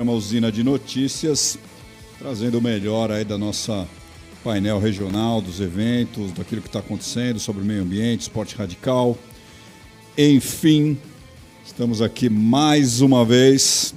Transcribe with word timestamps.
Uma 0.00 0.12
usina 0.12 0.52
de 0.52 0.62
notícias, 0.62 1.58
trazendo 2.20 2.58
o 2.58 2.62
melhor 2.62 3.10
aí 3.10 3.24
da 3.24 3.36
nossa 3.36 3.84
painel 4.44 4.78
regional, 4.78 5.40
dos 5.40 5.58
eventos, 5.58 6.30
daquilo 6.30 6.62
que 6.62 6.68
está 6.68 6.78
acontecendo 6.78 7.40
sobre 7.40 7.62
o 7.62 7.64
meio 7.64 7.82
ambiente, 7.82 8.20
esporte 8.20 8.54
radical. 8.54 9.18
Enfim, 10.16 10.96
estamos 11.66 12.00
aqui 12.00 12.28
mais 12.28 13.00
uma 13.00 13.24
vez 13.24 13.92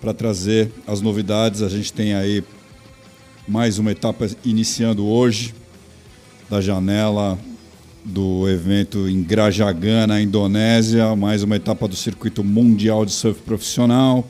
para 0.00 0.14
trazer 0.14 0.72
as 0.86 1.02
novidades. 1.02 1.60
A 1.60 1.68
gente 1.68 1.92
tem 1.92 2.14
aí 2.14 2.42
mais 3.46 3.78
uma 3.78 3.92
etapa 3.92 4.26
iniciando 4.42 5.06
hoje 5.06 5.54
da 6.48 6.62
janela 6.62 7.38
do 8.02 8.48
evento 8.48 9.06
em 9.06 9.22
Grajagan, 9.22 10.06
na 10.06 10.18
Indonésia, 10.18 11.14
mais 11.14 11.42
uma 11.42 11.56
etapa 11.56 11.86
do 11.86 11.94
circuito 11.94 12.42
mundial 12.42 13.04
de 13.04 13.12
surf 13.12 13.42
profissional. 13.42 14.26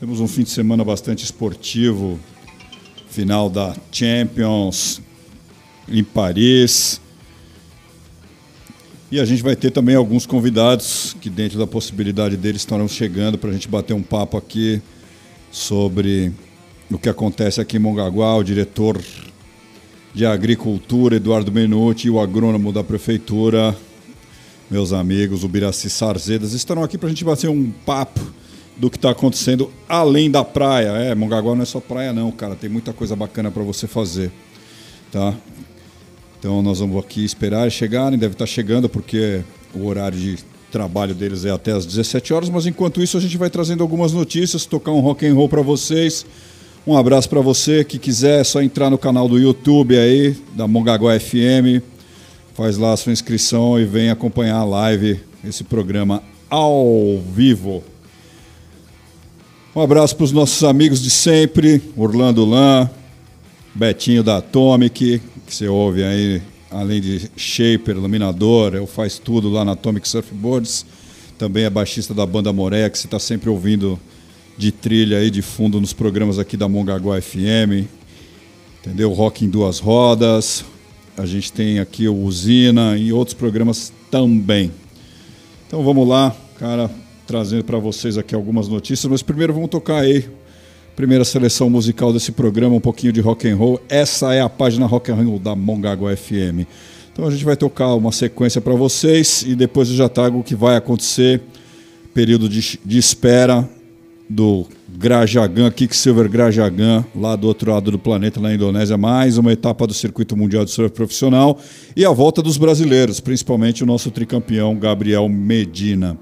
Temos 0.00 0.18
um 0.18 0.26
fim 0.26 0.44
de 0.44 0.48
semana 0.48 0.82
bastante 0.82 1.26
esportivo, 1.26 2.18
final 3.10 3.50
da 3.50 3.76
Champions 3.92 4.98
em 5.86 6.02
Paris. 6.02 6.98
E 9.12 9.20
a 9.20 9.26
gente 9.26 9.42
vai 9.42 9.54
ter 9.54 9.70
também 9.70 9.94
alguns 9.94 10.24
convidados 10.24 11.14
que, 11.20 11.28
dentro 11.28 11.58
da 11.58 11.66
possibilidade 11.66 12.38
deles, 12.38 12.62
estarão 12.62 12.88
chegando 12.88 13.36
para 13.36 13.50
a 13.50 13.52
gente 13.52 13.68
bater 13.68 13.92
um 13.92 14.02
papo 14.02 14.38
aqui 14.38 14.80
sobre 15.52 16.32
o 16.90 16.98
que 16.98 17.10
acontece 17.10 17.60
aqui 17.60 17.76
em 17.76 17.80
Mongaguá. 17.80 18.36
O 18.36 18.42
diretor 18.42 18.98
de 20.14 20.24
Agricultura, 20.24 21.16
Eduardo 21.16 21.52
Menuti, 21.52 22.06
e 22.06 22.10
o 22.10 22.18
agrônomo 22.18 22.72
da 22.72 22.82
Prefeitura, 22.82 23.76
meus 24.70 24.94
amigos, 24.94 25.44
o 25.44 25.48
Biraci 25.48 25.90
Sarzedas, 25.90 26.54
estarão 26.54 26.82
aqui 26.82 26.96
para 26.96 27.08
a 27.08 27.10
gente 27.10 27.22
bater 27.22 27.50
um 27.50 27.70
papo 27.70 28.39
do 28.80 28.88
que 28.88 28.96
está 28.96 29.10
acontecendo 29.10 29.70
além 29.86 30.30
da 30.30 30.42
praia. 30.42 30.88
É, 30.88 31.14
Mongaguá 31.14 31.54
não 31.54 31.62
é 31.62 31.66
só 31.66 31.80
praia 31.80 32.14
não, 32.14 32.32
cara. 32.32 32.56
Tem 32.56 32.70
muita 32.70 32.94
coisa 32.94 33.14
bacana 33.14 33.50
para 33.50 33.62
você 33.62 33.86
fazer, 33.86 34.32
tá? 35.12 35.34
Então 36.38 36.62
nós 36.62 36.78
vamos 36.78 36.98
aqui 36.98 37.22
esperar 37.22 37.70
chegarem. 37.70 38.18
Deve 38.18 38.32
estar 38.32 38.46
tá 38.46 38.50
chegando 38.50 38.88
porque 38.88 39.42
o 39.74 39.84
horário 39.84 40.18
de 40.18 40.38
trabalho 40.72 41.14
deles 41.14 41.44
é 41.44 41.50
até 41.50 41.72
às 41.72 41.84
17 41.84 42.32
horas. 42.32 42.48
Mas 42.48 42.66
enquanto 42.66 43.02
isso 43.02 43.18
a 43.18 43.20
gente 43.20 43.36
vai 43.36 43.50
trazendo 43.50 43.82
algumas 43.82 44.14
notícias, 44.14 44.64
tocar 44.64 44.92
um 44.92 45.00
rock 45.00 45.26
and 45.26 45.34
roll 45.34 45.48
para 45.48 45.60
vocês. 45.60 46.24
Um 46.86 46.96
abraço 46.96 47.28
para 47.28 47.42
você 47.42 47.84
que 47.84 47.98
quiser, 47.98 48.40
é 48.40 48.44
só 48.44 48.62
entrar 48.62 48.88
no 48.88 48.96
canal 48.96 49.28
do 49.28 49.38
YouTube 49.38 49.98
aí 49.98 50.34
da 50.54 50.66
Mongaguá 50.66 51.20
FM, 51.20 51.84
faz 52.54 52.78
lá 52.78 52.94
a 52.94 52.96
sua 52.96 53.12
inscrição 53.12 53.78
e 53.78 53.84
vem 53.84 54.08
acompanhar 54.08 54.56
a 54.56 54.64
live, 54.64 55.20
esse 55.44 55.62
programa 55.62 56.22
ao 56.48 57.20
vivo. 57.34 57.84
Um 59.72 59.80
abraço 59.80 60.16
para 60.16 60.24
os 60.24 60.32
nossos 60.32 60.64
amigos 60.64 61.00
de 61.00 61.10
sempre, 61.10 61.80
Orlando 61.96 62.44
Lan, 62.44 62.90
Betinho 63.72 64.20
da 64.20 64.38
Atomic, 64.38 65.22
que 65.46 65.54
você 65.54 65.68
ouve 65.68 66.02
aí, 66.02 66.42
além 66.68 67.00
de 67.00 67.30
shaper, 67.36 67.94
iluminador, 67.96 68.74
eu 68.74 68.84
faz 68.84 69.16
tudo 69.16 69.48
lá 69.48 69.64
na 69.64 69.72
Atomic 69.72 70.08
Surfboards. 70.08 70.84
Também 71.38 71.62
é 71.62 71.70
baixista 71.70 72.12
da 72.12 72.26
banda 72.26 72.52
Moré, 72.52 72.90
que 72.90 72.98
você 72.98 73.06
está 73.06 73.20
sempre 73.20 73.48
ouvindo 73.48 73.96
de 74.58 74.72
trilha 74.72 75.18
aí 75.18 75.30
de 75.30 75.40
fundo 75.40 75.80
nos 75.80 75.92
programas 75.92 76.40
aqui 76.40 76.56
da 76.56 76.68
Mongaguá 76.68 77.22
FM. 77.22 77.86
Entendeu? 78.80 79.12
Rock 79.12 79.44
em 79.44 79.48
duas 79.48 79.78
rodas. 79.78 80.64
A 81.16 81.24
gente 81.24 81.52
tem 81.52 81.78
aqui 81.78 82.08
o 82.08 82.16
Usina 82.16 82.98
e 82.98 83.12
outros 83.12 83.34
programas 83.34 83.92
também. 84.10 84.72
Então 85.68 85.84
vamos 85.84 86.08
lá, 86.08 86.34
cara 86.58 86.90
trazendo 87.30 87.62
para 87.62 87.78
vocês 87.78 88.18
aqui 88.18 88.34
algumas 88.34 88.66
notícias, 88.66 89.08
mas 89.08 89.22
primeiro 89.22 89.54
vamos 89.54 89.70
tocar 89.70 90.00
aí 90.00 90.28
primeira 90.96 91.24
seleção 91.24 91.70
musical 91.70 92.12
desse 92.12 92.32
programa, 92.32 92.74
um 92.74 92.80
pouquinho 92.80 93.12
de 93.12 93.20
rock 93.20 93.48
and 93.48 93.54
roll. 93.54 93.80
Essa 93.88 94.34
é 94.34 94.40
a 94.40 94.48
página 94.48 94.84
rock 94.84 95.12
and 95.12 95.14
roll 95.14 95.38
da 95.38 95.54
Mongaguá 95.54 96.16
FM. 96.16 96.66
Então 97.12 97.28
a 97.28 97.30
gente 97.30 97.44
vai 97.44 97.56
tocar 97.56 97.94
uma 97.94 98.10
sequência 98.10 98.60
para 98.60 98.74
vocês 98.74 99.44
e 99.46 99.54
depois 99.54 99.88
eu 99.90 99.94
já 99.94 100.08
trago 100.08 100.40
o 100.40 100.42
que 100.42 100.56
vai 100.56 100.74
acontecer, 100.74 101.40
período 102.12 102.48
de, 102.48 102.80
de 102.84 102.98
espera 102.98 103.68
do 104.28 104.66
Grajagan, 104.88 105.70
Kicksilver 105.70 106.28
Grajagan, 106.28 107.04
lá 107.14 107.36
do 107.36 107.46
outro 107.46 107.70
lado 107.70 107.92
do 107.92 107.98
planeta, 107.98 108.40
na 108.40 108.52
Indonésia, 108.52 108.98
mais 108.98 109.38
uma 109.38 109.52
etapa 109.52 109.86
do 109.86 109.94
Circuito 109.94 110.36
Mundial 110.36 110.64
de 110.64 110.72
Surf 110.72 110.92
Profissional 110.92 111.56
e 111.96 112.04
a 112.04 112.10
volta 112.10 112.42
dos 112.42 112.56
brasileiros, 112.56 113.20
principalmente 113.20 113.84
o 113.84 113.86
nosso 113.86 114.10
tricampeão 114.10 114.74
Gabriel 114.74 115.28
Medina. 115.28 116.18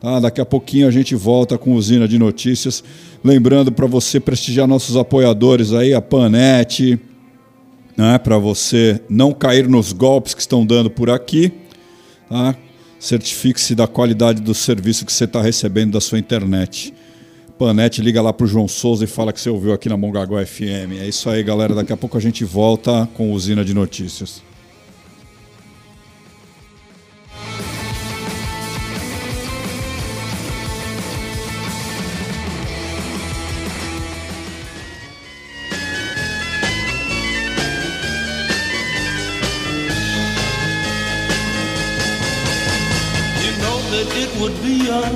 Tá? 0.00 0.20
Daqui 0.20 0.40
a 0.40 0.46
pouquinho 0.46 0.86
a 0.86 0.90
gente 0.90 1.14
volta 1.14 1.58
com 1.58 1.74
usina 1.74 2.06
de 2.06 2.18
notícias. 2.18 2.84
Lembrando 3.22 3.72
para 3.72 3.86
você 3.86 4.20
prestigiar 4.20 4.66
nossos 4.66 4.96
apoiadores 4.96 5.72
aí, 5.72 5.92
a 5.92 6.00
Panete, 6.00 6.98
né? 7.96 8.16
para 8.18 8.38
você 8.38 9.00
não 9.08 9.32
cair 9.32 9.68
nos 9.68 9.92
golpes 9.92 10.34
que 10.34 10.40
estão 10.40 10.64
dando 10.64 10.88
por 10.88 11.10
aqui. 11.10 11.52
Tá? 12.28 12.54
Certifique-se 13.00 13.74
da 13.74 13.86
qualidade 13.86 14.40
do 14.40 14.54
serviço 14.54 15.04
que 15.04 15.12
você 15.12 15.24
está 15.24 15.42
recebendo 15.42 15.92
da 15.92 16.00
sua 16.00 16.18
internet. 16.18 16.94
Panete, 17.58 18.00
liga 18.00 18.22
lá 18.22 18.32
para 18.32 18.44
o 18.44 18.48
João 18.48 18.68
Souza 18.68 19.02
e 19.02 19.08
fala 19.08 19.32
que 19.32 19.40
você 19.40 19.50
ouviu 19.50 19.72
aqui 19.72 19.88
na 19.88 19.96
Mongaguá 19.96 20.46
FM. 20.46 21.00
É 21.00 21.08
isso 21.08 21.28
aí, 21.28 21.42
galera. 21.42 21.74
Daqui 21.74 21.92
a 21.92 21.96
pouco 21.96 22.16
a 22.16 22.20
gente 22.20 22.44
volta 22.44 23.08
com 23.14 23.32
usina 23.32 23.64
de 23.64 23.74
notícias. 23.74 24.47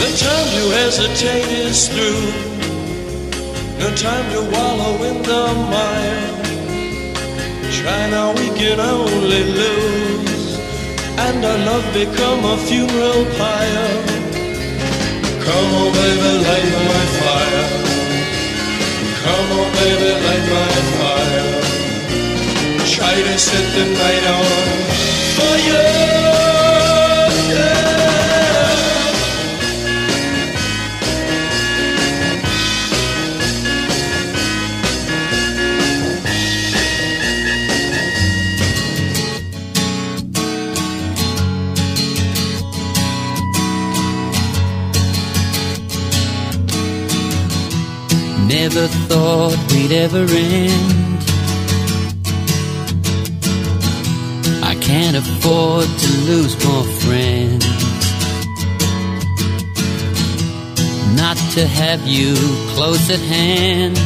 The 0.00 0.10
time 0.16 0.48
to 0.56 0.64
hesitate 0.80 1.50
is 1.68 1.88
through. 1.88 2.24
No 3.78 3.88
time 3.94 4.26
to 4.32 4.40
wallow 4.54 4.94
in 5.04 5.22
the 5.22 5.44
mire. 5.72 6.24
Try 7.76 8.00
now, 8.08 8.32
we 8.32 8.48
can 8.58 8.80
only 8.80 9.44
lose. 9.60 10.58
And 11.24 11.44
our 11.44 11.58
love 11.68 11.86
become 11.92 12.40
a 12.44 12.56
funeral 12.66 13.24
pyre. 13.36 13.90
Come 15.44 15.70
on, 15.80 15.92
baby, 15.92 16.32
light 16.48 16.70
my 16.88 17.04
fire. 17.20 17.66
Come 19.24 19.48
on, 19.58 19.68
baby, 19.80 20.12
light 20.26 20.46
my 20.56 20.74
fire. 20.96 21.48
Try 22.94 23.14
to 23.28 23.38
set 23.38 23.66
the 23.76 23.84
night 24.00 24.24
on 24.36 24.46
fire. 25.36 25.68
Yeah. 25.68 26.59
Never 48.62 48.88
thought 49.08 49.56
we'd 49.72 49.90
ever 49.90 50.26
end. 50.28 51.22
I 54.62 54.74
can't 54.82 55.16
afford 55.16 55.86
to 55.86 56.10
lose 56.28 56.54
more 56.66 56.84
friends. 57.00 57.64
Not 61.16 61.38
to 61.54 61.66
have 61.66 62.06
you 62.06 62.34
close 62.74 63.08
at 63.08 63.20
hand 63.20 63.96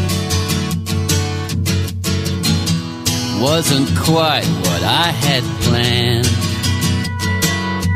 wasn't 3.43 3.89
quite 3.99 4.47
what 4.67 4.83
I 4.85 5.11
had 5.27 5.43
planned. 5.65 6.29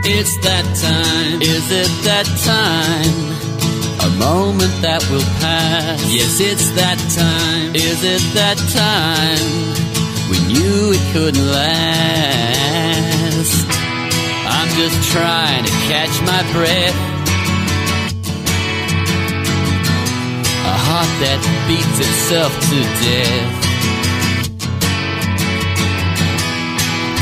It's 0.04 0.36
that 0.38 0.64
time, 0.74 1.40
is 1.40 1.70
it 1.70 1.90
that 2.02 2.26
time? 2.44 3.37
Moment 4.18 4.74
that 4.82 5.06
will 5.10 5.22
pass. 5.38 6.02
Yes, 6.12 6.40
it's 6.40 6.70
that 6.74 6.98
time. 7.14 7.70
Is 7.74 8.02
it 8.02 8.20
that 8.34 8.58
time? 8.74 9.38
We 10.28 10.38
knew 10.50 10.90
it 10.90 11.04
couldn't 11.14 11.46
last. 11.46 12.58
I'm 14.50 14.68
just 14.74 14.98
trying 15.12 15.64
to 15.64 15.70
catch 15.86 16.10
my 16.26 16.42
breath. 16.50 16.98
A 20.66 20.76
heart 20.82 21.12
that 21.22 21.38
beats 21.70 21.98
itself 22.02 22.50
to 22.70 22.78
death. 23.06 23.54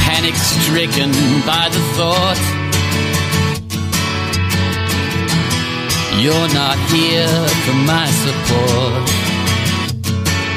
Panic 0.01 0.35
stricken 0.35 1.13
by 1.45 1.69
the 1.69 1.83
thought. 1.93 2.56
You're 6.17 6.49
not 6.49 6.79
here 6.89 7.29
for 7.69 7.77
my 7.85 8.09
support. 8.25 9.05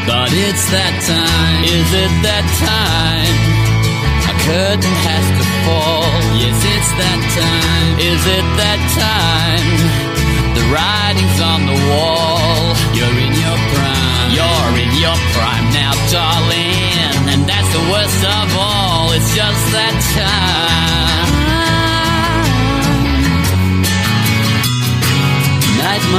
But 0.08 0.32
it's 0.32 0.66
that 0.72 0.96
time, 1.04 1.62
is 1.68 1.90
it 1.92 2.14
that 2.24 2.48
time? 2.64 3.36
A 4.24 4.36
curtain 4.48 4.96
has 5.04 5.26
to 5.36 5.46
fall. 5.68 6.08
Yes, 6.40 6.64
it's 6.64 6.92
that 6.96 7.22
time, 7.36 7.92
is 8.00 8.24
it 8.24 8.48
that 8.56 8.82
time? 8.96 9.70
The 10.56 10.64
writing's 10.72 11.40
on 11.44 11.68
the 11.68 11.80
wall. 11.92 12.72
You're 12.96 13.20
in 13.20 13.36
your 13.36 13.60
prime, 13.76 14.32
you're 14.32 14.76
in 14.80 14.92
your 14.96 15.20
prime 15.36 15.68
now, 15.76 15.92
darling. 16.08 17.36
And 17.36 17.44
that's 17.44 17.68
the 17.76 17.84
worst 17.92 18.24
of 18.24 18.48
all, 18.56 19.12
it's 19.12 19.36
just 19.36 19.64
that 19.76 19.99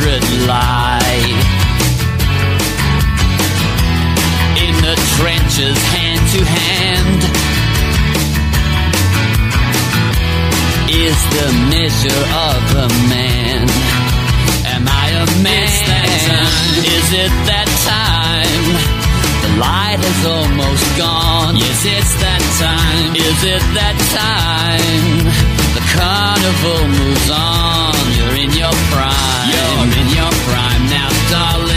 hatred 0.00 0.48
lie 0.48 1.00
in 4.56 4.74
the 4.80 4.96
trenches 5.16 5.78
hand 5.92 6.20
to 6.32 6.44
hand 6.44 7.20
is 10.88 11.18
the 11.36 11.48
measure 11.68 12.24
of 12.48 12.62
a 12.76 12.88
man 13.08 13.68
and 14.66 14.84
Is 16.96 17.12
it 17.12 17.32
that 17.50 17.68
time? 17.84 18.66
The 19.42 19.50
light 19.58 20.00
has 20.00 20.26
almost 20.26 20.86
gone. 20.96 21.56
Yes, 21.56 21.84
it's 21.84 22.14
that 22.22 22.42
time. 22.60 23.16
Is 23.16 23.40
it 23.44 23.64
that 23.74 23.96
time? 24.14 25.24
The 25.74 25.84
carnival 25.92 26.88
moves 26.88 27.30
on. 27.30 27.69
You're 28.20 28.36
in 28.36 28.52
your 28.52 28.70
prime. 28.92 29.48
You're 29.48 29.98
in 29.98 30.08
your 30.12 30.30
prime 30.44 30.84
now, 30.90 31.08
darling. 31.30 31.69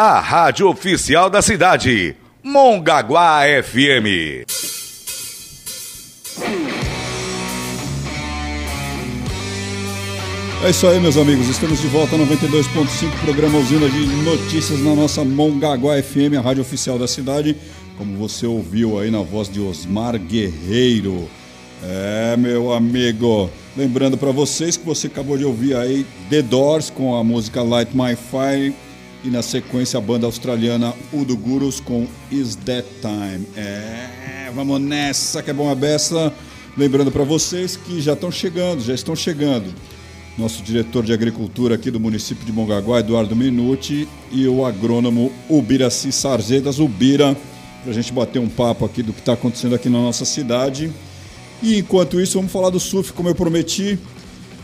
A 0.00 0.20
rádio 0.20 0.68
oficial 0.68 1.28
da 1.28 1.42
cidade, 1.42 2.14
Mongaguá 2.40 3.40
FM. 3.64 4.46
É 10.64 10.70
isso 10.70 10.86
aí, 10.86 11.00
meus 11.00 11.16
amigos. 11.16 11.48
Estamos 11.48 11.80
de 11.80 11.88
volta 11.88 12.14
a 12.14 12.18
92.5, 12.20 13.10
programa 13.24 13.58
Usina 13.58 13.88
de 13.88 14.06
Notícias 14.22 14.78
na 14.78 14.94
nossa 14.94 15.24
Mongaguá 15.24 16.00
FM, 16.00 16.38
a 16.38 16.42
rádio 16.42 16.62
oficial 16.62 16.96
da 16.96 17.08
cidade. 17.08 17.56
Como 17.96 18.16
você 18.18 18.46
ouviu 18.46 19.00
aí 19.00 19.10
na 19.10 19.22
voz 19.22 19.48
de 19.48 19.60
Osmar 19.60 20.16
Guerreiro. 20.16 21.28
É, 21.82 22.36
meu 22.36 22.72
amigo. 22.72 23.50
Lembrando 23.76 24.16
para 24.16 24.30
vocês 24.30 24.76
que 24.76 24.86
você 24.86 25.08
acabou 25.08 25.36
de 25.36 25.44
ouvir 25.44 25.76
aí 25.76 26.06
The 26.30 26.42
Doors 26.42 26.88
com 26.88 27.16
a 27.16 27.24
música 27.24 27.64
Light 27.64 27.90
My 27.96 28.14
Fire 28.14 28.72
e 29.24 29.28
na 29.28 29.42
sequência 29.42 29.98
a 29.98 30.00
banda 30.00 30.26
australiana 30.26 30.94
Udo 31.12 31.36
Gurus 31.36 31.80
com 31.80 32.06
Is 32.30 32.56
That 32.56 32.86
Time. 33.00 33.46
É, 33.56 34.50
vamos 34.54 34.80
nessa 34.80 35.42
que 35.42 35.50
é 35.50 35.54
bom 35.54 35.70
a 35.70 35.74
beça. 35.74 36.32
Lembrando 36.76 37.10
para 37.10 37.24
vocês 37.24 37.76
que 37.76 38.00
já 38.00 38.12
estão 38.12 38.30
chegando, 38.30 38.82
já 38.82 38.94
estão 38.94 39.16
chegando 39.16 39.74
nosso 40.38 40.62
diretor 40.62 41.04
de 41.04 41.12
agricultura 41.12 41.74
aqui 41.74 41.90
do 41.90 41.98
município 41.98 42.46
de 42.46 42.52
Mongaguá, 42.52 43.00
Eduardo 43.00 43.34
Minuti, 43.34 44.08
e 44.30 44.46
o 44.46 44.64
agrônomo 44.64 45.32
Ubiraci 45.48 46.12
Sarzedas, 46.12 46.78
Ubira, 46.78 47.36
para 47.82 47.90
a 47.90 47.94
gente 47.94 48.12
bater 48.12 48.38
um 48.38 48.48
papo 48.48 48.84
aqui 48.84 49.02
do 49.02 49.12
que 49.12 49.18
está 49.18 49.32
acontecendo 49.32 49.74
aqui 49.74 49.88
na 49.88 49.98
nossa 49.98 50.24
cidade. 50.24 50.92
E 51.60 51.78
enquanto 51.78 52.20
isso, 52.20 52.38
vamos 52.38 52.52
falar 52.52 52.70
do 52.70 52.78
surf, 52.78 53.12
como 53.12 53.28
eu 53.28 53.34
prometi. 53.34 53.98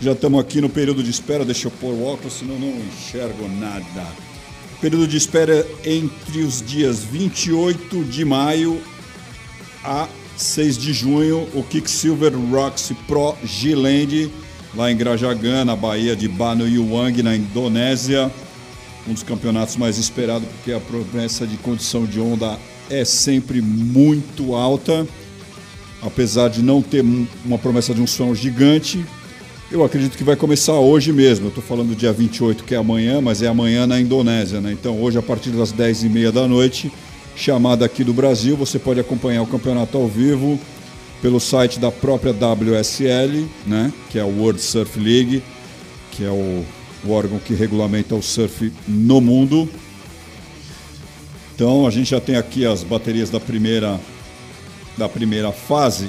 Já 0.01 0.13
estamos 0.13 0.39
aqui 0.41 0.61
no 0.61 0.69
período 0.69 1.03
de 1.03 1.11
espera, 1.11 1.45
deixa 1.45 1.67
eu 1.67 1.73
pôr 1.73 1.93
o 1.93 2.05
óculos, 2.05 2.35
senão 2.35 2.57
não 2.57 2.69
enxergo 2.69 3.49
nada. 3.49 4.07
Período 4.85 5.09
de 5.09 5.17
espera 5.17 5.67
entre 5.83 6.43
os 6.43 6.61
dias 6.61 6.99
28 7.03 8.05
de 8.05 8.23
maio 8.23 8.79
a 9.83 10.07
6 10.37 10.77
de 10.77 10.93
junho, 10.93 11.49
o 11.55 11.63
Kicksilver 11.63 12.35
Rocks 12.51 12.93
Pro 13.07 13.35
G-Land, 13.43 14.31
lá 14.75 14.93
em 14.93 14.97
Grajagan, 14.99 15.65
na 15.65 15.75
Bahia 15.75 16.15
de 16.15 16.29
Banu 16.29 16.67
na 17.23 17.35
Indonésia. 17.35 18.31
Um 19.09 19.15
dos 19.15 19.23
campeonatos 19.23 19.79
mais 19.79 19.97
esperados, 19.97 20.47
porque 20.49 20.75
a 20.75 20.81
promessa 20.81 21.47
de 21.47 21.57
condição 21.57 22.05
de 22.05 22.21
onda 22.21 22.59
é 22.91 23.07
sempre 23.07 23.63
muito 23.63 24.55
alta. 24.55 25.09
Apesar 26.03 26.49
de 26.49 26.61
não 26.61 26.83
ter 26.83 27.03
um- 27.03 27.27
uma 27.43 27.57
promessa 27.57 27.95
de 27.95 28.03
um 28.03 28.07
som 28.07 28.35
gigante, 28.35 29.03
eu 29.75 29.83
acredito 29.83 30.17
que 30.17 30.23
vai 30.23 30.37
começar 30.37 30.75
hoje 30.75 31.13
mesmo. 31.13 31.49
Estou 31.49 31.63
falando 31.63 31.89
do 31.89 31.97
dia 31.97 32.13
28, 32.13 32.63
que 32.63 32.77
é 32.77 32.79
amanhã, 32.79 33.21
mas 33.21 33.43
é 33.43 33.49
amanhã 33.49 33.89
na 33.89 34.01
Indonésia. 34.01 34.61
Né? 34.61 34.71
Então, 34.71 35.03
hoje, 35.03 35.19
a 35.19 35.23
partir 35.23 35.51
das 35.51 35.73
10h30 35.73 36.31
da 36.31 36.47
noite, 36.47 36.93
chamada 37.35 37.85
aqui 37.85 38.05
do 38.05 38.13
Brasil, 38.13 38.57
você 38.57 38.79
pode 38.79 39.01
acompanhar 39.01 39.43
o 39.43 39.47
campeonato 39.49 39.99
ao 39.99 40.07
vivo 40.07 40.61
pelo 41.21 41.41
site 41.41 41.81
da 41.81 41.91
própria 41.91 42.33
WSL, 42.33 43.49
né? 43.67 43.93
que 44.11 44.19
é 44.19 44.23
a 44.23 44.27
World 44.27 44.61
Surf 44.61 44.97
League, 44.97 45.43
que 46.13 46.25
é 46.25 46.31
o, 46.31 46.65
o 47.05 47.11
órgão 47.11 47.41
que 47.41 47.53
regulamenta 47.53 48.15
o 48.15 48.23
surf 48.23 48.73
no 48.87 49.21
mundo. 49.21 49.69
Então, 51.53 51.85
a 51.85 51.91
gente 51.91 52.11
já 52.11 52.21
tem 52.21 52.37
aqui 52.37 52.65
as 52.65 52.85
baterias 52.85 53.29
da 53.29 53.41
primeira, 53.41 53.99
da 54.97 55.09
primeira 55.09 55.51
fase. 55.51 56.09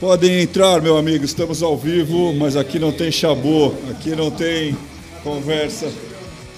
Podem 0.00 0.42
entrar, 0.42 0.80
meu 0.80 0.96
amigo, 0.96 1.24
estamos 1.24 1.60
ao 1.60 1.76
vivo, 1.76 2.32
mas 2.32 2.54
aqui 2.54 2.78
não 2.78 2.92
tem 2.92 3.10
chabô, 3.10 3.74
aqui 3.90 4.10
não 4.10 4.30
tem 4.30 4.76
conversa. 5.24 5.90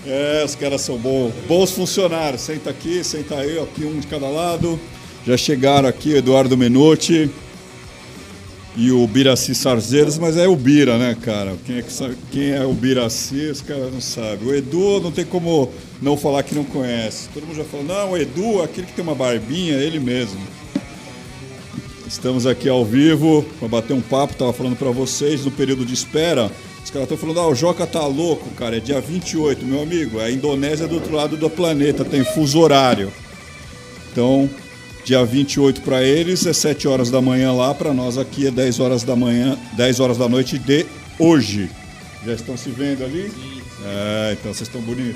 É, 0.06 0.42
os 0.44 0.54
caras 0.54 0.82
são 0.82 0.98
bons, 0.98 1.32
bons 1.48 1.70
funcionários. 1.70 2.42
Senta 2.42 2.68
aqui, 2.68 3.02
senta 3.02 3.36
aí, 3.36 3.58
aqui 3.58 3.82
um 3.84 3.98
de 3.98 4.06
cada 4.08 4.28
lado. 4.28 4.78
Já 5.26 5.38
chegaram 5.38 5.88
aqui 5.88 6.16
Eduardo 6.16 6.54
Menotti 6.54 7.30
e 8.76 8.92
o 8.92 9.06
Biraci 9.06 9.54
Sarzeiros, 9.54 10.18
mas 10.18 10.36
é 10.36 10.46
o 10.46 10.54
Bira, 10.54 10.98
né, 10.98 11.16
cara? 11.22 11.54
Quem 11.64 11.78
é, 11.78 11.82
que 11.82 11.92
sabe, 11.92 12.18
quem 12.30 12.50
é 12.50 12.66
o 12.66 12.74
Biraci, 12.74 13.46
os 13.46 13.62
caras 13.62 13.90
não 13.90 14.02
sabem. 14.02 14.48
O 14.48 14.54
Edu 14.54 15.00
não 15.00 15.10
tem 15.10 15.24
como 15.24 15.72
não 16.02 16.14
falar 16.14 16.42
que 16.42 16.54
não 16.54 16.64
conhece. 16.64 17.30
Todo 17.32 17.46
mundo 17.46 17.56
já 17.56 17.64
falou, 17.64 17.86
não, 17.86 18.10
o 18.10 18.18
Edu, 18.18 18.62
aquele 18.62 18.86
que 18.86 18.92
tem 18.92 19.02
uma 19.02 19.14
barbinha, 19.14 19.76
ele 19.76 19.98
mesmo. 19.98 20.59
Estamos 22.10 22.44
aqui 22.44 22.68
ao 22.68 22.84
vivo 22.84 23.46
para 23.60 23.68
bater 23.68 23.94
um 23.94 24.00
papo, 24.00 24.34
tava 24.34 24.52
falando 24.52 24.74
para 24.74 24.90
vocês 24.90 25.44
no 25.44 25.50
período 25.52 25.86
de 25.86 25.94
espera. 25.94 26.50
Os 26.82 26.90
caras 26.90 27.04
estão 27.04 27.16
falando, 27.16 27.38
ah, 27.38 27.46
o 27.46 27.54
Joca 27.54 27.86
tá 27.86 28.04
louco, 28.04 28.50
cara, 28.56 28.78
é 28.78 28.80
dia 28.80 29.00
28, 29.00 29.64
meu 29.64 29.80
amigo. 29.80 30.18
A 30.18 30.28
Indonésia 30.28 30.86
é 30.86 30.88
do 30.88 30.96
outro 30.96 31.14
lado 31.14 31.36
do 31.36 31.48
planeta, 31.48 32.04
tem 32.04 32.24
fuso 32.24 32.58
horário. 32.58 33.12
Então, 34.10 34.50
dia 35.04 35.24
28 35.24 35.82
para 35.82 36.02
eles 36.02 36.44
é 36.46 36.52
7 36.52 36.88
horas 36.88 37.12
da 37.12 37.22
manhã 37.22 37.52
lá, 37.52 37.72
para 37.72 37.94
nós 37.94 38.18
aqui 38.18 38.48
é 38.48 38.50
10 38.50 38.80
horas 38.80 39.04
da 39.04 39.14
manhã, 39.14 39.56
10 39.76 40.00
horas 40.00 40.18
da 40.18 40.28
noite 40.28 40.58
de 40.58 40.84
hoje. 41.16 41.70
Já 42.26 42.32
estão 42.32 42.56
se 42.56 42.70
vendo 42.70 43.04
ali? 43.04 43.30
É, 43.84 44.32
então 44.32 44.52
vocês 44.52 44.68
estão 44.68 44.80
bonitos. 44.80 45.14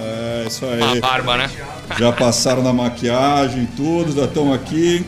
É, 0.00 0.44
isso 0.48 0.64
aí. 0.64 0.80
Uma 0.80 1.00
barba, 1.00 1.36
né? 1.36 1.50
Já 1.98 2.10
passaram 2.12 2.62
na 2.62 2.72
maquiagem, 2.72 3.68
tudo, 3.76 4.10
já 4.10 4.24
estão 4.24 4.54
aqui. 4.54 5.04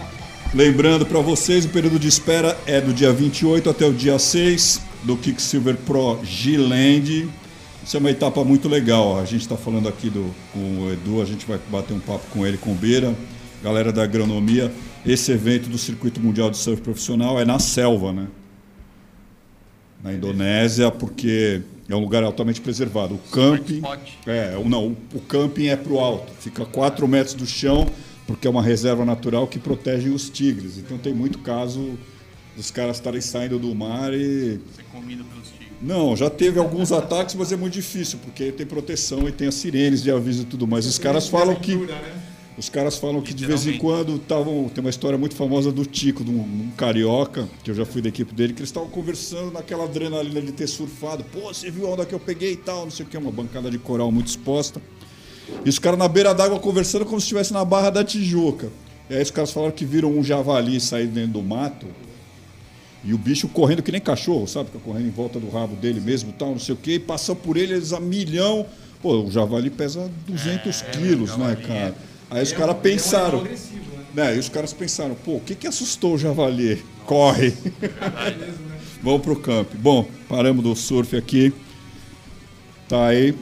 Lembrando 0.54 1.04
para 1.04 1.20
vocês, 1.20 1.64
o 1.64 1.68
período 1.68 1.98
de 1.98 2.08
espera 2.08 2.56
é 2.66 2.80
do 2.80 2.92
dia 2.92 3.12
28 3.12 3.68
até 3.68 3.84
o 3.86 3.92
dia 3.92 4.18
6 4.18 4.80
do 5.02 5.16
Kicksilver 5.16 5.76
Pro 5.76 6.18
G-Land. 6.24 7.28
Isso 7.84 7.96
é 7.96 8.00
uma 8.00 8.10
etapa 8.10 8.42
muito 8.42 8.68
legal. 8.68 9.18
A 9.18 9.24
gente 9.24 9.42
está 9.42 9.56
falando 9.56 9.88
aqui 9.88 10.08
do, 10.08 10.34
com 10.52 10.58
o 10.84 10.92
Edu, 10.92 11.20
a 11.20 11.24
gente 11.24 11.46
vai 11.46 11.58
bater 11.70 11.92
um 11.94 12.00
papo 12.00 12.24
com 12.30 12.46
ele, 12.46 12.56
com 12.56 12.72
o 12.72 12.74
Beira, 12.74 13.14
galera 13.62 13.92
da 13.92 14.02
agronomia. 14.02 14.72
Esse 15.04 15.30
evento 15.30 15.68
do 15.68 15.78
Circuito 15.78 16.20
Mundial 16.20 16.50
de 16.50 16.56
Surf 16.56 16.80
Profissional 16.80 17.38
é 17.38 17.44
na 17.44 17.58
selva, 17.58 18.12
né? 18.12 18.26
Na 20.02 20.12
Indonésia, 20.12 20.90
porque 20.90 21.60
é 21.88 21.94
um 21.94 22.00
lugar 22.00 22.24
altamente 22.24 22.60
preservado. 22.60 23.14
O 23.14 23.18
camping. 23.30 23.80
É, 24.26 24.56
não, 24.64 24.96
o- 25.14 25.20
camping 25.20 25.66
é 25.66 25.76
pro 25.76 25.98
alto, 25.98 26.32
fica 26.40 26.62
a 26.62 26.66
4 26.66 27.06
metros 27.06 27.34
do 27.34 27.46
chão, 27.46 27.86
porque 28.26 28.46
é 28.46 28.50
uma 28.50 28.62
reserva 28.62 29.04
natural 29.04 29.46
que 29.46 29.58
protege 29.58 30.08
os 30.08 30.28
tigres. 30.28 30.78
Então 30.78 30.98
tem 30.98 31.14
muito 31.14 31.38
caso 31.38 31.98
dos 32.56 32.70
caras 32.70 32.96
estarem 32.96 33.20
saindo 33.20 33.58
do 33.58 33.74
mar 33.74 34.12
e 34.12 34.58
Ser 34.74 34.82
comido 34.92 35.24
pelos 35.24 35.48
tigres. 35.48 35.66
Não, 35.80 36.16
já 36.16 36.30
teve 36.30 36.58
alguns 36.58 36.90
ataques, 36.90 37.34
mas 37.34 37.52
é 37.52 37.56
muito 37.56 37.74
difícil, 37.74 38.18
porque 38.24 38.50
tem 38.50 38.66
proteção 38.66 39.28
e 39.28 39.32
tem 39.32 39.46
as 39.46 39.54
sirenes 39.54 40.02
de 40.02 40.10
aviso 40.10 40.42
e 40.42 40.46
tudo 40.46 40.66
mais. 40.66 40.86
Os 40.86 40.98
caras 40.98 41.28
falam 41.28 41.54
que. 41.54 41.76
né? 41.76 42.22
Os 42.58 42.70
caras 42.70 42.96
falam 42.96 43.20
que 43.20 43.34
de 43.34 43.44
vez 43.44 43.66
em 43.66 43.76
quando 43.76 44.16
estavam. 44.16 44.70
Tem 44.70 44.82
uma 44.82 44.88
história 44.88 45.18
muito 45.18 45.36
famosa 45.36 45.70
do 45.70 45.84
Tico, 45.84 46.24
de 46.24 46.30
um, 46.30 46.40
um 46.40 46.72
carioca, 46.74 47.46
que 47.62 47.70
eu 47.70 47.74
já 47.74 47.84
fui 47.84 48.00
da 48.00 48.08
equipe 48.08 48.34
dele, 48.34 48.54
que 48.54 48.60
eles 48.60 48.70
estavam 48.70 48.88
conversando 48.88 49.52
naquela 49.52 49.84
adrenalina 49.84 50.40
de 50.40 50.52
ter 50.52 50.66
surfado. 50.66 51.22
Pô, 51.24 51.52
você 51.52 51.70
viu 51.70 51.86
a 51.86 51.90
onda 51.90 52.06
que 52.06 52.14
eu 52.14 52.20
peguei 52.20 52.52
e 52.52 52.56
tal, 52.56 52.84
não 52.84 52.90
sei 52.90 53.04
o 53.04 53.08
que, 53.08 53.16
uma 53.18 53.30
bancada 53.30 53.70
de 53.70 53.78
coral 53.78 54.10
muito 54.10 54.28
exposta. 54.28 54.80
E 55.64 55.68
os 55.68 55.78
caras 55.78 55.98
na 55.98 56.08
beira 56.08 56.34
d'água 56.34 56.58
conversando 56.58 57.04
como 57.04 57.20
se 57.20 57.24
estivesse 57.24 57.52
na 57.52 57.64
Barra 57.64 57.90
da 57.90 58.04
Tijuca. 58.04 58.68
E 59.08 59.14
aí 59.14 59.22
os 59.22 59.30
caras 59.30 59.52
falaram 59.52 59.72
que 59.72 59.84
viram 59.84 60.10
um 60.10 60.22
javali 60.22 60.80
sair 60.80 61.06
dentro 61.06 61.32
do 61.32 61.42
mato. 61.42 61.86
E 63.04 63.14
o 63.14 63.18
bicho 63.18 63.46
correndo 63.48 63.82
que 63.82 63.92
nem 63.92 64.00
cachorro, 64.00 64.48
sabe? 64.48 64.66
Fica 64.66 64.80
correndo 64.80 65.06
em 65.06 65.10
volta 65.10 65.38
do 65.38 65.48
rabo 65.48 65.76
dele 65.76 66.00
mesmo, 66.00 66.32
tal, 66.32 66.50
não 66.50 66.58
sei 66.58 66.74
o 66.74 66.78
quê. 66.78 66.94
E 66.94 66.98
passou 66.98 67.36
por 67.36 67.56
ele, 67.56 67.74
eles 67.74 67.92
a 67.92 68.00
milhão. 68.00 68.66
Pô, 69.00 69.22
o 69.22 69.30
javali 69.30 69.70
pesa 69.70 70.10
200 70.26 70.82
quilos, 70.82 71.36
né, 71.36 71.56
cara? 71.56 71.94
Aí 72.28 72.42
os 72.42 72.52
caras 72.52 72.76
pensaram. 72.78 73.40
agressivo, 73.40 73.96
né? 74.14 74.24
Né, 74.24 74.36
e 74.36 74.38
os 74.38 74.48
caras 74.48 74.72
pensaram, 74.72 75.14
pô, 75.14 75.32
o 75.36 75.40
que, 75.40 75.54
que 75.54 75.66
assustou 75.66 76.14
o 76.14 76.18
javali? 76.18 76.82
Corre. 77.04 77.54
Vamos 79.02 79.22
pro 79.22 79.36
campo. 79.36 79.76
Bom, 79.76 80.08
paramos 80.28 80.64
do 80.64 80.74
surf 80.74 81.14
aqui. 81.16 81.52
Tá 82.88 83.06
aí. 83.06 83.34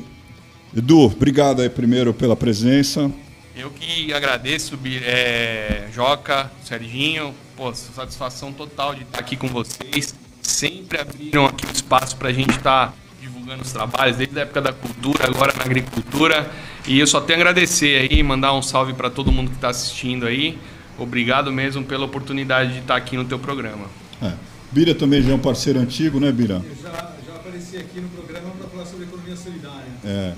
Edu, 0.77 1.05
obrigado 1.05 1.63
aí 1.63 1.69
primeiro 1.71 2.13
pela 2.13 2.35
presença. 2.35 3.11
Eu 3.57 3.71
que 3.71 4.13
agradeço, 4.13 4.77
é, 5.05 5.87
Joca, 5.95 6.51
Serginho, 6.65 7.33
pô, 7.57 7.73
satisfação 7.73 8.53
total 8.53 8.93
de 8.93 9.03
estar 9.03 9.21
aqui 9.21 9.37
com 9.37 9.47
vocês. 9.47 10.13
Sempre 10.43 11.01
abriram 11.01 11.47
aqui 11.47 11.65
o 11.65 11.71
espaço 11.71 12.17
para 12.17 12.31
a 12.31 12.33
gente 12.33 12.51
estar 12.51 12.93
divulgando 13.21 13.63
os 13.63 13.73
trabalhos, 13.73 14.17
desde 14.17 14.37
a 14.37 14.43
época 14.43 14.61
da 14.61 14.73
cultura, 14.73 15.29
agora 15.29 15.55
na 15.57 15.65
agricultura. 15.65 16.51
E 16.89 16.99
eu 16.99 17.07
só 17.07 17.21
tenho 17.21 17.39
a 17.39 17.43
agradecer 17.43 18.11
aí, 18.11 18.21
mandar 18.25 18.53
um 18.53 18.61
salve 18.61 18.93
para 18.95 19.09
todo 19.09 19.31
mundo 19.31 19.51
que 19.51 19.57
está 19.57 19.69
assistindo 19.69 20.27
aí. 20.27 20.59
Obrigado 20.99 21.53
mesmo 21.53 21.85
pela 21.85 22.05
oportunidade 22.05 22.73
de 22.73 22.79
estar 22.81 22.97
aqui 22.97 23.17
no 23.17 23.25
teu 23.25 23.39
programa. 23.39 23.87
É. 24.21 24.33
Bira 24.73 24.93
também 24.93 25.23
já 25.23 25.31
é 25.31 25.35
um 25.35 25.39
parceiro 25.39 25.79
antigo, 25.79 26.19
né, 26.19 26.33
Bira? 26.33 26.61
Eu 26.65 26.77
já, 26.83 26.91
já 27.25 27.37
apareci 27.37 27.77
aqui 27.77 28.01
no 28.01 28.09
programa 28.09 28.51
para 28.59 28.69
falar 28.69 28.87
sobre 28.87 29.05
economia 29.05 29.37
solidária. 29.37 29.93
É. 30.05 30.35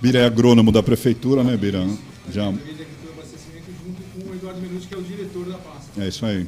Bira 0.00 0.18
é 0.18 0.26
agrônomo 0.26 0.70
da 0.70 0.82
prefeitura, 0.82 1.42
né, 1.42 1.56
Bira? 1.56 1.80
Já. 2.32 2.46
Secretaria 2.46 2.74
de 2.74 2.82
Agricultura 2.82 3.12
Abastecimento 3.14 3.70
junto 3.84 4.02
com 4.12 4.30
o 4.30 4.34
Eduardo 4.34 4.60
Minuti, 4.60 4.86
que 4.86 4.94
é 4.94 4.98
o 4.98 5.02
diretor 5.02 5.46
da 5.46 5.58
pasta. 5.58 6.02
É 6.02 6.08
isso 6.08 6.26
aí. 6.26 6.46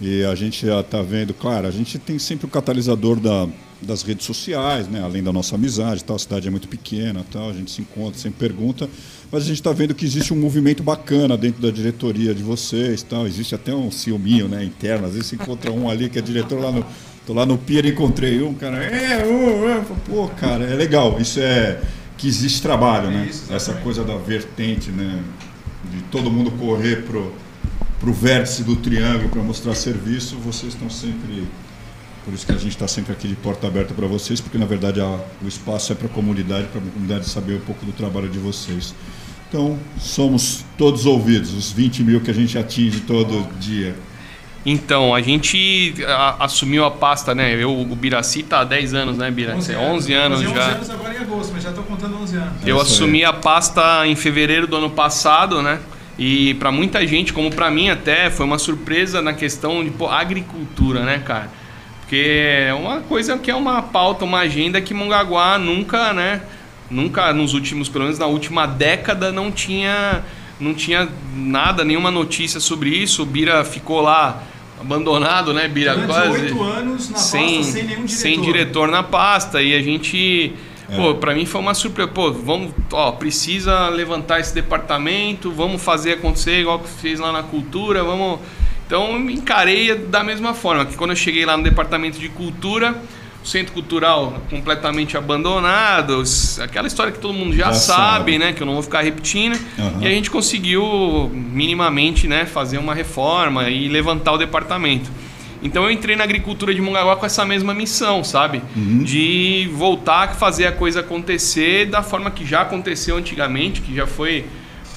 E 0.00 0.24
a 0.24 0.34
gente 0.34 0.66
já 0.66 0.80
está 0.80 1.00
vendo, 1.02 1.32
claro, 1.32 1.68
a 1.68 1.70
gente 1.70 1.98
tem 1.98 2.18
sempre 2.18 2.46
o 2.46 2.48
catalisador 2.48 3.20
da, 3.20 3.48
das 3.80 4.02
redes 4.02 4.26
sociais, 4.26 4.88
né? 4.88 5.00
além 5.00 5.22
da 5.22 5.32
nossa 5.32 5.54
amizade, 5.54 6.02
tal, 6.02 6.16
a 6.16 6.18
cidade 6.18 6.48
é 6.48 6.50
muito 6.50 6.66
pequena, 6.66 7.24
tal, 7.30 7.50
a 7.50 7.52
gente 7.52 7.70
se 7.70 7.80
encontra, 7.80 8.18
sempre 8.18 8.48
pergunta, 8.48 8.88
mas 9.30 9.44
a 9.44 9.46
gente 9.46 9.60
está 9.60 9.72
vendo 9.72 9.94
que 9.94 10.04
existe 10.04 10.34
um 10.34 10.36
movimento 10.36 10.82
bacana 10.82 11.36
dentro 11.36 11.62
da 11.62 11.70
diretoria 11.70 12.34
de 12.34 12.42
vocês, 12.42 13.04
tal. 13.04 13.24
existe 13.26 13.54
até 13.54 13.72
um 13.72 13.90
ciúminho 13.90 14.48
né, 14.48 14.64
interno, 14.64 15.06
às 15.06 15.12
vezes 15.12 15.28
você 15.28 15.36
encontra 15.36 15.70
um 15.70 15.88
ali 15.88 16.10
que 16.10 16.18
é 16.18 16.22
diretor 16.22 16.60
lá 16.60 16.72
no. 16.72 16.84
Tô 17.26 17.32
lá 17.32 17.46
no 17.46 17.56
Pier 17.56 17.86
encontrei 17.86 18.42
um, 18.42 18.52
cara, 18.52 18.84
é, 18.84 19.24
uh, 19.24 19.68
é, 19.70 19.84
pô, 20.06 20.28
cara, 20.28 20.64
é 20.64 20.74
legal, 20.74 21.18
isso 21.18 21.40
é 21.40 21.80
que 22.16 22.26
existe 22.28 22.62
trabalho, 22.62 23.10
né? 23.10 23.28
Essa 23.50 23.74
coisa 23.74 24.04
da 24.04 24.16
vertente, 24.16 24.90
né? 24.90 25.22
De 25.92 26.00
todo 26.04 26.30
mundo 26.30 26.50
correr 26.52 27.02
pro 27.04 27.32
para 28.00 28.10
o 28.10 28.12
vértice 28.12 28.62
do 28.62 28.76
triângulo 28.76 29.30
para 29.30 29.42
mostrar 29.42 29.74
serviço, 29.74 30.36
vocês 30.36 30.74
estão 30.74 30.90
sempre. 30.90 31.46
Por 32.22 32.34
isso 32.34 32.44
que 32.44 32.52
a 32.52 32.56
gente 32.56 32.72
está 32.72 32.86
sempre 32.86 33.12
aqui 33.12 33.26
de 33.28 33.34
porta 33.34 33.66
aberta 33.66 33.94
para 33.94 34.06
vocês, 34.06 34.40
porque 34.42 34.58
na 34.58 34.66
verdade 34.66 35.00
a- 35.00 35.20
o 35.42 35.48
espaço 35.48 35.90
é 35.92 35.94
para 35.94 36.06
a 36.06 36.10
comunidade, 36.10 36.66
para 36.68 36.80
a 36.80 36.84
comunidade 36.84 37.26
saber 37.26 37.54
um 37.54 37.60
pouco 37.60 37.86
do 37.86 37.92
trabalho 37.92 38.28
de 38.28 38.38
vocês. 38.38 38.94
Então, 39.48 39.78
somos 39.98 40.64
todos 40.76 41.06
ouvidos, 41.06 41.54
os 41.54 41.70
20 41.70 42.02
mil 42.02 42.20
que 42.20 42.30
a 42.30 42.34
gente 42.34 42.58
atinge 42.58 43.00
todo 43.00 43.46
dia. 43.58 43.94
Então, 44.66 45.14
a 45.14 45.20
gente 45.20 45.94
a- 46.06 46.36
assumiu 46.40 46.84
a 46.86 46.90
pasta, 46.90 47.34
né? 47.34 47.54
Eu, 47.54 47.70
o 47.78 47.84
Biraci 47.94 48.42
tá 48.42 48.60
há 48.60 48.64
10 48.64 48.94
anos, 48.94 49.18
né, 49.18 49.30
Biraci? 49.30 49.74
11 49.76 50.12
anos 50.14 50.42
Fazer 50.42 50.54
já. 50.54 50.62
11 50.64 50.74
anos 50.76 50.90
agora 50.90 51.14
em 51.14 51.18
agosto, 51.18 51.52
mas 51.52 51.62
já 51.62 51.68
estou 51.68 51.84
contando 51.84 52.16
11 52.16 52.36
anos. 52.36 52.52
Eu 52.66 52.78
É 52.78 52.82
isso 52.82 52.86
aí. 52.92 52.94
assumi 52.94 53.24
a 53.24 53.32
pasta 53.32 54.06
em 54.06 54.16
fevereiro 54.16 54.66
do 54.66 54.76
ano 54.76 54.88
passado, 54.88 55.60
né? 55.60 55.78
E 56.18 56.54
para 56.54 56.72
muita 56.72 57.06
gente, 57.06 57.32
como 57.32 57.50
para 57.50 57.70
mim 57.70 57.90
até, 57.90 58.30
foi 58.30 58.46
uma 58.46 58.58
surpresa 58.58 59.20
na 59.20 59.34
questão 59.34 59.84
de 59.84 59.90
pô, 59.90 60.08
agricultura, 60.08 61.00
né, 61.04 61.18
cara? 61.18 61.50
Porque 62.00 62.64
é 62.68 62.72
uma 62.72 63.00
coisa 63.00 63.36
que 63.36 63.50
é 63.50 63.54
uma 63.54 63.82
pauta, 63.82 64.24
uma 64.24 64.38
agenda 64.38 64.80
que 64.80 64.94
Mongaguá 64.94 65.58
nunca, 65.58 66.12
né? 66.14 66.40
Nunca 66.90 67.32
nos 67.34 67.52
últimos, 67.52 67.88
pelo 67.88 68.04
menos 68.04 68.18
na 68.18 68.26
última 68.26 68.66
década, 68.66 69.32
não 69.32 69.50
tinha, 69.50 70.22
não 70.60 70.72
tinha 70.72 71.08
nada, 71.34 71.82
nenhuma 71.84 72.10
notícia 72.10 72.60
sobre 72.60 72.90
isso. 72.90 73.22
O 73.22 73.26
Bira 73.26 73.64
ficou 73.64 74.00
lá 74.00 74.42
abandonado, 74.84 75.52
né, 75.52 75.66
Bira? 75.68 75.94
Durante 75.94 76.06
Quase 76.12 76.42
oito 76.42 76.62
anos 76.62 77.08
na 77.08 77.14
pasta, 77.14 77.30
sem 77.30 77.62
nenhum 77.72 77.86
diretor. 77.86 78.08
sem 78.08 78.40
diretor 78.40 78.88
na 78.88 79.02
pasta 79.02 79.62
e 79.62 79.74
a 79.74 79.82
gente 79.82 80.52
pô 80.94 81.14
para 81.14 81.34
mim 81.34 81.46
foi 81.46 81.60
uma 81.62 81.72
surpresa 81.72 82.10
pô 82.10 82.30
vamos 82.30 82.72
ó 82.92 83.12
precisa 83.12 83.88
levantar 83.88 84.38
esse 84.40 84.54
departamento 84.54 85.50
vamos 85.50 85.82
fazer 85.82 86.12
acontecer 86.12 86.60
igual 86.60 86.78
que 86.78 86.88
fez 86.88 87.18
lá 87.18 87.32
na 87.32 87.42
cultura 87.42 88.04
vamos 88.04 88.38
então 88.86 89.12
eu 89.12 89.18
me 89.18 89.32
encarei 89.32 89.94
da 89.94 90.22
mesma 90.22 90.52
forma 90.52 90.84
que 90.84 90.94
quando 90.94 91.10
eu 91.10 91.16
cheguei 91.16 91.46
lá 91.46 91.56
no 91.56 91.62
departamento 91.64 92.18
de 92.18 92.28
cultura 92.28 92.94
o 93.44 93.46
centro 93.46 93.74
cultural 93.74 94.40
completamente 94.48 95.16
abandonado 95.18 96.22
aquela 96.62 96.86
história 96.86 97.12
que 97.12 97.18
todo 97.18 97.34
mundo 97.34 97.54
já, 97.54 97.66
Já 97.66 97.74
sabe, 97.74 98.02
sabe. 98.32 98.38
né 98.38 98.52
que 98.54 98.62
eu 98.62 98.66
não 98.66 98.72
vou 98.72 98.82
ficar 98.82 99.02
repetindo 99.02 99.58
Aham. 99.78 99.98
e 100.00 100.06
a 100.06 100.10
gente 100.10 100.30
conseguiu 100.30 101.30
minimamente 101.32 102.26
né 102.26 102.46
fazer 102.46 102.78
uma 102.78 102.94
reforma 102.94 103.68
e 103.68 103.86
levantar 103.88 104.32
o 104.32 104.38
departamento 104.38 105.10
então 105.62 105.84
eu 105.84 105.90
entrei 105.90 106.14
na 106.16 106.24
agricultura 106.24 106.74
de 106.74 106.80
Mongaguá 106.82 107.16
com 107.16 107.24
essa 107.24 107.42
mesma 107.42 107.72
missão, 107.72 108.22
sabe? 108.22 108.60
De 108.76 109.70
voltar 109.72 110.24
a 110.24 110.28
fazer 110.34 110.66
a 110.66 110.72
coisa 110.72 111.00
acontecer 111.00 111.86
da 111.86 112.02
forma 112.02 112.30
que 112.30 112.44
já 112.44 112.60
aconteceu 112.60 113.16
antigamente, 113.16 113.80
que 113.80 113.94
já 113.96 114.06
foi 114.06 114.44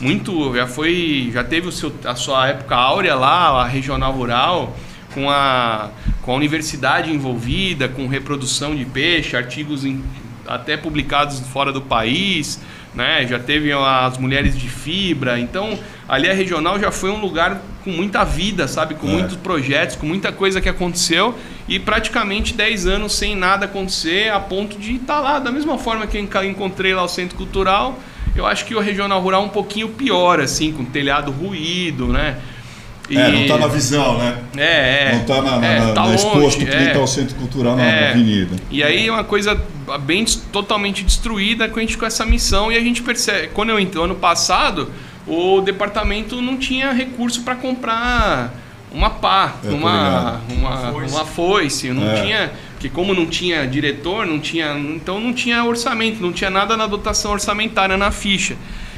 muito, 0.02 0.54
já 0.54 0.68
foi, 0.68 1.30
já 1.34 1.42
teve 1.42 1.70
o 1.70 1.72
seu, 1.72 1.94
a 2.04 2.16
sua 2.16 2.50
época 2.50 2.76
áurea 2.76 3.16
lá, 3.16 3.62
a 3.62 3.66
regional 3.66 4.12
rural, 4.12 4.76
com 5.18 5.32
a, 5.32 5.90
com 6.22 6.32
a 6.32 6.36
universidade 6.36 7.12
envolvida, 7.12 7.88
com 7.90 8.06
reprodução 8.06 8.76
de 8.76 8.86
peixe, 8.86 9.36
artigos 9.36 9.84
em- 9.84 10.04
até 10.48 10.78
publicados 10.78 11.40
fora 11.52 11.72
do 11.74 11.82
país, 11.82 12.60
né? 12.94 13.26
Já 13.28 13.40
teve 13.40 13.72
as 13.74 14.18
mulheres 14.20 14.56
de 14.56 14.70
fibra, 14.70 15.40
então 15.40 15.78
ali 16.08 16.30
a 16.30 16.34
regional 16.34 16.80
já 16.80 16.92
foi 16.92 17.10
um 17.10 17.20
lugar 17.20 17.60
com 17.84 17.90
muita 17.90 18.24
vida, 18.24 18.68
sabe? 18.68 18.94
Com 18.94 19.08
É. 19.08 19.12
muitos 19.14 19.36
projetos, 19.38 19.96
com 19.96 20.06
muita 20.06 20.32
coisa 20.32 20.62
que 20.62 20.70
aconteceu 20.70 21.36
e 21.68 21.80
praticamente 21.80 22.54
10 22.54 22.86
anos 22.86 23.14
sem 23.14 23.36
nada 23.36 23.66
acontecer, 23.66 24.32
a 24.32 24.40
ponto 24.40 24.78
de 24.78 24.98
estar 24.98 25.20
lá 25.20 25.40
da 25.40 25.52
mesma 25.52 25.80
forma 25.80 26.06
que 26.06 26.16
eu 26.18 26.44
encontrei 26.44 26.94
lá 26.94 27.04
o 27.04 27.08
centro 27.10 27.36
cultural. 27.36 27.98
Eu 28.36 28.46
acho 28.46 28.66
que 28.66 28.76
o 28.76 28.80
regional 28.80 29.20
rural 29.20 29.42
é 29.42 29.46
um 29.46 29.50
pouquinho 29.50 29.90
pior, 29.90 30.40
assim, 30.40 30.72
com 30.72 30.86
telhado 30.86 31.32
ruído, 31.32 32.08
né? 32.08 32.38
E- 33.10 33.18
É, 33.18 33.32
não 33.32 33.42
está 33.42 33.58
na 33.58 33.68
visão, 33.68 34.18
né? 34.18 34.38
É, 34.58 34.64
é. 34.64 35.12
Não 35.14 35.22
está 35.22 35.42
na, 35.42 35.58
na, 35.60 35.66
É, 35.68 35.80
na- 35.80 35.94
tá 35.94 36.02
no 36.02 36.08
longe, 36.10 36.16
exposto 36.26 36.66
que 36.66 36.70
é. 36.72 36.88
está 36.88 37.00
o 37.00 37.08
centro 37.08 37.36
cultural 37.36 37.76
na, 37.76 37.84
É. 37.84 38.02
na 38.02 38.10
avenida. 38.12 38.56
E 38.70 38.84
aí 38.84 39.08
é 39.08 39.12
uma 39.12 39.24
coisa 39.24 39.60
bem 40.02 40.26
totalmente 40.52 41.04
destruída 41.04 41.70
com 41.70 41.80
a 41.80 41.82
gente 41.82 41.98
com 41.98 42.06
essa 42.06 42.26
missão 42.26 42.72
e 42.72 42.76
a 42.76 42.82
gente 42.82 43.02
percebe, 43.02 43.48
quando 43.54 43.70
eu 43.70 43.80
entrei 43.80 44.04
ano 44.04 44.16
passado, 44.16 44.92
o 45.26 45.62
departamento 45.62 46.42
não 46.42 46.58
tinha 46.58 46.92
recurso 46.92 47.44
para 47.44 47.56
comprar 47.56 48.54
uma 48.92 49.10
pá, 49.10 49.54
tô 49.62 49.70
uma 49.76 50.42
uma 50.50 50.78
Foice. 50.92 51.14
uma 51.16 51.26
foice, 51.26 51.90
não 51.94 52.10
É. 52.10 52.22
tinha, 52.22 52.52
porque 52.74 52.90
como 52.90 53.14
não 53.14 53.26
tinha 53.26 53.66
diretor, 53.68 54.26
não 54.26 54.40
tinha, 54.40 54.74
então 54.78 55.20
não 55.20 55.32
tinha 55.34 55.64
orçamento, 55.64 56.22
não 56.22 56.32
tinha 56.34 56.50
nada 56.50 56.76
na 56.76 56.88
dotação 56.88 57.32
orçamentária 57.32 57.96
na 57.98 58.12
ficha. 58.12 58.56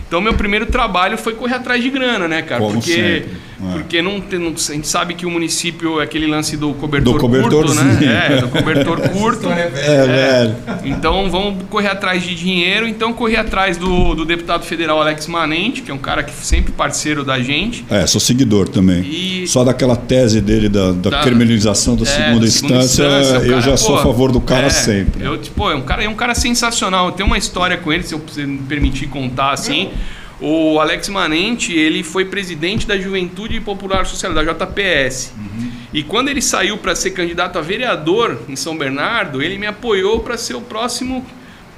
Então 0.08 0.20
meu 0.22 0.34
primeiro 0.34 0.66
trabalho 0.68 1.18
foi 1.18 1.34
correr 1.36 1.56
atrás 1.56 1.82
de 1.84 1.90
grana, 1.92 2.28
né, 2.28 2.42
cara? 2.42 2.62
Como 2.62 2.74
porque 2.74 2.92
sempre, 2.94 3.30
é. 3.62 3.74
porque 3.74 4.02
não, 4.02 4.20
tem- 4.22 4.40
não- 4.40 4.54
a 4.54 4.72
gente 4.74 4.88
sabe 4.88 5.14
que 5.14 5.26
o 5.26 5.30
município 5.32 6.00
é 6.00 6.04
aquele 6.04 6.28
lance 6.28 6.56
do 6.58 6.74
cobertor 6.74 7.14
Do 7.14 7.20
curto, 7.20 7.42
cobertorzinho. 7.42 7.84
né? 8.02 8.28
É, 8.38 8.42
do 8.42 8.48
cobertor 8.50 9.00
curto. 9.10 9.48
É, 9.50 10.06
velho. 10.08 10.56
Então 10.84 11.30
vamos 11.30 11.64
correr 11.70 11.88
atrás 11.90 12.24
de 12.24 12.36
dinheiro. 12.36 12.88
Então 12.88 13.14
corri 13.14 13.36
atrás 13.36 13.78
do, 13.78 14.16
do 14.16 14.26
deputado 14.26 14.64
federal 14.66 15.02
Alex 15.02 15.28
Manente, 15.28 15.82
que 15.82 15.92
é 15.92 15.94
um 15.94 15.98
cara 15.98 16.24
que 16.24 16.32
sempre 16.34 16.72
parceiro 16.72 17.24
da 17.24 17.40
gente. 17.40 17.86
É, 17.90 18.06
sou 18.08 18.20
seguidor 18.22 18.70
também. 18.70 19.02
E- 19.02 19.48
Só 19.48 19.64
daquela 19.64 19.96
tese 19.96 20.42
dele 20.42 20.70
da, 20.70 20.92
da, 20.92 21.10
Da- 21.10 21.22
criminalização 21.22 21.96
da 21.96 22.04
É, 22.04 22.06
segunda 22.06 22.40
da 22.42 22.46
instância, 22.48 23.06
o 23.06 23.44
eu 23.44 23.50
cara, 23.50 23.62
já 23.62 23.78
sou 23.78 23.96
pô, 23.96 24.00
a 24.00 24.04
favor 24.04 24.32
do 24.32 24.42
cara 24.42 24.68
é, 24.68 24.70
sempre. 24.70 25.24
Eu, 25.26 25.38
tipo, 25.38 25.70
é 25.70 25.76
um 25.76 25.82
cara, 25.82 26.04
é 26.04 26.10
um 26.10 26.16
cara 26.16 26.34
sensacional. 26.36 27.12
Tem 27.12 27.26
uma 27.26 27.38
história 27.38 27.78
com 27.78 27.92
ele, 27.92 28.04
se 28.04 28.14
eu 28.14 28.22
me 28.48 28.58
permitir 28.60 29.08
contar 29.08 29.52
assim. 29.52 29.90
O 30.42 30.80
Alex 30.80 31.10
Manente, 31.10 31.74
ele 31.74 32.02
foi 32.02 32.26
presidente 32.26 32.88
da 32.88 32.98
Juventude 32.98 33.60
Popular 33.60 34.06
Social, 34.06 34.34
da 34.34 34.44
JPS. 34.44 35.34
E 35.94 36.04
quando 36.04 36.30
ele 36.30 36.42
saiu 36.42 36.78
para 36.78 36.96
ser 36.96 37.12
candidato 37.12 37.58
a 37.58 37.62
vereador 37.62 38.40
em 38.48 38.56
São 38.56 38.78
Bernardo, 38.78 39.42
ele 39.42 39.58
me 39.58 39.66
apoiou 39.66 40.20
para 40.20 40.38
ser 40.38 40.56
o 40.56 40.62
próximo 40.62 41.26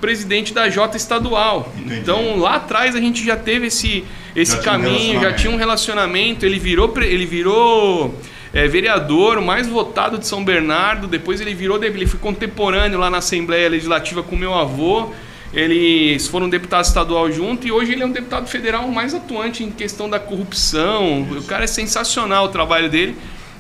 presidente 0.02 0.54
da 0.54 0.70
Jota 0.70 0.98
estadual. 0.98 1.72
Entendi. 1.78 2.00
Então 2.00 2.38
lá 2.38 2.56
atrás 2.56 2.96
a 2.96 3.00
gente 3.00 3.24
já 3.24 3.38
teve 3.38 3.68
esse, 3.68 4.04
esse 4.36 4.54
Já 4.54 4.62
tinha 4.62 4.74
um 4.74 4.82
caminho, 4.82 5.22
já 5.22 5.34
tinha 5.34 5.54
um 5.54 5.56
relacionamento. 5.56 6.46
Ele 6.46 6.60
virou, 6.60 6.94
ele 7.02 7.26
virou 7.26 8.14
é, 8.54 8.68
vereador, 8.68 9.38
o 9.38 9.42
mais 9.42 9.68
votado 9.68 10.18
de 10.18 10.28
São 10.28 10.44
Bernardo. 10.44 11.08
Depois 11.08 11.40
ele 11.40 11.54
virou, 11.54 11.82
ele 11.82 12.06
foi 12.06 12.20
contemporâneo 12.20 13.00
lá 13.00 13.10
na 13.10 13.20
Assembleia 13.20 13.70
Legislativa 13.70 14.22
com 14.22 14.36
meu 14.36 14.54
avô. 14.54 15.14
Eles 15.54 16.28
foram 16.28 16.48
deputado 16.50 16.86
estadual 16.86 17.30
junto 17.32 17.68
e 17.68 17.72
hoje 17.72 17.92
ele 17.92 18.04
é 18.04 18.06
um 18.06 18.12
deputado 18.12 18.48
federal 18.48 18.88
mais 18.88 19.14
atuante 19.14 19.64
em 19.64 19.70
questão 19.72 20.10
da 20.10 20.20
corrupção. 20.20 21.24
O 21.24 21.44
cara 21.44 21.66
é 21.66 21.68
sensacional 21.68 22.46
o 22.46 22.50
trabalho 22.50 22.90
dele. 22.90 23.16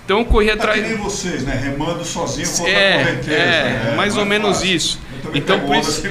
Então 0.05 0.19
eu 0.19 0.25
corri 0.25 0.47
Tá 0.47 0.53
atrás. 0.53 0.81
que 0.81 0.87
nem 0.89 0.97
vocês, 0.97 1.43
né? 1.43 1.59
Remando 1.63 2.03
sozinho 2.03 2.47
contra 2.49 2.65
a 2.65 2.69
É, 2.69 3.03
correnteza. 3.03 3.31
é, 3.37 3.83
né? 3.89 3.93
mais 3.95 4.13
Não 4.15 4.21
ou 4.21 4.25
é 4.25 4.29
menos 4.29 4.57
fácil. 4.57 4.75
isso. 4.75 4.99
Então, 5.33 5.59
por 5.59 5.75
isso-. 5.75 6.03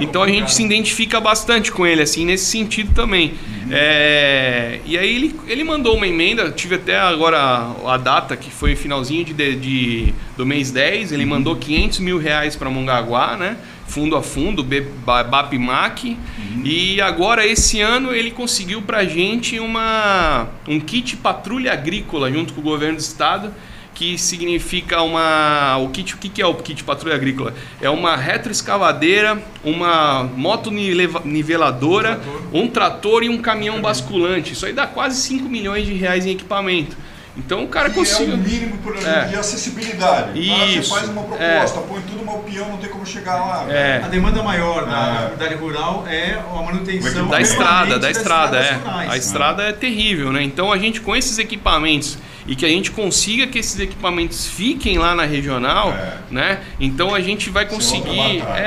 Então 0.00 0.22
a 0.22 0.26
gente 0.28 0.52
se 0.52 0.62
identifica 0.64 1.20
bastante 1.20 1.70
com 1.70 1.86
ele, 1.86 2.02
assim, 2.02 2.24
nesse 2.24 2.46
sentido 2.46 2.92
também. 2.92 3.34
É, 3.70 4.80
e 4.84 4.98
aí 4.98 5.14
ele, 5.16 5.38
ele 5.46 5.62
mandou 5.64 5.94
uma 5.96 6.06
emenda, 6.06 6.50
tive 6.50 6.74
até 6.74 6.98
agora 6.98 7.38
a, 7.38 7.94
a 7.94 7.96
data, 7.96 8.36
que 8.36 8.50
foi 8.50 8.74
finalzinho 8.74 9.24
de, 9.24 9.32
de- 9.34 9.56
de- 9.56 10.14
do 10.36 10.44
mês 10.44 10.70
10, 10.70 11.12
ele 11.12 11.24
mandou 11.24 11.54
500 11.56 12.00
mil 12.00 12.18
reais 12.18 12.56
para 12.56 12.68
Mongaguá, 12.68 13.36
né? 13.36 13.56
Fundo 13.88 14.16
a 14.16 14.22
fundo, 14.22 14.64
BAPMAC. 14.64 16.16
E 16.64 17.00
agora, 17.00 17.46
esse 17.46 17.80
ano, 17.80 18.14
ele 18.14 18.30
conseguiu 18.30 18.82
pra 18.82 19.04
gente 19.04 19.58
uma, 19.58 20.48
um 20.68 20.78
kit 20.78 21.16
patrulha 21.16 21.72
agrícola 21.72 22.30
junto 22.30 22.54
com 22.54 22.60
o 22.60 22.64
governo 22.64 22.96
do 22.96 23.00
estado 23.00 23.52
que 23.98 24.16
significa 24.16 25.02
uma. 25.02 25.76
O 25.78 25.88
kit, 25.88 26.14
o 26.14 26.18
que 26.18 26.40
é 26.40 26.46
o 26.46 26.54
kit 26.54 26.84
patrulha 26.84 27.16
agrícola? 27.16 27.52
É 27.80 27.90
uma 27.90 28.14
retroescavadeira, 28.14 29.42
uma 29.64 30.22
moto 30.22 30.70
niveladora, 30.70 32.20
um 32.52 32.68
trator 32.68 33.24
e 33.24 33.28
um 33.28 33.38
caminhão 33.38 33.80
basculante. 33.80 34.52
Isso 34.52 34.66
aí 34.66 34.72
dá 34.72 34.86
quase 34.86 35.20
5 35.22 35.48
milhões 35.48 35.84
de 35.84 35.94
reais 35.94 36.24
em 36.26 36.30
equipamento. 36.30 36.96
Então 37.38 37.62
o 37.64 37.68
cara 37.68 37.88
Que 37.88 37.92
é 37.94 37.98
conseguiu. 38.00 38.34
o 38.34 38.38
mínimo 38.38 38.78
por 38.78 38.96
É. 38.96 39.24
de 39.26 39.36
acessibilidade. 39.36 40.26
Tá? 40.26 40.32
Você 40.34 40.78
Isso. 40.78 40.92
faz 40.94 41.08
uma 41.08 41.22
proposta, 41.22 41.80
põe 41.82 42.00
tudo, 42.02 42.24
mas 42.26 42.34
o 42.34 42.38
peão 42.40 42.68
não 42.68 42.76
tem 42.78 42.90
como 42.90 43.06
chegar 43.06 43.36
lá. 43.36 43.66
É. 43.72 44.02
A 44.04 44.08
demanda 44.08 44.42
maior 44.42 44.84
da 44.86 44.92
Ah. 44.96 45.24
atividade 45.26 45.54
rural 45.54 46.04
é 46.08 46.34
a 46.34 46.62
manutenção 46.62 47.28
Da 47.28 47.40
estrada, 47.40 47.90
da 47.98 48.08
das 48.08 48.16
estrada, 48.16 48.56
é. 48.58 48.72
rurais. 48.74 49.10
A 49.12 49.16
estrada 49.16 49.62
é 49.62 49.72
terrível, 49.72 50.32
né? 50.32 50.42
Então 50.42 50.72
a 50.72 50.78
gente 50.78 51.00
com 51.00 51.14
esses 51.14 51.38
equipamentos 51.38 52.18
e 52.46 52.56
que 52.56 52.64
a 52.64 52.68
gente 52.68 52.90
consiga 52.90 53.46
que 53.46 53.58
esses 53.58 53.78
equipamentos 53.78 54.46
fiquem 54.46 54.98
lá 54.98 55.14
na 55.14 55.24
regional, 55.24 55.92
É. 55.92 56.14
né? 56.30 56.58
Então 56.80 57.14
a 57.14 57.20
gente 57.20 57.50
vai 57.50 57.66
conseguir, 57.66 58.42
é, 58.56 58.66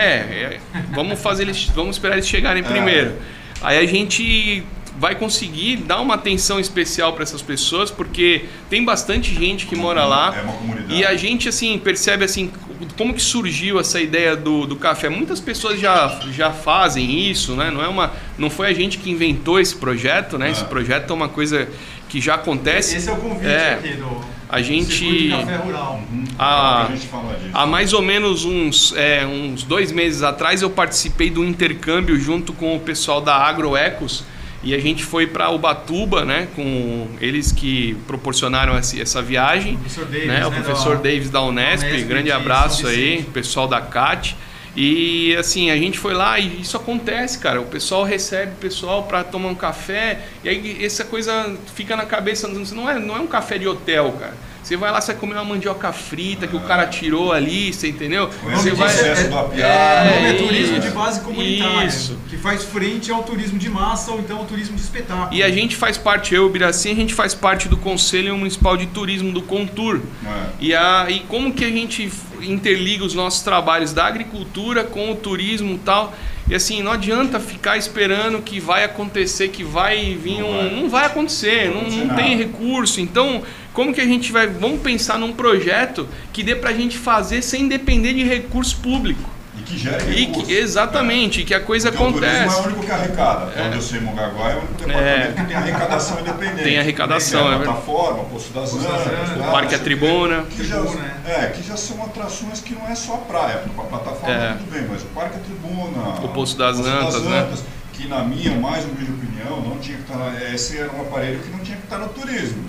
é, 0.55 0.59
vamos 0.93 1.19
fazer 1.19 1.43
eles, 1.43 1.65
vamos 1.75 1.97
esperar 1.97 2.13
eles 2.15 2.27
chegarem 2.27 2.63
É. 2.63 2.65
primeiro. 2.65 3.15
Aí 3.61 3.77
a 3.77 3.85
gente 3.87 4.63
vai 4.99 5.15
conseguir 5.15 5.77
dar 5.77 5.99
uma 6.01 6.15
atenção 6.15 6.59
especial 6.59 7.13
para 7.13 7.23
essas 7.23 7.41
pessoas, 7.41 7.89
porque 7.89 8.45
tem 8.69 8.83
bastante 8.83 9.33
gente 9.33 9.65
que 9.65 9.75
mora 9.75 10.05
lá. 10.05 10.35
É 10.37 10.41
uma 10.41 10.53
comunidade. 10.53 10.93
E 10.95 11.05
a 11.05 11.15
gente 11.15 11.49
assim 11.49 11.77
percebe 11.79 12.23
assim 12.25 12.51
como 12.97 13.13
que 13.13 13.21
surgiu 13.21 13.79
essa 13.79 13.99
ideia 14.01 14.35
do, 14.35 14.65
do 14.65 14.75
café. 14.75 15.07
Muitas 15.09 15.39
pessoas 15.39 15.79
já, 15.79 16.19
já 16.31 16.51
fazem 16.51 17.29
isso, 17.29 17.53
né? 17.55 17.71
Não 17.71 17.83
é 17.83 17.87
uma, 17.87 18.11
não 18.37 18.49
foi 18.49 18.67
a 18.67 18.73
gente 18.73 18.97
que 18.97 19.09
inventou 19.09 19.59
esse 19.59 19.75
projeto, 19.75 20.37
né? 20.37 20.51
Esse 20.51 20.61
Ah. 20.63 20.65
projeto 20.65 21.09
é 21.11 21.13
uma 21.13 21.29
coisa 21.29 21.67
que 22.09 22.19
já 22.19 22.35
acontece. 22.35 22.97
Esse 22.97 23.09
é 23.09 23.13
o 23.13 23.17
convite 23.17 23.45
É. 23.45 23.73
aqui 23.75 23.93
do 23.93 24.21
A 24.49 24.61
gente- 24.61 25.29
Café 25.29 25.55
Rural. 25.55 26.01
a- 26.37 26.83
a 26.83 26.87
gente 26.91 27.07
fala 27.07 27.33
disso. 27.35 27.51
Há 27.53 27.65
mais 27.65 27.93
ou 27.93 28.01
menos 28.01 28.43
uns, 28.43 28.93
é, 28.97 29.25
uns 29.25 29.63
dois 29.63 29.91
meses 29.93 30.21
atrás 30.21 30.61
eu 30.61 30.69
participei 30.69 31.29
do 31.29 31.45
intercâmbio 31.45 32.19
junto 32.19 32.51
com 32.51 32.75
o 32.75 32.79
pessoal 32.79 33.21
da 33.21 33.35
Agroecos 33.37 34.23
e 34.63 34.75
a 34.75 34.79
gente 34.79 35.03
foi 35.03 35.25
para 35.25 35.49
Ubatuba, 35.49 36.23
né? 36.23 36.47
Com 36.55 37.07
eles 37.19 37.51
que 37.51 37.95
proporcionaram 38.07 38.75
essa, 38.75 39.21
viagem. 39.21 39.75
Professor 39.77 40.05
Davis, 40.05 40.27
né? 40.27 40.45
O 40.45 40.49
né, 40.51 40.61
professor 40.61 40.95
da- 40.97 41.01
Davis 41.03 41.29
da 41.29 41.41
Unesp, 41.41 41.85
Unesp 41.87 42.07
grande 42.07 42.25
de 42.25 42.31
abraço 42.31 42.87
aí, 42.87 43.23
pessoal 43.33 43.67
da 43.67 43.81
CAT. 43.81 44.35
E 44.75 45.35
assim, 45.35 45.69
a 45.69 45.75
gente 45.75 45.99
foi 45.99 46.13
lá 46.13 46.39
e 46.39 46.61
isso 46.61 46.77
acontece, 46.77 47.39
cara. 47.39 47.59
O 47.59 47.65
pessoal 47.65 48.03
recebe 48.03 48.53
o 48.53 48.55
pessoal 48.55 49.03
para 49.03 49.23
tomar 49.23 49.49
um 49.49 49.55
café 49.55 50.19
e 50.43 50.49
aí 50.49 50.85
essa 50.85 51.03
coisa 51.03 51.55
fica 51.75 51.95
na 51.95 52.05
cabeça. 52.05 52.47
Não 52.47 52.89
é, 52.89 52.97
não 52.97 53.17
é 53.17 53.19
um 53.19 53.27
café 53.27 53.57
de 53.57 53.67
hotel, 53.67 54.15
cara. 54.19 54.50
Você 54.71 54.77
vai 54.77 54.89
lá, 54.89 55.01
você 55.01 55.11
vai 55.11 55.19
comer 55.19 55.33
uma 55.33 55.43
mandioca 55.43 55.91
frita 55.91 56.47
que 56.47 56.55
o 56.55 56.61
cara 56.61 56.87
tirou 56.87 57.33
ali, 57.33 57.73
você 57.73 57.89
entendeu? 57.89 58.29
Você 58.29 58.71
vai. 58.71 58.87
processo 58.87 59.23
do 59.25 59.29
nome 59.35 59.59
é 59.59 60.33
isso, 60.33 60.45
turismo 60.45 60.79
de 60.79 60.89
base 60.91 61.19
comunitária, 61.19 61.87
isso. 61.87 62.17
que 62.29 62.37
faz 62.37 62.63
frente 62.63 63.11
ao 63.11 63.21
turismo 63.21 63.59
de 63.59 63.69
massa 63.69 64.11
ou 64.11 64.19
então 64.19 64.37
ao 64.37 64.45
turismo 64.45 64.73
de 64.77 64.81
espetáculo. 64.81 65.27
E 65.33 65.43
a 65.43 65.51
gente 65.51 65.75
faz 65.75 65.97
parte, 65.97 66.33
eu 66.33 66.43
e 66.43 66.45
o 66.45 66.49
Biracim, 66.49 66.91
a 66.91 66.95
gente 66.95 67.13
faz 67.13 67.35
parte 67.35 67.67
do 67.67 67.75
Conselho 67.75 68.37
Municipal 68.37 68.77
de 68.77 68.85
Turismo 68.85 69.33
do 69.33 69.41
Contur. 69.41 69.99
É. 70.25 70.43
E, 70.61 70.73
a, 70.73 71.07
e 71.09 71.19
como 71.19 71.51
que 71.51 71.65
a 71.65 71.69
gente 71.69 72.09
interliga 72.41 73.03
os 73.03 73.13
nossos 73.13 73.41
trabalhos 73.41 73.91
da 73.91 74.05
agricultura 74.05 74.85
com 74.85 75.11
o 75.11 75.15
turismo 75.15 75.73
e 75.73 75.79
tal? 75.79 76.15
E 76.49 76.55
assim, 76.55 76.81
não 76.83 76.91
adianta 76.91 77.39
ficar 77.39 77.77
esperando 77.77 78.41
que 78.41 78.59
vai 78.59 78.83
acontecer, 78.83 79.47
que 79.49 79.63
vai 79.63 80.15
vir 80.15 80.39
Não 80.39 80.49
um. 80.49 80.57
vai. 80.57 80.69
Não 80.81 80.89
vai 80.89 81.05
acontecer, 81.05 81.69
Não 81.69 81.83
não, 81.83 82.05
não 82.07 82.15
tem 82.15 82.35
recurso. 82.35 82.99
Então, 82.99 83.41
como 83.73 83.93
que 83.93 84.01
a 84.01 84.05
gente 84.05 84.31
vai. 84.31 84.47
Vamos 84.47 84.81
pensar 84.81 85.17
num 85.17 85.31
projeto 85.31 86.07
que 86.33 86.43
dê 86.43 86.55
pra 86.55 86.73
gente 86.73 86.97
fazer 86.97 87.41
sem 87.41 87.67
depender 87.67 88.13
de 88.13 88.23
recurso 88.23 88.77
público. 88.77 89.30
Que 89.71 89.77
gera 89.77 90.03
E 90.11 90.25
que, 90.27 90.51
exatamente, 90.53 91.43
que 91.45 91.53
a 91.53 91.59
coisa 91.61 91.91
Porque 91.91 92.03
O 92.03 92.11
turismo 92.13 92.27
é 92.35 92.41
acontece. 92.41 92.59
o 92.59 92.65
único 92.65 92.81
que 92.85 92.91
arrecada. 92.91 93.45
Até 93.45 93.63
onde 93.63 93.75
eu 93.77 93.81
sei, 93.81 93.99
Mongaguá 94.01 94.49
é 94.49 94.55
o 94.55 94.57
único 94.59 94.73
departamento 94.73 95.33
que 95.35 95.45
tem 95.45 95.55
arrecadação 95.55 96.19
independente. 96.19 96.63
Tem 96.63 96.79
arrecadação, 96.79 97.39
Tem 97.43 97.47
é 97.53 97.57
verdade. 97.57 97.81
plataforma, 97.81 98.23
Poço 98.25 98.51
das 98.53 98.69
Poço 98.69 98.83
das 98.83 99.01
Antas, 99.01 99.29
Antas, 99.29 99.37
lá, 99.37 99.51
Parque 99.51 99.75
a 99.75 99.79
Tribuna. 99.79 100.43
Que 100.49 100.63
já, 100.65 100.79
Tribuna, 100.81 101.21
é, 101.25 101.45
que 101.47 101.63
já 101.67 101.77
são 101.77 102.03
atrações 102.03 102.59
que 102.59 102.75
não 102.75 102.87
é 102.87 102.95
só 102.95 103.13
a 103.13 103.17
praia. 103.19 103.63
A 103.77 103.81
plataforma 103.83 104.35
É. 104.35 104.53
tudo 104.55 104.71
bem, 104.71 104.87
mas 104.89 105.01
o 105.03 105.05
Parque 105.05 105.37
a 105.37 105.39
Tribuna, 105.39 106.09
O 106.21 106.27
Poço 106.29 106.57
das 106.57 106.77
Antas, 106.79 107.21
né? 107.23 107.47
que 107.93 108.07
na 108.07 108.23
minha 108.23 108.53
mais 108.59 108.83
humilde 108.83 109.11
opinião, 109.11 109.61
não 109.61 109.77
tinha 109.77 109.97
que 109.97 110.03
estar. 110.11 110.53
Esse 110.53 110.77
era 110.79 110.91
um 110.91 111.01
aparelho 111.01 111.39
que 111.39 111.49
não 111.49 111.59
tinha 111.59 111.77
que 111.77 111.83
estar 111.83 111.97
no 111.97 112.09
turismo. 112.09 112.63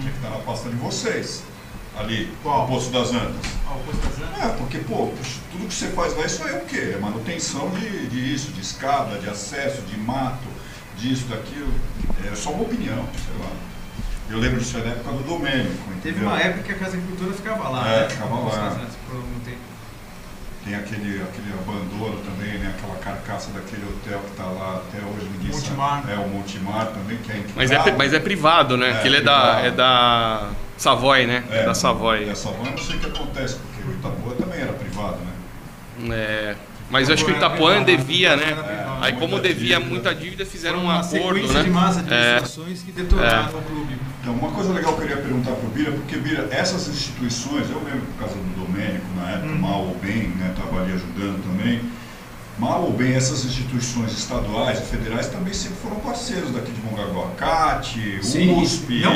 Tinha 0.00 0.10
que 0.10 0.16
estar 0.18 0.30
na 0.30 0.36
pasta 0.42 0.70
de 0.70 0.76
vocês. 0.76 1.42
Ali, 1.98 2.32
Qual? 2.42 2.64
o 2.64 2.68
Poço 2.68 2.90
das 2.90 3.10
Antas. 3.12 3.52
Ah, 3.68 3.74
o 3.74 3.80
Poço 3.80 3.98
das 3.98 4.28
Antas. 4.28 4.42
É, 4.42 4.56
porque, 4.56 4.78
pô, 4.78 5.12
tudo 5.50 5.68
que 5.68 5.74
você 5.74 5.88
faz 5.88 6.16
lá, 6.16 6.24
isso 6.24 6.42
aí 6.44 6.54
é 6.54 6.58
o 6.58 6.60
quê? 6.64 6.94
É 6.94 6.98
manutenção 6.98 7.68
de, 7.70 8.06
de 8.08 8.34
isso, 8.34 8.50
de 8.52 8.60
escada, 8.60 9.18
de 9.18 9.28
acesso, 9.28 9.82
de 9.82 9.98
mato, 9.98 10.48
disso, 10.96 11.26
daquilo. 11.26 11.72
É 12.30 12.34
só 12.34 12.50
uma 12.50 12.62
opinião, 12.62 13.06
sei 13.24 13.34
lá. 13.44 13.50
Eu 14.30 14.38
lembro 14.38 14.58
disso 14.60 14.76
aí 14.78 14.84
na 14.84 14.90
época 14.92 15.12
do 15.12 15.24
Domênico. 15.24 15.76
Teve 16.02 16.24
uma 16.24 16.40
época 16.40 16.62
que 16.62 16.72
a 16.72 16.78
Casa 16.78 16.96
Agricultura 16.96 17.34
ficava 17.34 17.68
lá, 17.68 17.86
É, 17.88 18.00
né? 18.00 18.08
ficava 18.08 18.34
O 18.34 18.44
Poço 18.44 18.56
lá. 18.56 18.64
das 18.68 18.74
Antas, 18.78 18.94
por 19.06 19.16
algum 19.16 19.40
tempo. 19.40 19.58
Tem 20.64 20.74
aquele, 20.76 21.20
aquele 21.20 21.52
abandono 21.52 22.20
também, 22.24 22.56
né? 22.58 22.72
Aquela 22.78 22.96
carcaça 23.00 23.50
daquele 23.50 23.84
hotel 23.84 24.20
que 24.20 24.30
está 24.30 24.44
lá 24.44 24.76
até 24.88 24.98
hoje, 25.04 25.28
ninguém 25.32 25.50
Montemar. 25.50 26.00
sabe. 26.02 26.12
É, 26.12 26.16
o 26.16 26.28
Montemar 26.28 26.86
também, 26.86 27.18
que 27.18 27.32
é 27.32 27.44
Mas 27.56 27.70
é, 27.70 27.92
mas 27.96 28.14
é 28.14 28.20
privado, 28.20 28.76
né? 28.76 28.90
É, 28.90 28.92
Aquele 28.94 29.16
é 29.16 29.20
da, 29.20 29.40
privado. 29.40 29.66
é 29.66 29.70
da 29.72 30.48
Savoy, 30.82 31.26
né? 31.26 31.44
É, 31.50 31.64
da 31.64 31.74
Savoy. 31.74 32.28
É, 32.28 32.32
a 32.32 32.34
Savoy 32.34 32.66
eu 32.66 32.70
não 32.72 32.78
sei 32.78 32.96
o 32.96 32.98
que 32.98 33.06
acontece, 33.06 33.56
porque 33.56 33.88
o 33.88 33.92
Itapuã 33.94 34.34
também 34.34 34.60
era 34.60 34.72
privado, 34.72 35.16
né? 35.18 36.14
É, 36.16 36.56
mas 36.90 37.08
eu 37.08 37.14
acho 37.14 37.24
que 37.24 37.30
o 37.30 37.36
Itapuã 37.36 37.82
devia, 37.84 38.36
né? 38.36 38.50
É, 38.50 38.82
Aí 39.00 39.12
como 39.14 39.38
devia 39.38 39.76
dívida. 39.76 39.80
muita 39.94 40.14
dívida, 40.14 40.44
fizeram 40.44 40.78
Foram 40.80 40.88
um 40.88 40.92
uma 40.92 41.00
acordo, 41.00 41.24
sequência 41.34 41.58
né? 41.58 41.62
de 41.64 41.70
massa 41.70 42.02
de 42.02 42.12
É, 42.14 42.42
que 42.84 42.92
detonaram 42.92 43.58
o 43.58 43.62
clube. 43.62 43.96
Então, 44.20 44.34
uma 44.34 44.50
coisa 44.50 44.72
legal 44.72 44.92
que 44.94 45.02
eu 45.02 45.08
queria 45.08 45.22
perguntar 45.22 45.52
para 45.52 45.66
o 45.66 45.70
Bira, 45.70 45.92
porque 45.92 46.16
Bira, 46.16 46.48
essas 46.50 46.88
instituições, 46.88 47.70
eu 47.70 47.78
lembro 47.84 48.00
por 48.02 48.18
causa 48.20 48.34
do 48.34 48.64
Domênico, 48.66 49.04
na 49.16 49.30
época, 49.32 49.46
Uhum. 49.52 49.58
mal 49.58 49.80
ou 49.82 49.96
bem, 50.02 50.28
né, 50.38 50.52
estava 50.56 50.82
ali 50.82 50.92
ajudando 50.92 51.42
também. 51.44 51.80
Mal 52.58 52.82
ou 52.82 52.92
bem, 52.92 53.14
essas 53.14 53.44
instituições 53.44 54.12
estaduais 54.12 54.78
e 54.78 54.82
federais 54.82 55.26
também 55.28 55.52
sempre 55.54 55.78
foram 55.82 55.96
parceiros 55.96 56.50
daqui 56.52 56.70
de 56.70 56.80
Mongaguá. 56.82 57.28
CAT, 57.36 58.20
USP. 58.22 59.00
Não, 59.00 59.14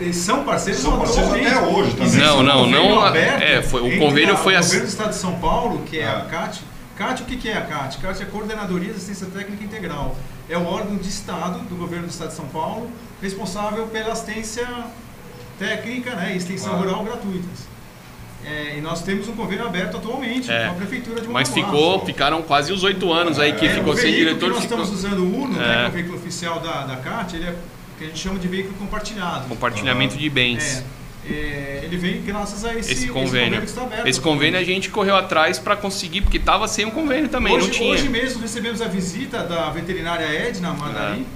eles 0.00 0.16
são 0.16 0.44
parceiros 0.44 0.82
São 0.82 0.98
parceiros 0.98 1.30
até 1.32 1.58
hoje 1.66 1.94
também. 1.96 2.12
Não, 2.18 2.38
um 2.40 2.42
não, 2.42 2.66
não, 2.70 3.00
aberto 3.00 3.42
é, 3.42 3.62
foi- 3.62 3.80
o 3.96 3.98
convênio 3.98 4.34
a- 4.34 4.36
foi 4.36 4.54
o 4.54 4.58
assim- 4.58 4.68
governo 4.76 4.86
do 4.86 4.90
Estado 4.90 5.10
de 5.10 5.16
São 5.16 5.32
Paulo, 5.40 5.82
que 5.82 5.98
é 5.98 6.04
Ah. 6.06 6.18
a 6.18 6.20
CAT. 6.26 6.62
CAT, 6.96 7.22
o 7.22 7.24
que 7.26 7.36
que 7.36 7.48
é 7.48 7.56
a 7.56 7.62
CAT? 7.62 7.98
CAT 7.98 8.20
é 8.20 8.24
a 8.24 8.28
Coordenadoria 8.28 8.90
de 8.90 8.96
Assistência 8.96 9.26
Técnica 9.26 9.64
Integral. 9.64 10.14
É 10.48 10.56
o 10.58 10.64
órgão 10.66 10.96
de 10.96 11.08
Estado 11.08 11.58
do 11.60 11.74
governo 11.76 12.06
do 12.06 12.10
Estado 12.10 12.28
de 12.28 12.36
São 12.36 12.46
Paulo 12.46 12.88
responsável 13.20 13.86
pela 13.86 14.12
assistência 14.12 14.68
técnica 15.58 16.14
né, 16.14 16.32
e 16.34 16.36
extensão 16.36 16.74
Ah. 16.74 16.76
rural 16.76 17.02
gratuitas. 17.02 17.73
É, 18.46 18.76
e 18.76 18.80
nós 18.80 19.02
temos 19.02 19.26
um 19.28 19.32
convênio 19.32 19.64
aberto 19.66 19.96
atualmente 19.96 20.50
É. 20.50 20.66
com 20.66 20.72
a 20.72 20.74
Prefeitura 20.74 21.20
de 21.20 21.28
mas 21.28 21.48
Mongaguá. 21.48 21.70
ficou, 21.72 22.04
ficaram 22.06 22.42
quase 22.42 22.72
os 22.72 22.82
oito 22.82 23.10
anos 23.12 23.38
aí 23.38 23.54
que 23.54 23.66
É, 23.66 23.70
ficou 23.74 23.94
o 23.94 23.96
sem 23.96 24.12
diretor. 24.12 24.40
que 24.40 24.54
nós 24.54 24.62
ficou- 24.62 24.82
estamos 24.82 24.90
usando 25.04 25.20
o 25.20 25.42
UNO, 25.44 25.54
né, 25.58 25.64
É. 25.64 25.74
que 25.76 25.84
é 25.84 25.88
o 25.88 25.92
veículo 25.92 26.16
oficial 26.18 26.60
da, 26.60 26.84
da 26.84 26.96
CAT, 26.96 27.34
ele 27.36 27.46
é 27.46 27.50
o 27.50 27.54
que 27.98 28.04
a 28.04 28.06
gente 28.08 28.18
chama 28.18 28.38
de 28.38 28.46
veículo 28.48 28.74
compartilhado. 28.74 29.48
Compartilhamento 29.48 30.16
de 30.16 30.28
bens. 30.28 30.84
É. 31.26 31.32
é, 31.32 31.80
ele 31.84 31.96
vem 31.96 32.20
graças 32.20 32.66
a 32.66 32.74
esse, 32.74 32.92
esse 32.92 33.08
convênio. 33.08 33.60
que 33.62 33.66
está 33.66 33.80
aberto. 33.82 34.06
Esse 34.06 34.20
convênio 34.20 34.60
a 34.60 34.62
gente 34.62 34.90
correu 34.90 35.16
atrás 35.16 35.58
para 35.58 35.74
conseguir, 35.74 36.20
porque 36.20 36.38
tava 36.38 36.68
sem 36.68 36.84
um 36.84 36.90
convênio 36.90 37.30
também, 37.30 37.54
hoje, 37.54 37.66
não 37.68 37.72
tinha. 37.72 37.90
hoje 37.94 38.08
mesmo 38.10 38.42
recebemos 38.42 38.82
a 38.82 38.88
visita 38.88 39.38
da 39.42 39.70
veterinária 39.70 40.26
Edna 40.26 40.74
Madari, 40.74 41.26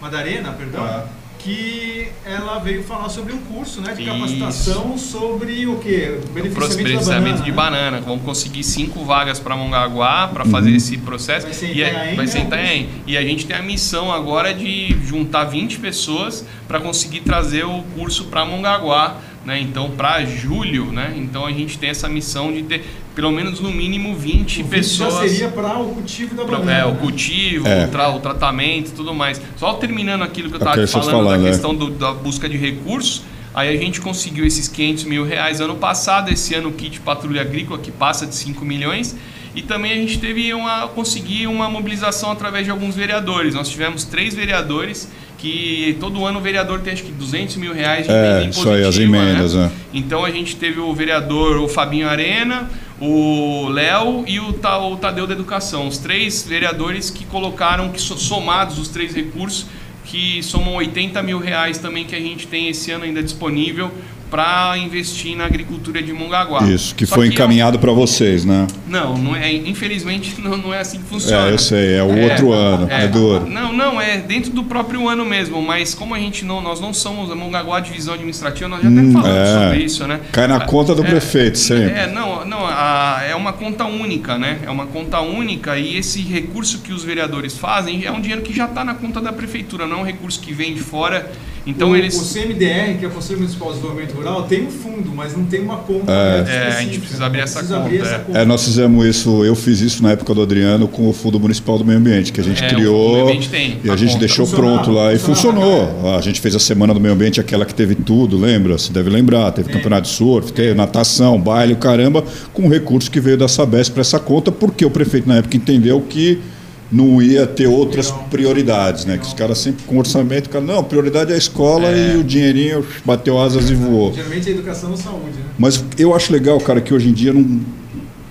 Madarena, 0.00 0.52
perdão, 0.52 0.82
Ah. 0.84 1.04
Que 1.46 2.08
ela 2.24 2.58
veio 2.58 2.82
falar 2.82 3.08
sobre 3.08 3.32
um 3.32 3.38
curso 3.38 3.80
né, 3.80 3.94
de 3.94 4.02
Isso. 4.02 4.10
capacitação 4.12 4.98
sobre 4.98 5.64
o 5.68 5.78
quê? 5.78 6.18
O 6.24 6.32
Beneficiamento, 6.32 6.76
beneficiamento 6.82 7.38
da 7.38 7.44
de 7.44 7.52
banana. 7.52 7.76
né? 7.76 7.90
banana. 7.90 8.00
Vamos 8.04 8.24
conseguir 8.24 8.64
cinco 8.64 9.04
vagas 9.04 9.38
para 9.38 9.56
Mongaguá 9.56 10.26
para 10.26 10.44
fazer 10.44 10.72
esse 10.72 10.98
processo. 10.98 11.46
Vai 11.46 11.54
ser 11.54 11.68
em 11.68 11.78
e, 11.78 12.16
vai 12.16 12.16
né, 12.16 12.26
ser 12.26 12.40
o. 12.40 12.88
E 13.06 13.16
a 13.16 13.22
gente 13.22 13.46
tem 13.46 13.56
a 13.56 13.62
missão 13.62 14.10
agora 14.10 14.52
de 14.52 14.96
juntar 15.04 15.44
20 15.44 15.78
pessoas 15.78 16.44
para 16.66 16.80
conseguir 16.80 17.20
trazer 17.20 17.64
o 17.64 17.84
curso 17.94 18.24
para 18.24 18.44
Mongaguá. 18.44 19.18
Né? 19.44 19.60
Então, 19.60 19.92
para 19.92 20.24
julho, 20.24 20.86
né? 20.86 21.14
Então 21.16 21.46
a 21.46 21.52
gente 21.52 21.78
tem 21.78 21.90
essa 21.90 22.08
missão 22.08 22.52
de 22.52 22.64
ter 22.64 22.84
pelo 23.16 23.32
menos 23.32 23.58
no 23.60 23.72
mínimo 23.72 24.14
20 24.14 24.60
O 24.60 24.64
vídeo 24.64 24.68
pessoas. 24.68 25.14
já 25.14 25.20
seria 25.28 25.48
para 25.48 25.76
o 25.78 25.86
cultivo 25.94 26.34
da 26.36 26.44
Pra- 26.44 26.58
banana. 26.58 26.78
é, 26.78 26.84
o 26.84 26.90
né? 26.92 26.98
cultivo, 27.00 27.66
É. 27.66 27.86
o, 27.86 27.88
tra- 27.88 28.10
o 28.14 28.20
tratamento 28.20 28.90
e 28.90 28.92
tudo 28.92 29.12
mais. 29.14 29.40
Só 29.56 29.72
terminando 29.72 30.22
aquilo 30.22 30.48
que 30.50 30.54
eu 30.56 30.58
É 30.58 30.62
estava 30.62 30.76
vocês 30.76 30.90
falando 30.92 31.10
falaram, 31.10 31.38
da 31.38 31.44
né? 31.44 31.50
questão 31.50 31.74
do- 31.74 31.90
da 31.90 32.12
busca 32.12 32.46
de 32.48 32.56
recursos, 32.58 33.22
aí 33.54 33.74
a 33.74 33.80
gente 33.80 34.00
conseguiu 34.02 34.44
esses 34.46 34.68
500 34.68 35.04
mil 35.04 35.24
reais 35.24 35.60
ano 35.62 35.74
passado, 35.76 36.30
esse 36.30 36.54
ano 36.54 36.68
o 36.68 36.72
kit 36.72 37.00
Patrulha 37.00 37.40
Agrícola, 37.40 37.78
que 37.80 37.90
passa 37.90 38.26
de 38.26 38.34
5 38.34 38.64
milhões, 38.66 39.16
e 39.54 39.62
também 39.62 39.92
a 39.92 39.96
gente 39.96 40.18
teve 40.18 40.52
uma, 40.52 40.86
conseguir 40.88 41.46
uma 41.46 41.66
mobilização 41.70 42.30
através 42.30 42.66
de 42.66 42.70
alguns 42.70 42.94
vereadores. 42.94 43.54
Nós 43.54 43.70
tivemos 43.70 44.04
três 44.04 44.34
vereadores 44.34 45.08
que 45.38 45.96
todo 46.00 46.24
ano 46.26 46.38
o 46.38 46.42
vereador 46.42 46.80
tem 46.80 46.92
acho 46.92 47.02
que 47.02 47.12
200 47.12 47.56
mil 47.56 47.72
reais 47.72 48.06
de 48.06 48.12
É, 48.12 48.40
emenda 48.40 48.50
isso 48.50 48.68
aí, 48.68 48.82
as 48.84 48.96
impositiva, 48.96 49.16
emendas, 49.16 49.54
né? 49.54 49.70
é. 49.94 49.98
Então 49.98 50.22
a 50.24 50.30
gente 50.30 50.56
teve 50.56 50.80
o 50.80 50.92
vereador, 50.94 51.56
o 51.58 51.68
Fabinho 51.68 52.08
Arena, 52.08 52.68
o 53.00 53.68
Léo 53.68 54.24
e 54.26 54.40
o, 54.40 54.48
o 54.50 54.96
Tadeu 54.96 55.26
da 55.26 55.34
Educação. 55.34 55.86
Os 55.86 55.98
três 55.98 56.46
vereadores 56.46 57.10
que 57.10 57.24
colocaram, 57.26 57.90
que 57.90 58.00
so- 58.00 58.18
somados 58.18 58.78
os 58.78 58.88
três 58.88 59.14
recursos, 59.14 59.66
que 60.04 60.42
somam 60.42 60.74
80 60.76 61.22
mil 61.22 61.38
reais 61.38 61.78
também 61.78 62.04
que 62.04 62.14
a 62.14 62.20
gente 62.20 62.46
tem 62.46 62.68
esse 62.68 62.90
ano 62.90 63.04
ainda 63.04 63.22
disponível 63.22 63.90
para 64.30 64.76
investir 64.78 65.36
na 65.36 65.44
agricultura 65.44 66.02
de 66.02 66.12
Mongaguá. 66.12 66.62
Isso, 66.64 66.94
que 66.94 67.06
Só 67.06 67.14
foi 67.16 67.26
é- 67.26 67.28
encaminhado 67.30 67.78
para 67.78 67.92
vocês, 67.92 68.44
né? 68.44 68.66
Não, 68.88 69.16
não 69.16 69.36
é, 69.36 69.52
infelizmente 69.52 70.34
não, 70.42 70.56
não 70.56 70.74
é 70.74 70.80
assim 70.80 70.98
que 70.98 71.04
funciona. 71.04 71.48
É, 71.48 71.52
eu 71.52 71.58
sei, 71.58 71.94
é 71.96 72.02
o 72.02 72.18
outro 72.22 72.52
ano, 72.52 72.88
é 72.90 73.06
duro. 73.06 73.46
Não, 73.46 73.72
não, 73.72 74.00
é 74.00 74.18
dentro 74.18 74.50
do 74.50 74.64
próprio 74.64 75.08
ano 75.08 75.24
mesmo, 75.24 75.60
mas 75.62 75.94
como 75.94 76.14
a 76.14 76.18
gente 76.18 76.44
não, 76.44 76.60
nós 76.60 76.80
não 76.80 76.92
somos 76.92 77.30
a 77.30 77.34
Mongaguá 77.34 77.80
Divisão 77.80 78.14
Administrativa, 78.14 78.68
nós 78.68 78.82
já 78.82 78.88
até 78.88 79.12
falamos 79.12 79.38
é. 79.48 79.62
sobre 79.62 79.84
isso, 79.84 80.06
né? 80.06 80.20
Cai 80.32 80.46
na 80.46 80.60
conta 80.60 80.94
do 80.94 81.04
É, 81.04 81.08
prefeito, 81.08 81.58
sempre. 81.58 81.92
É, 81.92 82.06
não, 82.06 82.44
não 82.44 82.66
a- 82.66 83.20
é 83.28 83.34
uma 83.34 83.52
conta 83.52 83.84
única, 83.84 84.36
né? 84.38 84.58
É 84.64 84.70
uma 84.70 84.86
conta 84.86 85.20
única 85.20 85.78
e 85.78 85.96
esse 85.96 86.20
recurso 86.22 86.80
que 86.80 86.92
os 86.92 87.04
vereadores 87.04 87.56
fazem 87.56 88.04
é 88.04 88.10
um 88.10 88.20
dinheiro 88.20 88.42
que 88.42 88.54
já 88.54 88.64
está 88.66 88.84
na 88.84 88.94
conta 88.94 89.20
da 89.20 89.32
prefeitura, 89.32 89.86
não 89.86 89.98
é 89.98 90.00
um 90.00 90.04
recurso 90.04 90.40
que 90.40 90.52
vem 90.52 90.74
de 90.74 90.80
fora. 90.80 91.30
Então 91.66 91.90
o, 91.90 91.96
eles. 91.96 92.14
o 92.14 92.32
CMDR, 92.32 92.96
que 92.98 93.04
é 93.04 93.08
o 93.08 93.10
Conselho 93.10 93.40
Municipal 93.40 93.68
de 93.68 93.74
Desenvolvimento 93.74 94.14
Rural, 94.14 94.25
tem 94.42 94.66
um 94.66 94.70
fundo, 94.70 95.12
mas 95.14 95.36
não 95.36 95.44
tem 95.44 95.60
uma 95.60 95.76
conta. 95.78 96.10
É. 96.12 96.40
aberta 96.40 96.50
É, 96.50 96.68
a 96.68 96.80
gente 96.82 96.98
precisa 97.00 97.26
abrir 97.26 97.40
essa 97.40 97.58
Precisa 97.58 97.76
conta, 97.76 97.86
abrir 97.86 98.00
essa 98.02 98.14
é. 98.14 98.18
conta. 98.18 98.38
É, 98.38 98.44
nós 98.44 98.64
fizemos 98.64 99.06
isso, 99.06 99.44
eu 99.44 99.54
fiz 99.54 99.80
isso 99.80 100.02
na 100.02 100.12
época 100.12 100.34
do 100.34 100.42
Adriano 100.42 100.86
com 100.88 101.08
o 101.08 101.12
Fundo 101.12 101.38
Municipal 101.40 101.78
do 101.78 101.84
Meio 101.84 101.98
Ambiente, 101.98 102.32
que 102.32 102.40
a 102.40 102.44
gente 102.44 102.62
É, 102.62 102.68
criou 102.68 103.26
tem 103.50 103.78
e 103.82 103.90
a 103.90 103.92
a 103.92 103.96
gente 103.96 104.08
conta. 104.10 104.20
deixou 104.20 104.46
Funcionava, 104.46 104.74
pronto 104.82 104.90
lá 104.90 105.12
e 105.12 105.18
funcionou. 105.18 106.16
A 106.16 106.20
gente 106.20 106.40
fez 106.40 106.54
a 106.54 106.58
Semana 106.58 106.92
do 106.92 107.00
Meio 107.00 107.14
Ambiente, 107.14 107.40
aquela 107.40 107.64
que 107.64 107.74
teve 107.74 107.94
tudo, 107.94 108.36
lembra? 108.38 108.76
Você 108.78 108.92
deve 108.92 109.10
lembrar, 109.10 109.50
teve 109.52 109.68
campeonato 109.70 110.02
de 110.02 110.08
surf, 110.14 110.52
teve 110.52 110.74
natação, 110.74 111.40
baile, 111.40 111.74
caramba, 111.76 112.24
com 112.52 112.68
recurso 112.68 113.10
que 113.10 113.20
veio 113.20 113.36
da 113.36 113.48
Sabesp 113.48 113.92
para 113.92 114.00
essa 114.00 114.18
conta, 114.18 114.50
porque 114.52 114.84
o 114.84 114.90
prefeito 114.90 115.28
na 115.28 115.36
época 115.36 115.56
entendeu 115.56 116.00
que 116.00 116.40
não 116.90 117.20
ia 117.20 117.46
ter 117.46 117.66
outras 117.66 118.10
prioridades, 118.30 119.04
né? 119.04 119.18
Que 119.18 119.26
os 119.26 119.34
caras 119.34 119.58
sempre 119.58 119.84
com 119.84 119.98
orçamento, 119.98 120.48
cara, 120.48 120.64
não, 120.64 120.78
a 120.78 120.82
prioridade 120.84 121.32
é 121.32 121.34
a 121.34 121.38
escola 121.38 121.88
É. 121.88 122.14
e 122.14 122.16
o 122.16 122.24
dinheirinho 122.24 122.84
bateu 123.04 123.40
asas 123.40 123.68
e 123.70 123.74
voou. 123.74 124.12
Geralmente 124.12 124.48
é 124.48 124.52
educação 124.52 124.94
e 124.94 124.96
saúde, 124.98 125.36
né? 125.38 125.44
Mas 125.58 125.84
eu 125.98 126.14
acho 126.14 126.32
legal, 126.32 126.58
cara, 126.60 126.80
que 126.80 126.94
hoje 126.94 127.08
em 127.08 127.12
dia 127.12 127.32
não. 127.32 127.60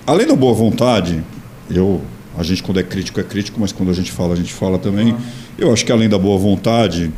Além 0.06 0.26
da 0.26 0.34
boa 0.34 0.54
vontade, 0.54 1.22
eu. 1.70 2.00
A 2.38 2.42
gente 2.42 2.62
quando 2.62 2.78
é 2.78 2.82
crítico 2.82 3.18
é 3.18 3.22
crítico, 3.22 3.58
mas 3.60 3.72
quando 3.72 3.88
a 3.90 3.94
gente 3.94 4.12
fala, 4.12 4.34
a 4.34 4.36
gente 4.36 4.52
fala 4.52 4.78
também. 4.78 5.14
Eu 5.58 5.72
acho 5.72 5.84
que 5.86 5.90
além 5.92 6.06
da 6.08 6.18
boa 6.18 6.38
vontade, 6.38 7.10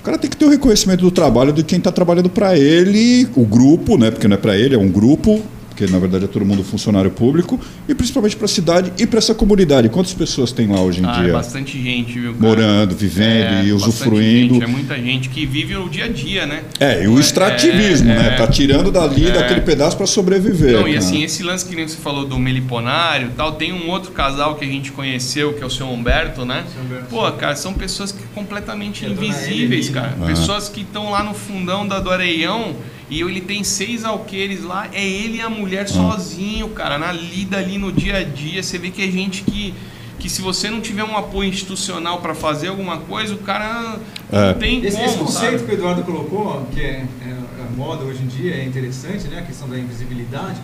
o 0.00 0.02
cara 0.04 0.16
tem 0.16 0.30
que 0.30 0.36
ter 0.36 0.46
o 0.46 0.48
reconhecimento 0.48 1.00
do 1.02 1.10
trabalho 1.10 1.52
de 1.52 1.62
quem 1.62 1.76
está 1.78 1.92
trabalhando 1.92 2.30
para 2.30 2.56
ele, 2.58 3.28
o 3.36 3.44
grupo, 3.44 3.98
né? 3.98 4.10
Porque 4.10 4.26
não 4.26 4.34
é 4.34 4.38
para 4.38 4.56
ele, 4.56 4.74
é 4.74 4.78
um 4.78 4.88
grupo, 4.88 5.42
porque 5.76 5.92
na 5.92 5.98
verdade 5.98 6.24
é 6.24 6.28
todo 6.28 6.44
mundo 6.46 6.64
funcionário 6.64 7.10
público, 7.10 7.60
e 7.86 7.94
principalmente 7.94 8.34
para 8.34 8.46
a 8.46 8.48
cidade 8.48 8.90
e 8.98 9.06
para 9.06 9.18
essa 9.18 9.34
comunidade. 9.34 9.90
Quantas 9.90 10.14
pessoas 10.14 10.50
tem 10.50 10.66
lá 10.66 10.80
hoje 10.80 11.02
em 11.02 11.04
Ah, 11.06 11.18
é 11.18 11.24
dia? 11.24 11.32
bastante 11.34 11.80
gente, 11.82 12.18
viu? 12.18 12.32
cara? 12.32 12.42
Morando, 12.48 12.96
vivendo 12.96 13.26
É, 13.56 13.64
e 13.66 13.72
usufruindo. 13.74 14.54
gente, 14.54 14.64
é 14.64 14.66
muita 14.66 14.94
gente 14.96 15.28
que 15.28 15.44
vive 15.44 15.76
o 15.76 15.86
dia 15.90 16.06
a 16.06 16.08
dia, 16.08 16.46
né? 16.46 16.62
É, 16.80 17.04
e 17.04 17.08
o 17.08 17.18
É, 17.18 17.20
extrativismo, 17.20 18.10
é, 18.10 18.14
né? 18.14 18.26
é. 18.28 18.30
Tá 18.36 18.46
tirando 18.46 18.90
dali, 18.90 19.26
É. 19.28 19.32
daquele 19.32 19.60
pedaço 19.60 19.98
para 19.98 20.06
sobreviver. 20.06 20.72
Não, 20.72 20.88
e 20.88 20.96
assim, 20.96 21.22
esse 21.22 21.42
lance 21.42 21.66
que 21.66 21.76
nem 21.76 21.86
você 21.86 21.96
falou 21.98 22.24
do 22.24 22.38
meliponário 22.38 23.26
e 23.28 23.30
tal, 23.36 23.52
tem 23.52 23.74
um 23.74 23.90
outro 23.90 24.12
casal 24.12 24.54
que 24.54 24.64
a 24.64 24.68
gente 24.68 24.90
conheceu, 24.92 25.52
que 25.52 25.62
é 25.62 25.66
o 25.66 25.70
seu 25.70 25.86
Humberto, 25.90 26.46
né? 26.46 26.64
Seu 26.72 26.82
Humberto. 26.82 27.06
Pô, 27.10 27.30
cara, 27.32 27.54
são 27.54 27.74
pessoas 27.74 28.12
que 28.12 28.22
completamente 28.34 29.04
É 29.04 29.08
invisíveis, 29.10 29.90
cara. 29.90 30.16
Ah. 30.22 30.24
Pessoas 30.26 30.70
que 30.70 30.80
estão 30.80 31.10
lá 31.10 31.22
no 31.22 31.34
fundão 31.34 31.86
da, 31.86 32.00
do 32.00 32.10
Areião 32.10 32.74
e 33.08 33.20
ele 33.20 33.40
tem 33.40 33.62
seis 33.62 34.04
alqueires 34.04 34.62
lá, 34.64 34.88
é 34.92 35.04
ele 35.06 35.38
e 35.38 35.40
a 35.40 35.48
mulher 35.48 35.88
sozinho, 35.88 36.68
cara, 36.70 36.98
na 36.98 37.12
lida 37.12 37.56
ali 37.58 37.78
no 37.78 37.92
dia 37.92 38.16
a 38.18 38.22
dia. 38.24 38.62
Você 38.62 38.78
vê 38.78 38.90
que 38.90 39.02
é 39.02 39.10
gente 39.10 39.42
que. 39.42 39.74
Que 40.18 40.30
se 40.30 40.40
você 40.40 40.70
não 40.70 40.80
tiver 40.80 41.04
um 41.04 41.14
apoio 41.16 41.48
institucional 41.50 42.20
para 42.20 42.34
fazer 42.34 42.68
alguma 42.68 42.96
coisa, 43.00 43.34
o 43.34 43.38
cara 43.38 43.98
É. 44.32 44.46
não 44.52 44.54
tem 44.58 44.82
Esse, 44.82 44.96
como, 44.96 45.08
esse 45.08 45.18
conceito 45.18 45.52
sabe? 45.58 45.64
que 45.64 45.70
o 45.70 45.74
Eduardo 45.74 46.02
colocou, 46.04 46.66
que 46.72 46.80
é, 46.80 47.04
é 47.24 47.36
a 47.62 47.76
moda 47.76 48.02
hoje 48.02 48.22
em 48.22 48.26
dia, 48.26 48.54
é 48.54 48.64
interessante, 48.64 49.28
né? 49.28 49.40
A 49.40 49.42
questão 49.42 49.68
da 49.68 49.78
invisibilidade. 49.78 50.58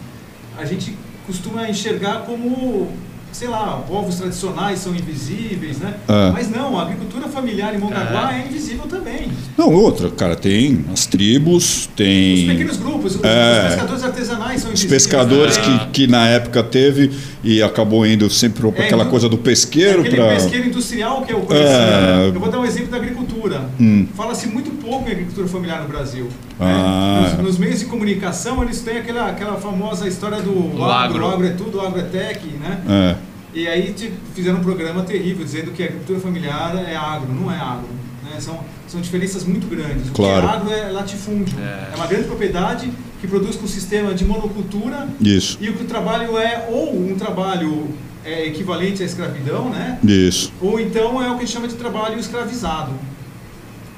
A 0.56 0.64
gente 0.64 0.96
costuma 1.26 1.68
enxergar 1.68 2.22
como, 2.22 2.92
sei 3.32 3.48
lá, 3.48 3.82
povos 3.88 4.16
tradicionais 4.16 4.78
são 4.78 4.94
invisíveis, 4.94 5.78
né? 5.78 5.94
É. 6.08 6.30
Mas 6.32 6.50
não, 6.50 6.78
a 6.78 6.82
agricultura 6.82 7.26
familiar 7.28 7.74
em 7.74 7.78
Mongaguá 7.78 8.34
é, 8.36 8.46
invisível 8.46 8.84
também. 8.86 9.32
Não, 9.56 9.72
outra, 9.72 10.10
cara, 10.10 10.36
tem 10.36 10.84
as 10.92 11.06
tribos, 11.06 11.80
Os 11.82 11.86
tem 11.96 12.46
pequenos 12.48 12.76
grupos, 12.76 13.16
os, 13.16 13.24
É. 13.24 13.62
os 13.62 13.68
pescadores 13.74 14.04
artesanais 14.04 14.60
são 14.60 14.70
os 14.72 14.80
invisíveis. 14.80 15.02
pescadores 15.06 15.56
né? 15.58 15.88
que, 15.92 16.02
que 16.02 16.06
na 16.06 16.28
época 16.28 16.62
teve 16.62 17.10
e 17.44 17.62
acabou 17.62 18.06
indo 18.06 18.30
sempre 18.30 18.60
para 18.70 18.82
É, 18.82 18.86
aquela 18.86 19.04
do- 19.04 19.10
coisa 19.10 19.28
do 19.28 19.36
pesqueiro 19.36 20.00
Aquele 20.00 20.16
para 20.16 20.28
pesqueiro 20.34 20.66
industrial 20.68 21.22
que 21.22 21.32
eu 21.32 21.40
conhecia. 21.40 21.66
É. 21.68 22.28
Eu 22.34 22.38
vou 22.40 22.50
dar 22.50 22.60
um 22.60 22.64
exemplo 22.64 22.88
da 22.90 22.96
agricultura. 22.98 23.68
Hum. 23.80 24.06
Fala-se 24.14 24.46
muito 24.48 24.70
pouco 24.82 25.08
em 25.08 25.12
agricultura 25.12 25.48
familiar 25.48 25.82
no 25.82 25.88
Brasil. 25.88 26.28
Ah. 26.60 27.22
né? 27.22 27.36
Nos, 27.38 27.46
nos 27.48 27.58
meios 27.58 27.80
de 27.80 27.86
comunicação, 27.86 28.62
eles 28.62 28.80
têm 28.80 28.98
aquela, 28.98 29.28
aquela 29.28 29.56
famosa 29.56 30.06
história 30.06 30.38
do, 30.40 30.52
Do 30.76 30.84
agro, 30.84 31.16
agro. 31.16 31.24
o 31.26 31.28
agro 31.30 31.46
é 31.46 31.50
tudo, 31.50 31.78
o 31.78 31.80
agro 31.80 31.98
é 32.00 32.04
tech, 32.04 32.46
né? 32.46 32.80
é, 32.88 33.16
E 33.54 33.66
aí 33.68 33.92
te- 33.92 34.12
fizeram 34.34 34.58
um 34.58 34.62
programa 34.62 35.02
terrível 35.02 35.44
dizendo 35.44 35.72
que 35.72 35.82
a 35.82 35.86
agricultura 35.86 36.20
familiar 36.20 36.74
é 36.88 36.94
agro, 36.96 37.32
não 37.32 37.50
é 37.52 37.56
agro. 37.56 37.88
Né? 38.32 38.40
São, 38.40 38.58
são 38.88 39.00
diferenças 39.00 39.44
muito 39.44 39.66
grandes. 39.66 40.10
Claro. 40.10 40.46
O 40.46 40.50
é 40.50 40.52
agro 40.52 40.72
é 40.72 40.90
latifúndio. 40.92 41.54
É. 41.60 41.94
uma 41.96 42.06
grande 42.06 42.24
propriedade 42.24 42.90
que 43.20 43.26
produz 43.28 43.56
com 43.56 43.64
um 43.64 43.68
sistema 43.68 44.14
de 44.14 44.24
monocultura 44.24 45.06
isso, 45.20 45.56
e 45.60 45.68
o 45.68 45.74
que 45.74 45.84
o 45.84 45.86
trabalho 45.86 46.36
é 46.36 46.66
ou 46.70 46.92
um 46.94 47.14
trabalho 47.16 47.88
é, 48.24 48.46
equivalente 48.46 49.02
à 49.02 49.06
escravidão, 49.06 49.68
né? 49.70 49.98
isso. 50.02 50.52
Ou 50.60 50.80
então 50.80 51.22
é 51.22 51.28
o 51.28 51.34
que 51.36 51.42
a 51.42 51.46
gente 51.46 51.52
chama 51.52 51.68
de 51.68 51.74
trabalho 51.74 52.18
escravizado. 52.18 52.92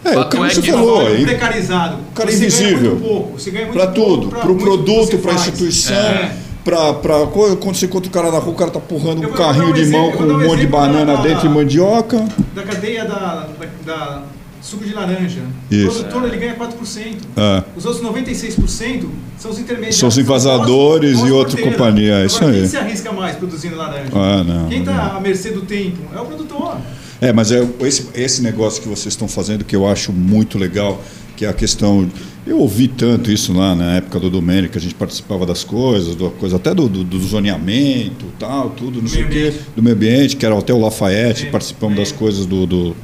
É, 0.04 0.18
o 0.18 0.28
que 0.28 0.36
é 0.36 0.40
você 0.50 0.60
que- 0.60 0.70
falou, 0.70 1.06
aí, 1.06 1.24
precarizado. 1.24 1.98
cara 2.14 2.30
Você 2.30 2.36
ganha 2.36 2.46
invisível. 2.48 2.90
muito 2.90 3.02
pouco. 3.08 3.40
Você 3.40 3.50
ganha 3.50 3.64
muito 3.66 3.78
para 3.78 3.90
pouco 3.92 4.10
tudo, 4.20 4.28
para 4.28 4.50
o 4.52 4.56
que 4.56 4.62
produto, 4.62 5.18
para 5.18 5.32
a 5.32 5.34
instituição, 5.34 5.96
É. 5.96 6.36
para 6.64 7.26
quando 7.30 7.74
você 7.76 7.86
encontra 7.86 8.08
o 8.08 8.12
cara 8.12 8.32
na 8.32 8.38
rua, 8.38 8.52
o 8.52 8.56
cara 8.56 8.70
tá 8.70 8.78
empurrando 8.78 9.22
Eu 9.22 9.30
um 9.30 9.32
carrinho 9.32 9.68
um 9.68 9.72
de 9.72 9.80
exemplo- 9.82 10.00
mão 10.08 10.12
com 10.12 10.22
um 10.24 10.36
um 10.42 10.46
monte 10.48 10.60
de 10.60 10.66
banana 10.66 11.16
da- 11.16 11.22
dentro 11.22 11.46
e 11.46 11.48
mandioca. 11.50 12.24
Da 12.54 12.62
cadeia 12.62 13.04
da, 13.04 13.46
da, 13.58 13.66
da 13.84 14.22
suco 14.62 14.82
de 14.84 14.94
laranja. 14.94 15.42
Isso. 15.70 15.88
O 15.88 15.92
produtor 16.04 16.24
ele 16.24 16.36
ganha 16.38 16.54
4%. 16.54 17.16
É. 17.36 17.62
Os 17.76 17.84
outros 17.84 18.02
96% 18.02 19.08
são 19.38 19.50
os 19.50 19.58
intermediários. 19.58 19.98
São 19.98 20.08
os 20.08 20.16
invasadores 20.16 21.18
São 21.18 21.26
e 21.28 21.30
os 21.30 21.36
outra 21.36 21.50
porteiros. 21.52 21.76
companhia, 21.78 22.08
é 22.08 22.12
Agora, 22.14 22.26
isso 22.26 22.44
aí. 22.44 22.52
Quem 22.60 22.66
se 22.68 22.76
arrisca 22.78 23.12
mais 23.12 23.36
produzindo 23.36 23.76
laranja? 23.76 24.10
Ah, 24.14 24.42
não, 24.42 24.68
Quem 24.68 24.80
está 24.80 25.16
à 25.16 25.20
mercê 25.20 25.50
do 25.50 25.62
tempo 25.62 25.98
é 26.16 26.20
o 26.20 26.24
produtor. 26.24 26.78
É, 27.20 27.32
mas 27.32 27.52
é 27.52 27.66
esse, 27.80 28.08
esse 28.14 28.42
negócio 28.42 28.82
que 28.82 28.88
vocês 28.88 29.12
estão 29.12 29.28
fazendo 29.28 29.64
que 29.64 29.76
eu 29.76 29.86
acho 29.86 30.12
muito 30.12 30.58
legal, 30.58 31.00
que 31.36 31.44
é 31.44 31.48
a 31.48 31.52
questão. 31.52 32.08
Eu 32.46 32.58
ouvi 32.58 32.88
tanto 32.88 33.30
isso 33.32 33.52
lá 33.52 33.74
na 33.74 33.96
época 33.96 34.20
do 34.20 34.28
Domênico, 34.28 34.72
que 34.72 34.78
a 34.78 34.80
gente 34.80 34.94
participava 34.94 35.46
das 35.46 35.64
coisas, 35.64 36.14
do, 36.14 36.30
coisa, 36.32 36.56
até 36.56 36.74
do, 36.74 36.88
do, 36.88 37.02
do 37.02 37.18
zoneamento 37.20 38.26
tal, 38.38 38.70
tudo, 38.70 39.00
não 39.00 39.08
sei 39.08 39.24
o 39.24 39.28
quê, 39.28 39.52
do 39.74 39.82
meio 39.82 39.96
ambiente, 39.96 40.36
que 40.36 40.44
era 40.44 40.56
até 40.58 40.72
o 40.74 40.78
Lafayette, 40.78 41.46
participamos 41.46 41.96
das 41.96 42.12
coisas 42.12 42.44
do, 42.46 42.66
do- 42.66 42.96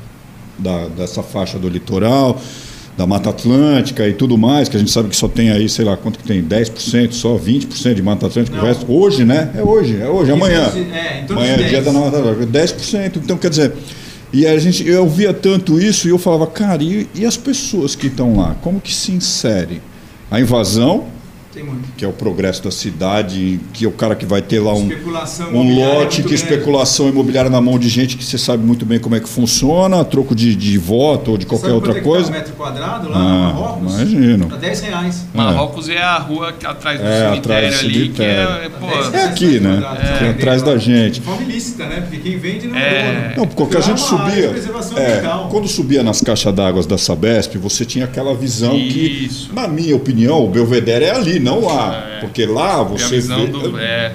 da, 0.58 0.88
dessa 0.88 1.22
faixa 1.22 1.58
do 1.58 1.68
litoral. 1.68 2.38
da 2.98 3.06
Mata 3.06 3.30
Atlântica 3.30 4.06
e 4.06 4.12
tudo 4.12 4.36
mais, 4.36 4.68
que 4.68 4.76
a 4.76 4.78
gente 4.78 4.90
sabe 4.90 5.08
que 5.08 5.16
só 5.16 5.26
tem 5.26 5.50
aí, 5.50 5.70
sei 5.70 5.86
lá, 5.86 5.96
quanto 5.96 6.18
que 6.18 6.24
tem? 6.24 6.42
10%, 6.42 7.12
só 7.12 7.34
20% 7.38 7.94
de 7.94 8.02
Mata 8.02 8.26
Atlântica, 8.26 8.54
o 8.56 8.58
Não. 8.60 8.66
resto, 8.66 8.92
hoje, 8.92 9.24
né? 9.24 9.50
É 9.56 9.62
hoje, 9.62 9.96
é 9.98 10.06
hoje, 10.06 10.30
amanhã. 10.32 10.70
É, 10.92 11.24
Amanhã 11.30 11.52
é 11.54 11.56
dia 11.56 11.80
10. 11.80 11.84
da 11.86 11.92
Mata 11.92 12.18
Atlântica, 12.18 12.46
10%. 12.46 13.16
Então, 13.16 13.38
quer 13.38 13.48
dizer, 13.48 13.72
e 14.32 14.46
a 14.46 14.58
gente, 14.58 14.86
eu 14.86 15.08
via 15.08 15.34
tanto 15.34 15.80
isso 15.80 16.06
e 16.06 16.10
eu 16.10 16.18
falava, 16.18 16.46
cara, 16.46 16.82
e, 16.82 17.08
e 17.14 17.24
as 17.24 17.36
pessoas 17.36 17.94
que 17.94 18.06
estão 18.06 18.36
lá, 18.36 18.54
como 18.62 18.80
que 18.80 18.94
se 18.94 19.10
insere? 19.10 19.82
A 20.30 20.40
invasão, 20.40 21.06
Tem 21.52 21.64
muito. 21.64 21.82
que 21.96 22.04
é 22.04 22.08
o 22.08 22.12
progresso 22.12 22.62
da 22.62 22.70
cidade, 22.70 23.58
que 23.72 23.84
é 23.84 23.88
o 23.88 23.90
cara 23.90 24.14
que 24.14 24.24
vai 24.24 24.40
ter 24.40 24.60
lá 24.60 24.72
um, 24.72 24.88
um 25.52 25.74
lote 25.74 25.98
muito 25.98 26.10
que 26.14 26.22
grande. 26.22 26.34
especulação 26.34 27.08
imobiliária 27.08 27.50
na 27.50 27.60
mão 27.60 27.76
de 27.76 27.88
gente 27.88 28.16
que 28.16 28.24
você 28.24 28.38
sabe 28.38 28.64
muito 28.64 28.86
bem 28.86 29.00
como 29.00 29.16
é 29.16 29.20
que 29.20 29.28
funciona, 29.28 30.00
a 30.00 30.04
troco 30.04 30.32
de, 30.32 30.54
de 30.54 30.78
voto 30.78 31.32
ou 31.32 31.36
de 31.36 31.46
qualquer 31.46 31.66
Sabe 31.66 31.74
outra 31.74 31.90
é 31.90 31.94
que 31.94 32.00
tá 32.00 32.06
coisa. 32.06 32.28
um 32.28 32.32
metro 32.32 32.52
quadrado 32.54 33.08
lá 33.08 33.16
Ah, 33.16 33.22
no 33.22 33.40
Marrocos? 33.60 33.94
imagino. 33.94 34.46
Tá 34.46 34.56
10 34.56 34.80
reais. 34.80 35.26
Marrocos 35.34 35.88
é 35.88 35.98
a 36.00 36.18
rua 36.18 36.52
que- 36.52 36.64
atrás 36.66 37.00
do 37.00 37.06
É, 37.06 37.30
cemitério 37.30 37.38
atrás 37.68 37.80
do 37.80 37.86
ali, 37.86 38.08
que 38.10 38.22
é, 38.22 38.46
cemitério. 38.46 38.70
pô, 38.78 38.86
10 39.10 39.14
É 39.14 39.24
aqui, 39.24 39.60
né? 39.60 39.70
é 40.20 40.22
né? 40.22 40.30
atrás 40.30 40.62
da 40.62 40.78
gente. 40.78 41.14
De 41.14 41.20
forma 41.22 41.42
ilícita, 41.42 41.86
né? 41.86 42.00
Porque 42.02 42.18
quem 42.18 42.38
vende 42.38 42.68
não 42.68 42.76
É. 42.76 43.32
é. 43.32 43.34
Não, 43.36 43.46
porque 43.48 43.76
a 43.76 43.80
gente 43.80 44.00
é 44.00 44.06
subia. 44.06 44.54
é, 44.96 45.22
quando 45.50 45.66
subia 45.66 46.04
nas 46.04 46.20
caixas 46.20 46.54
d'água 46.54 46.80
da 46.84 46.96
Sabesp, 46.96 47.56
você 47.58 47.84
tinha 47.84 48.04
aquela 48.04 48.34
visão 48.36 48.76
Isso. 48.76 49.48
que, 49.48 49.54
na 49.54 49.66
minha 49.66 49.96
opinião, 49.96 50.44
o 50.44 50.48
Belvedere 50.48 51.06
é 51.06 51.10
ali, 51.10 51.39
não 51.40 51.64
lá. 51.66 52.18
Porque 52.20 52.46
lá 52.46 52.80
é 52.80 52.84
você 52.84 53.20
vê, 53.20 53.46
do. 53.46 53.78
É, 53.78 54.12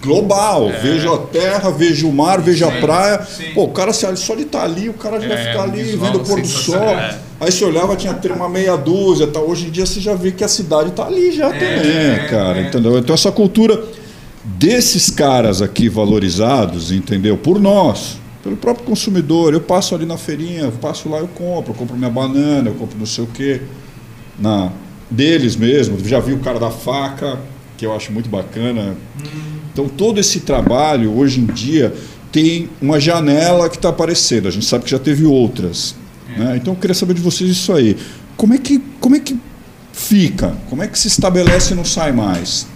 global. 0.00 0.70
Vejo 0.82 1.12
a 1.12 1.18
terra, 1.18 1.70
vejo 1.70 2.08
o 2.08 2.12
mar, 2.12 2.40
vejo 2.40 2.64
a 2.66 2.72
praia. 2.72 3.22
sim. 3.24 3.52
Pô, 3.54 3.64
o 3.64 3.68
cara 3.68 3.92
se- 3.92 4.16
só 4.16 4.34
de 4.34 4.42
estar 4.42 4.62
ali, 4.64 4.88
o 4.88 4.94
cara 4.94 5.20
já 5.20 5.28
vai 5.28 5.36
É, 5.36 5.50
ficar 5.50 5.62
ali 5.64 5.82
vendo 5.96 6.16
o 6.16 6.24
pôr 6.24 6.40
do 6.40 6.46
sol. 6.48 6.76
é. 6.76 7.18
Aí 7.40 7.50
você 7.50 7.64
olhava, 7.64 7.94
tinha 7.96 8.14
ter 8.14 8.30
uma 8.32 8.48
meia 8.48 8.76
dúzia. 8.76 9.26
Tá? 9.26 9.40
Hoje 9.40 9.66
em 9.66 9.70
dia 9.70 9.84
você 9.86 10.00
já 10.00 10.14
vê 10.14 10.30
que 10.32 10.42
a 10.44 10.48
cidade 10.48 10.90
está 10.90 11.06
ali 11.06 11.32
já 11.32 11.50
também, 11.50 12.26
cara. 12.30 12.58
é. 12.58 12.62
Entendeu? 12.68 12.98
Então 12.98 13.14
essa 13.14 13.30
cultura 13.32 13.82
desses 14.44 15.10
caras 15.10 15.62
aqui 15.62 15.88
valorizados, 15.88 16.90
entendeu? 16.92 17.36
Por 17.36 17.60
nós. 17.60 18.20
Pelo 18.42 18.56
próprio 18.56 18.84
consumidor, 18.84 19.54
eu 19.54 19.60
passo 19.60 19.94
ali 19.94 20.04
na 20.04 20.16
feirinha, 20.16 20.62
eu 20.62 20.72
passo 20.72 21.08
lá, 21.08 21.18
eu 21.18 21.28
compro, 21.28 21.70
eu 21.72 21.76
compro 21.76 21.96
minha 21.96 22.10
banana, 22.10 22.70
eu 22.70 22.74
compro 22.74 22.98
não 22.98 23.06
sei 23.06 23.22
o 23.22 23.26
quê 23.28 23.62
na 24.36 24.72
deles 25.12 25.54
mesmo. 25.56 25.98
Já 26.04 26.18
vi 26.20 26.32
o 26.32 26.38
cara 26.38 26.58
da 26.58 26.70
faca, 26.70 27.38
que 27.76 27.86
eu 27.86 27.94
acho 27.94 28.12
muito 28.12 28.28
bacana. 28.28 28.94
Então 29.72 29.88
todo 29.88 30.18
esse 30.18 30.40
trabalho 30.40 31.16
hoje 31.16 31.40
em 31.40 31.46
dia 31.46 31.94
tem 32.30 32.68
uma 32.80 32.98
janela 32.98 33.68
que 33.68 33.76
está 33.76 33.88
aparecendo. 33.90 34.48
A 34.48 34.50
gente 34.50 34.64
sabe 34.66 34.84
que 34.84 34.90
já 34.90 34.98
teve 34.98 35.24
outras. 35.24 35.94
né? 36.36 36.56
Então 36.56 36.72
eu 36.74 36.78
queria 36.78 36.94
saber 36.94 37.14
de 37.14 37.20
vocês 37.20 37.50
isso 37.50 37.72
aí. 37.72 37.96
Como 38.36 38.54
é 38.54 38.58
que 38.58 38.82
como 39.00 39.14
é 39.16 39.20
que 39.20 39.36
fica? 39.92 40.56
Como 40.68 40.82
é 40.82 40.88
que 40.88 40.98
se 40.98 41.08
estabelece 41.08 41.72
e 41.74 41.76
não 41.76 41.84
sai 41.84 42.12
mais? 42.12 42.66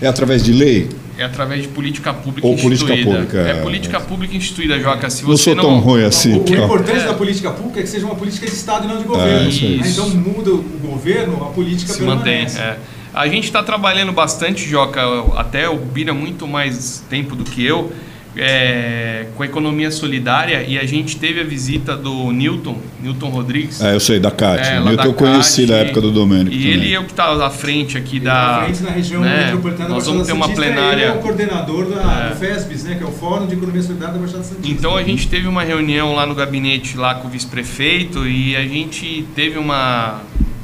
É 0.00 0.06
através 0.06 0.42
de 0.42 0.52
lei? 0.52 0.88
É 1.18 1.24
através 1.24 1.62
de 1.62 1.68
política 1.68 2.12
pública 2.12 2.46
Ou 2.46 2.56
política 2.56 2.92
instituída. 2.92 3.18
pública, 3.22 3.38
é. 3.40 3.50
é. 3.50 3.54
política 3.62 4.00
pública 4.00 4.36
instituída, 4.36 4.78
Joca. 4.80 5.08
Se 5.10 5.22
Não 5.22 5.30
você 5.30 5.44
sou 5.44 5.54
não. 5.54 5.62
tão 5.64 5.78
ruim 5.80 6.04
assim. 6.04 6.34
O, 6.34 6.40
o 6.40 6.44
tá? 6.44 6.54
importante 6.56 7.00
É. 7.00 7.06
da 7.06 7.14
política 7.14 7.50
pública 7.50 7.80
é 7.80 7.82
que 7.82 7.88
seja 7.88 8.06
uma 8.06 8.14
política 8.16 8.46
de 8.46 8.52
Estado 8.52 8.84
e 8.84 8.88
não 8.88 8.98
de 8.98 9.04
governo. 9.04 9.48
isso 9.48 9.64
aí. 9.64 9.76
né? 9.78 9.88
Então 9.88 10.08
muda 10.10 10.50
o 10.52 10.62
governo, 10.82 11.42
a 11.44 11.46
política 11.50 11.92
se 11.92 12.02
mantém. 12.02 12.46
permanece. 12.46 12.58
é. 12.60 12.76
A 13.12 13.28
gente 13.28 13.44
está 13.44 13.62
trabalhando 13.62 14.10
bastante, 14.10 14.68
Joca, 14.68 15.00
até 15.36 15.68
o 15.68 15.76
Bira 15.76 16.12
muito 16.12 16.48
mais 16.48 17.04
tempo 17.08 17.36
do 17.36 17.44
que 17.44 17.64
eu, 17.64 17.92
é, 18.36 19.26
com 19.36 19.42
a 19.42 19.46
economia 19.46 19.90
solidária 19.90 20.62
e 20.66 20.78
a 20.78 20.84
gente 20.86 21.16
teve 21.16 21.40
a 21.40 21.44
visita 21.44 21.96
do 21.96 22.30
Newton, 22.32 22.76
Newton 23.02 23.28
Rodrigues. 23.28 23.80
É, 23.80 23.94
eu 23.94 24.00
sei, 24.00 24.18
da 24.18 24.30
Cátia. 24.30 24.70
É, 24.72 24.76
É, 24.76 24.80
lá 24.80 24.90
eu 24.92 24.96
da 24.96 25.12
conheci 25.12 25.62
CAT, 25.62 25.68
da 25.70 25.76
época 25.78 26.00
do 26.00 26.10
Domênico. 26.10 26.54
E 26.54 26.58
também. 26.58 26.72
ele 26.72 26.94
é 26.94 26.98
o 27.00 27.04
que 27.04 27.10
está 27.12 27.32
à 27.46 27.50
frente 27.50 27.96
aqui 27.96 28.16
Ele 28.16 28.24
da. 28.24 28.32
tá 28.34 28.56
à 28.60 28.64
frente 28.64 28.82
na 28.82 28.90
região 28.90 29.20
né, 29.22 29.44
metropolitana 29.46 29.88
da 29.88 29.94
Nós 29.94 30.06
vamos 30.06 30.26
ter 30.26 30.32
uma 30.32 30.46
Santista, 30.46 30.64
Ele 30.66 30.74
plenária. 30.74 31.04
é 31.04 31.12
o 31.12 31.18
coordenador 31.18 31.86
da, 31.86 32.26
É. 32.26 32.28
do 32.30 32.36
FESBS, 32.36 32.84
né, 32.84 32.94
que 32.96 33.04
é 33.04 33.06
o 33.06 33.12
Fórum 33.12 33.46
de 33.46 33.54
Economia 33.54 33.82
Solidária 33.82 34.14
da 34.14 34.20
Baixada 34.20 34.42
Santista. 34.42 34.68
Então 34.70 34.96
a 34.96 35.02
gente 35.02 35.28
teve 35.28 35.46
uma 35.46 35.62
reunião 35.62 36.14
lá 36.14 36.26
no 36.26 36.34
gabinete 36.34 36.96
lá 36.96 37.14
com 37.14 37.28
o 37.28 37.30
vice-prefeito 37.30 38.26
e 38.26 38.56
a 38.56 38.62
gente 38.66 39.26
teve 39.34 39.58
uma 39.58 40.20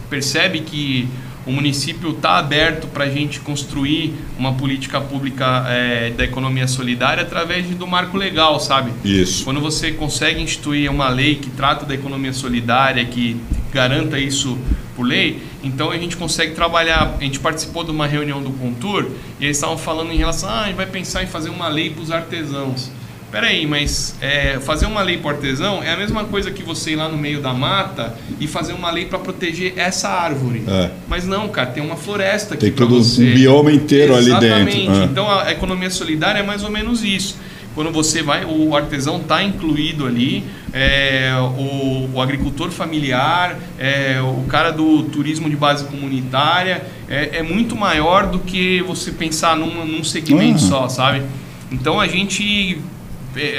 percebe 0.09 0.61
que 0.61 1.09
o 1.47 1.53
município 1.53 2.11
está 2.11 2.39
aberto 2.39 2.87
para 2.87 3.05
a 3.05 3.09
gente 3.09 3.41
construir 3.41 4.15
uma 4.39 4.55
política 4.55 5.01
pública 5.01 5.65
é, 5.69 6.11
da 6.11 6.25
economia 6.25 6.69
solidária 6.69 7.23
através 7.23 7.67
do 7.67 7.87
marco 7.87 8.17
legal, 8.17 8.61
sabe? 8.61 8.93
Isso. 9.05 9.45
Quando 9.45 9.61
você 9.61 9.93
consegue 9.93 10.41
instituir 10.41 10.91
uma 10.91 11.09
lei 11.09 11.37
que 11.37 11.51
trata 11.51 11.87
da 11.87 11.95
economia 11.95 12.33
solidária, 12.33 13.05
que 13.05 13.37
garanta 13.73 14.19
isso 14.19 14.59
por 14.95 15.05
lei, 15.05 15.43
então 15.63 15.91
a 15.91 15.97
gente 15.97 16.17
consegue 16.17 16.55
trabalhar. 16.55 17.17
A 17.19 17.25
gente 17.25 17.41
participou 17.41 17.85
de 17.85 17.91
uma 17.91 18.07
reunião 18.07 18.43
do 18.43 18.51
Contur 18.51 19.11
e 19.39 19.45
eles 19.45 19.57
estavam 19.57 19.79
falando 19.79 20.13
em 20.13 20.17
relação, 20.17 20.49
ah, 20.49 20.63
a 20.63 20.67
gente 20.67 20.77
vai 20.77 20.87
pensar 20.87 21.23
em 21.23 21.27
fazer 21.27 21.49
uma 21.49 21.69
lei 21.69 21.91
para 21.91 22.03
os 22.03 22.11
artesãos. 22.11 22.91
Peraí, 23.31 23.65
mas 23.65 24.17
é, 24.21 24.59
fazer 24.61 24.87
uma 24.87 25.03
lei 25.03 25.17
para 25.19 25.29
o 25.29 25.31
artesão 25.37 25.83
é 25.83 25.93
a 25.93 25.97
mesma 25.97 26.25
coisa 26.25 26.51
que 26.51 26.63
você 26.65 26.93
ir 26.93 26.97
lá 26.97 27.09
no 27.09 27.17
meio 27.17 27.41
da 27.41 27.53
mata 27.55 28.15
e 28.41 28.47
fazer 28.49 28.73
uma 28.73 28.91
lei 28.91 29.05
para 29.05 29.19
proteger 29.21 29.75
essa 29.77 30.09
árvore. 30.09 30.65
É. 30.67 30.91
Mas 31.09 31.27
não, 31.27 31.49
cara, 31.49 31.69
tem 31.71 31.83
uma 31.83 31.97
floresta 31.97 32.55
aqui 32.55 32.65
Tem 32.67 32.73
todo 32.73 33.03
você. 33.03 33.23
um 33.31 33.35
bioma 33.35 33.71
inteiro 33.73 34.17
ali 34.17 34.27
Exatamente. 34.31 34.77
dentro. 34.77 35.03
É. 35.03 35.05
Então 35.05 35.31
a 35.31 35.53
economia 35.53 35.91
solidária 35.91 36.41
é 36.41 36.43
mais 36.43 36.65
ou 36.65 36.71
menos 36.71 37.05
isso. 37.05 37.37
Quando 37.73 37.93
você 37.93 38.21
vai, 38.21 38.45
o 38.45 38.75
artesão 38.75 39.19
está 39.19 39.45
incluído 39.45 40.05
ali, 40.05 40.43
é, 40.73 41.33
o, 41.57 42.11
o 42.13 42.21
agricultor 42.21 42.69
familiar, 42.73 43.57
é, 43.79 44.21
o 44.21 44.43
cara 44.49 44.73
do 44.73 45.05
turismo 45.05 45.49
de 45.49 45.55
base 45.55 45.85
comunitária, 45.85 46.85
é, 47.09 47.39
é 47.39 47.43
muito 47.45 47.77
maior 47.77 48.27
do 48.27 48.41
que 48.41 48.83
você 48.83 49.13
pensar 49.13 49.57
num, 49.57 49.87
num 49.87 50.03
segmento 50.03 50.57
Ah. 50.57 50.69
só, 50.69 50.89
sabe? 50.89 51.23
Então 51.71 52.01
a 52.01 52.09
gente 52.09 52.81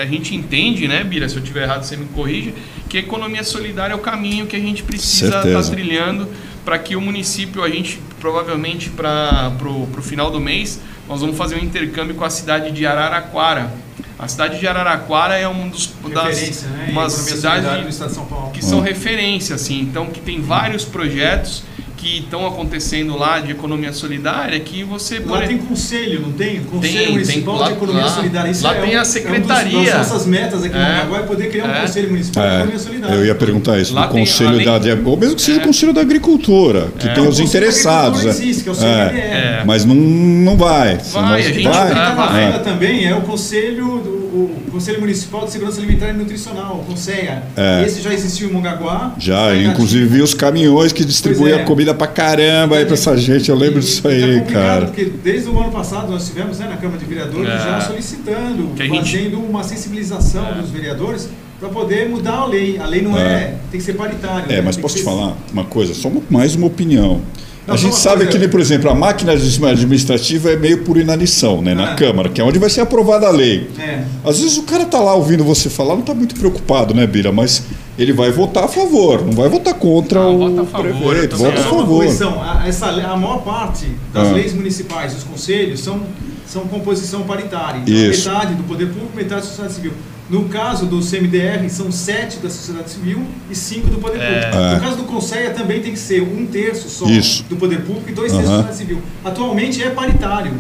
a 0.02 0.06
gente 0.06 0.36
entende, 0.36 0.88
né, 0.88 1.04
Bira, 1.04 1.28
se 1.30 1.36
eu 1.36 1.42
estiver 1.42 1.64
errado 1.64 1.84
você 1.84 1.96
me 1.96 2.06
corrige, 2.08 2.54
que 2.90 2.98
a 2.98 3.00
economia 3.00 3.44
solidária 3.44 3.94
é 3.94 3.96
o 3.96 4.00
caminho 4.00 4.46
que 4.46 4.56
a 4.56 4.60
gente 4.60 4.84
precisa 4.84 5.28
estar 5.28 5.44
Certeza. 5.44 5.72
trilhando 5.72 6.28
para 6.66 6.78
que 6.78 6.96
o 6.96 7.02
município, 7.02 7.64
a 7.64 7.70
gente 7.70 8.00
provavelmente 8.20 8.90
para 8.90 9.52
o 9.64 10.02
final 10.02 10.30
do 10.30 10.40
mês, 10.40 10.80
nós 11.08 11.22
vamos 11.22 11.38
fazer 11.38 11.56
um 11.56 11.60
intercâmbio 11.60 12.16
com 12.16 12.24
a 12.24 12.30
cidade 12.30 12.72
de 12.72 12.86
Araraquara. 12.86 13.72
A 14.20 14.28
cidade 14.28 14.60
de 14.60 14.68
Araraquara 14.68 15.36
é 15.36 15.48
um 15.48 15.70
dos 15.70 15.92
das 16.14 16.64
né? 16.64 16.88
em 16.90 16.92
uma 16.92 17.08
economia 17.08 17.10
solidária 17.10 17.62
cidade 17.62 17.84
do 17.84 17.90
Estado 17.90 18.10
de 18.10 18.16
São 18.16 18.26
Paulo. 18.26 18.52
que 18.52 18.64
são 18.64 18.80
referência, 18.80 19.56
assim, 19.56 19.80
então 19.82 20.08
que 20.08 20.20
tem 20.20 20.42
vários 20.42 20.86
projetos 20.86 21.64
que 22.02 22.18
estão 22.18 22.48
acontecendo 22.48 23.16
lá 23.16 23.40
de 23.40 23.52
economia 23.52 23.94
solidária 23.94 24.60
que 24.60 24.84
você 24.84 25.20
Lá 25.20 25.38
por- 25.38 25.48
tem 25.48 25.60
conselho, 25.60 26.20
não 26.22 26.32
tem? 26.32 26.60
Conselho 26.62 26.98
Tem, 26.98 27.12
Municipal 27.12 27.54
tem, 27.54 27.62
lá- 27.62 27.68
de 27.68 27.74
Economia 27.74 28.02
lá- 28.06 28.10
Solidária. 28.10 28.50
Isso 28.50 28.64
lá 28.64 28.76
é 28.76 28.82
tem 28.82 28.96
um- 28.96 28.98
a 28.98 29.02
É 29.02 29.06
secretaria. 29.06 29.78
um 29.78 29.84
dos, 29.84 29.92
das 29.94 30.10
nossas 30.10 30.26
metas 30.26 30.64
aqui 30.64 30.76
É. 30.76 30.80
no 30.80 30.86
Paraguai 30.86 31.22
é 31.22 31.26
poder 31.28 31.50
criar 31.52 31.66
um 31.66 31.72
É. 31.72 31.82
Conselho 31.82 32.10
Municipal 32.10 32.44
de 32.44 32.50
É, 32.50 32.56
Economia 32.56 32.80
Solidária. 32.80 33.16
eu 33.16 33.26
ia 33.26 33.36
perguntar 33.36 33.80
isso, 33.80 33.94
Lá 33.94 34.08
do 34.08 34.14
tem, 34.14 34.26
conselho 34.26 34.50
além- 34.50 34.66
da, 34.66 35.10
ou 35.10 35.16
mesmo 35.18 35.36
que 35.36 35.42
seja 35.44 35.60
É. 35.60 35.62
o 35.64 35.68
conselho 35.68 35.94
da 35.94 36.02
agricultura, 36.02 36.88
que 36.98 37.08
tem 37.14 37.24
O 37.24 37.30
os 37.30 37.40
interessados. 37.40 38.26
é. 38.26 38.30
existe, 38.30 38.64
que 38.64 38.70
é 38.70 38.72
o 38.72 38.76
É, 38.76 38.78
CNDE. 38.80 39.20
É. 39.20 39.64
Mas 39.66 39.86
não, 39.86 39.94
não 39.96 40.58
vai. 40.58 40.98
Vai, 40.98 41.40
a 41.40 41.44
gente 41.54 41.64
vai. 41.64 41.94
na 41.94 42.40
É. 42.40 42.48
fila 42.48 42.60
também 42.64 43.06
é 43.06 43.16
o 43.16 43.22
Conselho, 43.22 43.86
do, 44.00 44.21
o 44.34 44.72
Conselho 44.72 45.00
Municipal 45.00 45.46
de 45.46 45.52
Segurança 45.52 45.80
Alimentar 45.80 46.10
e 46.10 46.14
Nutricional, 46.14 46.78
o 46.82 46.86
CONSEA. 46.86 47.44
É. 47.58 47.84
Esse 47.86 48.02
já 48.02 48.14
existiu 48.14 48.50
em 48.50 48.54
Mongaguá. 48.54 49.14
Já, 49.18 49.54
está 49.56 49.72
inclusive 49.72 50.06
vi 50.06 50.22
os 50.22 50.34
caminhões 50.34 50.92
que 50.94 51.04
distribuíam 51.06 51.58
Pois 51.58 51.62
é. 51.62 51.66
comida 51.66 51.94
pra 51.94 52.08
caramba 52.08 52.78
aí 52.78 52.86
pra 52.86 52.94
essa 52.94 53.16
gente. 53.18 53.50
Eu 53.50 53.56
lembro 53.56 53.80
E- 53.80 53.82
disso 53.82 54.02
tá 54.04 54.10
aí, 54.10 54.22
complicado, 54.40 54.52
cara. 54.54 54.86
Porque 54.86 55.06
desde 55.06 55.50
o 55.50 55.60
ano 55.60 55.72
passado 55.72 56.12
nós 56.12 56.26
tivemos 56.28 56.60
né, 56.60 56.68
na 56.70 56.78
Câmara 56.78 56.98
de 57.00 57.06
Vereadores 57.06 57.50
É. 57.50 57.58
já 57.58 57.82
solicitando, 57.82 58.74
Que 58.76 58.84
a 58.84 58.86
gente- 58.86 59.12
fazendo 59.18 59.40
uma 59.40 59.64
sensibilização 59.64 60.46
É. 60.48 60.54
dos 60.62 60.70
vereadores 60.70 61.30
para 61.60 61.70
poder 61.70 62.10
mudar 62.10 62.38
a 62.38 62.46
lei. 62.46 62.78
A 62.80 62.86
lei 62.88 63.02
não 63.02 63.18
é, 63.18 63.22
É. 63.22 63.56
tem 63.70 63.80
que 63.80 63.86
ser 63.86 63.94
paritária. 63.94 64.46
É, 64.52 64.56
né? 64.58 64.62
mas 64.62 64.76
Tem 64.76 64.82
posso 64.82 64.96
te 64.96 65.00
ser- 65.00 65.06
falar 65.06 65.36
uma 65.52 65.64
coisa, 65.66 65.94
só 65.94 66.12
mais 66.30 66.56
uma 66.56 66.68
opinião. 66.68 67.22
Não, 67.68 67.76
a 67.76 67.78
gente 67.78 67.96
sabe 67.96 68.18
coisa- 68.18 68.32
que, 68.32 68.38
nem, 68.40 68.50
por 68.50 68.60
exemplo, 68.60 68.90
a 68.90 68.96
máquina 68.96 69.34
administrativa 69.34 70.52
é 70.52 70.56
meio 70.56 70.80
por 70.84 70.98
inanição, 70.98 71.62
né? 71.62 71.74
Na 71.76 71.92
Ah. 71.92 71.96
Câmara, 71.96 72.30
que 72.30 72.42
é 72.42 72.44
onde 72.44 72.58
vai 72.58 72.70
ser 72.70 72.82
aprovada 72.82 73.28
a 73.28 73.32
lei. 73.32 73.70
É. 73.80 74.04
Às 74.26 74.40
vezes 74.40 74.58
o 74.58 74.64
cara 74.64 74.86
tá 74.86 75.00
lá 75.00 75.14
ouvindo 75.14 75.44
você 75.44 75.70
falar, 75.70 75.96
não 75.96 76.02
tá 76.02 76.14
muito 76.14 76.34
preocupado, 76.36 76.94
né, 76.94 77.06
Bira? 77.06 77.32
Mas 77.32 77.64
ele 78.00 78.14
vai 78.14 78.32
votar 78.32 78.64
a 78.64 78.68
favor, 78.68 79.24
não 79.26 79.34
vai 79.34 79.48
votar 79.48 79.74
contra 79.76 80.20
Não, 80.22 80.36
o 80.36 80.38
vota 80.50 80.62
a 80.62 80.66
favor, 80.66 81.10
prefeito, 81.12 81.38
vota 81.38 81.60
a 81.60 81.64
favor. 81.64 81.86
correção, 82.04 82.42
a, 82.42 82.68
essa, 82.68 82.88
a 82.88 83.16
maior 83.16 83.38
parte 83.44 83.86
das 84.14 84.28
Ah. 84.30 84.32
leis 84.32 84.54
municipais, 84.54 85.14
dos 85.14 85.24
conselhos, 85.24 85.82
são, 85.82 86.02
são 86.48 86.64
composição 86.64 87.22
paritária. 87.24 87.82
Então, 87.86 87.94
Isso. 87.94 88.28
metade 88.28 88.56
do 88.56 88.64
poder 88.64 88.88
público, 88.88 89.12
metade 89.16 89.42
da 89.42 89.48
sociedade 89.48 89.74
civil. 89.76 89.92
No 90.32 90.46
caso 90.46 90.86
do 90.86 91.02
CMDR, 91.02 91.70
são 91.70 91.92
sete 91.92 92.38
da 92.38 92.50
sociedade 92.50 92.90
civil 92.90 93.22
e 93.50 93.56
cinco 93.56 93.88
do 93.90 93.98
poder 93.98 94.20
público. 94.20 94.56
É. 94.58 94.76
No 94.76 94.80
caso 94.80 94.96
do 94.96 95.04
Conselho, 95.04 95.54
também 95.54 95.82
tem 95.82 95.92
que 95.92 96.00
ser 96.00 96.22
um 96.22 96.46
terço 96.46 96.88
só 96.90 97.06
Isso. 97.06 97.44
do 97.50 97.58
poder 97.58 97.82
público 97.82 98.10
e 98.10 98.14
dois 98.14 98.32
terços 98.32 98.50
da 98.50 98.56
sociedade 98.56 98.78
civil. 98.78 99.02
Atualmente 99.26 99.84
é 99.84 99.90
paritário. 99.90 100.54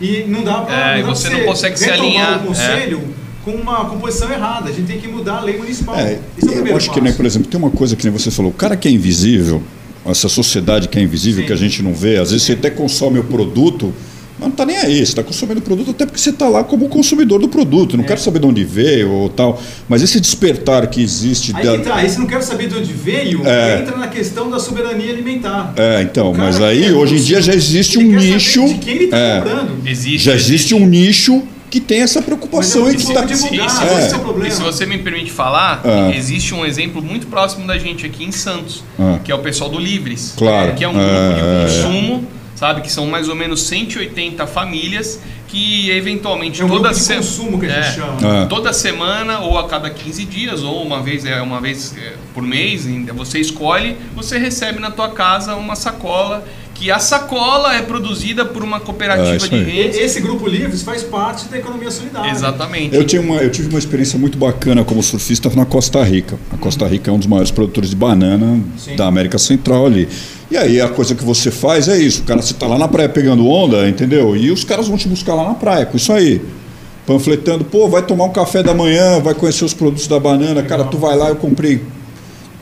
E 0.00 0.24
não 0.26 0.42
dá 0.42 0.62
para 0.62 0.98
É, 0.98 1.02
você 1.02 1.28
não 1.28 1.40
consegue 1.44 1.78
se 1.78 1.90
alinhar, 1.90 2.42
o 2.42 2.46
conselho 2.48 3.02
com 3.44 3.50
uma 3.52 3.84
composição 3.84 4.32
errada. 4.32 4.70
A 4.70 4.72
gente 4.72 4.86
tem 4.86 4.98
que 4.98 5.08
mudar 5.08 5.36
a 5.36 5.40
lei 5.42 5.58
municipal. 5.58 5.94
É, 5.96 6.18
Esse 6.38 6.46
é 6.46 6.46
o 6.46 6.48
eu 6.48 6.52
primeiro 6.54 6.76
acho 6.78 6.90
que, 6.90 7.00
né, 7.00 7.06
passo. 7.08 7.16
por 7.18 7.26
exemplo, 7.26 7.48
tem 7.48 7.60
uma 7.60 7.70
coisa 7.70 7.94
que 7.94 8.02
nem 8.02 8.12
você 8.12 8.30
falou, 8.30 8.50
o 8.50 8.54
cara 8.54 8.76
que 8.78 8.88
é 8.88 8.90
invisível, 8.90 9.62
essa 10.06 10.28
sociedade 10.28 10.88
que 10.88 10.98
é 10.98 11.02
invisível, 11.02 11.42
Sim. 11.42 11.46
que 11.46 11.52
a 11.52 11.56
gente 11.56 11.82
não 11.82 11.92
vê, 11.92 12.16
às 12.16 12.30
vezes 12.30 12.46
você 12.46 12.52
até 12.54 12.70
consome 12.70 13.18
o 13.18 13.24
produto, 13.24 13.92
mas 14.38 14.46
não 14.46 14.48
está 14.48 14.64
nem 14.66 14.76
aí, 14.76 14.96
você 14.96 15.02
está 15.02 15.22
consumindo 15.22 15.60
o 15.60 15.62
produto 15.62 15.90
até 15.92 16.04
porque 16.06 16.18
você 16.20 16.30
está 16.30 16.48
lá 16.48 16.62
como 16.64 16.88
consumidor 16.88 17.40
do 17.40 17.48
produto, 17.48 17.96
não 17.96 18.04
É. 18.04 18.06
quero 18.06 18.20
saber 18.20 18.38
de 18.40 18.46
onde 18.46 18.64
veio 18.64 19.10
ou 19.10 19.28
tal, 19.28 19.60
mas 19.88 20.02
esse 20.02 20.20
despertar 20.20 20.86
que 20.88 21.02
existe... 21.02 21.52
Aí 21.56 21.64
da- 21.64 21.78
que 21.78 21.84
tá, 21.84 21.94
aí 21.96 22.08
você 22.08 22.18
não 22.18 22.26
quer 22.26 22.42
saber 22.42 22.68
de 22.68 22.76
onde 22.76 22.92
veio, 22.92 23.46
É. 23.46 23.80
entra 23.80 23.96
na 23.96 24.08
questão 24.08 24.50
da 24.50 24.58
soberania 24.58 25.10
alimentar. 25.12 25.72
É, 25.76 26.02
então, 26.02 26.32
cara 26.32 26.44
mas 26.44 26.60
aí 26.60 26.84
é 26.86 26.92
hoje 26.92 27.14
em 27.16 27.22
dia 27.22 27.40
já 27.40 27.54
existe 27.54 27.98
um 27.98 28.02
nicho... 28.02 28.66
De 28.66 28.74
quem 28.74 28.94
ele 28.94 29.04
está 29.04 29.16
é, 29.18 29.40
comprando. 29.40 29.88
Existe. 29.88 30.18
já 30.24 30.34
existe 30.34 30.74
um 30.74 30.86
nicho 30.86 31.42
que 31.68 31.80
tem 31.80 32.00
essa 32.02 32.22
preocupação 32.22 32.82
Mas 32.84 32.90
é 32.90 32.92
e 32.92 32.96
que 32.96 33.02
está... 33.02 33.22
pouco 33.22 33.34
divulgado, 33.34 33.86
É. 33.88 33.98
esse 34.06 34.14
é 34.14 34.16
o 34.16 34.20
problema. 34.20 34.48
E 34.48 34.52
se 34.56 34.62
você 34.62 34.86
me 34.86 34.98
permite 34.98 35.32
falar, 35.32 35.80
Ah. 35.84 36.12
existe 36.16 36.54
um 36.54 36.64
exemplo 36.64 37.02
muito 37.02 37.26
próximo 37.26 37.66
da 37.66 37.76
gente 37.76 38.06
aqui 38.06 38.24
em 38.24 38.30
Santos, 38.30 38.84
Ah. 38.98 39.18
que 39.24 39.32
é 39.32 39.34
o 39.34 39.40
pessoal 39.40 39.68
do 39.68 39.78
Livres, 39.78 40.32
Claro. 40.36 40.74
que 40.74 40.84
é 40.84 40.88
um 40.88 40.92
grupo 40.92 41.06
É, 41.08 41.34
de 41.34 41.40
é. 41.40 41.62
consumo, 41.82 42.24
sabe, 42.56 42.80
que 42.80 42.90
são 42.90 43.06
mais 43.06 43.28
ou 43.28 43.36
menos 43.36 43.62
180 43.62 44.46
famílias 44.46 45.20
que 45.48 45.90
eventualmente 45.90 46.60
É 46.60 46.64
um 46.64 46.68
toda 46.68 46.88
grupo 46.88 46.96
de 46.96 47.00
se- 47.04 47.14
consumo 47.14 47.60
que 47.60 47.66
a 47.66 47.68
gente 47.68 47.88
É. 47.88 47.92
chama. 47.92 48.16
Ah. 48.42 48.46
Toda 48.46 48.72
semana 48.72 49.38
ou 49.40 49.56
a 49.56 49.68
cada 49.68 49.88
15 49.88 50.24
dias 50.24 50.62
ou 50.64 50.82
uma 50.82 51.00
vez 51.00 51.24
é 51.24 51.40
uma 51.40 51.60
vez 51.60 51.94
é, 51.96 52.14
por 52.34 52.42
mês, 52.42 52.84
ainda 52.86 53.12
você 53.12 53.38
escolhe, 53.38 53.96
você 54.14 54.38
recebe 54.38 54.80
na 54.80 54.90
tua 54.90 55.10
casa 55.10 55.54
uma 55.54 55.76
sacola 55.76 56.44
que 56.74 56.90
a 56.90 56.98
sacola 56.98 57.74
é 57.74 57.80
produzida 57.80 58.44
por 58.44 58.62
uma 58.62 58.76
É, 58.78 58.80
cooperativa 58.80 59.36
isso 59.36 59.48
de 59.48 59.54
aí. 59.54 59.62
E- 59.62 59.64
redes. 59.82 59.98
Esse 59.98 60.20
grupo 60.20 60.46
Livres 60.48 60.82
faz 60.82 61.02
parte 61.04 61.46
da 61.48 61.56
economia 61.58 61.90
solidária. 61.90 62.30
Exatamente. 62.30 62.94
Eu, 62.94 63.04
tinha 63.04 63.22
uma, 63.22 63.36
eu 63.36 63.50
tive 63.50 63.68
uma 63.70 63.78
experiência 63.78 64.18
muito 64.18 64.36
bacana 64.36 64.84
como 64.84 65.02
surfista 65.02 65.48
na 65.54 65.64
Costa 65.64 66.02
Rica. 66.02 66.36
A 66.52 66.56
Costa 66.58 66.86
Rica 66.86 67.10
é 67.10 67.14
um 67.14 67.18
dos 67.18 67.26
maiores 67.28 67.50
produtores 67.52 67.88
de 67.88 67.96
banana 67.96 68.60
Sim. 68.76 68.94
da 68.96 69.06
América 69.06 69.38
Central 69.38 69.86
ali. 69.86 70.06
E 70.50 70.56
aí 70.56 70.80
a 70.80 70.88
coisa 70.88 71.14
que 71.14 71.24
você 71.24 71.50
faz 71.50 71.88
é 71.88 71.98
isso. 71.98 72.22
O 72.22 72.24
cara, 72.24 72.40
você 72.40 72.54
tá 72.54 72.66
lá 72.66 72.78
na 72.78 72.86
praia 72.86 73.08
pegando 73.08 73.46
onda, 73.46 73.88
entendeu? 73.88 74.36
E 74.36 74.50
os 74.50 74.64
caras 74.64 74.86
vão 74.86 74.96
te 74.96 75.08
buscar 75.08 75.34
lá 75.34 75.44
na 75.44 75.54
praia 75.54 75.86
com 75.86 75.96
isso 75.96 76.12
aí. 76.12 76.40
Panfletando, 77.06 77.64
pô, 77.64 77.88
vai 77.88 78.02
tomar 78.02 78.24
um 78.24 78.32
café 78.32 78.62
da 78.62 78.74
manhã, 78.74 79.20
vai 79.20 79.34
conhecer 79.34 79.64
os 79.64 79.74
produtos 79.74 80.06
da 80.06 80.18
banana. 80.18 80.62
Cara, 80.62 80.84
tu 80.84 80.98
vai 80.98 81.16
lá, 81.16 81.28
eu 81.28 81.36
comprei 81.36 81.82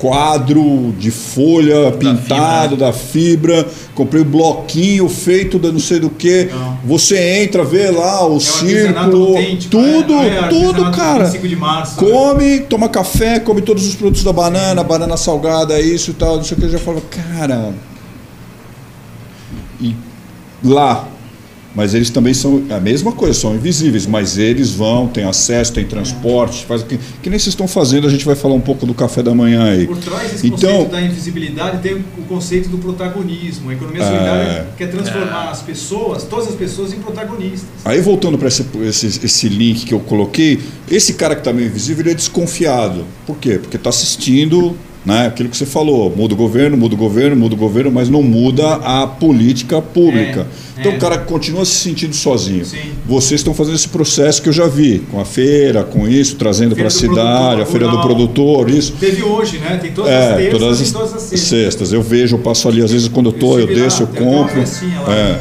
quadro 0.04 0.94
de 0.98 1.10
folha 1.10 1.90
pintado 1.92 2.76
da 2.76 2.92
fibra, 2.92 3.66
comprei 3.94 4.20
o 4.20 4.24
bloquinho 4.24 5.08
feito 5.08 5.58
da 5.58 5.72
não 5.72 5.78
sei 5.78 5.98
do 5.98 6.10
que. 6.10 6.50
Você 6.84 7.42
entra, 7.42 7.64
vê 7.64 7.90
lá 7.90 8.26
o 8.26 8.32
É 8.32 8.32
um 8.32 8.36
artesanato 8.36 8.66
círculo, 8.66 9.26
autêntico, 9.28 9.70
tudo? 9.70 10.12
Não 10.12 10.22
é 10.22 10.48
tudo, 10.48 10.90
cara. 10.90 11.24
25 11.24 11.48
de 11.48 11.56
março, 11.56 12.04
né? 12.04 12.10
Come, 12.10 12.60
toma 12.60 12.88
café, 12.90 13.40
come 13.40 13.62
todos 13.62 13.86
os 13.86 13.94
produtos 13.94 14.22
da 14.22 14.32
banana, 14.32 14.84
banana 14.84 15.16
salgada, 15.16 15.80
isso 15.80 16.10
e 16.10 16.14
tal, 16.14 16.36
não 16.36 16.44
sei 16.44 16.54
o 16.58 16.60
que. 16.60 16.66
Eu 16.66 16.70
já 16.72 16.78
falo, 16.78 17.00
cara. 17.00 17.72
E 19.80 19.96
lá. 20.62 21.08
Mas 21.74 21.92
eles 21.92 22.08
também 22.10 22.32
são 22.32 22.62
a 22.70 22.78
mesma 22.78 23.10
coisa, 23.12 23.34
são 23.38 23.54
invisíveis, 23.54 24.06
mas 24.06 24.38
eles 24.38 24.70
vão, 24.70 25.08
têm 25.08 25.24
acesso, 25.24 25.72
têm 25.72 25.84
transporte, 25.84 26.64
faz 26.66 26.82
o 26.82 26.86
que, 26.86 26.98
que 27.22 27.28
nem 27.28 27.38
vocês 27.38 27.48
estão 27.48 27.66
fazendo, 27.66 28.06
a 28.06 28.10
gente 28.10 28.24
vai 28.24 28.36
falar 28.36 28.54
um 28.54 28.60
pouco 28.60 28.86
do 28.86 28.94
café 28.94 29.22
da 29.22 29.34
manhã 29.34 29.64
aí. 29.72 29.86
Por 29.86 29.96
trás 29.98 30.30
desse 30.30 30.46
Então, 30.46 30.70
conceito 30.70 30.90
da 30.90 31.02
invisibilidade 31.02 31.82
tem 31.82 31.94
o 31.94 32.22
conceito 32.28 32.68
do 32.68 32.78
protagonismo. 32.78 33.70
A 33.70 33.72
economia 33.74 34.02
É. 34.02 34.06
solidária 34.06 34.68
quer 34.76 34.90
transformar 34.90 35.50
as 35.50 35.62
pessoas, 35.62 36.22
todas 36.22 36.48
as 36.48 36.54
pessoas, 36.54 36.92
em 36.92 36.98
protagonistas. 37.00 37.68
Aí 37.84 38.00
voltando 38.00 38.38
para 38.38 38.48
esse, 38.48 38.64
esse, 38.82 39.06
esse 39.24 39.48
link 39.48 39.84
que 39.84 39.92
eu 39.94 40.00
coloquei, 40.00 40.60
esse 40.88 41.14
cara 41.14 41.34
que 41.34 41.40
está 41.40 41.52
meio 41.52 41.66
invisível, 41.68 42.02
ele 42.02 42.10
é 42.12 42.14
desconfiado. 42.14 43.04
Por 43.26 43.36
quê? 43.36 43.58
Porque 43.58 43.76
está 43.76 43.90
assistindo 43.90 44.76
né, 45.04 45.26
aquilo 45.26 45.48
que 45.50 45.56
você 45.56 45.66
falou, 45.66 46.14
muda 46.16 46.32
o 46.32 46.36
governo, 46.36 46.76
muda 46.76 46.94
o 46.94 46.98
governo, 46.98 47.36
muda 47.36 47.54
o 47.54 47.58
governo, 47.58 47.92
mas 47.92 48.08
não 48.08 48.22
muda 48.22 48.76
a 48.76 49.06
política 49.06 49.82
pública. 49.82 50.46
É, 50.76 50.80
então 50.80 50.92
é. 50.92 50.96
o 50.96 50.98
cara 50.98 51.18
continua 51.18 51.64
se 51.64 51.72
sentindo 51.72 52.14
sozinho. 52.16 52.64
Sim. 52.64 52.78
Vocês 53.06 53.40
estão 53.40 53.52
fazendo 53.52 53.74
esse 53.74 53.88
processo 53.88 54.40
que 54.42 54.48
eu 54.48 54.52
já 54.52 54.66
vi, 54.66 55.00
com 55.10 55.20
a 55.20 55.24
feira, 55.24 55.84
com 55.84 56.08
isso, 56.08 56.36
trazendo 56.36 56.74
para 56.74 56.86
a 56.86 56.90
cidade, 56.90 57.60
a 57.60 57.66
feira 57.66 57.86
do 57.88 58.00
produtor, 58.00 58.70
isso. 58.70 58.94
Teve 58.98 59.22
hoje, 59.22 59.58
né? 59.58 59.76
Tem 59.76 59.92
todas 59.92 60.10
as 60.10 60.18
É, 60.18 60.36
terças 60.36 60.58
todas 60.60 60.80
e 60.80 60.82
as 60.82 60.90
todas 60.92 61.14
as 61.14 61.22
sextas. 61.22 61.48
sextas. 61.48 61.92
Eu 61.92 62.02
vejo, 62.02 62.36
eu 62.36 62.40
passo 62.40 62.66
ali, 62.68 62.82
às 62.82 62.90
vezes 62.90 63.08
quando 63.08 63.26
eu 63.26 63.32
tô, 63.32 63.58
eu, 63.58 63.66
lá, 63.66 63.72
desço, 63.74 64.04
eu 64.04 64.06
tem 64.06 64.22
até 64.22 64.28
uma 64.30 64.44
compro. 64.48 64.60
lá. 65.06 65.14
É. 65.14 65.40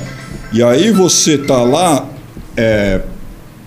E 0.52 0.62
aí 0.62 0.92
você 0.92 1.38
tá 1.38 1.64
lá 1.64 2.08
é, 2.56 3.02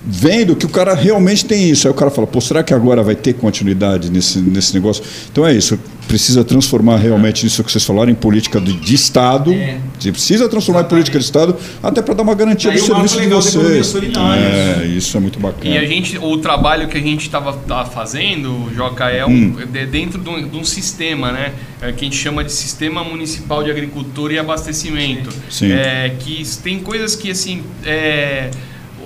vendo 0.07 0.54
que 0.54 0.64
o 0.64 0.68
cara 0.68 0.94
realmente 0.94 1.44
tem 1.44 1.68
isso. 1.68 1.88
Aí 1.88 1.90
o 1.90 1.94
cara 1.96 2.11
fala, 2.11 2.26
pô, 2.26 2.40
será 2.40 2.62
que 2.62 2.72
agora 2.72 3.02
vai 3.02 3.16
ter 3.16 3.34
continuidade 3.34 4.11
nesse, 4.11 4.38
nesse 4.38 4.72
negócio? 4.74 5.02
Então 5.30 5.44
é 5.46 5.52
isso. 5.52 5.78
Precisa 6.07 6.44
transformar 6.44 6.98
realmente 6.98 7.44
isso 7.44 7.64
que 7.64 7.72
vocês 7.72 7.84
falaram 7.84 8.12
em 8.12 8.14
política 8.14 8.61
de, 8.61 8.74
de 8.74 8.94
Estado. 8.94 9.52
É. 9.52 9.80
Você 9.98 10.12
precisa 10.12 10.48
transformar 10.48 10.82
em 10.82 10.84
política 10.84 11.18
de 11.18 11.24
Estado, 11.24 11.57
até 11.82 12.00
para 12.00 12.14
dar 12.14 12.22
uma 12.22 12.34
garantia 12.34 12.70
Daí 12.70 12.78
do 12.78 12.86
serviço 12.86 13.20
de 13.20 13.26
vocês. 13.26 13.94
É, 14.14 14.86
isso 14.86 15.16
é 15.16 15.20
muito 15.20 15.40
bacana. 15.40 15.74
E 15.74 15.76
a 15.76 15.84
gente, 15.84 16.16
o 16.18 16.38
trabalho 16.38 16.86
que 16.86 16.96
a 16.96 17.00
gente 17.00 17.22
estava 17.22 17.52
fazendo, 17.86 18.70
Joca, 18.72 19.11
é 19.11 19.26
um, 19.26 19.50
de- 19.50 19.86
dentro 19.86 20.20
de 20.20 20.28
um, 20.30 20.48
de 20.48 20.57
um 20.57 20.64
sistema, 20.64 21.32
né? 21.32 21.52
é, 21.80 21.92
que 21.92 22.04
a 22.04 22.09
gente 22.09 22.16
chama 22.16 22.44
de 22.44 22.52
Sistema 22.52 23.02
Municipal 23.04 23.62
de 23.62 23.70
Agricultura 23.70 24.32
e 24.32 24.38
Abastecimento. 24.38 25.30
Sim. 25.50 25.72
É, 25.72 26.14
que 26.18 26.44
tem 26.62 26.78
coisas 26.78 27.14
que, 27.16 27.30
assim, 27.30 27.62
é, 27.84 28.50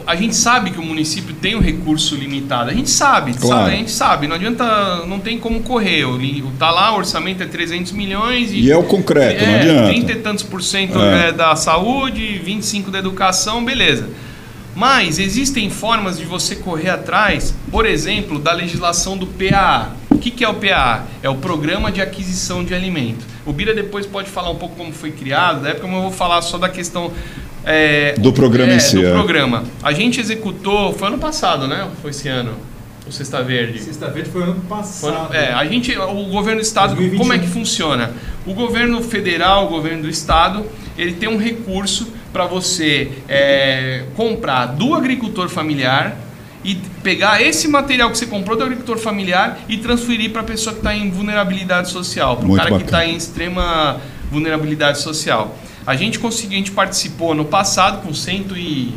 a 0.07 0.16
gente 0.16 0.34
sabe 0.34 0.70
que 0.70 0.78
o 0.78 0.82
município 0.82 1.34
tem 1.34 1.55
um 1.57 1.61
recurso 1.61 2.14
limitado. 2.14 2.70
A 2.70 2.74
gente 2.74 2.90
sabe, 2.90 3.34
Claro. 3.34 3.62
sabe, 3.62 3.74
a 3.74 3.76
gente 3.76 3.90
sabe. 3.90 4.26
Não 4.26 4.36
adianta, 4.36 5.05
não 5.07 5.18
tem 5.18 5.38
como 5.38 5.61
correr. 5.61 6.05
O 6.05 6.18
Tá 6.59 6.70
lá, 6.70 6.92
o 6.94 6.98
orçamento 6.98 7.42
é 7.42 7.46
300 7.46 7.92
milhões 7.92 8.53
e... 8.53 8.61
E 8.61 8.70
é 8.70 8.76
o 8.76 8.82
concreto, 8.82 9.44
não 9.44 9.53
É, 9.53 9.61
adianta. 9.61 9.88
30 9.88 10.12
e 10.12 10.16
tantos 10.16 10.44
por 10.44 10.62
cento 10.62 10.98
É. 11.01 11.28
é, 11.28 11.32
da 11.32 11.57
saúde, 11.57 12.38
25 12.44 12.90
da 12.90 12.98
educação, 12.98 13.64
beleza. 13.64 14.09
Mas 14.74 15.18
existem 15.18 15.68
formas 15.68 16.18
de 16.18 16.24
você 16.24 16.57
correr 16.57 16.90
atrás, 16.90 17.55
por 17.70 17.84
exemplo, 17.86 18.38
da 18.38 18.53
legislação 18.53 19.16
do 19.16 19.26
PAA. 19.26 19.90
O 20.11 20.18
que, 20.18 20.30
que 20.30 20.44
é 20.44 20.48
o 20.48 20.55
PAA? 20.55 21.05
É 21.22 21.28
o 21.28 21.34
Programa 21.36 21.90
de 21.90 22.01
Aquisição 22.01 22.62
de 22.64 22.74
Alimento. 22.74 23.24
O 23.46 23.53
Bira 23.53 23.74
depois 23.74 24.07
pode 24.07 24.28
falar 24.30 24.51
um 24.51 24.57
pouco 24.57 24.76
como 24.76 24.92
foi 24.92 25.11
criado, 25.11 25.62
da 25.62 25.70
época 25.70 25.86
eu 25.88 26.03
vou 26.03 26.12
falar 26.12 26.40
só 26.42 26.57
da 26.59 26.68
questão 26.68 27.11
é, 27.64 28.14
Do 28.18 28.32
programa 28.32 28.72
é, 28.72 28.76
em 28.76 28.80
si, 28.80 28.96
Do 28.96 29.06
é. 29.06 29.12
programa. 29.12 29.64
A 29.82 29.92
gente 29.92 30.20
executou, 30.20 30.92
foi 30.92 31.08
ano 31.08 31.18
passado, 31.18 31.66
né? 31.68 31.88
Foi 32.00 32.11
esse 32.11 32.28
ano? 32.28 32.52
O 33.06 33.12
Sexta 33.12 33.42
Verde. 33.42 33.80
Sexta-feira 33.80 34.28
foi 34.30 34.42
ano 34.44 34.54
Foi 34.68 34.76
passado. 34.78 35.14
ano- 35.14 35.34
É, 35.34 35.52
a 35.52 35.64
gente, 35.64 35.96
o 35.98 36.24
governo 36.26 36.61
do 36.61 36.64
estado, 36.64 36.94
2021. 36.94 37.18
como 37.18 37.32
é 37.32 37.38
que 37.38 37.48
funciona? 37.48 38.12
O 38.46 38.54
governo 38.54 39.02
federal, 39.02 39.66
o 39.66 39.68
governo 39.68 40.02
do 40.02 40.08
estado, 40.08 40.64
ele 40.96 41.14
tem 41.14 41.28
um 41.28 41.36
recurso 41.36 42.08
para 42.32 42.46
você 42.46 43.11
é, 43.28 44.04
comprar 44.14 44.66
do 44.66 44.94
agricultor 44.94 45.48
familiar 45.48 46.16
e 46.62 46.76
pegar 47.02 47.42
esse 47.42 47.66
material 47.66 48.11
que 48.11 48.18
você 48.18 48.26
comprou 48.26 48.56
do 48.56 48.62
agricultor 48.62 48.98
familiar 48.98 49.58
e 49.68 49.78
transferir 49.78 50.30
para 50.30 50.42
a 50.42 50.44
pessoa 50.44 50.72
que 50.74 50.78
está 50.80 50.94
em 50.94 51.11
vulnerabilidade 51.11 51.90
social, 51.90 52.36
para 52.36 52.46
o 52.46 52.54
cara 52.54 52.66
que 52.66 52.72
bacana. 52.84 52.84
está 52.84 53.06
em 53.06 53.16
extrema 53.16 53.96
vulnerabilidade 54.30 55.00
social. 55.00 55.56
A 55.87 55.97
gente 55.97 56.18
conseguiu, 56.18 56.55
a 56.57 56.59
gente 56.59 56.72
participou 56.72 57.35
no 57.35 57.45
passado 57.45 58.03
com 58.03 58.12
100 58.14 58.47
e 58.57 58.95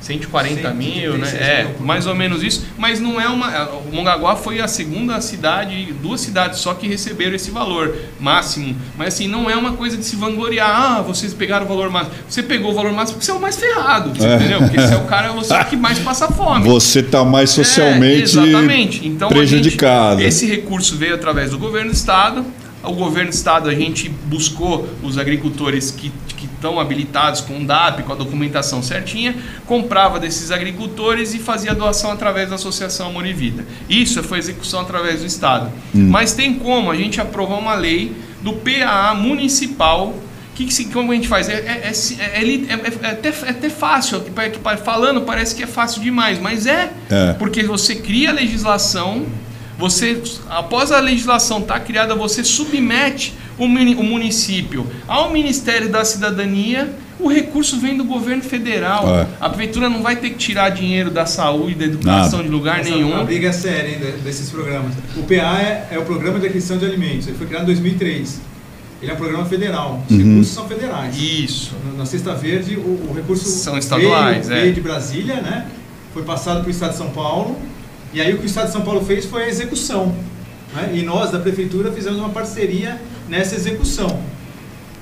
140 0.00 0.70
mil, 0.72 1.18
né? 1.18 1.26
136 1.26 1.42
É, 1.42 1.64
mil. 1.64 1.80
mais 1.86 2.06
ou 2.06 2.14
menos 2.14 2.42
isso, 2.42 2.64
mas 2.78 2.98
não 2.98 3.20
é 3.20 3.28
uma. 3.28 3.68
O 3.68 3.94
Mongaguá 3.94 4.34
foi 4.34 4.58
a 4.58 4.66
segunda 4.66 5.20
cidade, 5.20 5.92
duas 6.00 6.22
cidades 6.22 6.58
só 6.60 6.72
que 6.72 6.88
receberam 6.88 7.34
esse 7.36 7.50
valor 7.50 7.94
máximo. 8.18 8.74
Mas 8.96 9.08
assim, 9.14 9.28
não 9.28 9.50
é 9.50 9.54
uma 9.56 9.72
coisa 9.74 9.98
de 9.98 10.04
se 10.04 10.16
vangloriar. 10.16 10.70
Ah, 10.70 11.02
vocês 11.02 11.34
pegaram 11.34 11.66
o 11.66 11.68
valor 11.68 11.90
máximo. 11.90 12.14
Você 12.26 12.42
pegou 12.42 12.70
o 12.70 12.74
valor 12.74 12.92
máximo 12.94 13.18
porque 13.18 13.26
você 13.26 13.30
é 13.30 13.34
o 13.34 13.40
mais 13.40 13.56
ferrado, 13.56 14.10
você 14.18 14.26
É. 14.26 14.36
entendeu? 14.36 14.58
Porque 14.60 14.80
você 14.80 14.94
é 14.94 14.96
o 14.96 15.04
cara, 15.04 15.32
você 15.32 15.52
é 15.52 15.60
o 15.60 15.64
que 15.66 15.76
mais 15.76 15.98
passa 16.00 16.28
fome. 16.28 16.64
Você 16.66 17.00
está 17.00 17.22
mais 17.22 17.50
É, 17.50 17.54
socialmente 17.62 18.22
exatamente. 18.22 19.06
Então, 19.06 19.28
prejudicado. 19.28 20.20
gente- 20.20 20.28
esse 20.28 20.46
recurso 20.46 20.96
veio 20.96 21.14
através 21.14 21.50
do 21.50 21.58
governo 21.58 21.90
do 21.90 21.94
estado. 21.94 22.42
O 22.82 22.92
governo 22.92 23.30
do 23.30 23.34
estado 23.34 23.68
a 23.68 23.74
gente 23.74 24.08
buscou 24.08 24.88
os 25.02 25.18
agricultores 25.18 25.90
que 25.90 26.10
que 26.40 26.46
estão 26.46 26.80
habilitados 26.80 27.42
com 27.42 27.58
o 27.60 27.64
DAP, 27.66 28.02
com 28.02 28.12
a 28.12 28.16
documentação 28.16 28.82
certinha, 28.82 29.34
comprava 29.66 30.18
desses 30.18 30.50
agricultores 30.50 31.34
e 31.34 31.38
fazia 31.38 31.74
doação 31.74 32.10
através 32.12 32.48
da 32.48 32.54
Associação 32.54 33.08
Amor 33.08 33.26
e 33.26 33.32
Vida. 33.34 33.66
Isso 33.90 34.22
foi 34.22 34.38
execução 34.38 34.80
através 34.80 35.20
do 35.20 35.26
estado. 35.26 35.70
Mas 35.92 36.32
tem 36.32 36.54
como 36.54 36.90
a 36.90 36.96
gente 36.96 37.20
aprovar 37.20 37.58
uma 37.58 37.74
lei 37.74 38.16
do 38.40 38.54
PAA 38.54 39.14
municipal 39.14 40.14
que, 40.54 40.84
como 40.86 41.12
a 41.12 41.14
gente 41.14 41.28
faz? 41.28 41.46
É, 41.48 41.52
é, 41.54 41.58
é, 41.58 41.90
é- 41.90 42.38
é 42.38 42.44
é- 42.44 42.74
é- 42.74 43.06
é 43.06 43.10
até, 43.10 43.28
é 43.28 43.50
até 43.50 43.68
fácil, 43.68 44.22
falando 44.82 45.20
parece 45.22 45.54
que 45.54 45.62
é 45.62 45.66
fácil 45.66 46.00
demais, 46.00 46.38
mas 46.38 46.64
é, 46.66 46.90
É. 47.10 47.34
porque 47.34 47.62
você 47.62 47.96
cria 47.96 48.30
a 48.30 48.32
legislação, 48.32 49.26
você, 49.80 50.22
após 50.48 50.92
a 50.92 51.00
legislação 51.00 51.58
estar 51.58 51.80
criada, 51.80 52.14
você 52.14 52.44
submete 52.44 53.34
o, 53.58 53.64
o 53.64 54.04
município 54.04 54.86
ao 55.08 55.32
Ministério 55.32 55.88
da 55.90 56.04
Cidadania 56.04 56.88
O 57.18 57.28
recurso 57.28 57.78
vem 57.78 57.98
do 57.98 58.04
governo 58.04 58.42
federal. 58.42 59.06
É. 59.14 59.26
A 59.38 59.50
prefeitura 59.50 59.90
não 59.90 60.00
vai 60.02 60.16
ter 60.16 60.30
que 60.30 60.36
tirar 60.38 60.70
dinheiro 60.70 61.10
da 61.10 61.26
saúde, 61.26 61.74
da 61.74 61.84
educação 61.84 62.38
Nada. 62.38 62.42
de 62.44 62.48
lugar 62.48 62.80
Essa- 62.80 62.88
nenhum. 62.90 63.14
A 63.14 63.24
briga 63.24 63.48
é 63.48 63.52
séria 63.52 63.90
hein, 63.90 63.98
de- 63.98 64.22
desses 64.22 64.48
programas. 64.48 64.94
O 65.16 65.22
PA 65.24 65.60
é, 65.60 65.88
é 65.90 65.98
o 65.98 66.02
Programa 66.06 66.38
de 66.40 66.46
Aquisição 66.46 66.78
de 66.78 66.86
Alimentos. 66.86 67.26
Ele 67.26 67.36
foi 67.36 67.46
criado 67.46 67.64
em 67.64 67.66
2003. 67.66 68.40
Ele 69.02 69.10
é 69.10 69.14
um 69.14 69.18
programa 69.18 69.44
federal. 69.44 70.02
Os 70.08 70.16
Uhum. 70.16 70.28
recursos 70.30 70.54
são 70.54 70.66
federais. 70.66 71.14
Isso. 71.18 71.72
Na- 71.86 71.98
Na 71.98 72.06
Cesta 72.06 72.34
Verde, 72.34 72.76
o, 72.76 73.08
o 73.10 73.12
recurso 73.14 73.44
São 73.50 73.76
estaduais, 73.76 74.48
veio, 74.48 74.58
é. 74.58 74.62
veio 74.62 74.74
de 74.74 74.80
Brasília, 74.80 75.42
né? 75.42 75.66
Foi 76.14 76.22
passado 76.22 76.60
para 76.60 76.68
o 76.68 76.70
Estado 76.70 76.92
de 76.92 76.96
São 76.96 77.10
Paulo. 77.10 77.58
E 78.12 78.20
aí 78.20 78.34
o 78.34 78.38
que 78.38 78.44
o 78.44 78.46
Estado 78.46 78.66
de 78.66 78.72
São 78.72 78.82
Paulo 78.82 79.04
fez 79.04 79.24
foi 79.26 79.44
a 79.44 79.48
execução. 79.48 80.14
né? 80.74 80.90
E 80.94 81.02
nós, 81.02 81.30
da 81.30 81.38
Prefeitura, 81.38 81.92
fizemos 81.92 82.18
uma 82.18 82.30
parceria 82.30 83.00
nessa 83.28 83.54
execução. 83.54 84.20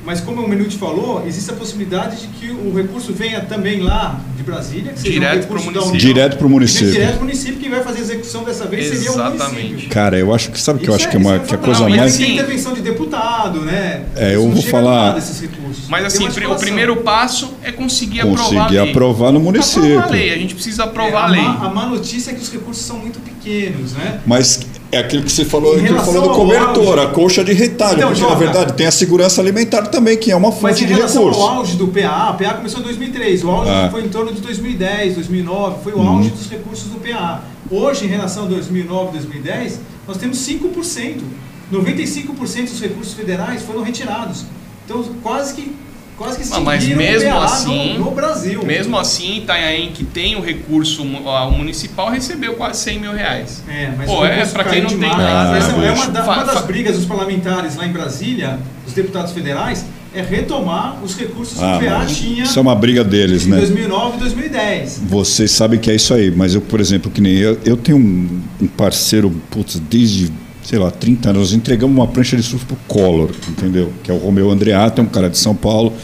Mas 0.09 0.20
como 0.22 0.40
o 0.40 0.48
Menuti 0.48 0.78
falou, 0.78 1.22
existe 1.26 1.50
a 1.50 1.52
possibilidade 1.52 2.22
de 2.22 2.28
que 2.28 2.50
o 2.50 2.74
recurso 2.74 3.12
venha 3.12 3.42
também 3.42 3.80
lá 3.80 4.18
de 4.38 4.42
Brasília, 4.42 4.92
que 4.94 5.00
seja 5.00 5.12
Direto 5.12 5.36
um 5.36 5.40
recurso 5.42 5.64
pro 5.64 5.74
da 5.74 5.80
município. 5.80 5.90
União. 6.09 6.14
Direto 6.14 6.38
pro 6.38 6.48
município. 6.48 6.92
Direto 6.92 7.11
pro 7.16 7.20
município, 7.26 7.61
quem 7.61 7.68
vai 7.68 7.82
fazer 7.82 7.98
a 7.98 8.00
execução 8.00 8.42
dessa 8.42 8.64
vez 8.64 8.86
seria 8.88 9.11
o 9.11 9.14
Exatamente. 9.14 9.64
município. 9.66 9.90
Cara, 9.90 10.18
eu 10.18 10.34
acho 10.34 10.50
que 10.50 10.59
sabe 10.59 10.78
o 10.78 10.82
que 10.82 10.88
eu 10.88 10.94
acho 10.94 11.11
que 11.11 11.16
é 11.16 11.18
uma 11.18 11.36
isso 11.36 11.44
que 11.44 11.54
a 11.54 11.59
fantástico. 11.59 11.64
coisa 11.66 11.80
Não, 11.82 11.90
mais 11.90 12.14
assim- 12.14 12.24
Tem 12.24 12.32
intervenção 12.36 12.72
de 12.72 12.80
deputado, 12.80 13.61
né? 13.61 14.04
É, 14.16 14.34
eu 14.34 14.50
vou 14.50 14.62
falar- 14.62 15.09
nada 15.09 15.20
desses 15.20 15.40
recursos. 15.42 15.84
Mas 15.90 16.06
assim, 16.06 16.26
o 16.26 16.56
primeiro 16.56 16.96
passo 17.02 17.52
é 17.62 17.70
conseguir, 17.70 18.20
aprovar 18.22 18.40
a 18.40 18.44
conseguir 18.64 18.78
aprovar 18.78 19.30
no 19.30 19.40
município. 19.40 19.98
Aprovar 19.98 20.09
a 20.09 20.11
lei, 20.11 20.32
a 20.32 20.38
gente 20.38 20.54
precisa 20.54 20.84
aprovar 20.84 21.20
É, 21.20 21.24
a 21.24 21.26
lei. 21.26 21.42
má, 21.42 21.66
a 21.66 21.68
má 21.68 21.84
notícia 21.86 22.30
é 22.30 22.34
que 22.34 22.40
os 22.40 22.50
recursos 22.50 22.82
são 22.82 22.96
muito 22.96 23.18
pequenos, 23.20 23.92
né? 23.92 24.20
Mas 24.26 24.66
é 24.91 24.99
aquilo 24.99 25.22
que 25.22 25.30
você 25.32 25.45
falou, 25.45 25.76
Em 25.76 25.80
que 25.80 25.86
relação 25.89 26.12
falou 26.14 26.28
do 26.30 26.34
cobertor, 26.34 26.99
auge- 26.99 27.01
a 27.01 27.07
colcha 27.09 27.45
de 27.45 27.53
retalho, 27.53 27.99
Então, 27.99 28.09
porque 28.09 28.22
na 28.22 28.28
Joca- 28.28 28.39
verdade 28.41 28.72
tem 28.72 28.86
a 28.86 28.91
segurança 28.91 29.41
alimentar 29.41 29.82
também, 29.89 30.16
que 30.16 30.30
é 30.30 30.36
uma 30.36 30.49
Mas 30.51 30.59
fonte 30.59 30.84
em 30.84 30.86
de 30.86 30.95
relação 30.95 31.24
recurso. 31.24 31.41
ao 31.43 31.49
auge 31.59 31.76
do 31.76 31.89
PA, 31.89 32.28
a 32.28 32.32
PA 32.32 32.55
começou 32.55 32.80
em 32.80 32.84
2003, 32.84 33.45
o 33.45 33.51
auge 33.51 33.70
Ah. 33.70 33.89
foi 33.91 34.05
em 34.05 34.09
torno 34.09 34.32
de 34.32 34.41
2010, 34.41 35.14
2009, 35.14 35.82
foi 35.84 35.93
o 35.93 35.99
Uhum. 35.99 36.09
auge 36.16 36.30
dos 36.30 36.49
recursos 36.49 36.89
do 36.89 36.99
PA. 37.01 37.43
Hoje, 37.70 38.07
em 38.07 38.09
relação 38.09 38.45
a 38.45 38.47
2009, 38.47 39.12
2010, 39.12 39.78
nós 40.07 40.16
temos 40.16 40.39
5%. 40.39 41.22
95% 41.70 42.70
dos 42.70 42.80
recursos 42.80 43.12
federais 43.12 43.62
foram 43.62 43.82
retirados. 43.82 44.45
Então, 44.86 45.05
quase 45.22 45.53
que 45.55 45.70
quase 46.18 46.38
que 46.40 46.48
Ah, 46.52 46.60
mas 46.60 46.84
mesmo 46.86 47.30
o 47.30 47.32
PA 47.32 47.44
assim- 47.44 47.94
no, 47.98 48.04
no 48.06 48.10
Brasil. 48.10 48.62
Mesmo 48.64 48.98
assim, 48.98 49.38
Itanhaém, 49.38 49.92
que 49.92 50.04
tem 50.04 50.36
o 50.36 50.40
recurso 50.42 51.02
ah, 51.26 51.46
o 51.46 51.52
municipal, 51.52 52.10
recebeu 52.10 52.54
quase 52.54 52.80
100 52.80 52.98
mil 53.00 53.12
reais. 53.12 53.62
É, 53.68 53.90
mas 53.96 54.10
Pô, 54.10 54.24
é, 54.26 54.44
pra 54.46 54.64
quem 54.64 54.82
não 54.82 54.88
tem 54.90 54.98
nada, 54.98 55.56
Essa 55.56 55.70
é 55.72 55.74
bicho. 55.74 55.92
uma, 56.02 56.06
da- 56.08 56.24
uma 56.24 56.44
das 56.44 56.64
brigas 56.66 56.96
dos 56.96 57.06
parlamentares 57.06 57.76
lá 57.76 57.86
em 57.86 57.92
Brasília, 57.92 58.58
dos 58.84 58.92
deputados 58.94 59.32
federais, 59.32 59.84
é 60.14 60.22
retomar 60.22 60.96
os 61.04 61.14
recursos 61.16 61.62
Ah, 61.62 61.76
que 61.78 61.84
o 61.84 61.88
PA 61.88 61.98
mas 61.98 62.16
tinha 62.16 62.42
isso 62.42 62.58
é 62.58 62.62
uma 62.62 62.74
briga 62.74 63.04
deles, 63.04 63.46
em 63.46 63.50
né? 63.50 63.56
2009 63.58 64.16
e 64.16 64.20
2010. 64.20 65.02
Vocês 65.06 65.50
sabem 65.50 65.78
que 65.78 65.90
é 65.90 65.94
isso 65.94 66.12
aí, 66.14 66.30
mas 66.30 66.54
eu, 66.54 66.60
por 66.62 66.80
exemplo, 66.80 67.10
que 67.10 67.20
nem 67.20 67.34
eu, 67.34 67.58
eu 67.64 67.76
tenho 67.76 67.98
um, 67.98 68.40
um 68.62 68.66
parceiro, 68.66 69.30
putz, 69.50 69.78
desde, 69.78 70.32
sei 70.68 70.78
lá, 70.78 70.90
30 70.90 71.30
anos, 71.30 71.40
nós 71.40 71.52
entregamos 71.54 71.96
uma 71.96 72.06
prancha 72.06 72.36
de 72.36 72.42
surf 72.42 72.66
pro 72.66 72.76
Collor, 72.86 73.30
entendeu? 73.48 73.90
Que 74.04 74.10
é 74.10 74.14
o 74.14 74.18
Romeu 74.18 74.50
Andreato, 74.50 75.00
é 75.00 75.04
um 75.04 75.08
cara 75.08 75.30
de 75.30 75.38
São 75.38 75.54
Paulo, 75.56 75.94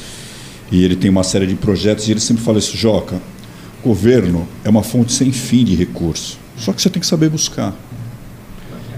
e 0.73 0.83
ele 0.83 0.97
tem 0.97 1.11
uma 1.11 1.23
série 1.23 1.47
de 1.47 1.55
projetos, 1.55 2.09
e 2.09 2.13
ele 2.13 2.21
sempre 2.21 2.43
fala 2.43 2.59
isso, 2.59 2.75
Joca, 2.75 3.21
governo 3.83 4.49
é 4.65 4.71
uma 4.71 4.83
fonte 4.83 5.13
sem 5.13 5.31
fim 5.33 5.67
de 5.67 5.75
recurso, 5.75 6.39
só 6.57 6.73
que 6.73 6.81
você 6.81 6.89
tem 6.89 6.99
que 6.99 7.07
saber 7.07 7.29
buscar. 7.29 7.75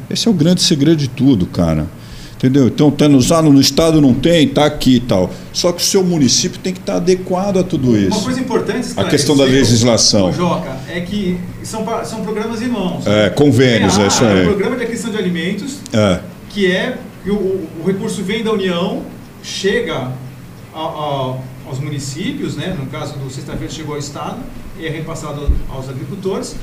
Esse 0.09 0.29
é 0.29 0.31
o 0.31 0.35
grande 0.35 0.63
segredo 0.63 0.99
de 0.99 1.09
tudo, 1.09 1.47
cara. 1.47 1.89
Entendeu? 2.37 2.67
Então, 2.69 2.91
tá 2.91 3.09
no, 3.09 3.19
ah, 3.35 3.43
no 3.43 3.59
estado 3.61 3.99
não 4.01 4.13
tem, 4.13 4.47
tá 4.47 4.67
aqui 4.67 4.97
e 4.97 5.01
tal. 5.01 5.31
Só 5.55 5.73
que 5.73 5.81
o 5.81 5.85
seu 5.85 6.05
município 6.05 6.59
tem 6.61 6.73
que 6.75 6.79
estar 6.81 6.97
adequado 6.97 7.57
a 7.59 7.63
tudo 7.65 7.89
Uma 7.89 7.99
isso. 7.99 8.23
coisa 8.23 8.39
importante 8.41 8.89
A 8.95 9.05
questão 9.05 9.35
da 9.35 9.45
legislação. 9.45 10.31
Joca, 10.35 10.77
é 10.87 11.01
que 11.01 11.39
são, 11.63 11.83
são 12.05 12.23
programas 12.23 12.61
irmãos. 12.61 13.07
É, 13.07 13.31
convênios, 13.31 13.97
PA 13.97 14.03
é 14.05 14.07
isso 14.09 14.25
É 14.25 14.33
aí. 14.33 14.43
o 14.43 14.49
Programa 14.49 14.77
de 14.77 14.83
Aquisição 14.85 15.11
de 15.11 15.17
Alimentos, 15.17 15.79
É. 15.95 16.21
que 16.51 16.71
é 16.71 16.99
que 17.25 17.31
o, 17.31 17.35
o- 17.37 17.69
o 17.83 17.87
recurso 17.87 18.23
vem 18.23 18.45
da 18.45 18.53
União, 18.53 19.03
chega 19.43 19.95
a- 19.95 20.79
a- 20.79 21.35
aos 21.67 21.79
municípios, 21.81 22.55
né? 22.55 22.77
no 22.79 22.85
caso 22.87 23.15
do 23.19 23.31
sexta-feira 23.31 23.73
chegou 23.73 23.95
ao 23.95 23.99
Estado 23.99 24.37
e 24.79 24.87
é 24.87 24.91
repassado 24.91 25.51
aos 25.71 25.89
agricultores, 25.89 26.55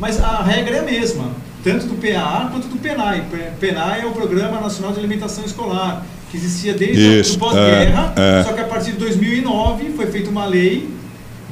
mas 0.00 0.18
a 0.22 0.42
regra 0.42 0.76
é 0.76 0.80
a 0.80 0.84
mesma, 0.84 1.26
tanto 1.62 1.86
do 1.86 1.94
PAA 1.96 2.48
quanto 2.50 2.68
do 2.68 2.76
PENAI. 2.78 3.26
PENAI 3.58 4.02
é 4.02 4.06
o 4.06 4.12
Programa 4.12 4.60
Nacional 4.60 4.92
de 4.92 4.98
Alimentação 4.98 5.44
Escolar, 5.44 6.04
que 6.30 6.36
existia 6.36 6.74
desde 6.74 7.20
Isso, 7.20 7.36
o 7.36 7.38
pós-guerra, 7.38 8.12
é, 8.16 8.40
é. 8.40 8.44
só 8.44 8.52
que 8.52 8.60
a 8.60 8.64
partir 8.64 8.92
de 8.92 8.98
2009 8.98 9.92
foi 9.96 10.06
feita 10.06 10.30
uma 10.30 10.44
lei, 10.46 10.88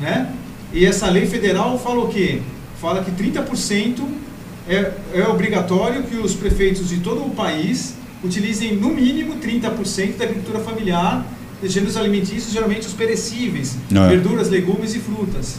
né? 0.00 0.32
e 0.72 0.84
essa 0.84 1.08
lei 1.08 1.26
federal 1.26 1.78
fala 1.78 2.04
o 2.04 2.08
quê? 2.08 2.42
Fala 2.80 3.02
que 3.02 3.10
30% 3.10 4.02
é, 4.68 4.92
é 5.14 5.28
obrigatório 5.28 6.02
que 6.02 6.16
os 6.16 6.34
prefeitos 6.34 6.88
de 6.88 6.98
todo 6.98 7.24
o 7.24 7.30
país 7.30 7.94
utilizem 8.22 8.74
no 8.74 8.90
mínimo 8.90 9.36
30% 9.36 10.16
da 10.16 10.24
agricultura 10.24 10.58
familiar 10.60 11.24
de 11.62 11.68
gêneros 11.68 11.96
alimentícios, 11.96 12.52
geralmente 12.52 12.86
os 12.86 12.92
perecíveis, 12.92 13.76
É. 13.94 14.08
verduras, 14.08 14.50
legumes 14.50 14.94
e 14.94 14.98
frutas. 14.98 15.58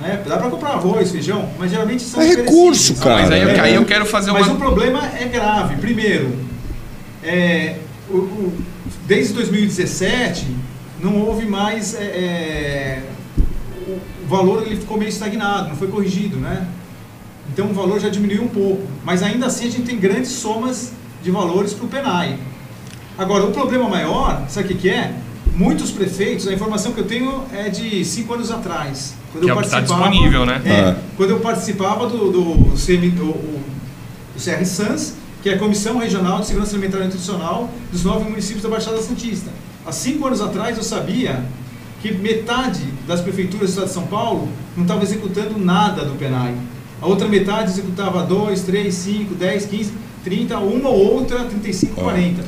Né? 0.00 0.22
Dá 0.26 0.38
para 0.38 0.48
comprar 0.48 0.70
arroz, 0.70 1.10
feijão, 1.10 1.50
mas 1.58 1.70
geralmente 1.70 2.02
são 2.02 2.22
É 2.22 2.26
recurso, 2.28 2.94
cara. 2.96 3.20
Mas 3.22 3.30
aí, 3.32 3.42
eu- 3.42 3.48
É. 3.50 3.60
aí 3.60 3.74
eu 3.74 3.84
quero 3.84 4.06
fazer 4.06 4.32
Mas 4.32 4.46
uma. 4.46 4.54
o 4.54 4.58
problema 4.58 5.00
é 5.18 5.26
grave. 5.26 5.76
Primeiro, 5.76 6.34
é, 7.22 7.76
o- 8.08 8.16
o- 8.16 8.52
desde 9.06 9.34
2017 9.34 10.46
não 11.02 11.18
houve 11.20 11.44
mais 11.44 11.94
é, 11.94 11.98
é, 12.02 13.02
o, 13.86 13.90
o 14.24 14.26
valor 14.26 14.62
ele 14.66 14.76
ficou 14.76 14.96
meio 14.96 15.10
estagnado, 15.10 15.68
não 15.68 15.76
foi 15.76 15.88
corrigido, 15.88 16.38
né? 16.38 16.66
Então 17.52 17.66
o 17.66 17.74
valor 17.74 18.00
já 18.00 18.08
diminuiu 18.08 18.44
um 18.44 18.48
pouco, 18.48 18.82
mas 19.04 19.22
ainda 19.22 19.46
assim 19.46 19.66
a 19.66 19.70
gente 19.70 19.82
tem 19.82 19.98
grandes 19.98 20.30
somas 20.30 20.92
de 21.22 21.30
valores 21.30 21.74
para 21.74 21.84
o 21.84 21.88
Penai. 21.88 22.38
Agora 23.18 23.44
o 23.44 23.50
problema 23.50 23.86
maior, 23.88 24.44
sabe 24.48 24.66
o 24.66 24.68
que, 24.70 24.74
que 24.82 24.88
é? 24.88 25.12
Muitos 25.60 25.90
prefeitos, 25.90 26.48
a 26.48 26.54
informação 26.54 26.92
que 26.92 27.00
eu 27.00 27.04
tenho 27.04 27.44
é 27.52 27.68
de 27.68 28.02
cinco 28.02 28.32
anos 28.32 28.50
atrás, 28.50 29.12
quando 29.30 29.44
Que 29.44 29.50
eu 29.50 29.52
é 29.60 29.62
tá 29.62 29.68
participava. 29.68 30.08
disponível, 30.08 30.46
né? 30.46 30.62
É, 30.64 30.70
É. 30.70 30.96
quando 31.18 31.30
eu 31.30 31.40
participava 31.40 32.08
do, 32.08 32.32
do, 32.32 32.76
CM, 32.78 33.10
do, 33.10 33.24
o- 33.26 33.60
do 34.34 34.40
CR 34.42 34.64
Sans, 34.64 35.16
que 35.42 35.50
é 35.50 35.54
a 35.54 35.58
Comissão 35.58 35.98
Regional 35.98 36.40
de 36.40 36.46
Segurança 36.46 36.72
Alimentar 36.74 37.00
e 37.00 37.04
Nutricional 37.04 37.68
dos 37.92 38.04
nove 38.04 38.24
municípios 38.30 38.62
da 38.62 38.70
Baixada 38.70 39.02
Santista. 39.02 39.50
Há 39.86 39.92
cinco 39.92 40.26
anos 40.26 40.40
atrás 40.40 40.78
eu 40.78 40.82
sabia 40.82 41.44
que 42.00 42.10
metade 42.10 42.82
das 43.06 43.20
prefeituras 43.20 43.66
do 43.68 43.70
estado 43.72 43.88
de 43.88 43.92
São 43.92 44.06
Paulo 44.06 44.48
não 44.74 44.84
estava 44.84 45.02
executando 45.02 45.58
nada 45.58 46.06
do 46.06 46.14
PENAI. 46.18 46.54
A 47.02 47.06
outra 47.06 47.28
metade 47.28 47.70
executava 47.72 48.22
2, 48.22 48.62
3, 48.62 48.94
5, 48.94 49.34
10, 49.34 49.66
15, 49.66 49.92
30, 50.24 50.56
uma 50.58 50.88
ou 50.88 51.16
outra 51.16 51.40
35, 51.44 52.00
Ah. 52.00 52.04
40. 52.04 52.44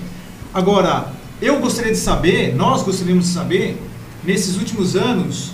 Agora, 0.54 1.12
eu 1.42 1.58
gostaria 1.60 1.92
de 1.92 1.98
saber, 1.98 2.54
nós 2.54 2.82
gostaríamos 2.82 3.26
de 3.26 3.30
saber, 3.32 3.76
nesses 4.24 4.56
últimos 4.56 4.94
anos, 4.96 5.50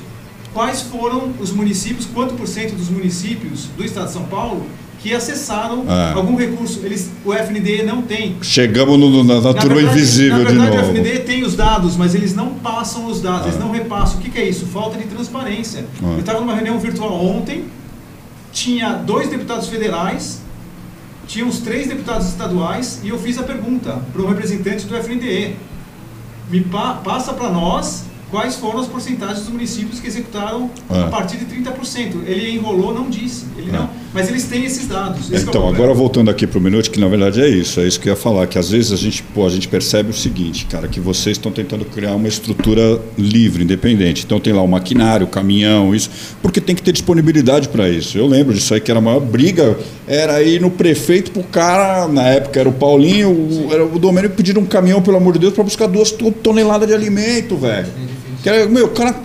quais 0.53 0.83
foram 0.83 1.33
os 1.41 1.51
municípios, 1.53 2.07
quanto 2.07 2.35
por 2.35 2.47
cento 2.47 2.75
dos 2.75 2.89
municípios 2.91 3.65
do 3.77 3.85
estado 3.85 4.07
de 4.07 4.13
São 4.13 4.25
Paulo 4.25 4.67
que 5.01 5.15
acessaram 5.15 5.85
Ah. 5.89 6.13
algum 6.17 6.35
recurso. 6.37 6.81
Eles, 6.83 7.09
o 7.25 7.33
FNDE 7.33 7.85
não 7.85 8.03
tem. 8.03 8.37
Chegamos 8.43 8.99
no- 8.99 9.23
na, 9.23 9.41
na 9.41 9.55
turma 9.55 9.77
verdade- 9.77 9.97
invisível 9.97 10.39
na 10.39 10.45
de 10.51 10.57
verdade, 10.57 10.77
novo. 10.77 10.89
o 10.89 10.91
FNDE 10.97 11.19
tem 11.21 11.45
os 11.45 11.55
dados, 11.55 11.97
mas 11.97 12.15
eles 12.17 12.35
não 12.35 12.55
passam 12.55 13.07
os 13.07 13.21
dados, 13.23 13.43
Ah. 13.47 13.49
eles 13.49 13.61
não 13.61 13.71
repassam. 13.71 14.19
O 14.19 14.21
que, 14.21 14.29
que 14.31 14.39
é 14.39 14.49
isso? 14.49 14.67
Falta 14.67 14.99
de 14.99 15.05
transparência. 15.05 15.85
Ah. 16.03 16.15
Eu 16.15 16.19
estava 16.21 16.41
numa 16.41 16.53
reunião 16.55 16.79
virtual 16.81 17.15
ontem, 17.25 17.65
tinha 18.53 18.95
dois 18.95 19.29
deputados 19.29 19.69
federais, 19.69 20.41
tinha 21.29 21.45
uns 21.47 21.61
três 21.61 21.87
deputados 21.87 22.27
estaduais, 22.27 23.01
e 23.05 23.11
eu 23.11 23.19
fiz 23.19 23.39
a 23.39 23.43
pergunta 23.45 24.01
para 24.13 24.21
o 24.23 24.27
representante 24.27 24.85
do 24.87 24.97
FNDE. 24.97 25.55
Me 26.51 26.61
pa- 26.61 26.95
passa 27.05 27.33
para 27.33 27.51
nós 27.51 28.05
quais 28.31 28.57
foram 28.57 28.81
as 28.81 28.87
porcentagens 28.87 29.41
dos 29.41 29.49
municípios 29.49 30.01
que 30.01 30.07
executaram 30.07 30.71
Ah. 30.89 31.05
a 31.05 31.07
partir 31.09 31.37
de 31.39 31.47
30%. 31.47 32.23
Ele 32.27 32.51
enrolou, 32.57 32.93
não 32.95 33.09
disse. 33.09 33.47
Ele 33.57 33.71
não, 33.73 33.89
mas 34.19 34.29
eles 34.29 34.45
têm 34.45 34.65
esses 34.65 34.89
dados. 34.89 35.27
Esse 35.27 35.35
é 35.37 35.39
Então, 35.43 35.53
problema. 35.53 35.77
agora 35.77 35.95
voltando 35.95 36.29
aqui 36.29 36.45
para 36.45 36.59
o 36.59 36.61
minuto, 36.61 36.91
que 36.91 36.99
na 36.99 37.07
verdade 37.07 37.41
é 37.41 37.49
isso, 37.49 37.79
é 37.81 37.87
isso 37.87 38.01
que 38.01 38.09
eu 38.09 38.13
ia 38.15 38.17
falar, 38.17 38.49
que 38.49 38.59
às 38.59 38.71
vezes 38.71 38.91
a 38.93 38.97
gente, 38.97 39.23
pô, 39.23 39.47
a 39.47 39.49
gente 39.49 39.69
percebe 39.69 40.11
o 40.11 40.13
seguinte, 40.13 40.67
cara, 40.67 40.89
que 40.89 40.99
vocês 40.99 41.37
estão 41.37 41.53
tentando 41.53 41.85
criar 41.85 42.17
uma 42.17 42.27
estrutura 42.27 43.01
livre, 43.17 43.63
independente. 43.63 44.25
Então 44.25 44.41
tem 44.41 44.53
lá 44.53 44.61
o 44.61 44.67
maquinário, 44.67 45.25
o 45.27 45.31
caminhão, 45.31 45.95
isso, 45.95 46.11
porque 46.43 46.61
tem 46.61 46.75
que 46.75 46.83
ter 46.83 46.91
disponibilidade 46.93 47.69
para 47.69 47.89
isso. 47.89 48.19
Eu 48.19 48.27
lembro 48.27 48.53
disso 48.53 48.75
aí, 48.75 48.81
que 48.81 48.91
era 48.91 48.99
a 48.99 49.03
maior 49.03 49.21
briga, 49.21 49.77
era 50.07 50.43
ir 50.43 50.61
no 50.61 50.71
prefeito 50.71 51.31
pro 51.31 51.45
cara, 51.45 52.09
na 52.09 52.27
época 52.27 52.59
era 52.59 52.69
o 52.69 52.73
Paulinho, 52.73 53.31
o, 53.31 53.69
era 53.73 53.85
o 53.85 53.99
Domênico 54.01 54.35
pedindo 54.35 54.59
um 54.59 54.67
caminhão, 54.67 55.01
pelo 55.01 55.17
amor 55.17 55.35
de 55.35 55.39
Deus, 55.39 55.53
para 55.55 55.63
buscar 55.63 55.87
duas 55.87 56.11
to- 56.11 56.33
toneladas 56.33 56.89
de 56.89 56.95
alimento, 56.95 57.57
velho. 57.57 57.87
Era, 57.87 57.89
meu, 58.71 58.87
o 58.87 58.89
cara, 58.91 59.17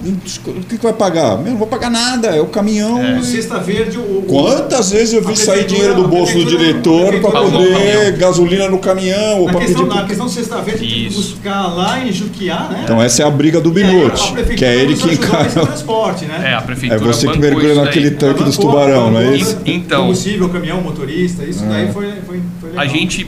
o 0.47 0.53
que, 0.63 0.75
que 0.77 0.83
vai 0.83 0.91
pagar? 0.91 1.37
Meu, 1.37 1.51
não 1.51 1.57
vou 1.59 1.67
pagar 1.67 1.89
nada, 1.91 2.29
é 2.29 2.41
o 2.41 2.47
caminhão. 2.47 2.99
O 2.99 3.19
e- 3.19 3.23
Cesta 3.23 3.59
Verde, 3.59 3.97
o, 3.99 4.23
Quantas 4.27 4.89
vezes 4.89 5.13
eu 5.13 5.21
vi 5.23 5.37
sair 5.37 5.63
prefeitura- 5.65 5.67
dinheiro 5.67 5.95
do 5.95 6.07
bolso 6.07 6.33
do 6.33 6.45
prefeitura- 6.45 7.11
diretor 7.11 7.31
para 7.31 7.41
poder 7.43 7.73
caminhão. 7.73 8.17
gasolina 8.17 8.67
no 8.69 8.79
caminhão 8.79 9.41
ou 9.41 9.45
para 9.45 9.59
questão, 9.59 9.83
pedir. 9.85 9.95
na 9.95 10.05
questão 10.07 10.25
do 10.25 10.31
Cesta 10.31 10.61
Verde, 10.61 10.79
tem 10.87 11.07
que 11.09 11.13
buscar 11.15 11.67
lá 11.67 11.99
em 12.03 12.11
Juquiá, 12.11 12.67
né? 12.71 12.81
Então 12.83 13.01
essa 13.01 13.21
é 13.21 13.25
a 13.25 13.29
briga 13.29 13.61
do 13.61 13.69
E 13.69 13.73
prefeitura 13.73 14.43
que 14.57 14.65
é 14.65 14.75
ele 14.75 14.95
que 14.95 15.13
encara. 15.13 15.45
transporte, 15.49 16.25
né? 16.25 16.41
É, 16.51 16.53
a 16.55 16.61
prefeitura 16.61 16.99
É 16.99 17.13
você 17.13 17.27
que 17.27 17.37
mergulha 17.37 17.75
naquele 17.75 18.11
tanque 18.11 18.43
dos 18.43 18.57
Bancou- 18.57 18.71
tubarão, 18.71 19.11
não 19.11 19.19
é 19.19 19.35
isso? 19.37 19.57
Então- 19.65 20.01
Combustível, 20.01 20.49
caminhão, 20.49 20.81
motorista, 20.81 21.43
isso 21.45 21.63
É. 21.65 21.67
daí 21.67 21.93
foi, 21.93 22.07
foi, 22.25 22.41
foi 22.59 22.69
legal. 22.71 22.83
A 22.83 22.87
gente 22.87 23.27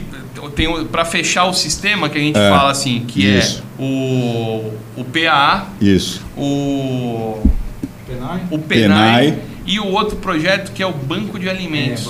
tem 0.56 0.84
para 0.86 1.04
fechar 1.04 1.44
o 1.44 1.52
sistema 1.52 2.08
que 2.08 2.18
a 2.18 2.20
gente 2.20 2.36
É, 2.38 2.50
fala 2.50 2.70
assim, 2.72 3.04
que 3.06 3.24
isso. 3.24 3.62
é 3.78 3.82
o 3.82 4.72
o 4.96 5.04
PAA, 5.04 5.66
Isso. 5.80 6.22
o 6.36 7.38
Penai? 8.08 8.40
o 8.50 8.58
PENAI, 8.58 9.24
PENAI. 9.32 9.38
e 9.66 9.78
o 9.78 9.86
outro 9.88 10.16
projeto 10.16 10.72
que 10.72 10.82
é 10.82 10.86
o 10.86 10.92
Banco 10.92 11.38
de 11.38 11.48
Alimentos. 11.50 12.08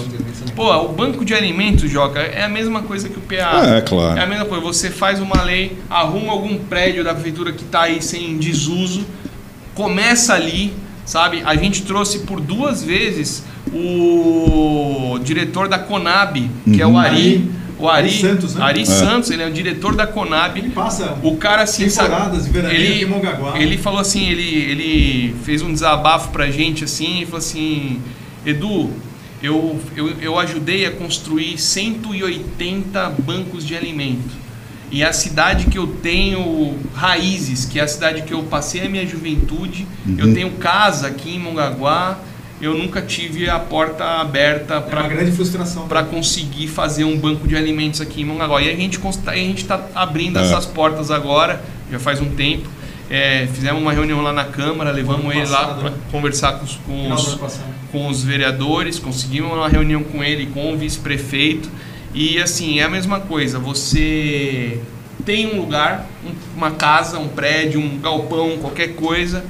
É. 0.49 0.53
Pô, 0.55 0.73
o 0.85 0.89
Banco 0.93 1.25
de 1.25 1.35
Alimentos, 1.35 1.91
Joca, 1.91 2.21
é 2.21 2.45
a 2.45 2.49
mesma 2.49 2.83
coisa 2.83 3.09
que 3.09 3.19
o 3.19 3.21
PA. 3.23 3.77
É, 3.77 3.81
claro. 3.81 4.19
É 4.19 4.23
a 4.23 4.27
mesma 4.27 4.45
coisa. 4.45 4.65
Você 4.65 4.89
faz 4.91 5.19
uma 5.21 5.43
lei, 5.43 5.77
arruma 5.91 6.33
algum 6.33 6.57
prédio 6.59 7.03
da 7.03 7.13
prefeitura 7.13 7.53
que 7.53 7.65
está 7.65 7.83
aí 7.83 8.01
sem 8.01 8.39
desuso, 8.39 9.05
começa 9.75 10.33
ali, 10.33 10.73
sabe? 11.05 11.43
A 11.45 11.57
gente 11.57 11.83
trouxe 11.83 12.21
por 12.21 12.41
duas 12.41 12.83
vezes 12.85 13.43
o 13.75 15.19
diretor 15.23 15.69
da 15.69 15.79
Conab, 15.79 16.49
que 16.73 16.81
é 16.81 16.87
o 16.87 16.97
Ari. 16.97 17.51
O 17.79 17.89
Ari, 17.89 18.09
Ari 18.09 18.21
Santos, 18.21 18.55
né? 18.55 18.65
Ari 18.65 18.83
É. 18.83 18.85
Santos, 18.85 19.31
ele 19.31 19.43
é 19.43 19.47
o 19.47 19.53
diretor 19.53 19.95
da 19.95 20.07
Conab. 20.07 20.59
Ele 20.59 20.71
passa 20.71 21.19
O 21.23 21.37
cara 21.37 21.63
assim, 21.63 21.89
sabe, 21.89 22.09
temporadas 22.09 22.45
de 22.45 22.51
veraneio 22.51 22.81
ele, 22.81 22.95
aqui 22.95 23.03
em 23.03 23.07
Mongaguá. 23.07 23.61
ele 23.61 23.77
falou 23.79 24.01
assim, 24.01 24.29
ele, 24.29 24.43
ele 24.43 25.37
fez 25.45 25.63
um 25.63 25.73
desabafo 25.73 26.31
pra 26.31 26.51
gente 26.51 26.85
assim, 26.85 27.21
e 27.21 27.25
falou 27.27 27.39
assim, 27.39 28.01
Edu, 28.45 28.91
eu, 29.43 29.79
eu, 29.95 30.09
eu 30.21 30.39
ajudei 30.39 30.87
a 30.87 30.91
construir 30.91 31.59
180 31.59 33.11
bancos 33.19 33.65
de 33.67 33.77
alimento. 33.77 34.47
E 34.91 35.03
a 35.03 35.13
cidade 35.13 35.67
que 35.67 35.77
eu 35.77 35.89
tenho 35.89 36.77
raízes, 36.95 37.65
que 37.65 37.79
é 37.79 37.83
a 37.83 37.89
cidade 37.89 38.23
que 38.23 38.33
eu 38.33 38.45
passei 38.45 38.87
a 38.87 38.89
minha 38.89 39.05
juventude, 39.07 39.87
eu 40.17 40.33
tenho 40.33 40.53
casa 40.53 41.09
aqui 41.09 41.35
em 41.35 41.41
Mongaguá, 41.41 42.19
eu 42.61 42.75
nunca 42.77 43.03
tive 43.03 43.49
a 43.51 43.59
porta 43.59 44.05
aberta 44.21 44.75
É 44.77 44.81
para 44.81 45.03
grande 45.09 45.33
frustração. 45.33 45.87
para 45.89 46.03
conseguir 46.05 46.69
fazer 46.69 47.05
um 47.05 47.19
banco 47.19 47.47
de 47.47 47.55
alimentos 47.57 48.01
aqui 48.01 48.23
em 48.23 48.25
Mongaguá. 48.25 48.63
E 48.63 48.71
a 48.71 48.75
gente 48.77 48.99
consta- 48.99 49.31
a 49.33 49.37
gente 49.37 49.63
está 49.63 49.81
abrindo 49.95 50.39
É. 50.39 50.43
essas 50.43 50.65
portas 50.67 51.11
agora, 51.11 51.63
já 51.91 51.99
faz 51.99 52.21
um 52.21 52.31
tempo. 52.31 52.69
É, 53.09 53.47
fizemos 53.53 53.81
uma 53.81 53.93
reunião 53.93 54.21
lá 54.21 54.33
na 54.33 54.45
Câmara, 54.45 54.91
levamos 54.91 55.33
ele 55.35 55.47
lá 55.47 55.75
para 55.75 55.91
né? 55.91 55.97
conversar 56.11 56.55
com 56.55 56.65
os, 56.65 56.75
com, 56.87 57.13
os, 57.13 57.39
com 57.93 58.09
os 58.09 58.25
vereadores, 58.25 58.99
conseguimos 58.99 59.53
uma 59.53 59.69
reunião 59.69 60.03
com 60.03 60.25
ele, 60.25 60.47
com 60.47 60.73
o 60.75 60.77
vice-prefeito. 60.77 61.71
E 62.13 62.39
assim, 62.41 62.81
é 62.81 62.83
a 62.85 62.89
mesma 62.89 63.21
coisa, 63.21 63.59
você 63.61 64.81
tem 65.25 65.47
um 65.55 65.61
lugar, 65.61 66.07
um- 66.25 66.33
uma 66.57 66.71
casa, 66.73 67.19
um 67.19 67.29
prédio, 67.29 67.79
um 67.81 67.99
galpão, 68.01 68.57
qualquer 68.59 68.95
coisa. 68.95 69.45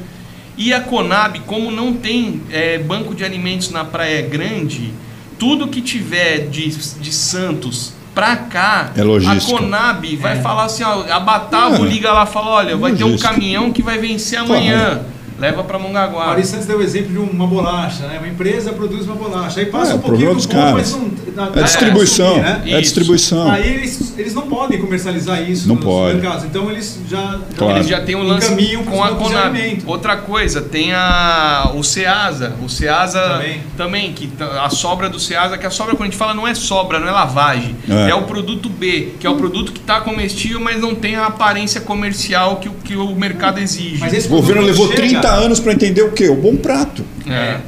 E 0.56 0.72
a 0.72 0.80
Conab, 0.80 1.40
como 1.40 1.70
não 1.70 1.92
tem 1.92 2.40
é, 2.50 2.78
banco 2.78 3.14
de 3.14 3.24
alimentos 3.24 3.70
na 3.70 3.84
Praia 3.84 4.22
Grande, 4.22 4.92
tudo 5.38 5.68
que 5.68 5.80
tiver 5.82 6.48
de, 6.48 6.68
de 6.68 7.12
Santos 7.12 7.92
pra 8.14 8.34
cá, 8.36 8.92
É 8.96 9.02
a 9.02 9.40
Conab 9.40 10.16
vai 10.16 10.38
É. 10.38 10.40
falar 10.40 10.64
assim, 10.64 10.82
ó, 10.82 11.04
a 11.12 11.20
Batavo 11.20 11.84
É. 11.84 11.88
liga 11.88 12.10
lá 12.12 12.24
e 12.24 12.26
fala, 12.32 12.48
olha, 12.48 12.76
vai 12.76 12.92
ter 12.94 13.04
um 13.04 13.18
caminhão 13.18 13.70
que 13.70 13.82
vai 13.82 13.98
vencer 13.98 14.38
amanhã. 14.38 15.02
Leva 15.38 15.62
pra 15.64 15.76
O 15.76 15.80
Mongaguá. 15.82 16.26
Ari 16.30 16.44
Santos 16.46 16.66
deu 16.66 16.78
o 16.78 16.82
exemplo 16.82 17.12
de 17.12 17.18
uma 17.18 17.46
bolacha, 17.46 18.06
né? 18.06 18.18
Uma 18.18 18.28
empresa 18.28 18.72
produz 18.72 19.04
uma 19.06 19.14
bolacha. 19.16 19.60
Aí 19.60 19.66
passa 19.66 19.92
É, 19.92 19.94
um 19.94 19.98
o 19.98 20.00
pouquinho 20.00 20.30
do 20.30 20.34
dos 20.36 20.46
ponto, 20.46 20.72
mas 20.72 20.92
não... 20.92 21.10
na- 21.34 21.50
É 21.60 21.62
distribuição, 21.62 22.28
subir, 22.34 22.42
né? 22.42 22.62
é 22.66 22.80
distribuição. 22.80 23.50
Aí 23.50 23.74
eles, 23.74 24.14
eles 24.16 24.34
não 24.34 24.42
podem 24.48 24.80
comercializar 24.80 25.42
isso 25.48 25.68
Não 25.68 25.74
nos 25.76 25.84
pode. 25.84 26.14
mercados. 26.16 26.44
Então 26.44 26.70
eles 26.70 26.98
já, 27.08 27.38
Claro. 27.56 27.76
Eles 27.76 27.86
já 27.88 28.00
têm 28.00 28.14
um 28.16 28.22
lance 28.22 28.46
encaminham 28.46 28.82
com 28.84 29.02
a 29.04 29.10
Conab. 29.10 29.82
Outra 29.86 30.16
coisa, 30.16 30.60
tem 30.62 30.92
a, 30.94 31.70
o 31.74 31.82
Ceasa. 31.84 32.54
O 32.64 32.68
Ceasa 32.68 33.20
Também. 33.20 33.60
também, 33.76 34.12
que 34.12 34.26
t- 34.28 34.42
a 34.42 34.70
sobra 34.70 35.08
do 35.08 35.20
Ceasa, 35.20 35.58
que 35.58 35.66
a 35.66 35.70
sobra, 35.70 35.94
quando 35.94 36.02
a 36.08 36.10
gente 36.10 36.16
fala, 36.18 36.32
não 36.34 36.46
é 36.46 36.54
sobra, 36.54 36.98
não 36.98 37.08
é 37.08 37.10
lavagem. 37.10 37.76
É. 37.88 38.10
É, 38.10 38.14
o 38.14 38.22
produto 38.22 38.68
B, 38.68 39.14
que 39.20 39.26
é 39.26 39.30
o 39.30 39.36
produto 39.36 39.72
que 39.72 39.80
está 39.80 40.00
comestível, 40.00 40.60
mas 40.60 40.80
não 40.80 40.94
tem 40.94 41.16
a 41.16 41.26
aparência 41.26 41.80
comercial 41.80 42.56
que, 42.56 42.68
o- 42.68 42.72
que 42.72 42.96
o 42.96 43.14
mercado 43.14 43.58
exige. 43.58 43.98
Mas 43.98 44.12
esse 44.12 44.26
O 44.28 44.30
governo 44.30 44.62
levou 44.62 44.86
chega- 44.88 44.98
30 45.26 45.44
anos 45.44 45.60
para 45.60 45.72
entender 45.72 46.02
o 46.02 46.12
quê? 46.12 46.28
O 46.28 46.36
bom 46.36 46.56
prato. 46.56 47.04
É. 47.28 47.58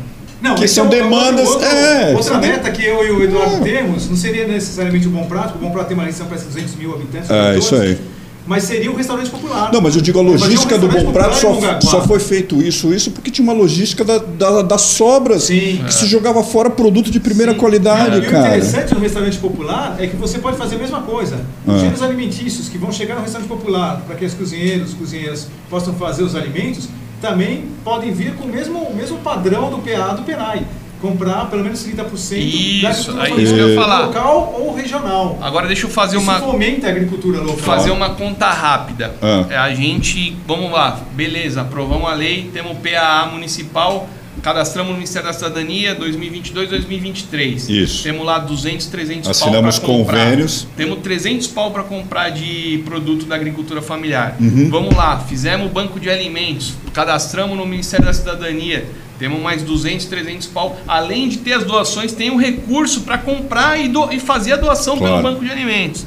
Não, 0.41 0.55
Que 0.55 0.69
são 0.69 0.85
é 0.85 0.89
o- 0.89 0.93
é 0.93 0.97
demandas- 1.03 1.49
outro- 1.49 1.67
é, 1.67 2.15
outra 2.15 2.39
meta 2.39 2.71
que 2.71 2.85
eu 2.85 3.05
e 3.05 3.11
o 3.11 3.23
Eduardo 3.25 3.57
É. 3.57 3.61
temos 3.79 4.09
não 4.09 4.17
seria 4.17 4.47
necessariamente 4.47 5.09
o 5.09 5.11
Bom 5.11 5.25
Prato, 5.25 5.53
porque 5.53 5.65
o 5.65 5.69
Bom 5.69 5.75
Prato 5.75 5.89
tem 5.89 5.97
uma 5.97 6.07
lição 6.07 6.27
para 6.27 6.39
200 6.39 6.77
mil 6.77 6.95
habitantes. 6.95 7.29
É, 7.29 7.59
isso 7.59 7.75
aí. 7.75 7.99
Mas 8.47 8.63
seria 8.63 8.91
o 8.91 8.95
restaurante 8.97 9.29
popular. 9.29 9.71
Não, 9.71 9.81
mas 9.81 9.95
eu 9.95 10.01
digo 10.01 10.19
a 10.21 10.23
Fazer 10.25 10.37
um 10.37 10.41
logística 10.41 10.79
do 10.79 10.89
Bom 10.89 11.13
Prato 11.13 11.37
só, 11.37 11.81
só 11.83 12.07
foi 12.07 12.19
feito 12.21 12.63
isso, 12.63 12.95
isso 12.95 13.11
porque 13.11 13.31
tinha 13.33 13.43
uma 13.43 13.53
logística 13.53 14.03
da, 14.05 14.17
da- 14.19 14.63
das 14.63 14.81
sobras. 14.83 15.43
Sim. 15.43 15.83
Que 15.85 15.93
se 15.93 16.07
jogava 16.07 16.43
fora 16.45 16.71
produto 16.71 17.11
de 17.11 17.19
primeira 17.21 17.53
Sim. 17.53 17.59
qualidade, 17.59 18.17
E 18.17 18.21
o 18.21 18.31
cara. 18.31 18.57
interessante 18.57 18.95
no 18.95 19.01
restaurante 19.01 19.37
popular 19.39 19.97
é 19.99 20.07
que 20.07 20.17
você 20.17 20.39
pode 20.39 20.57
fazer 20.57 20.77
a 20.77 20.79
mesma 20.79 21.03
coisa. 21.03 21.41
Ah. 21.67 21.73
Os 21.73 21.81
gêneros 21.81 22.01
alimentícios 22.01 22.69
que 22.71 22.79
vão 22.79 22.91
chegar 22.93 23.17
no 23.17 23.23
restaurante 23.23 23.49
popular, 23.49 24.03
para 24.07 24.15
que 24.17 24.25
os 24.25 24.33
cozinheiros, 24.33 24.95
cozinheiras 24.95 25.49
possam 25.69 25.93
fazer 25.95 26.23
os 26.23 26.35
alimentos, 26.37 26.89
também 27.21 27.67
podem 27.85 28.13
vir 28.13 28.35
com 28.35 28.45
o 28.45 28.49
mesmo, 28.49 28.79
o 28.81 28.95
mesmo 28.95 29.19
padrão 29.19 29.71
do 29.71 29.79
PA 29.79 30.15
do 30.15 30.23
PENAI. 30.23 30.63
Comprar 31.01 31.49
pelo 31.49 31.63
menos 31.63 31.87
30% 31.87 32.83
da 32.83 32.91
Isso, 32.91 33.11
agricultura 33.13 33.29
é 33.41 33.43
isso 33.45 33.55
que 33.55 33.61
eu 33.61 33.69
ia 33.69 33.81
falar. 33.81 34.07
local 34.07 34.55
ou 34.59 34.75
regional. 34.75 35.39
Agora 35.41 35.69
deixa 35.69 35.87
eu 35.87 35.91
fazer 35.91 36.17
Isso 36.17 36.25
uma. 36.29 36.41
fomenta 36.41 36.89
a 36.89 36.91
agricultura 36.91 37.39
local. 37.41 37.57
fazer 37.59 37.93
uma 37.93 38.11
conta 38.17 38.47
rápida. 38.51 39.15
Ah. 39.23 39.45
É, 39.49 39.57
A 39.57 39.73
gente, 39.73 40.37
vamos 40.45 40.73
lá, 40.73 40.99
beleza, 41.13 41.61
aprovamos 41.61 42.11
a 42.11 42.15
lei, 42.15 42.51
temos 42.53 42.73
o 42.73 42.75
PAA 42.75 43.27
municipal, 43.33 44.09
cadastramos 44.43 44.91
no 44.91 44.95
Ministério 44.97 45.27
da 45.29 45.33
Cidadania 45.35 45.95
2022, 45.95 46.69
2023. 46.71 47.69
Isso. 47.69 48.03
Temos 48.03 48.25
lá 48.25 48.39
200, 48.39 48.87
300 48.87 49.31
Assinamos 49.31 49.79
pau 49.79 49.89
para 49.89 49.97
comprar. 49.99 50.25
convênios. 50.25 50.67
Temos 50.77 50.99
300 51.01 51.47
pau 51.49 51.71
para 51.71 51.83
comprar 51.83 52.31
de 52.31 52.83
produto 52.85 53.27
da 53.27 53.35
agricultura 53.35 53.83
familiar. 53.83 54.37
Uhum. 54.41 54.69
Vamos 54.71 54.95
lá, 54.95 55.19
fizemos 55.21 55.67
o 55.67 55.71
banco 55.71 55.99
de 56.01 56.09
alimentos, 56.11 56.75
cadastramos 56.93 57.57
no 57.57 57.67
Ministério 57.67 58.07
da 58.07 58.13
Cidadania. 58.13 58.87
Temos 59.19 59.41
mais 59.41 59.63
200, 59.63 60.07
300 60.07 60.47
pau. 60.47 60.79
Além 60.87 61.29
de 61.29 61.39
ter 61.39 61.55
as 61.55 61.65
doações, 61.65 62.13
tem 62.13 62.31
o 62.31 62.37
recurso 62.37 63.01
para 63.01 63.19
comprar 63.19 63.77
e, 63.81 63.89
do- 63.89 64.13
e 64.13 64.21
fazer 64.21 64.53
a 64.53 64.57
doação 64.57 64.97
Claro. 64.97 65.15
pelo 65.21 65.23
banco 65.35 65.45
de 65.45 65.51
alimentos. 65.51 66.07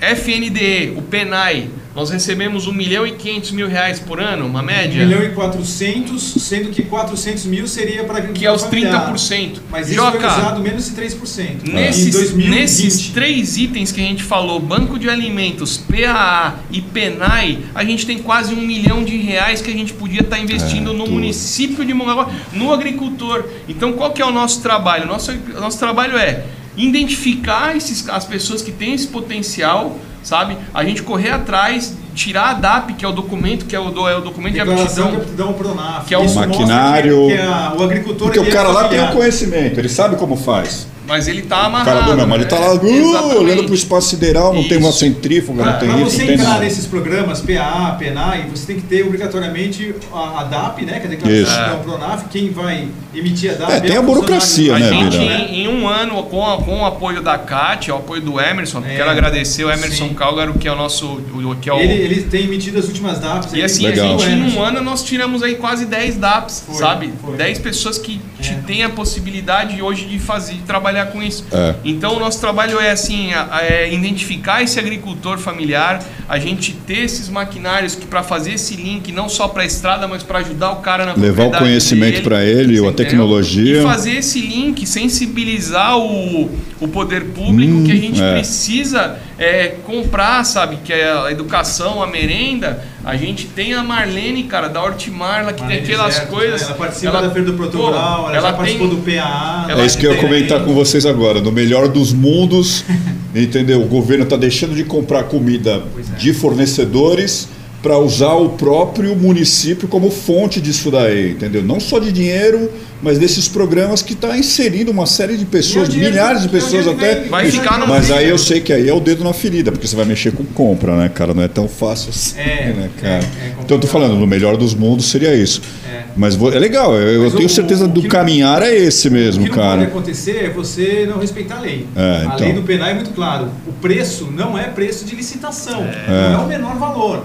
FNDE, 0.00 0.94
o 0.96 1.02
PENAI, 1.02 1.68
nós 1.96 2.10
recebemos 2.10 2.66
1 2.66 2.72
milhão 2.74 3.06
e 3.06 3.12
500 3.12 3.52
mil 3.52 3.66
reais 3.66 3.98
por 3.98 4.20
ano, 4.20 4.44
uma 4.44 4.60
1 4.60 4.64
média, 4.64 5.06
milhão 5.06 5.22
e 5.24 5.30
400, 5.30 6.22
sendo 6.22 6.68
que 6.68 6.82
400 6.82 7.46
mil 7.46 7.66
seria 7.66 8.04
para 8.04 8.20
que 8.20 8.44
é 8.44 8.52
os 8.52 8.64
familiar. 8.64 9.10
30%. 9.12 9.60
Mas 9.70 9.88
isso 9.90 9.98
foi 9.98 10.12
Joca, 10.12 10.26
usado 10.28 10.60
menos 10.60 10.84
de 10.84 10.90
3%. 10.94 11.66
em 11.66 11.72
nesses, 11.72 12.12
2020. 12.12 12.50
nesses 12.50 13.08
três 13.08 13.56
itens 13.56 13.90
que 13.92 14.00
a 14.00 14.04
gente 14.04 14.22
falou, 14.22 14.60
banco 14.60 14.98
de 14.98 15.08
alimentos, 15.08 15.78
PAA 15.78 16.56
e 16.70 16.82
PENAI, 16.82 17.60
a 17.74 17.82
gente 17.82 18.04
tem 18.04 18.18
quase 18.18 18.52
um 18.52 18.60
milhão 18.60 19.02
de 19.02 19.16
reais 19.16 19.62
que 19.62 19.70
a 19.70 19.74
gente 19.74 19.94
podia 19.94 20.20
estar 20.20 20.38
investindo 20.38 20.90
É, 20.90 20.92
no 20.92 21.04
tudo. 21.04 21.12
município 21.12 21.82
de 21.82 21.94
Mongaguá, 21.94 22.28
no 22.52 22.72
agricultor. 22.74 23.44
Então 23.66 23.94
qual 23.94 24.12
que 24.12 24.20
é 24.20 24.26
o 24.26 24.30
nosso 24.32 24.60
trabalho? 24.60 25.06
Nosso, 25.06 25.32
nosso 25.58 25.78
trabalho 25.78 26.18
é 26.18 26.44
identificar 26.76 27.76
esses, 27.76 28.08
as 28.08 28.24
pessoas 28.24 28.62
que 28.62 28.72
têm 28.72 28.94
esse 28.94 29.06
potencial, 29.08 29.96
sabe? 30.22 30.56
A 30.74 30.84
gente 30.84 31.02
correr 31.02 31.30
atrás, 31.30 31.94
tirar 32.14 32.50
a 32.50 32.54
DAP, 32.54 32.94
que 32.94 33.04
é 33.04 33.08
o 33.08 33.12
documento, 33.12 33.64
que 33.66 33.74
é 33.76 33.80
o, 33.80 33.90
do- 33.90 34.08
é 34.08 34.16
o 34.16 34.20
documento 34.20 34.54
de 34.54 34.58
Declaração 34.60 35.10
de 35.10 35.16
aptidão. 35.16 35.48
aptidão 35.50 35.52
Pronaf. 35.74 36.06
Que 36.08 36.14
é 36.14 36.18
o 36.18 36.24
Isso 36.24 36.34
maquinário. 36.38 37.26
Que, 37.28 37.36
que 37.36 37.42
a- 37.42 37.74
o 37.78 37.82
agricultor 37.82 38.26
Porque 38.28 38.40
o 38.40 38.50
cara 38.52 38.68
é 38.68 38.72
lá 38.72 38.88
tem 38.88 39.00
o 39.04 39.12
conhecimento, 39.12 39.78
ele 39.78 39.88
sabe 39.88 40.16
como 40.16 40.36
faz. 40.36 40.86
Mas 41.06 41.28
ele 41.28 41.42
tá 41.42 41.66
amarrado. 41.66 41.86
cara 42.00 42.00
do 42.12 42.16
não, 42.16 42.26
mas 42.26 42.40
ele 42.40 42.48
tá 42.50 42.58
lá 42.58 42.66
é, 42.66 42.70
uh, 42.74 43.38
olhando 43.40 43.64
pro 43.64 43.74
espaço 43.74 44.08
sideral, 44.10 44.52
não 44.52 44.64
tem 44.64 44.78
uma 44.78 44.90
Isso. 44.90 44.98
centrífuga, 44.98 45.62
Para 45.62 45.72
não 45.72 45.78
tem 45.78 45.88
isso, 46.02 46.10
você 46.10 46.18
não 46.18 46.26
tem 46.26 46.34
entrar 46.34 46.58
nesses 46.60 46.86
programas 46.86 47.40
PA, 47.40 47.96
PENAI, 47.98 48.46
você 48.50 48.66
tem 48.66 48.76
que 48.76 48.82
ter 48.82 49.04
obrigatoriamente 49.04 49.94
a, 50.12 50.40
a 50.40 50.44
DAP, 50.44 50.82
né, 50.82 50.98
que 50.98 51.04
é 51.04 51.06
a 51.06 51.10
declaração 51.10 51.42
Isso. 51.42 51.52
de 51.52 51.58
aptidão 51.60 51.80
Pronaf. 51.98 52.24
Quem 52.30 52.50
vai 52.50 52.88
emitir 53.14 53.50
a 53.52 53.54
DAP 53.54 53.70
É, 53.72 53.80
tem 53.80 53.96
o 53.96 54.00
a 54.00 54.02
burocracia, 54.02 54.74
A 54.74 54.78
né, 54.78 54.88
gente, 54.88 55.18
né? 55.18 55.46
em, 55.50 55.62
em 55.64 55.68
um 55.68 55.86
ano, 55.88 56.22
com, 56.24 56.44
a- 56.44 56.58
com 56.58 56.80
o 56.80 56.84
apoio 56.84 57.22
da 57.22 57.38
CAT, 57.38 57.90
o 57.90 57.96
apoio 57.96 58.20
do 58.22 58.40
Emerson, 58.40 58.82
É, 58.84 58.96
quero 58.96 59.10
agradecer 59.10 59.64
o 59.64 59.70
Emerson 59.70 60.08
sim. 60.08 60.14
Calgaro, 60.14 60.54
que 60.54 60.66
é 60.66 60.72
o 60.72 60.76
nosso. 60.76 61.06
O, 61.06 61.54
que 61.60 61.70
é 61.70 61.72
o, 61.72 61.78
Ele, 61.78 61.92
ele 61.92 62.22
tem 62.22 62.44
emitido 62.44 62.78
as 62.78 62.86
últimas 62.86 63.18
DAPs. 63.20 63.52
e 63.52 63.62
assim, 63.62 63.82
tem 63.82 64.00
a 64.00 64.02
Legal. 64.04 64.18
gente, 64.18 64.32
em 64.32 64.56
um 64.56 64.62
ano, 64.62 64.82
nós 64.82 65.02
tiramos 65.04 65.42
aí 65.42 65.54
quase 65.56 65.86
10 65.86 66.16
DAPs, 66.16 66.64
Foi, 66.66 66.74
sabe? 66.76 67.12
foi. 67.22 67.36
10 67.36 67.58
pessoas 67.60 67.96
que 67.98 68.20
te- 68.40 68.50
É. 68.52 68.54
têm 68.66 68.82
a 68.82 68.88
possibilidade 68.90 69.80
hoje 69.80 70.04
de 70.06 70.18
fazer, 70.18 70.54
de 70.54 70.62
trabalhar 70.62 70.95
trabalhar 70.96 71.06
com 71.06 71.22
isso. 71.22 71.44
É. 71.52 71.74
Então 71.84 72.16
o 72.16 72.20
nosso 72.20 72.40
trabalho 72.40 72.80
é 72.80 72.90
assim, 72.90 73.30
é 73.68 73.92
identificar 73.92 74.62
esse 74.62 74.78
agricultor 74.78 75.38
familiar, 75.38 76.02
a 76.28 76.38
gente 76.38 76.72
ter 76.72 77.04
esses 77.04 77.28
maquinários 77.28 77.94
que 77.94 78.06
para 78.06 78.22
fazer 78.22 78.54
esse 78.54 78.74
link 78.74 79.12
não 79.12 79.28
só 79.28 79.48
para 79.48 79.62
a 79.62 79.66
estrada, 79.66 80.08
mas 80.08 80.22
para 80.22 80.38
ajudar 80.38 80.72
o 80.72 80.76
cara 80.76 81.04
na 81.04 81.14
Levar 81.14 81.46
o 81.46 81.50
conhecimento 81.52 82.22
pra 82.22 82.42
ele, 82.44 82.78
você 82.78 82.88
a 82.88 82.92
tecnologia. 82.92 83.80
E 83.80 83.82
fazer 83.82 84.12
esse 84.12 84.40
link, 84.40 84.86
sensibilizar 84.86 85.98
o, 85.98 86.50
o 86.80 86.88
poder 86.88 87.26
público 87.26 87.84
que 87.84 87.92
a 87.92 87.96
gente 87.96 88.22
é. 88.22 88.32
precisa 88.32 89.18
é, 89.38 89.68
comprar, 89.84 90.44
sabe? 90.44 90.78
Que 90.84 90.92
é 90.92 91.12
a 91.12 91.30
educação, 91.30 92.02
a 92.02 92.06
merenda. 92.06 92.82
A 93.06 93.16
gente 93.16 93.46
tem 93.46 93.72
a 93.72 93.84
Marlene, 93.84 94.42
cara, 94.42 94.66
da 94.68 94.82
Hortimarla, 94.82 95.52
que 95.52 95.60
Marlene 95.60 95.82
tem 95.82 95.94
aquelas 95.94 96.14
Zertos, 96.14 96.34
coisas. 96.34 96.60
né? 96.60 96.66
Ela 96.66 96.76
participa 96.76 97.22
da 97.22 97.30
Feira 97.30 97.52
do 97.52 97.56
Proto 97.56 97.78
pô, 97.78 97.86
Rural, 97.86 98.30
ela, 98.30 98.40
já 98.42 98.52
participou 98.52 98.88
do 98.88 98.96
PAA. 98.96 99.66
ela 99.68 99.82
É 99.82 99.86
isso 99.86 99.96
que 99.96 100.08
eu 100.08 100.12
ia 100.12 100.20
comentar 100.20 100.64
com 100.64 100.74
vocês 100.74 101.06
agora. 101.06 101.40
No 101.40 101.52
melhor 101.52 101.86
dos 101.86 102.12
mundos, 102.12 102.84
entendeu? 103.32 103.80
O 103.80 103.86
governo 103.86 104.24
está 104.24 104.36
deixando 104.36 104.74
de 104.74 104.82
comprar 104.82 105.22
comida 105.22 105.84
é. 105.96 106.16
de 106.16 106.34
fornecedores 106.34 107.48
para 107.86 107.98
usar 107.98 108.32
o 108.34 108.48
próprio 108.48 109.14
município 109.14 109.86
como 109.86 110.10
fonte 110.10 110.60
disso 110.60 110.90
daí, 110.90 111.30
entendeu? 111.30 111.62
Não 111.62 111.78
só 111.78 112.00
de 112.00 112.10
dinheiro, 112.10 112.68
mas 113.00 113.16
desses 113.16 113.46
programas 113.46 114.02
que 114.02 114.12
está 114.12 114.36
inserindo 114.36 114.90
uma 114.90 115.06
série 115.06 115.36
de 115.36 115.44
pessoas, 115.44 115.84
é 115.84 115.88
o 115.88 115.92
dinheiro 115.92 116.12
milhares 116.14 116.42
de 116.42 116.48
que- 116.48 116.56
é 116.56 116.58
o 116.58 116.62
pessoas 116.62 116.84
que 116.84 116.90
até. 116.90 117.20
Vai 117.28 117.48
ficar 117.48 117.78
no 117.78 117.86
Mas 117.86 118.10
aí 118.10 118.28
eu 118.28 118.38
sei 118.38 118.60
que 118.60 118.72
aí 118.72 118.88
é 118.88 118.92
o 118.92 118.98
dedo 118.98 119.22
na 119.22 119.32
ferida, 119.32 119.70
porque 119.70 119.86
você 119.86 119.94
vai 119.94 120.04
mexer 120.04 120.32
com 120.32 120.42
compra, 120.46 120.96
né, 120.96 121.08
cara? 121.08 121.32
Não 121.32 121.44
é 121.44 121.46
tão 121.46 121.68
fácil 121.68 122.10
assim, 122.10 122.40
É, 122.40 122.72
né, 122.76 122.90
é, 122.96 123.00
cara? 123.00 123.14
é 123.24 123.52
então 123.62 123.76
eu 123.76 123.80
tô 123.80 123.86
falando, 123.86 124.16
no 124.16 124.26
melhor 124.26 124.56
dos 124.56 124.74
mundos 124.74 125.06
seria 125.06 125.32
isso. 125.32 125.62
É. 125.88 126.02
Mas 126.16 126.34
vou- 126.34 126.52
é 126.52 126.58
legal, 126.58 126.92
eu, 126.96 127.22
eu 127.22 127.30
tenho 127.30 127.46
o- 127.46 127.48
certeza 127.48 127.84
o 127.84 127.88
do 127.88 128.00
que 128.00 128.08
não- 128.08 128.10
caminhar 128.10 128.62
é 128.62 128.74
esse 128.74 129.06
O 129.08 129.12
mesmo, 129.12 129.44
que 129.44 129.50
não 129.50 129.54
cara. 129.56 129.76
pode 129.78 129.84
acontecer 129.92 130.44
é 130.44 130.50
você 130.50 131.06
não 131.08 131.18
respeitar 131.20 131.58
a 131.58 131.60
lei. 131.60 131.86
É, 131.94 132.00
A 132.00 132.24
então. 132.34 132.38
lei 132.40 132.52
do 132.52 132.62
penal 132.62 132.88
é 132.88 132.94
muito 132.94 133.10
claro. 133.10 133.48
O 133.64 133.72
preço 133.74 134.28
não 134.34 134.58
é 134.58 134.64
preço 134.64 135.04
de 135.04 135.14
licitação. 135.14 135.84
Não 136.08 136.40
é 136.40 136.44
o 136.44 136.48
menor 136.48 136.74
valor. 136.76 137.24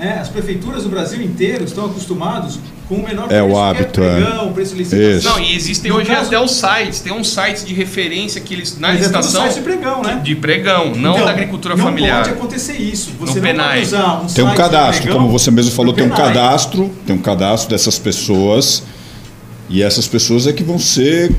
Né? 0.00 0.18
As 0.20 0.28
prefeituras 0.28 0.82
do 0.82 0.88
Brasil 0.88 1.20
inteiro 1.22 1.62
estão 1.64 1.84
acostumados 1.86 2.58
com 2.88 2.96
o 2.96 3.04
menor 3.04 3.26
É, 3.26 3.40
preço. 3.40 3.44
o 3.44 3.50
que 3.50 3.56
hábito, 3.60 4.02
é. 4.02 4.20
pregão, 4.20 4.52
preço 4.52 4.72
de 4.72 4.78
licitação. 4.82 5.16
Isso. 5.18 5.28
Não, 5.28 5.38
e 5.40 5.54
existem 5.54 5.90
No 5.92 5.98
hoje 5.98 6.06
caso- 6.10 6.26
até 6.26 6.40
os 6.40 6.50
sites. 6.52 7.00
Tem 7.00 7.12
uns 7.12 7.28
sites 7.30 7.64
de 7.64 7.72
referência 7.74 8.40
que 8.40 8.54
eles, 8.54 8.76
na 8.78 8.88
Mas 8.88 8.96
é 8.96 8.98
licitação. 9.00 9.42
site 9.42 9.54
de 9.54 9.60
pregão, 9.60 10.02
né? 10.02 10.20
De 10.24 10.34
pregão, 10.34 10.86
não 10.96 11.12
Então, 11.12 11.24
da 11.26 11.30
agricultura 11.30 11.76
não 11.76 11.84
familiar. 11.84 12.22
pode 12.24 12.30
acontecer 12.30 12.76
isso. 12.78 13.10
Você 13.20 13.30
No 13.30 13.36
não 13.36 13.42
PENAI. 13.42 13.68
pode 13.76 13.86
usar 13.86 14.14
um 14.22 14.26
Tem 14.26 14.44
um 14.44 14.48
site 14.48 14.56
cadastro, 14.56 15.02
pregão 15.02 15.20
como 15.20 15.30
você 15.38 15.50
mesmo 15.52 15.70
falou, 15.72 15.92
tem 15.92 16.06
um 16.06 16.10
cadastro, 16.10 16.90
tem 17.06 17.14
um 17.14 17.20
cadastro 17.20 17.70
dessas 17.70 17.98
pessoas. 17.98 18.82
E 19.68 19.82
essas 19.84 20.08
pessoas 20.08 20.48
é 20.48 20.52
que 20.52 20.64
vão 20.64 20.78
ser. 20.80 21.30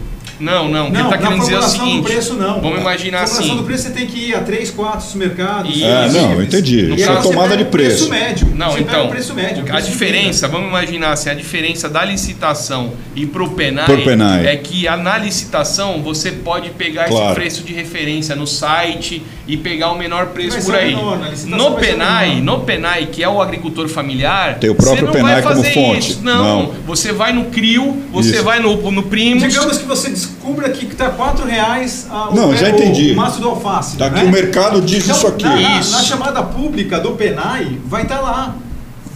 Não, 0.42 0.68
não. 0.68 0.88
Ele 0.88 0.98
tá 0.98 1.04
na 1.04 1.18
querendo 1.18 1.40
dizer 1.40 1.52
formulação 1.52 1.80
seguinte. 1.80 1.98
do 1.98 2.04
preço 2.04 2.34
não. 2.34 2.62
Vamos 2.62 2.80
imaginar 2.82 3.22
Na 3.22 3.28
formulação 3.28 3.46
assim. 3.54 3.62
do 3.62 3.64
preço 3.64 3.84
você 3.84 3.90
tem 3.92 4.08
que 4.08 4.20
ir 4.30 4.36
a 4.36 4.40
3, 4.42 4.72
4 4.72 5.08
supermercados. 5.08 5.76
Isso. 5.76 5.86
É, 5.86 6.10
não, 6.10 6.34
eu 6.34 6.44
entendi. 6.44 6.80
E 6.92 6.96
Isso 6.96 7.12
é 7.12 7.16
tomada 7.22 7.56
de 7.56 7.64
o 7.64 7.66
preço 7.68 8.08
preço. 8.08 8.10
médio. 8.10 8.48
Não, 8.56 8.72
você 8.72 8.78
pega 8.80 8.90
então, 8.92 9.06
o 9.06 9.10
preço 9.10 9.34
médio. 9.34 9.64
o 9.64 9.68
a 9.70 9.72
preço 9.74 9.90
diferença, 9.92 10.48
vamos 10.48 10.68
imaginar 10.70 11.12
assim, 11.14 11.30
a 11.30 11.34
diferença 11.34 11.88
da 11.88 12.04
licitação 12.04 12.92
e 13.16 13.26
pro 13.26 13.52
PENAI, 13.52 13.86
Pro 13.86 14.02
PENAI. 14.04 14.48
é 14.48 14.56
que 14.56 14.86
na 14.98 15.18
licitação 15.18 16.02
você 16.02 16.32
pode 16.32 16.70
pegar 16.72 17.06
Claro. 17.06 17.26
esse 17.28 17.36
preço 17.36 17.64
de 17.64 17.74
referência 17.74 18.36
no 18.36 18.48
site 18.48 19.22
e 19.48 19.58
pegar 19.58 19.92
o 19.92 19.98
menor 19.98 20.28
preço 20.28 20.58
Vai 20.58 20.62
por 20.66 20.76
aí. 20.76 20.96
menor, 20.96 21.20
no 21.48 21.72
PENAI, 21.76 22.36
menor. 22.36 22.60
no 22.60 22.66
PENAI, 22.66 23.06
que 23.08 23.24
é 23.24 23.30
o 23.30 23.42
agricultor 23.42 23.88
familiar, 23.88 24.58
Tem 24.60 24.70
o 24.70 24.76
próprio 24.76 24.98
você 25.00 25.06
não 25.06 25.12
PENAI 25.14 25.34
vai 25.34 25.42
como 25.44 25.56
fazer 25.56 25.74
fonte. 25.74 26.12
Isso. 26.12 26.20
Não, 26.24 26.44
Não. 26.44 26.72
você 26.86 27.12
vai 27.12 27.34
no 27.34 27.46
CRIO, 27.46 27.98
você 28.12 28.36
Isso. 28.36 28.44
vai 28.44 28.60
no, 28.60 28.92
no 28.92 29.04
Primos. 29.04 29.44
Digamos 29.44 29.78
que 29.78 29.86
você 29.86 30.10
descubra 30.32 30.70
que 30.70 30.86
está 30.86 31.10
4 31.10 31.46
reais 31.46 32.08
a, 32.10 32.30
o, 32.30 32.36
Não, 32.36 32.56
já 32.56 32.70
entendi. 32.70 33.12
o 33.12 33.16
maço 33.16 33.40
do 33.42 33.50
alface. 33.50 33.98
Daqui 33.98 34.16
né? 34.16 34.24
o 34.24 34.32
mercado 34.32 34.82
diz 34.82 35.04
Então, 35.04 35.16
isso 35.18 35.28
aqui. 35.28 35.44
Na, 35.44 35.56
na- 35.56 35.80
Isso. 35.80 35.92
na 35.92 36.04
chamada 36.04 36.44
pública 36.44 37.00
do 37.00 37.12
PENAI, 37.12 37.78
vai 37.86 38.04
estar 38.04 38.20
lá. 38.22 38.56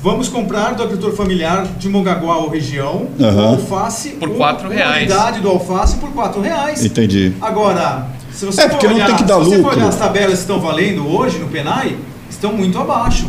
Vamos 0.04 0.28
comprar 0.30 0.76
do 0.76 0.84
agricultor 0.84 1.14
familiar 1.16 1.66
de 1.80 1.90
Mongaguá 1.90 2.38
ou 2.38 2.50
região 2.50 3.08
o 3.20 3.40
alface 3.42 4.10
Por 4.12 4.30
quatro 4.32 4.70
reais. 4.70 4.98
unidade 5.10 5.40
do 5.40 5.50
alface 5.50 5.96
por 5.96 6.10
4 6.12 6.42
reais. 6.42 6.86
Entendi. 6.86 7.34
Agora, 7.42 8.06
se 8.32 8.46
você 8.46 8.62
É, 8.62 8.64
for 8.66 8.72
porque 8.72 8.88
não 8.88 8.96
olhar, 8.96 9.08
tem 9.08 9.16
que 9.16 9.24
dar 9.24 9.40
se 9.40 9.46
você 9.46 9.56
for 9.56 9.62
lucro. 9.64 9.78
olhar 9.80 9.90
as 9.90 9.96
tabelas 9.98 10.34
que 10.34 10.40
estão 10.42 10.60
valendo 10.60 11.08
hoje 11.12 11.40
no 11.40 11.48
PENAI, 11.48 11.98
estão 12.30 12.54
muito 12.54 12.78
abaixo. 12.78 13.26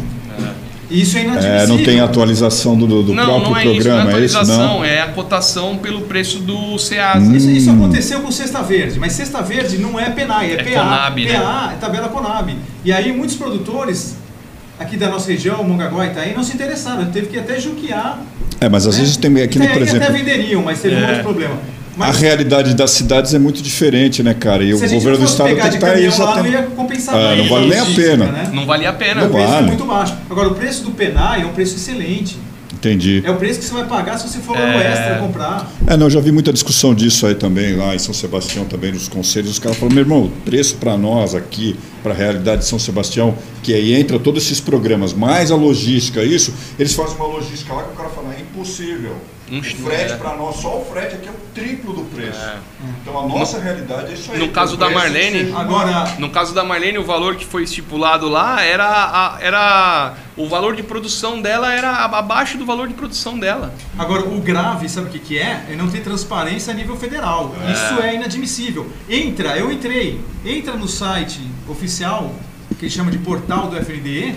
Isso 0.90 1.18
é 1.18 1.22
inadmissível. 1.22 1.56
É, 1.58 1.66
não 1.66 1.78
tem 1.82 2.00
atualização 2.00 2.76
do, 2.76 3.02
do 3.02 3.12
não, 3.12 3.24
próprio 3.24 3.50
não 3.50 3.56
é 3.56 3.60
isso, 3.60 3.66
não 3.66 3.72
é 3.72 3.74
programa, 3.74 4.00
é 4.20 4.24
isso? 4.24 4.36
atualização, 4.38 4.74
Não. 4.78 4.84
é 4.84 5.00
a 5.02 5.08
cotação 5.08 5.76
pelo 5.78 6.02
preço 6.02 6.38
do 6.38 6.78
SEASA. 6.78 7.36
Isso, 7.36 7.50
isso 7.50 7.70
Hum. 7.70 7.74
aconteceu 7.84 8.20
com 8.20 8.30
Cesta 8.30 8.62
Verde, 8.62 8.98
mas 9.00 9.12
Cesta 9.12 9.42
Verde 9.42 9.78
não 9.78 9.98
é 9.98 10.08
PENAI, 10.10 10.52
é, 10.52 10.54
É 10.54 10.62
PA. 10.62 10.80
Conab, 10.84 11.24
né? 11.24 11.32
PA 11.40 11.70
é 11.72 11.76
tabela 11.80 12.08
Conab. 12.08 12.56
E 12.84 12.92
aí 12.92 13.10
muitos 13.12 13.34
produtores 13.36 14.16
aqui 14.78 14.96
da 14.96 15.08
nossa 15.08 15.30
região, 15.30 15.64
Mongaguá 15.64 16.06
e 16.06 16.10
Itaí, 16.10 16.34
não 16.36 16.44
se 16.44 16.54
interessaram. 16.54 17.04
Teve 17.10 17.26
que 17.28 17.38
até 17.38 17.58
juquear. 17.58 18.20
É, 18.60 18.68
mas 18.68 18.86
às 18.86 18.94
né? 18.96 19.00
vezes 19.02 19.16
tem 19.16 19.42
aqui, 19.42 19.58
no, 19.58 19.66
por 19.68 19.82
exemplo, 19.82 20.02
até 20.04 20.12
venderiam, 20.12 20.62
mas 20.62 20.80
teve 20.80 20.94
um 20.94 20.98
É. 21.04 21.08
outro 21.08 21.22
problema. 21.24 21.54
A 21.96 22.08
Mas 22.08 22.18
realidade 22.18 22.74
das 22.74 22.90
cidades 22.90 23.32
é 23.32 23.38
muito 23.38 23.62
diferente, 23.62 24.22
né, 24.22 24.34
cara? 24.34 24.62
E 24.62 24.74
o 24.74 24.76
a 24.76 24.88
governo 24.88 25.18
do 25.18 25.24
estado 25.24 25.48
tem 25.48 25.56
que 25.58 25.66
estar 25.68 25.86
aí 25.86 26.08
caminhão 26.10 26.52
já 26.52 26.62
não 26.62 26.70
compensar 26.72 27.14
Ah, 27.14 27.28
bem 27.28 27.38
não 27.38 27.48
vale 27.48 27.68
nem 27.68 27.78
a 27.78 27.86
pena. 27.86 28.26
Né? 28.26 28.50
Não 28.52 28.66
valia 28.66 28.90
a 28.90 28.92
pena. 28.92 29.20
Não 29.22 29.28
O 29.28 29.32
preço 29.32 29.48
vale. 29.48 29.64
é 29.64 29.68
muito 29.68 29.84
baixo. 29.84 30.14
Agora, 30.28 30.48
o 30.48 30.54
preço 30.54 30.82
do 30.84 30.90
PENAI 30.90 31.42
é 31.42 31.46
um 31.46 31.52
preço 31.52 31.76
excelente. 31.76 32.38
Entendi. 32.74 33.22
É 33.24 33.30
o 33.30 33.36
preço 33.36 33.58
que 33.58 33.64
você 33.64 33.72
vai 33.72 33.86
pagar 33.86 34.18
se 34.18 34.28
você 34.28 34.38
for 34.38 34.54
lá 34.54 34.66
no 34.66 34.78
É. 34.78 34.92
extra 34.92 35.18
comprar. 35.18 35.72
É, 35.86 35.96
não, 35.96 36.06
eu 36.06 36.10
já 36.10 36.20
vi 36.20 36.30
muita 36.30 36.52
discussão 36.52 36.94
disso 36.94 37.26
aí 37.26 37.34
também, 37.34 37.74
lá 37.74 37.94
em 37.94 37.98
São 37.98 38.12
Sebastião, 38.12 38.66
também 38.66 38.92
nos 38.92 39.08
conselhos. 39.08 39.52
Os 39.52 39.58
caras 39.58 39.78
falam, 39.78 39.94
meu 39.94 40.04
irmão, 40.04 40.24
o 40.24 40.30
preço 40.44 40.76
para 40.76 40.96
nós 40.96 41.34
aqui, 41.34 41.74
para 42.02 42.12
a 42.12 42.16
realidade 42.16 42.60
de 42.62 42.68
São 42.68 42.78
Sebastião, 42.78 43.34
que 43.62 43.72
aí 43.72 43.94
entra 43.94 44.18
todos 44.18 44.44
esses 44.44 44.60
programas, 44.60 45.14
mais 45.14 45.50
a 45.50 45.56
logística, 45.56 46.22
isso, 46.22 46.52
eles 46.78 46.92
fazem 46.92 47.16
uma 47.16 47.26
logística 47.26 47.72
lá 47.72 47.82
que 47.84 47.92
o 47.94 47.96
cara 47.96 48.10
fala, 48.10 48.34
é 48.36 48.42
impossível. 48.42 49.16
Um 49.50 49.60
o 49.60 49.62
frete 49.62 50.12
é. 50.12 50.16
para 50.16 50.34
nós, 50.36 50.56
só 50.56 50.80
o 50.80 50.84
frete 50.84 51.14
aqui 51.14 51.28
é 51.28 51.30
o 51.30 51.34
triplo 51.54 51.92
do 51.92 52.02
preço. 52.02 52.38
Então 53.00 53.18
a 53.18 53.26
nossa 53.28 53.60
realidade 53.60 54.10
é 54.10 54.14
isso 54.14 54.32
aí. 54.32 54.38
no 54.38 54.48
caso 54.48 54.76
da 54.76 54.90
Marlene- 54.90 55.44
seja 55.44 55.58
Agora, 55.58 56.14
No 56.18 56.30
caso 56.30 56.52
da 56.52 56.64
Marlene, 56.64 56.98
o 56.98 57.04
valor 57.04 57.36
que 57.36 57.44
foi 57.46 57.62
estipulado 57.62 58.28
lá 58.28 58.62
era, 58.64 58.84
a- 58.88 59.38
era 59.40 60.14
o 60.36 60.48
valor 60.48 60.74
de 60.74 60.82
produção 60.82 61.40
dela 61.40 61.72
era 61.72 61.90
abaixo 62.06 62.58
do 62.58 62.66
valor 62.66 62.88
de 62.88 62.94
produção 62.94 63.38
dela. 63.38 63.72
Agora, 63.98 64.22
o 64.24 64.40
grave, 64.40 64.88
sabe 64.88 65.06
o 65.08 65.10
que, 65.10 65.18
que 65.20 65.38
é? 65.38 65.64
É 65.70 65.76
não 65.76 65.88
ter 65.88 66.00
transparência 66.02 66.72
a 66.72 66.76
nível 66.76 66.96
federal. 66.96 67.54
Isso 67.72 68.02
é 68.02 68.14
inadmissível. 68.16 68.90
Entra, 69.08 69.56
eu 69.56 69.70
entrei, 69.70 70.20
entra 70.44 70.74
no 70.74 70.88
site 70.88 71.40
oficial, 71.68 72.34
que 72.80 72.90
chama 72.90 73.10
de 73.12 73.18
portal 73.18 73.68
do 73.68 73.76
FNDE, 73.76 74.34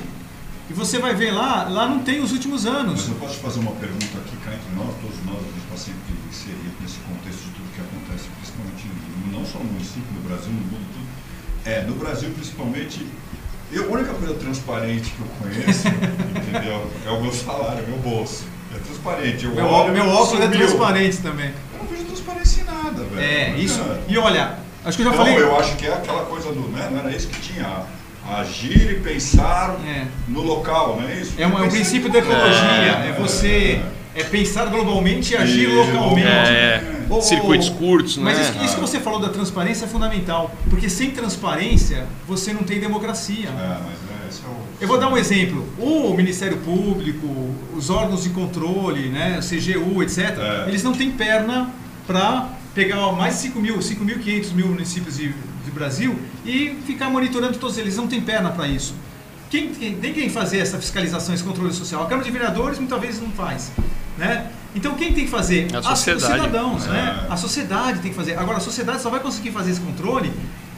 e 0.70 0.74
você 0.74 0.99
vai 0.99 1.15
ver 1.15 1.32
lá, 1.32 1.67
lá 1.70 1.88
não 1.88 1.99
tem 1.99 2.22
os 2.22 2.32
últimos 2.32 2.65
anos. 2.65 3.01
Mas 3.01 3.09
eu 3.09 3.15
posso 3.15 3.34
te 3.36 3.39
fazer 3.39 3.59
uma 3.59 3.72
pergunta 3.72 4.17
aqui, 4.20 4.38
cá 4.45 4.53
entre 4.53 4.76
nós, 4.76 4.93
todos 5.01 5.17
nós, 5.26 5.38
a 5.38 5.49
gente 5.49 5.65
está 5.65 5.78
sempre 5.78 6.13
inserido 6.30 6.74
nesse 6.82 6.97
contexto 6.99 7.41
de 7.43 7.51
tudo 7.51 7.67
que 7.74 7.82
acontece, 7.82 8.30
principalmente 8.38 8.88
não 9.32 9.45
só 9.45 9.59
no 9.59 9.65
município, 9.65 10.11
no 10.13 10.22
Brasil, 10.30 10.51
no 10.51 10.61
mundo, 10.61 10.86
tudo. 10.93 11.09
É, 11.65 11.82
no 11.84 11.95
Brasil, 11.95 12.30
principalmente, 12.36 13.05
eu, 13.72 13.84
a 13.86 13.97
única 13.97 14.13
coisa 14.13 14.34
transparente 14.36 15.11
que 15.11 15.20
eu 15.20 15.28
conheço, 15.39 15.88
entendeu? 16.38 16.91
É 17.05 17.09
o 17.09 17.22
meu 17.22 17.34
salário, 17.34 17.88
meu 17.88 17.97
bolso. 17.99 18.45
É 18.76 18.78
transparente. 18.80 19.45
Eu 19.45 19.55
Meu, 19.55 19.65
olho, 19.65 19.91
meu 19.93 20.07
óculos 20.07 20.41
é 20.43 20.47
transparente 20.47 21.17
também. 21.17 21.51
Eu 21.74 21.80
não 21.80 21.86
vejo 21.88 22.03
transparência 22.03 22.61
em 22.61 22.65
nada, 22.65 23.03
velho. 23.03 23.20
É, 23.20 23.49
Não 23.51 23.57
isso. 23.57 23.80
E 24.07 24.17
olha, 24.17 24.59
acho 24.86 24.95
que 24.97 25.01
eu 25.03 25.11
já 25.11 25.17
Não, 25.17 25.17
falei. 25.17 25.41
eu 25.41 25.59
acho 25.59 25.76
que 25.76 25.88
é 25.88 25.93
aquela 25.93 26.26
coisa 26.26 26.51
do, 26.51 26.61
né, 26.70 26.88
não 26.91 26.99
era 26.99 27.11
isso 27.11 27.28
que 27.28 27.41
tinha, 27.41 27.84
agir 28.38 28.91
e 28.91 28.99
pensar 28.99 29.77
É. 29.86 30.05
no 30.27 30.41
local, 30.41 30.97
não 31.01 31.07
é 31.09 31.19
isso? 31.21 31.34
É 31.38 31.45
um, 31.47 31.51
é 31.51 31.53
Pensar 31.63 31.69
princípio 31.69 32.11
da 32.11 32.19
ecologia. 32.19 32.47
É, 32.51 33.09
É, 33.09 33.15
você 33.19 33.82
é. 34.15 34.21
é 34.21 34.23
pensar 34.23 34.65
globalmente 34.67 35.34
e 35.34 35.38
agir 35.38 35.67
Isso, 35.69 35.75
localmente. 35.75 36.27
É, 36.27 36.84
Ô, 37.09 37.17
ô, 37.17 37.21
circuitos 37.21 37.69
curtos, 37.69 38.17
Mas 38.17 38.38
né? 38.38 38.43
isso, 38.43 38.65
isso 38.65 38.75
que 38.75 38.82
você 38.82 38.99
falou 38.99 39.19
da 39.19 39.30
transparência 39.30 39.86
é 39.86 39.88
fundamental. 39.88 40.51
Porque 40.69 40.89
sem 40.89 41.11
transparência, 41.11 42.05
você 42.27 42.53
não 42.53 42.63
tem 42.63 42.80
democracia. 42.80 43.47
É, 43.49 43.51
mas 43.51 43.97
é, 44.25 44.30
esse 44.30 44.41
é 44.43 44.47
o... 44.47 44.69
Eu 44.82 44.88
vou 44.88 44.97
dar 44.99 45.09
um 45.09 45.17
exemplo. 45.17 45.67
O 45.77 46.13
Ministério 46.13 46.57
Público, 46.57 47.27
os 47.75 47.89
órgãos 47.89 48.23
de 48.23 48.30
controle, 48.30 49.09
né, 49.09 49.39
o 49.39 49.43
CGU, 49.43 50.03
etc., 50.03 50.38
É. 50.38 50.65
eles 50.67 50.84
não 50.84 50.93
têm 50.93 51.11
perna 51.11 51.69
para 52.05 52.49
pegar 52.75 53.11
mais 53.13 53.36
de 53.36 53.41
5 53.41 53.59
mil, 53.59 53.77
5.500 53.80 54.53
mil 54.53 54.67
municípios 54.67 55.17
de, 55.17 55.30
do 55.30 55.71
Brasil 55.73 56.17
e 56.50 56.76
ficar 56.86 57.10
monitorando 57.10 57.58
todos 57.58 57.78
eles. 57.78 57.95
Não 57.97 58.08
tem 58.08 58.22
perna 58.22 58.50
para 58.50 58.68
isso. 58.68 58.93
Quem, 59.50 59.70
quem 59.74 59.95
tem 59.95 60.14
quem 60.14 60.30
fazer 60.30 60.60
essa 60.60 60.78
fiscalização, 60.78 61.34
esse 61.34 61.43
controle 61.43 61.74
social? 61.74 62.04
A 62.04 62.06
Câmara 62.06 62.24
de 62.26 62.32
Vereadores 62.32 62.78
muitas 62.80 63.00
vezes 63.02 63.22
não 63.22 63.32
faz. 63.32 63.72
Né? 64.18 64.47
Então 64.76 64.95
quem 64.95 65.14
tem 65.14 65.26
que 65.26 65.32
fazer? 65.32 65.68
A 65.74 65.80
As- 65.80 65.86
sociedade. 65.86 66.24
Os 66.34 66.39
cidadãos. 66.45 66.86
É. 66.88 66.89
Né? 66.89 67.28
A 67.30 67.38
sociedade 67.38 68.00
tem 68.00 68.12
que 68.12 68.18
fazer. 68.18 68.38
Agora, 68.38 68.58
a 68.58 68.62
sociedade 68.62 69.02
só 69.02 69.10
vai 69.10 69.20
conseguir 69.20 69.52
fazer 69.52 69.72
esse 69.72 69.80
controle 69.82 70.32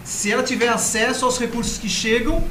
se 0.04 0.32
ela 0.32 0.44
tiver 0.44 0.70
acesso 0.70 1.26
aos 1.26 1.38
recursos 1.40 1.78
que 1.78 1.90
chegam 1.90 2.44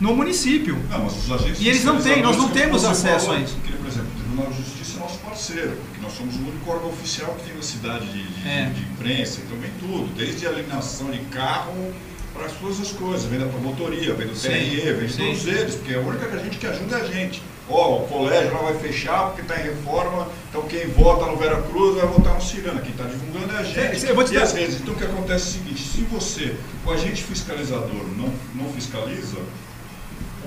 no 0.00 0.14
município. 0.14 0.78
Não, 0.90 1.04
mas 1.04 1.16
os 1.24 1.32
agentes 1.32 1.60
E 1.60 1.68
eles 1.68 1.84
não 1.84 2.00
têm, 2.00 2.22
nós 2.22 2.36
não 2.36 2.48
temos 2.50 2.84
acesso 2.84 3.26
falou, 3.26 3.40
a 3.40 3.44
isso. 3.44 3.54
Porque, 3.56 3.72
por 3.76 3.86
exemplo, 3.88 4.08
o 4.14 4.18
Tribunal 4.20 4.46
de 4.52 4.56
Justiça 4.58 4.98
é 4.98 5.00
nosso 5.00 5.18
parceiro, 5.18 5.76
porque 5.76 6.00
Nós 6.02 6.12
somos 6.12 6.36
o 6.36 6.38
único 6.38 6.70
órgão 6.70 6.90
oficial 6.90 7.34
que 7.38 7.46
tem 7.46 7.54
na 7.56 7.62
cidade 7.62 8.06
de, 8.06 8.22
de, 8.22 8.48
É. 8.48 8.70
de 8.72 8.82
imprensa, 8.82 9.40
então 9.44 9.58
vem 9.58 9.70
tudo, 9.80 10.14
desde 10.16 10.46
a 10.46 10.50
alienação 10.50 11.10
de 11.10 11.18
carro 11.30 11.92
para 12.36 12.48
todas 12.48 12.80
as 12.80 12.92
coisas, 12.92 13.24
vem 13.24 13.38
da 13.38 13.46
promotoria, 13.46 14.14
vem 14.14 14.28
do 14.28 14.36
Sim, 14.36 14.48
TRE, 14.48 14.92
vem 14.92 15.06
de 15.06 15.12
sim. 15.12 15.26
todos 15.26 15.46
eles, 15.46 15.74
porque 15.76 15.94
é 15.94 15.96
a 15.96 16.00
única 16.00 16.26
que 16.26 16.36
a 16.36 16.38
gente 16.38 16.58
que 16.58 16.66
ajuda 16.66 16.98
é 16.98 17.00
a 17.00 17.04
gente. 17.04 17.42
Ó, 17.68 18.02
o 18.02 18.06
colégio 18.06 18.52
lá 18.52 18.60
vai 18.60 18.78
fechar 18.78 19.26
porque 19.26 19.42
está 19.42 19.60
em 19.60 19.64
reforma, 19.64 20.28
então 20.48 20.62
quem 20.62 20.86
vota 20.88 21.26
no 21.26 21.36
Vera 21.36 21.60
Cruz 21.62 21.96
vai 21.96 22.06
votar 22.06 22.34
no 22.34 22.40
Cirana, 22.40 22.80
quem 22.80 22.92
está 22.92 23.04
divulgando 23.04 23.52
é 23.52 23.58
a 23.58 23.64
gente. 23.64 24.06
É, 24.06 24.10
eu 24.10 24.14
vou 24.14 24.22
te 24.22 24.34
e 24.34 24.38
as 24.38 24.52
redes. 24.52 24.76
Então 24.80 24.94
o 24.94 24.96
que 24.96 25.04
acontece 25.04 25.32
é 25.32 25.48
o 25.48 25.52
seguinte, 25.52 25.82
se 25.82 26.02
você, 26.02 26.54
o 26.84 26.90
agente 26.92 27.24
fiscalizador 27.24 28.04
não, 28.16 28.32
não 28.54 28.72
fiscaliza, 28.72 29.38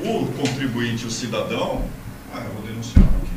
o 0.01 0.27
contribuinte, 0.37 1.05
o 1.05 1.11
cidadão, 1.11 1.83
ah, 2.33 2.41
eu 2.45 2.53
vou 2.53 2.63
denunciar 2.63 3.03
aqui. 3.03 3.28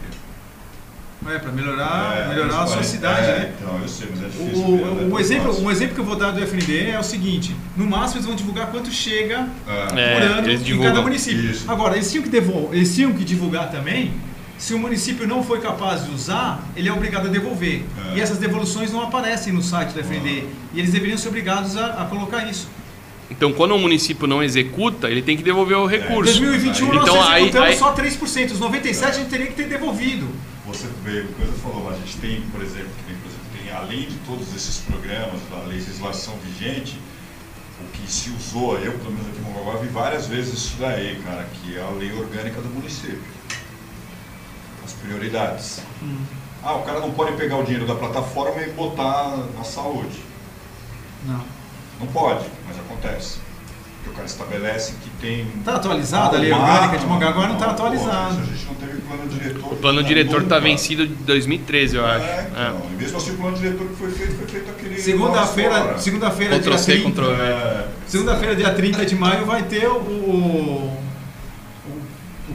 É, 1.29 1.39
para 1.39 1.53
melhorar, 1.53 2.17
É, 2.25 2.29
melhorar 2.29 2.63
a 2.63 2.67
sua 2.67 2.81
é, 2.81 2.83
cidade, 2.83 3.27
é, 3.29 3.39
né? 3.39 3.53
Então, 3.61 3.79
eu 3.81 3.89
sei, 3.89 4.09
mas 4.11 4.23
é 4.23 4.27
O, 4.27 4.29
difícil. 4.31 4.65
o- 4.65 4.71
mesmo, 4.73 4.87
é 4.87 5.15
um, 5.15 5.19
exemplo, 5.21 5.47
fácil. 5.53 5.65
um 5.67 5.71
exemplo 5.71 5.95
que 5.95 6.01
eu 6.01 6.05
vou 6.05 6.17
dar 6.17 6.31
do 6.33 6.41
FND 6.43 6.91
é 6.91 6.99
o 6.99 7.03
seguinte: 7.03 7.55
no 7.77 7.87
máximo 7.87 8.17
eles 8.19 8.27
vão 8.27 8.35
divulgar 8.35 8.67
quanto 8.69 8.91
chega 8.91 9.47
É. 9.69 10.01
É, 10.01 10.15
por 10.15 10.23
ano 10.23 10.49
eles 10.49 10.61
em 10.61 10.65
divulgam. 10.65 10.91
cada 10.93 11.03
município. 11.03 11.51
Isso. 11.51 11.71
Agora, 11.71 11.95
eles 11.95 12.11
tinham, 12.11 12.25
que 12.25 12.31
devol- 12.31 12.71
eles 12.73 12.95
tinham 12.95 13.13
que 13.13 13.25
divulgar 13.25 13.71
também. 13.71 14.13
Se 14.59 14.75
o 14.75 14.79
município 14.79 15.27
não 15.27 15.43
foi 15.43 15.61
capaz 15.61 16.05
de 16.05 16.13
usar, 16.13 16.63
ele 16.77 16.89
é 16.89 16.93
obrigado 16.93 17.27
a 17.27 17.31
devolver. 17.31 17.83
É. 18.13 18.19
E 18.19 18.21
essas 18.21 18.39
devoluções 18.39 18.93
não 18.93 19.03
aparecem 19.03 19.53
no 19.53 19.63
site 19.63 19.91
do 19.93 20.01
FND. 20.01 20.45
E 20.73 20.79
eles 20.79 20.93
deveriam 20.93 21.19
ser 21.19 21.29
obrigados 21.29 21.77
a, 21.77 21.87
a 22.03 22.05
colocar 22.05 22.49
isso. 22.49 22.69
Então, 23.31 23.53
quando 23.53 23.75
o 23.75 23.79
município 23.79 24.27
não 24.29 24.43
executa, 24.43 25.09
ele 25.11 25.23
tem 25.23 25.37
que 25.37 25.43
devolver 25.43 25.77
o 25.79 25.87
Em 25.87 25.91
recurso. 25.91 26.33
2021 26.39 26.91
Aí- 26.91 26.95
nós 26.97 27.03
Então, 27.09 27.23
aí- 27.23 27.41
executamos 27.43 27.69
aí- 27.71 27.77
só 27.79 27.93
3%. 27.93 28.53
Os 28.53 28.61
97% 28.61 29.09
a 29.09 29.19
gente 29.19 29.29
teria 29.31 29.47
que 29.47 29.55
ter 29.55 29.65
devolvido. 29.69 30.29
Veio, 31.05 31.27
coisa 31.35 31.53
falou, 31.55 31.91
a 31.91 31.95
gente 31.95 32.17
tem, 32.19 32.43
por 32.43 32.63
exemplo, 32.63 32.91
que 33.07 33.15
por 33.15 33.27
exemplo, 33.27 33.47
tem, 33.59 33.73
além 33.73 34.09
de 34.09 34.17
todos 34.27 34.55
esses 34.55 34.79
programas, 34.79 35.41
da 35.51 35.59
legislação 35.67 36.35
vigente, 36.37 36.97
o 37.81 37.85
que 37.93 38.11
se 38.11 38.31
usou, 38.31 38.79
eu 38.79 38.93
pelo 38.93 39.11
menos 39.11 39.27
aqui 39.29 39.39
em 39.39 39.43
Mongaguá 39.43 39.81
vi 39.81 39.89
várias 39.89 40.27
vezes 40.29 40.55
isso 40.55 40.77
daí, 40.79 41.21
cara, 41.25 41.45
que 41.45 41.77
é 41.77 41.83
a 41.83 41.91
lei 41.91 42.13
orgânica 42.13 42.61
do 42.61 42.69
município. 42.69 43.23
As 44.85 44.93
prioridades. 44.93 45.81
Ah, 46.63 46.75
o 46.75 46.83
cara 46.85 47.01
não 47.01 47.11
pode 47.11 47.37
pegar 47.37 47.57
o 47.57 47.65
dinheiro 47.65 47.87
da 47.87 47.97
plataforma 47.97 48.63
e 48.63 48.71
botar 48.71 49.37
na 49.57 49.65
saúde. 49.65 50.23
Não. 51.27 51.45
Não 51.99 52.07
pode, 52.09 52.49
mas 52.67 52.79
acontece. 52.79 53.39
Porque 54.03 54.11
o 54.11 54.13
cara 54.15 54.27
estabelece 54.27 54.95
que 55.03 55.11
tem. 55.21 55.47
Está 55.59 55.77
atualizada 55.77 56.37
a 56.37 56.41
lei 56.41 56.53
orgânica 56.53 56.99
de 56.99 57.07
Mongaguá? 57.07 57.47
Não 57.47 57.55
está 57.55 57.71
atualizada. 57.71 58.29
A 58.41 58.45
gente 58.45 58.67
não 58.67 58.75
teve 58.75 59.01
plano 59.03 59.29
diretor. 59.29 59.73
O 59.73 59.77
plano 59.77 60.03
diretor 60.03 60.43
está 60.43 60.59
vencido 60.59 61.07
de 61.07 61.15
2013, 61.15 61.97
eu 61.97 62.05
acho. 62.07 62.25
É, 62.25 62.49
então, 62.51 62.63
É. 62.63 62.93
e 62.93 62.97
mesmo 62.97 63.17
assim 63.19 63.31
o 63.31 63.37
plano 63.37 63.57
diretor 63.57 63.87
que 63.87 63.95
foi 63.97 64.11
feito, 64.11 64.35
foi 64.37 64.47
feito 64.49 64.71
aquele. 64.71 65.01
Segunda-feira, 65.01 65.99
segunda-feira, 65.99 66.59
dia 66.59 66.79
C, 66.79 66.93
30. 66.93 67.11
Ctrl 67.11 67.25
V. 67.27 67.43
É, 67.43 67.87
Segunda-feira, 68.07 68.57
dia 68.57 68.75
30 68.75 69.07
de 69.07 69.15
maio, 69.15 69.47
vai 69.47 69.63
ter 69.63 69.87
o 69.89 70.91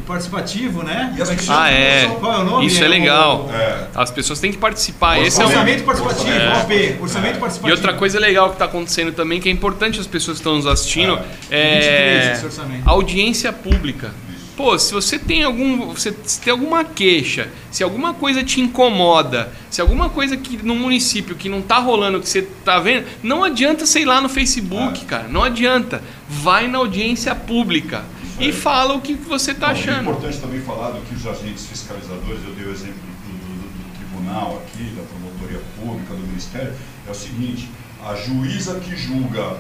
participativo, 0.08 0.82
né? 0.84 1.14
E 1.18 1.52
Ah, 1.52 1.70
é. 1.72 2.06
é 2.06 2.08
o 2.08 2.44
nome? 2.44 2.66
Isso 2.66 2.84
é 2.84 2.88
legal. 2.88 3.48
O, 3.48 3.54
é. 3.54 3.88
As 3.94 4.10
pessoas 4.10 4.40
têm 4.40 4.52
que 4.52 4.58
participar. 4.58 5.20
Esse 5.20 5.40
é 5.42 5.44
um... 5.44 5.48
orçamento 5.48 5.84
participativo, 5.84 6.30
É. 6.32 6.62
OP. 6.62 6.98
Orçamento 7.02 7.36
É. 7.36 7.40
participativo. 7.40 7.68
E 7.68 7.72
outra 7.72 7.94
coisa 7.94 8.20
legal 8.20 8.48
que 8.50 8.56
está 8.56 8.66
acontecendo 8.66 9.12
também, 9.12 9.40
que 9.40 9.50
é 9.50 9.52
importante 9.52 10.00
as 10.00 10.08
pessoas 10.08 10.38
que 10.38 10.42
estão 10.42 10.56
nos 10.56 10.66
assistindo, 10.66 11.20
é 11.52 11.74
23 12.22 12.38
esse 12.38 12.46
orçamento. 12.46 12.90
audiência 12.90 13.52
pública. 13.54 14.12
Pô, 14.56 14.80
se 14.80 14.92
você 14.92 15.20
tem 15.20 15.44
algum, 15.44 15.94
você 15.94 16.12
se 16.24 16.42
tem 16.42 16.50
alguma 16.52 16.84
queixa, 16.84 17.48
se 17.70 17.84
alguma 17.84 18.16
coisa 18.16 18.44
te 18.44 18.60
incomoda, 18.60 19.52
se 19.70 19.80
alguma 19.82 20.10
coisa 20.10 20.36
que 20.36 20.58
no 20.66 20.74
município 20.74 21.36
que 21.36 21.48
não 21.48 21.62
tá 21.62 21.78
rolando, 21.78 22.20
que 22.20 22.28
você 22.28 22.42
tá 22.66 22.80
vendo, 22.80 23.06
não 23.22 23.44
adianta 23.44 23.86
sei 23.86 24.04
lá 24.04 24.20
no 24.20 24.28
Facebook, 24.28 25.02
É. 25.04 25.06
cara, 25.06 25.28
não 25.30 25.44
adianta. 25.44 26.02
Vai 26.28 26.68
na 26.68 26.80
audiência 26.80 27.36
pública 27.36 28.04
e 28.40 28.52
fala 28.52 28.94
o 28.96 29.02
que 29.02 29.16
que 29.18 29.28
você 29.28 29.54
tá 29.54 29.68
Não, 29.68 29.76
É 29.76 29.80
achando. 29.80 30.02
importante 30.02 30.38
também 30.40 30.62
falar 30.62 30.92
do 30.92 31.02
que 31.02 31.16
os 31.16 31.26
agentes 31.26 31.66
fiscalizadores, 31.66 32.40
eu 32.46 32.54
dei 32.54 32.66
o 32.66 32.72
exemplo 32.72 32.96
do, 32.96 33.32
do- 33.32 33.48
do- 33.56 33.90
do 33.92 33.98
tribunal 33.98 34.62
aqui, 34.66 34.84
da 34.96 35.04
promotoria 35.04 35.62
pública, 35.80 36.14
do 36.14 36.28
Ministério, 36.28 36.74
é 37.08 37.12
o 37.12 37.16
seguinte, 37.16 37.70
a 38.06 38.16
juíza 38.16 38.80
que 38.80 38.96
julga 38.96 39.58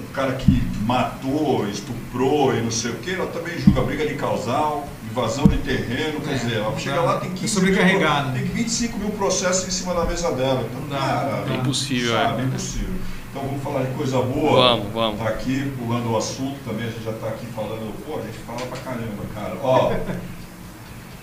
o 0.00 0.02
cara 0.12 0.32
que 0.34 0.62
matou, 0.86 1.68
estuprou 1.68 2.54
e 2.56 2.60
não 2.60 2.70
sei 2.70 2.92
o 2.92 2.94
que, 2.96 3.14
ela 3.14 3.26
também 3.26 3.58
julga 3.58 3.82
briga 3.82 4.06
de 4.06 4.14
casal, 4.14 4.88
invasão 5.10 5.46
de 5.48 5.56
terreno, 5.58 6.20
quer 6.20 6.32
É, 6.32 6.34
dizer, 6.34 6.56
ela 6.58 6.78
chega 6.78 7.00
lá, 7.00 7.18
tem 7.18 7.30
É 7.30 7.34
15 7.34 7.48
sobrecarregado. 7.54 8.30
mil, 8.30 8.38
tem 8.42 8.48
25 8.48 8.98
mil 8.98 9.10
processos 9.10 9.66
em 9.66 9.70
cima 9.72 9.94
da 9.94 10.04
mesa 10.04 10.30
dela. 10.32 10.64
Então, 10.68 10.80
Não 10.82 10.88
dá, 10.88 10.98
cara, 10.98 11.44
dá. 11.48 11.54
Impossível, 11.56 12.12
sabe, 12.14 12.40
é. 12.40 12.44
é 12.44 12.46
impossível. 12.46 12.94
Então 13.38 13.48
vamos 13.50 13.62
falar 13.62 13.82
de 13.84 13.94
coisa 13.94 14.20
boa. 14.20 14.68
Vamos, 14.70 14.92
vamos. 14.92 15.18
Tá 15.20 15.28
aqui 15.28 15.72
pulando 15.78 16.10
o 16.10 16.16
assunto 16.16 16.58
também, 16.64 16.86
a 16.88 16.90
gente 16.90 17.04
já 17.04 17.12
tá 17.12 17.28
aqui 17.28 17.46
falando, 17.54 17.94
pô, 18.04 18.18
a 18.18 18.22
gente 18.22 18.38
fala 18.38 18.58
pra 18.66 18.78
caramba, 18.78 19.22
cara. 19.32 19.54
Ó, 19.62 19.92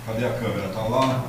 cadê 0.06 0.26
a 0.26 0.30
câmera? 0.30 0.70
Tá 0.70 0.82
lá? 0.84 1.26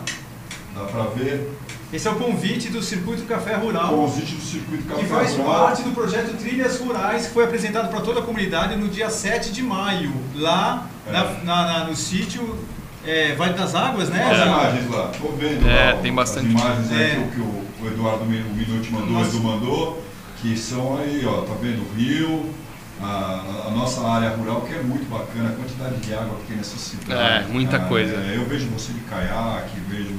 Dá 0.76 0.84
pra 0.84 1.02
ver? 1.04 1.50
Esse 1.92 2.06
é 2.06 2.10
o 2.10 2.16
convite 2.16 2.68
do 2.68 2.82
Circuito 2.82 3.24
Café 3.24 3.54
Rural, 3.56 3.88
Convite 3.88 4.34
do 4.34 4.42
Circuito 4.42 4.84
Café 4.84 5.00
que 5.02 5.06
faz 5.08 5.36
Rural. 5.36 5.54
parte 5.66 5.82
do 5.82 5.90
projeto 5.92 6.36
Trilhas 6.36 6.78
Rurais, 6.80 7.26
que 7.26 7.32
foi 7.34 7.44
apresentado 7.44 7.88
para 7.90 8.00
toda 8.00 8.20
a 8.20 8.22
comunidade 8.22 8.76
no 8.76 8.88
dia 8.88 9.08
7 9.10 9.50
de 9.52 9.62
maio, 9.62 10.12
lá 10.34 10.86
É. 11.06 11.12
na- 11.12 11.24
na- 11.44 11.64
na- 11.78 11.84
no 11.84 11.96
sítio 11.96 12.58
é, 13.04 13.34
Vale 13.36 13.54
das 13.54 13.74
Águas, 13.74 14.08
né? 14.08 14.24
Olha 14.28 14.42
as 14.42 14.48
imagens 14.48 14.90
lá, 14.90 15.12
tô 15.20 15.28
vendo 15.28 15.66
É, 15.68 15.92
lá, 15.92 16.00
tem 16.00 16.12
bastante. 16.12 16.46
As 16.46 16.52
imagens 16.60 16.90
aí 16.92 17.02
É. 17.02 17.14
que, 17.14 17.20
o- 17.20 17.28
que 17.30 17.40
o, 17.40 17.84
o 17.84 17.86
Eduardo 17.88 18.24
o 18.24 18.26
Minuti 18.26 18.90
mandou, 18.92 19.10
Nossa. 19.10 19.30
o 19.30 19.34
Edu 19.38 19.42
mandou, 19.44 20.02
que 20.40 20.56
são 20.56 20.98
aí, 20.98 21.24
ó, 21.24 21.42
tá 21.42 21.54
vendo 21.60 21.82
o 21.82 21.94
rio, 21.94 22.52
a, 23.00 23.66
a 23.66 23.70
nossa 23.70 24.06
área 24.06 24.30
rural, 24.30 24.62
que 24.62 24.74
é 24.74 24.82
muito 24.82 25.08
bacana, 25.08 25.50
a 25.50 25.52
quantidade 25.52 25.96
de 25.96 26.14
água 26.14 26.36
que 26.40 26.46
tem 26.46 26.56
nessa 26.56 26.76
cidade. 26.76 27.44
É, 27.44 27.52
muita 27.52 27.78
cara. 27.78 27.88
coisa. 27.88 28.14
É, 28.14 28.36
eu 28.36 28.44
vejo 28.46 28.68
você 28.68 28.92
de 28.92 29.00
caiaque, 29.00 29.78
vejo 29.88 30.14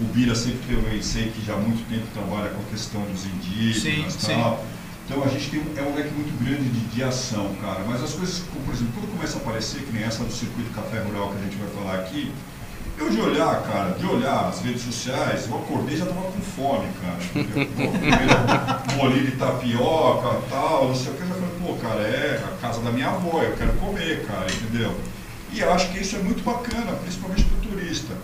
o 0.00 0.04
Bira 0.14 0.34
sempre 0.34 0.60
que 0.60 0.72
eu 0.72 1.02
sei 1.02 1.30
que 1.30 1.44
já 1.44 1.54
há 1.54 1.58
muito 1.58 1.86
tempo 1.88 2.06
trabalha 2.14 2.50
com 2.50 2.60
a 2.60 2.70
questão 2.70 3.02
dos 3.02 3.26
indígenas 3.26 4.14
Sim, 4.14 4.32
e 4.32 4.34
tal. 4.34 4.64
Então 5.04 5.24
a 5.24 5.28
gente 5.28 5.50
tem 5.50 5.60
um, 5.60 5.76
é 5.76 5.82
um 5.82 5.94
leque 5.94 6.14
muito 6.14 6.32
grande 6.42 6.68
de, 6.68 6.80
de 6.86 7.02
ação, 7.02 7.54
cara. 7.60 7.84
Mas 7.86 8.02
as 8.02 8.14
coisas, 8.14 8.42
como, 8.52 8.64
por 8.64 8.74
exemplo, 8.74 8.92
quando 8.94 9.12
começa 9.12 9.38
a 9.38 9.40
aparecer, 9.40 9.82
que 9.82 9.92
nem 9.92 10.04
essa 10.04 10.24
do 10.24 10.32
circuito 10.32 10.70
café 10.70 11.00
rural 11.00 11.30
que 11.30 11.36
a 11.36 11.44
gente 11.44 11.56
vai 11.56 11.68
falar 11.70 11.98
aqui, 12.00 12.32
eu 13.00 13.10
de 13.10 13.20
olhar, 13.20 13.62
cara, 13.62 13.90
de 13.98 14.06
olhar 14.06 14.48
as 14.48 14.60
redes 14.60 14.82
sociais, 14.82 15.46
eu 15.48 15.56
acordei 15.56 15.94
e 15.94 15.98
já 15.98 16.06
tava 16.06 16.22
com 16.22 16.40
fome, 16.40 16.86
cara. 17.02 17.18
Bolinho 18.96 19.24
de 19.26 19.32
tapioca 19.32 20.40
tal, 20.50 20.88
não 20.88 20.94
sei 20.94 21.12
o 21.12 21.16
que, 21.16 21.22
eu 21.22 21.28
já 21.28 21.34
falei, 21.34 21.50
pô, 21.66 21.74
cara, 21.74 22.00
é 22.00 22.44
a 22.44 22.60
casa 22.60 22.80
da 22.82 22.90
minha 22.90 23.08
avó, 23.08 23.42
eu 23.42 23.56
quero 23.56 23.72
comer, 23.74 24.24
cara, 24.26 24.46
entendeu? 24.50 24.94
E 25.52 25.62
acho 25.62 25.90
que 25.90 26.00
isso 26.00 26.16
é 26.16 26.18
muito 26.20 26.42
bacana, 26.44 26.92
principalmente 27.02 27.44
para 27.44 27.56
o 27.56 27.72
turista. 27.72 28.14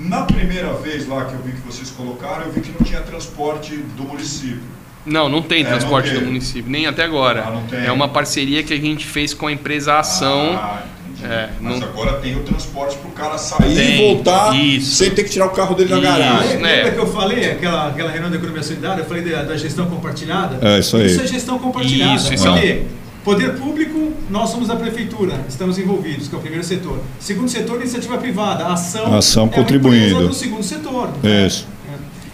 Na 0.00 0.22
primeira 0.22 0.72
vez 0.74 1.06
lá 1.06 1.24
que 1.24 1.34
eu 1.34 1.40
vi 1.40 1.52
que 1.52 1.60
vocês 1.60 1.90
colocaram, 1.90 2.46
eu 2.46 2.52
vi 2.52 2.60
que 2.60 2.72
não 2.72 2.80
tinha 2.80 3.00
transporte 3.00 3.76
do 3.76 4.04
município. 4.04 4.74
Não, 5.06 5.28
não 5.28 5.42
tem 5.42 5.62
É, 5.62 5.66
transporte 5.66 6.10
do 6.10 6.22
município, 6.22 6.70
nem 6.70 6.86
até 6.86 7.04
agora. 7.04 7.44
Ah, 7.46 7.50
não 7.50 7.64
tem. 7.66 7.84
É 7.84 7.92
uma 7.92 8.08
parceria 8.08 8.62
que 8.62 8.72
a 8.72 8.80
gente 8.80 9.06
fez 9.06 9.34
com 9.34 9.46
a 9.46 9.52
empresa 9.52 9.98
Ação. 9.98 10.56
Ah. 10.56 10.82
É, 11.24 11.48
Mas 11.60 11.80
não- 11.80 11.88
agora 11.88 12.12
tem 12.14 12.36
o 12.36 12.40
transporte 12.40 12.96
para 12.98 13.08
o 13.08 13.12
cara 13.12 13.38
sair 13.38 13.74
Tem, 13.74 13.94
e 13.94 14.14
voltar 14.14 14.54
isso. 14.56 14.94
sem 14.96 15.10
ter 15.10 15.24
que 15.24 15.30
tirar 15.30 15.46
o 15.46 15.50
carro 15.50 15.74
dele 15.74 15.88
da 15.88 15.98
garagem. 16.00 16.56
Lembra 16.56 16.68
É. 16.70 16.90
que 16.90 16.98
eu 16.98 17.06
falei, 17.06 17.50
aquela, 17.50 17.88
aquela 17.88 18.10
reunião 18.10 18.30
da 18.30 18.36
economia 18.36 18.62
solidária, 18.62 19.00
eu 19.00 19.06
falei 19.06 19.22
da, 19.24 19.42
da 19.42 19.56
gestão 19.56 19.86
compartilhada? 19.86 20.58
É, 20.60 20.78
isso 20.80 20.96
aí. 20.96 21.06
Isso 21.06 21.20
é 21.22 21.26
gestão 21.26 21.58
compartilhada. 21.58 22.14
Isso, 22.14 22.34
isso 22.34 22.48
é? 22.48 22.82
Poder 23.24 23.54
público, 23.56 24.12
nós 24.28 24.50
somos 24.50 24.68
a 24.68 24.76
prefeitura, 24.76 25.40
estamos 25.48 25.78
envolvidos, 25.78 26.28
que 26.28 26.34
é 26.34 26.38
o 26.38 26.40
primeiro 26.42 26.62
setor. 26.64 27.00
Segundo 27.18 27.48
setor, 27.48 27.80
iniciativa 27.80 28.18
privada, 28.18 28.64
a 28.66 28.74
ação, 28.74 29.16
Ação 29.16 29.46
é 29.46 29.48
contribuindo. 29.48 30.28
do 30.28 30.34
segundo 30.34 30.62
setor. 30.62 31.08
né? 31.22 31.46
Isso. 31.46 31.66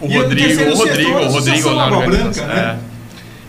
O 0.00 0.06
E 0.06 0.16
Rodrigo, 0.16 0.48
o 0.50 0.56
setor, 0.56 0.76
Rodrigo, 0.78 1.10
a 1.18 1.20
o 1.20 1.30
Rodrigo 1.32 1.70
na 1.74 1.84
Água 1.84 1.98
organização. 1.98 2.44
Branca, 2.46 2.54
né? 2.62 2.78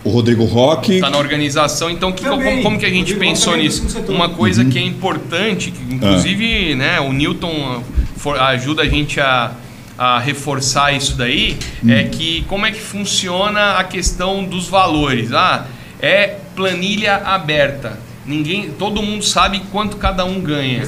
O 0.04 0.10
Rodrigo 0.10 0.44
Roque. 0.44 0.94
Está 0.94 1.10
na 1.10 1.18
organização, 1.18 1.88
então 1.88 2.10
que, 2.12 2.24
Também. 2.24 2.44
como, 2.50 2.62
como 2.62 2.78
que 2.78 2.84
a 2.86 2.90
gente 2.90 3.12
Rodrigo 3.12 3.20
pensou 3.20 3.52
é 3.54 3.56
do 3.56 3.62
nisso? 3.62 3.76
segundo 3.76 3.92
setor. 3.92 4.14
Uma 4.14 4.28
coisa 4.30 4.62
Uhum. 4.62 4.70
que 4.70 4.78
é 4.78 4.82
importante, 4.82 5.70
que 5.70 5.94
inclusive 5.94 6.74
né, 6.74 6.98
o 7.00 7.12
Newton 7.12 7.82
for- 8.16 8.38
ajuda 8.38 8.82
a 8.82 8.88
gente 8.88 9.20
a, 9.20 9.52
a 9.96 10.18
reforçar 10.18 10.92
isso 10.92 11.16
daí, 11.16 11.56
Hum. 11.84 11.90
é 11.90 12.04
que 12.04 12.44
como 12.48 12.66
é 12.66 12.72
que 12.72 12.80
funciona 12.80 13.72
a 13.78 13.84
questão 13.84 14.44
dos 14.44 14.66
valores. 14.68 15.32
Ah, 15.32 15.66
é 16.00 16.36
planilha 16.56 17.16
aberta. 17.24 17.96
Ninguém, 18.26 18.70
todo 18.78 19.02
mundo 19.02 19.24
sabe 19.24 19.62
quanto 19.72 19.96
cada 19.96 20.24
um 20.24 20.40
ganha. 20.40 20.82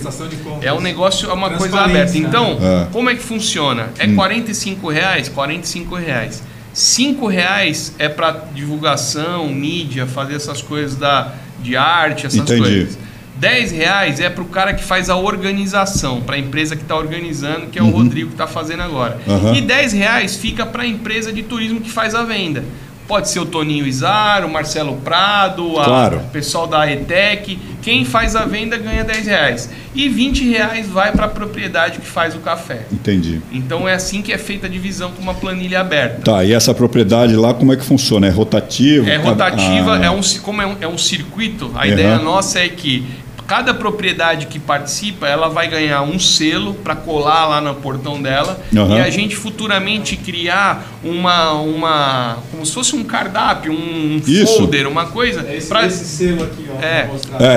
É 0.62 0.72
um 0.72 0.80
negócio, 0.80 1.28
é 1.28 1.32
uma 1.32 1.50
coisa 1.50 1.80
aberta. 1.80 2.16
Então, 2.16 2.58
É. 2.60 2.86
como 2.92 3.10
é 3.10 3.14
que 3.14 3.22
funciona? 3.22 3.90
É 3.98 4.06
45 4.08 4.88
reais? 4.88 5.28
45 5.28 5.94
reais. 5.96 6.42
5 6.74 7.26
reais 7.28 7.94
é 7.98 8.08
para 8.08 8.32
divulgação, 8.54 9.48
mídia, 9.48 10.06
fazer 10.06 10.34
essas 10.34 10.60
coisas 10.60 10.96
da, 10.96 11.32
de 11.62 11.76
arte, 11.76 12.26
essas 12.26 12.40
Entendi. 12.40 12.60
coisas. 12.60 12.98
10 13.36 13.72
reais 13.72 14.20
é 14.20 14.28
para 14.30 14.42
o 14.42 14.46
cara 14.46 14.74
que 14.74 14.82
faz 14.84 15.08
a 15.10 15.16
organização, 15.16 16.20
para 16.20 16.36
a 16.36 16.38
empresa 16.38 16.76
que 16.76 16.82
está 16.82 16.96
organizando, 16.96 17.66
que 17.66 17.78
é 17.78 17.82
o 17.82 17.86
Uhum. 17.86 17.90
Rodrigo 17.92 18.28
que 18.28 18.34
está 18.34 18.46
fazendo 18.46 18.82
agora. 18.82 19.18
Aham. 19.28 19.54
E 19.56 19.60
10 19.60 19.92
reais 19.92 20.36
fica 20.36 20.64
para 20.66 20.82
a 20.82 20.86
empresa 20.86 21.32
de 21.32 21.42
turismo 21.42 21.80
que 21.80 21.90
faz 21.90 22.14
a 22.14 22.22
venda. 22.22 22.64
Pode 23.06 23.28
ser 23.28 23.38
o 23.38 23.44
Toninho 23.44 23.86
Izar, 23.86 24.46
o 24.46 24.50
Marcelo 24.50 24.96
Prado, 24.96 25.78
a- 25.78 25.84
Claro. 25.84 26.16
o 26.18 26.30
pessoal 26.30 26.66
da 26.66 26.90
ETEC. 26.90 27.58
Quem 27.82 28.02
faz 28.04 28.34
a 28.34 28.46
venda 28.46 28.78
ganha 28.78 29.04
10 29.04 29.26
reais. 29.26 29.68
E 29.94 30.08
20 30.08 30.48
reais 30.48 30.88
vai 30.88 31.12
para 31.12 31.26
a 31.26 31.28
propriedade 31.28 31.98
que 31.98 32.06
faz 32.06 32.34
o 32.34 32.38
café. 32.38 32.86
Entendi. 32.90 33.42
Então 33.52 33.86
é 33.86 33.92
assim 33.92 34.22
que 34.22 34.32
é 34.32 34.38
feita 34.38 34.66
a 34.66 34.70
divisão 34.70 35.10
com 35.12 35.20
uma 35.22 35.34
planilha 35.34 35.80
aberta. 35.80 36.22
Tá, 36.22 36.42
e 36.44 36.52
essa 36.54 36.72
propriedade 36.72 37.36
lá, 37.36 37.52
como 37.52 37.74
é 37.74 37.76
que 37.76 37.84
funciona? 37.84 38.26
É 38.26 38.30
rotativo? 38.30 39.06
É 39.08 39.16
rotativa, 39.16 39.98
Ah, 39.98 40.04
é 40.06 40.10
um, 40.10 40.20
como 40.42 40.62
é 40.62 40.66
um, 40.66 40.76
é 40.80 40.88
um 40.88 40.96
circuito, 40.98 41.70
a 41.74 41.86
ideia 41.86 42.14
Aham. 42.14 42.24
nossa 42.24 42.58
é 42.58 42.68
que 42.70 43.04
cada 43.46 43.74
propriedade 43.74 44.46
que 44.46 44.58
participa, 44.58 45.28
ela 45.28 45.48
vai 45.48 45.68
ganhar 45.68 46.02
um 46.02 46.18
selo 46.18 46.74
para 46.74 46.96
colar 46.96 47.46
lá 47.46 47.60
no 47.60 47.74
portão 47.74 48.20
dela 48.22 48.60
Aham. 48.74 48.96
e 48.96 49.00
a 49.00 49.10
gente 49.10 49.36
futuramente 49.36 50.16
criar 50.16 50.86
uma, 51.04 51.52
uma 51.52 52.38
como 52.50 52.64
se 52.64 52.72
fosse 52.72 52.96
um 52.96 53.04
cardápio, 53.04 53.72
um 53.72 54.20
Isso. 54.26 54.56
folder, 54.58 54.86
uma 54.88 55.06
coisa 55.06 55.44
É 55.48 55.56
esse, 55.56 55.68
pra- 55.68 55.86
esse 55.86 56.04
selo 56.04 56.44
aqui, 56.44 56.66
ó. 56.74 56.82
É. 56.82 57.10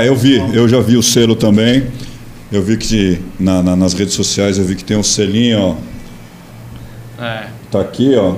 É, 0.04 0.08
eu 0.08 0.16
vi, 0.16 0.36
eu 0.54 0.68
já 0.68 0.80
vi 0.82 0.98
o 0.98 1.04
selo 1.04 1.36
também. 1.36 1.88
Eu 2.52 2.62
vi 2.64 2.78
que 2.78 3.20
na- 3.40 3.62
na- 3.62 3.76
nas 3.76 3.94
redes 3.94 4.14
sociais 4.14 4.58
eu 4.58 4.64
vi 4.66 4.76
que 4.76 4.84
tem 4.84 4.96
um 4.98 5.04
selinho, 5.04 5.60
ó. 7.20 7.24
É. 7.24 7.48
Tá 7.72 7.82
aqui, 7.82 8.16
ó. 8.16 8.36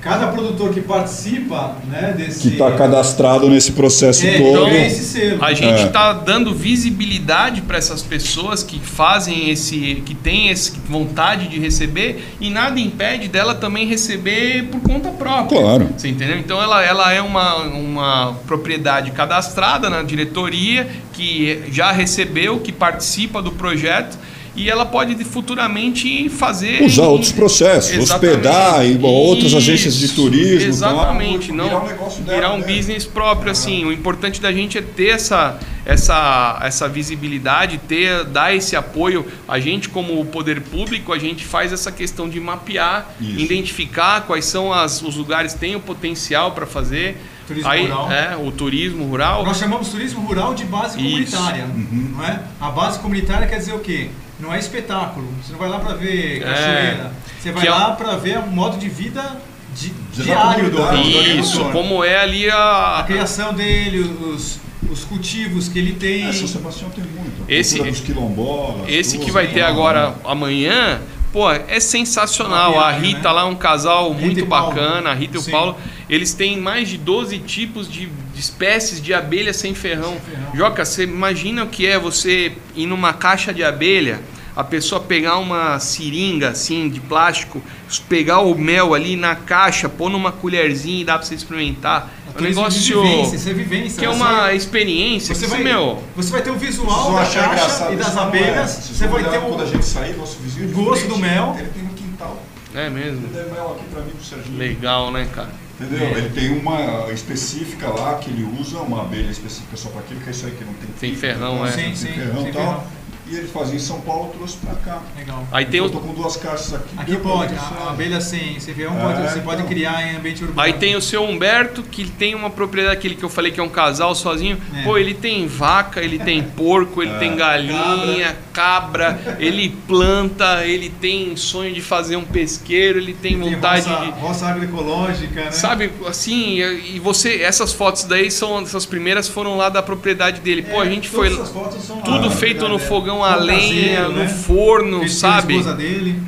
Cada 0.00 0.28
produtor 0.28 0.72
que 0.72 0.80
participa, 0.80 1.76
né, 1.86 2.14
desse... 2.16 2.50
Que 2.50 2.56
tá 2.56 2.70
cadastrado 2.72 3.48
nesse 3.50 3.72
processo 3.72 4.26
É, 4.26 4.38
todo. 4.38 4.48
então 4.48 4.66
é 4.68 4.86
esse 4.86 5.04
selo. 5.04 5.44
A 5.44 5.52
gente 5.52 5.82
É. 5.82 5.86
está 5.86 6.12
dando 6.14 6.54
visibilidade 6.54 7.60
para 7.60 7.76
essas 7.76 8.02
pessoas 8.02 8.62
que 8.62 8.80
fazem 8.80 9.50
esse, 9.50 10.02
que 10.06 10.14
têm 10.14 10.48
esse 10.48 10.72
vontade 10.88 11.48
de 11.48 11.58
receber 11.58 12.24
e 12.40 12.48
nada 12.48 12.80
impede 12.80 13.28
dela 13.28 13.54
também 13.54 13.86
receber 13.86 14.64
por 14.70 14.80
conta 14.80 15.10
própria. 15.10 15.60
Claro. 15.60 15.88
Você 15.96 16.08
entendeu? 16.08 16.38
Então 16.38 16.60
ela, 16.62 16.82
ela 16.82 17.12
é 17.12 17.20
uma, 17.20 17.56
uma 17.56 18.36
propriedade 18.46 19.10
cadastrada 19.10 19.90
na 19.90 20.02
diretoria 20.02 20.88
que 21.12 21.64
já 21.70 21.92
recebeu, 21.92 22.58
que 22.60 22.72
participa 22.72 23.42
do 23.42 23.52
projeto 23.52 24.16
e 24.56 24.68
ela 24.68 24.84
pode 24.84 25.14
futuramente 25.24 26.28
fazer 26.28 26.82
Usar 26.82 27.02
em- 27.04 27.06
outros 27.06 27.32
processos, 27.32 27.92
Exatamente. 27.92 28.36
hospedar 28.38 28.84
em 28.86 29.02
outras 29.02 29.54
agências 29.54 29.94
de 29.96 30.08
turismo. 30.08 30.68
Exatamente, 30.68 31.48
tal, 31.48 31.56
não 31.56 31.64
virar 31.64 31.80
um 31.80 31.86
negócio 31.86 32.22
dela, 32.22 32.36
virar 32.38 32.52
um 32.54 32.58
né? 32.58 32.66
business 32.76 33.04
próprio 33.04 33.52
assim. 33.52 33.84
O 33.84 33.92
importante 33.92 34.40
da 34.40 34.52
gente 34.52 34.76
é 34.78 34.82
ter 34.82 35.08
essa 35.10 35.58
essa 35.86 36.58
essa 36.62 36.88
visibilidade, 36.88 37.78
ter 37.78 38.24
dar 38.24 38.54
esse 38.54 38.76
apoio. 38.76 39.26
A 39.48 39.58
gente 39.58 39.88
como 39.88 40.24
poder 40.26 40.60
público, 40.60 41.12
a 41.12 41.18
gente 41.18 41.44
faz 41.44 41.72
essa 41.72 41.90
questão 41.90 42.28
de 42.28 42.38
mapear, 42.38 43.08
Isso. 43.20 43.40
identificar 43.40 44.22
quais 44.22 44.44
são 44.44 44.72
as, 44.72 45.00
os 45.02 45.16
lugares 45.16 45.54
que 45.54 45.60
têm 45.60 45.74
o 45.76 45.80
potencial 45.80 46.52
para 46.52 46.66
fazer. 46.66 47.16
Turismo 47.46 47.68
Aí, 47.68 47.82
rural. 47.86 48.12
é, 48.12 48.36
o 48.36 48.52
turismo 48.52 49.04
rural. 49.06 49.44
Nós 49.44 49.58
chamamos 49.58 49.88
turismo 49.88 50.20
rural 50.20 50.54
de 50.54 50.64
base 50.64 50.96
comunitária, 50.96 51.64
Uhum. 51.64 52.12
não 52.16 52.24
é? 52.24 52.40
A 52.60 52.70
base 52.70 53.00
comunitária 53.00 53.46
quer 53.48 53.58
dizer 53.58 53.74
o 53.74 53.80
quê? 53.80 54.08
Não 54.40 54.52
é 54.54 54.58
espetáculo. 54.58 55.28
Você 55.42 55.52
não 55.52 55.58
vai 55.58 55.68
lá 55.68 55.78
para 55.78 55.94
ver 55.94 56.40
cachoeira. 56.40 57.12
Você 57.38 57.52
vai 57.52 57.66
é 57.66 57.70
lá 57.70 57.92
para 57.92 58.16
ver 58.16 58.38
o 58.38 58.46
modo 58.46 58.76
de 58.78 58.88
vida 58.88 59.40
di- 59.74 59.92
diário 60.12 60.70
do, 60.70 60.76
do 60.76 60.82
comunidade. 60.86 61.38
Isso, 61.38 61.64
como 61.70 62.04
é 62.04 62.20
ali 62.20 62.50
A 62.50 62.98
a, 62.98 63.02
criação 63.04 63.52
dele, 63.54 64.00
os, 64.00 64.58
os 64.90 65.04
cultivos 65.04 65.68
que 65.68 65.78
ele 65.78 65.92
tem. 65.94 66.26
É, 66.28 66.32
São 66.32 66.46
Sebastião 66.48 66.90
tem 66.90 67.04
muito. 67.04 67.44
Esse- 67.48 67.82
dos 67.82 68.00
quilombolas. 68.00 68.88
Esse 68.88 69.18
que 69.18 69.30
vai 69.30 69.46
ter 69.48 69.60
né? 69.60 69.66
agora 69.66 70.14
amanhã, 70.24 71.00
pô, 71.32 71.50
é 71.50 71.80
sensacional. 71.80 72.78
A 72.78 72.90
viagem, 72.92 73.08
Rita 73.14 73.28
né? 73.28 73.34
lá, 73.34 73.46
um 73.46 73.54
casal 73.54 74.10
Rita 74.12 74.20
muito 74.20 74.46
bacana, 74.46 75.10
a 75.10 75.14
Rita 75.14 75.36
e 75.36 75.38
o 75.38 75.42
Sim. 75.42 75.50
Paulo. 75.50 75.76
Eles 76.08 76.34
têm 76.34 76.58
mais 76.58 76.88
de 76.88 76.98
12 76.98 77.38
tipos 77.38 77.90
de 77.90 78.08
espécies 78.40 79.00
de 79.00 79.14
abelha 79.14 79.52
sem 79.52 79.74
ferrão. 79.74 80.16
ferrão. 80.20 80.52
Joca, 80.56 80.84
você 80.84 81.04
imagina 81.04 81.62
o 81.64 81.68
que 81.68 81.86
é 81.86 81.98
você 81.98 82.52
ir 82.74 82.86
numa 82.86 83.12
caixa 83.12 83.52
de 83.54 83.62
abelha, 83.62 84.20
a 84.56 84.64
pessoa 84.64 85.00
pegar 85.00 85.38
uma 85.38 85.78
seringa 85.78 86.48
assim 86.48 86.88
de 86.88 86.98
plástico, 87.00 87.62
pegar 88.08 88.40
o 88.40 88.54
mel 88.56 88.94
ali 88.94 89.14
na 89.14 89.34
caixa, 89.36 89.88
pôr 89.88 90.10
numa 90.10 90.32
colherzinha 90.32 91.02
e 91.02 91.04
dá 91.04 91.16
pra 91.16 91.26
você 91.26 91.34
experimentar. 91.36 92.10
É 92.34 92.38
um 92.40 92.44
negócio 92.44 93.02
vivência, 93.02 93.36
isso 93.36 93.48
é 93.48 93.52
vivência. 93.52 93.98
que 93.98 94.04
é 94.04 94.08
Você 94.08 94.14
uma 94.14 94.32
vai- 94.42 94.56
experiência. 94.56 95.34
Você 95.34 95.44
que, 95.46 95.50
vai, 95.50 95.62
meu, 95.62 96.02
você 96.16 96.30
vai 96.30 96.42
ter 96.42 96.50
o 96.50 96.56
visual 96.56 97.12
da 97.14 97.26
caixa 97.26 97.90
e 97.92 97.96
das 97.96 98.16
é. 98.16 98.20
abelhas. 98.20 98.70
Vocês 98.70 98.96
Você 98.98 99.06
vai 99.08 99.22
ter 99.22 99.28
olhar 99.30 99.40
Quando 99.40 99.60
a 99.60 99.64
o, 99.64 99.68
gente 99.68 99.84
sair, 99.84 100.16
nosso 100.16 100.38
vizinho 100.38 100.68
o 100.70 100.72
gosto 100.72 101.00
frente, 101.06 101.12
do 101.12 101.18
mel. 101.18 101.56
Ele 101.58 101.68
tem 101.68 101.82
no 101.82 101.90
quintal. 101.90 102.42
é 102.74 102.88
mesmo. 102.88 103.26
Ele 103.26 103.34
deu 103.34 103.50
mel 103.52 103.76
aqui 103.76 103.84
pra 103.92 104.02
mim, 104.02 104.10
pro 104.12 104.24
Serginho. 104.24 104.58
Legal, 104.58 105.10
né, 105.10 105.28
cara? 105.34 105.50
Entendeu? 105.80 106.08
Ele 106.18 106.28
tem 106.30 106.50
uma 106.50 107.10
específica 107.10 107.88
lá 107.88 108.16
que 108.18 108.28
ele 108.30 108.44
usa, 108.60 108.78
uma 108.80 109.00
abelha 109.02 109.30
específica 109.30 109.76
só 109.76 109.88
para 109.88 110.00
aquilo, 110.00 110.20
que 110.20 110.28
é 110.28 110.30
isso 110.32 110.44
aí 110.46 110.52
que 110.52 110.64
não 110.64 110.74
tem 110.74 110.90
Tem 111.00 111.10
fio, 111.12 111.18
ferrão, 111.20 111.56
não 111.56 111.66
é. 111.66 111.72
tem 111.72 111.94
Sim, 111.96 112.06
sim, 112.06 112.12
ferrão 112.12 112.42
sem 112.42 112.50
e 112.50 112.52
tal. 112.52 112.62
ferrão. 112.62 112.84
E 113.30 113.36
ele 113.36 113.46
fazia 113.48 113.76
em 113.76 113.80
São 113.80 114.00
Paulo, 114.00 114.32
trouxe 114.36 114.56
pra 114.56 114.74
cá. 114.74 115.00
Legal. 115.16 115.46
Aí 115.52 115.64
tem 115.64 115.78
eu 115.78 115.86
o, 115.86 115.90
tô 115.90 116.00
com 116.00 116.12
duas 116.12 116.36
caixas 116.36 116.74
aqui. 116.74 116.88
Aqui 116.96 117.16
pode, 117.18 117.54
a 117.54 117.90
abelha 117.90 118.20
sem, 118.20 118.58
sem 118.58 118.74
ferrão 118.74 118.98
É, 118.98 119.02
pode, 119.02 119.22
você 119.30 119.38
pode 119.40 119.56
então. 119.62 119.68
criar 119.72 120.02
em 120.12 120.16
ambiente 120.16 120.42
urbano. 120.42 120.60
Aí 120.60 120.72
tem 120.72 120.96
o 120.96 121.00
seu 121.00 121.22
Humberto, 121.22 121.82
que 121.84 122.10
tem 122.10 122.34
uma 122.34 122.50
propriedade, 122.50 122.96
aquele 122.96 123.14
que 123.14 123.22
eu 123.24 123.28
falei 123.28 123.52
que 123.52 123.60
é 123.60 123.62
um 123.62 123.68
casal 123.68 124.14
sozinho. 124.14 124.58
É. 124.74 124.82
Pô, 124.82 124.98
ele 124.98 125.14
tem 125.14 125.46
vaca, 125.46 126.00
ele 126.00 126.18
tem 126.18 126.42
porco, 126.56 127.02
ele 127.02 127.14
tem 127.18 127.36
galinha, 127.36 128.36
cabra. 128.52 129.36
ele 129.38 129.70
planta, 129.86 130.64
ele 130.66 130.88
tem 130.90 131.36
sonho 131.36 131.72
de 131.72 131.80
fazer 131.80 132.16
um 132.16 132.24
pesqueiro, 132.24 132.98
ele 132.98 133.14
tem 133.14 133.38
Tem 133.38 133.54
vontade 133.54 133.88
roça, 133.88 134.04
de. 134.04 134.10
roça 134.20 134.46
agroecológica, 134.46 135.44
né? 135.44 135.50
Sabe, 135.52 135.90
assim, 136.06 136.58
e 136.60 136.98
você, 136.98 137.42
essas 137.42 137.72
fotos 137.72 138.04
daí 138.04 138.30
são, 138.30 138.60
essas 138.60 138.84
primeiras 138.86 139.28
foram 139.28 139.56
lá 139.56 139.68
da 139.68 139.82
propriedade 139.82 140.40
dele. 140.40 140.62
Pô, 140.62 140.80
a 140.80 140.86
É, 140.86 140.90
gente 140.90 141.08
foi 141.08 141.28
essas 141.32 141.50
fotos 141.50 141.84
são 141.84 141.96
lá 141.96 142.02
tudo 142.02 142.28
da 142.28 142.34
feito 142.34 142.62
no 142.68 142.78
propriedade 142.78 143.19
fogão 143.28 143.46
dele. 143.46 143.52
a 143.52 143.54
lenha, 143.56 144.08
no 144.08 144.16
né? 144.16 144.28
forno, 144.28 145.08
sabe? 145.08 145.62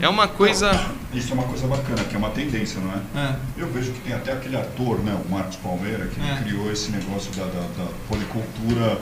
É 0.00 0.08
uma 0.08 0.28
coisa. 0.28 0.70
Isso 1.12 1.30
é 1.32 1.34
uma 1.34 1.44
coisa 1.44 1.66
bacana, 1.66 2.02
que 2.04 2.14
é 2.14 2.18
uma 2.18 2.30
tendência, 2.30 2.80
não 2.80 2.90
é? 2.92 3.28
É. 3.30 3.34
Eu 3.58 3.68
vejo 3.70 3.92
que 3.92 4.00
tem 4.00 4.14
até 4.14 4.32
aquele 4.32 4.56
ator, 4.56 4.98
né, 5.00 5.14
o 5.26 5.30
Marcos 5.30 5.56
Palmeira, 5.56 6.06
que 6.06 6.18
É. 6.20 6.36
criou 6.42 6.72
esse 6.72 6.90
negócio 6.90 7.30
da, 7.32 7.44
da, 7.44 7.60
da 7.84 7.90
policultura, 8.08 8.98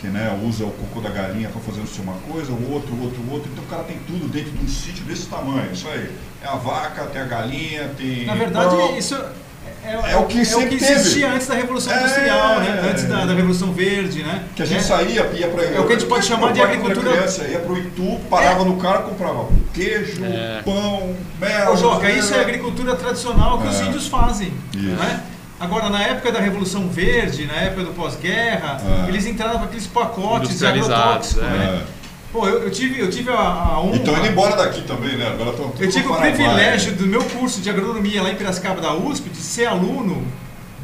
que 0.00 0.06
né, 0.06 0.34
usa 0.42 0.64
o 0.64 0.70
cocô 0.70 1.00
da 1.00 1.10
galinha 1.10 1.50
para 1.50 1.60
fazer 1.60 1.80
não 1.80 1.86
sei 1.86 2.02
uma 2.02 2.14
coisa, 2.14 2.50
o 2.52 2.72
outro, 2.72 2.94
o 2.94 3.02
outro, 3.02 3.20
o 3.20 3.32
outro. 3.32 3.50
Então 3.52 3.62
o 3.62 3.66
cara 3.66 3.82
tem 3.82 3.98
tudo 4.06 4.26
dentro 4.28 4.50
de 4.52 4.64
um 4.64 4.68
sítio 4.68 5.04
desse 5.04 5.26
tamanho. 5.26 5.70
Isso 5.70 5.86
aí. 5.88 6.10
É 6.42 6.48
a 6.48 6.54
vaca, 6.56 7.04
tem 7.06 7.20
a 7.20 7.26
galinha, 7.26 7.90
tem. 7.98 8.24
Na 8.24 8.34
verdade, 8.34 8.74
pão. 8.74 8.96
isso 8.96 9.14
é, 9.84 10.12
É 10.12 10.16
o 10.16 10.24
que 10.26 10.44
sempre 10.44 10.76
teve. 10.78 10.92
existia 10.92 11.30
antes 11.32 11.46
da 11.46 11.54
Revolução 11.54 11.92
É. 11.92 12.00
Industrial, 12.00 12.60
né? 12.60 12.80
Antes 12.90 13.04
da, 13.04 13.24
da 13.24 13.34
Revolução 13.34 13.72
Verde, 13.72 14.22
né? 14.22 14.42
Que 14.54 14.62
a 14.62 14.66
gente 14.66 14.80
É. 14.80 14.82
saía, 14.82 15.26
ia 15.34 15.48
para 15.48 15.62
É 15.64 15.80
o 15.80 15.86
que 15.86 15.92
a 15.94 15.98
gente 15.98 16.08
pode 16.08 16.24
chamar 16.26 16.52
de 16.52 16.60
agricultura- 16.60 17.12
Criança, 17.12 17.44
ia 17.44 17.58
pro 17.60 17.78
Itu, 17.78 18.18
parava 18.28 18.64
no 18.64 18.76
carro, 18.76 19.04
comprava 19.10 19.48
queijo, 19.72 20.20
pão, 20.64 21.14
mel. 21.40 21.72
Ô, 21.72 21.76
Joca, 21.76 22.06
né? 22.08 22.12
isso 22.18 22.34
é 22.34 22.38
a 22.38 22.40
agricultura 22.42 22.94
tradicional 22.94 23.58
que 23.60 23.68
os 23.68 23.80
É. 23.80 23.84
índios 23.84 24.06
fazem. 24.06 24.52
Isso. 24.74 24.86
Né? 24.86 25.20
Agora, 25.58 25.90
na 25.90 26.02
época 26.02 26.32
da 26.32 26.40
Revolução 26.40 26.88
Verde, 26.88 27.44
na 27.44 27.54
época 27.54 27.84
do 27.84 27.92
pós-guerra, 27.92 28.78
É. 29.06 29.08
eles 29.08 29.26
entraram 29.26 29.58
com 29.58 29.64
aqueles 29.66 29.86
pacotes 29.86 30.48
de 30.48 30.54
Industrializados, 30.54 31.36
agrotóxico. 31.38 31.40
é. 31.40 31.48
Né? 31.48 31.82
Pô, 32.32 32.46
eu, 32.46 32.62
eu 32.62 32.70
tive, 32.70 33.00
eu 33.00 33.10
tive 33.10 33.28
a, 33.30 33.34
a 33.38 33.80
honra. 33.80 33.96
Então 33.96 34.16
indo 34.16 34.26
embora 34.28 34.56
daqui 34.56 34.82
também, 34.82 35.16
né? 35.16 35.26
Agora 35.28 35.50
estão 35.50 35.72
Eu 35.78 35.90
tive 35.90 36.06
o 36.08 36.14
privilégio 36.16 36.92
do 36.94 37.06
meu 37.06 37.24
curso 37.24 37.60
de 37.60 37.68
agronomia 37.68 38.22
lá 38.22 38.30
em 38.30 38.36
Piracicaba 38.36 38.80
da 38.80 38.94
USP 38.94 39.30
de 39.30 39.38
ser 39.38 39.66
aluno 39.66 40.24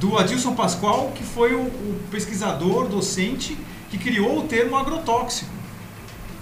do 0.00 0.18
Adilson 0.18 0.54
Pascoal, 0.54 1.12
que 1.14 1.22
foi 1.22 1.54
o, 1.54 1.60
o 1.60 2.00
pesquisador, 2.10 2.88
docente, 2.88 3.56
que 3.90 3.96
criou 3.96 4.40
o 4.40 4.42
termo 4.42 4.76
agrotóxico, 4.76 5.50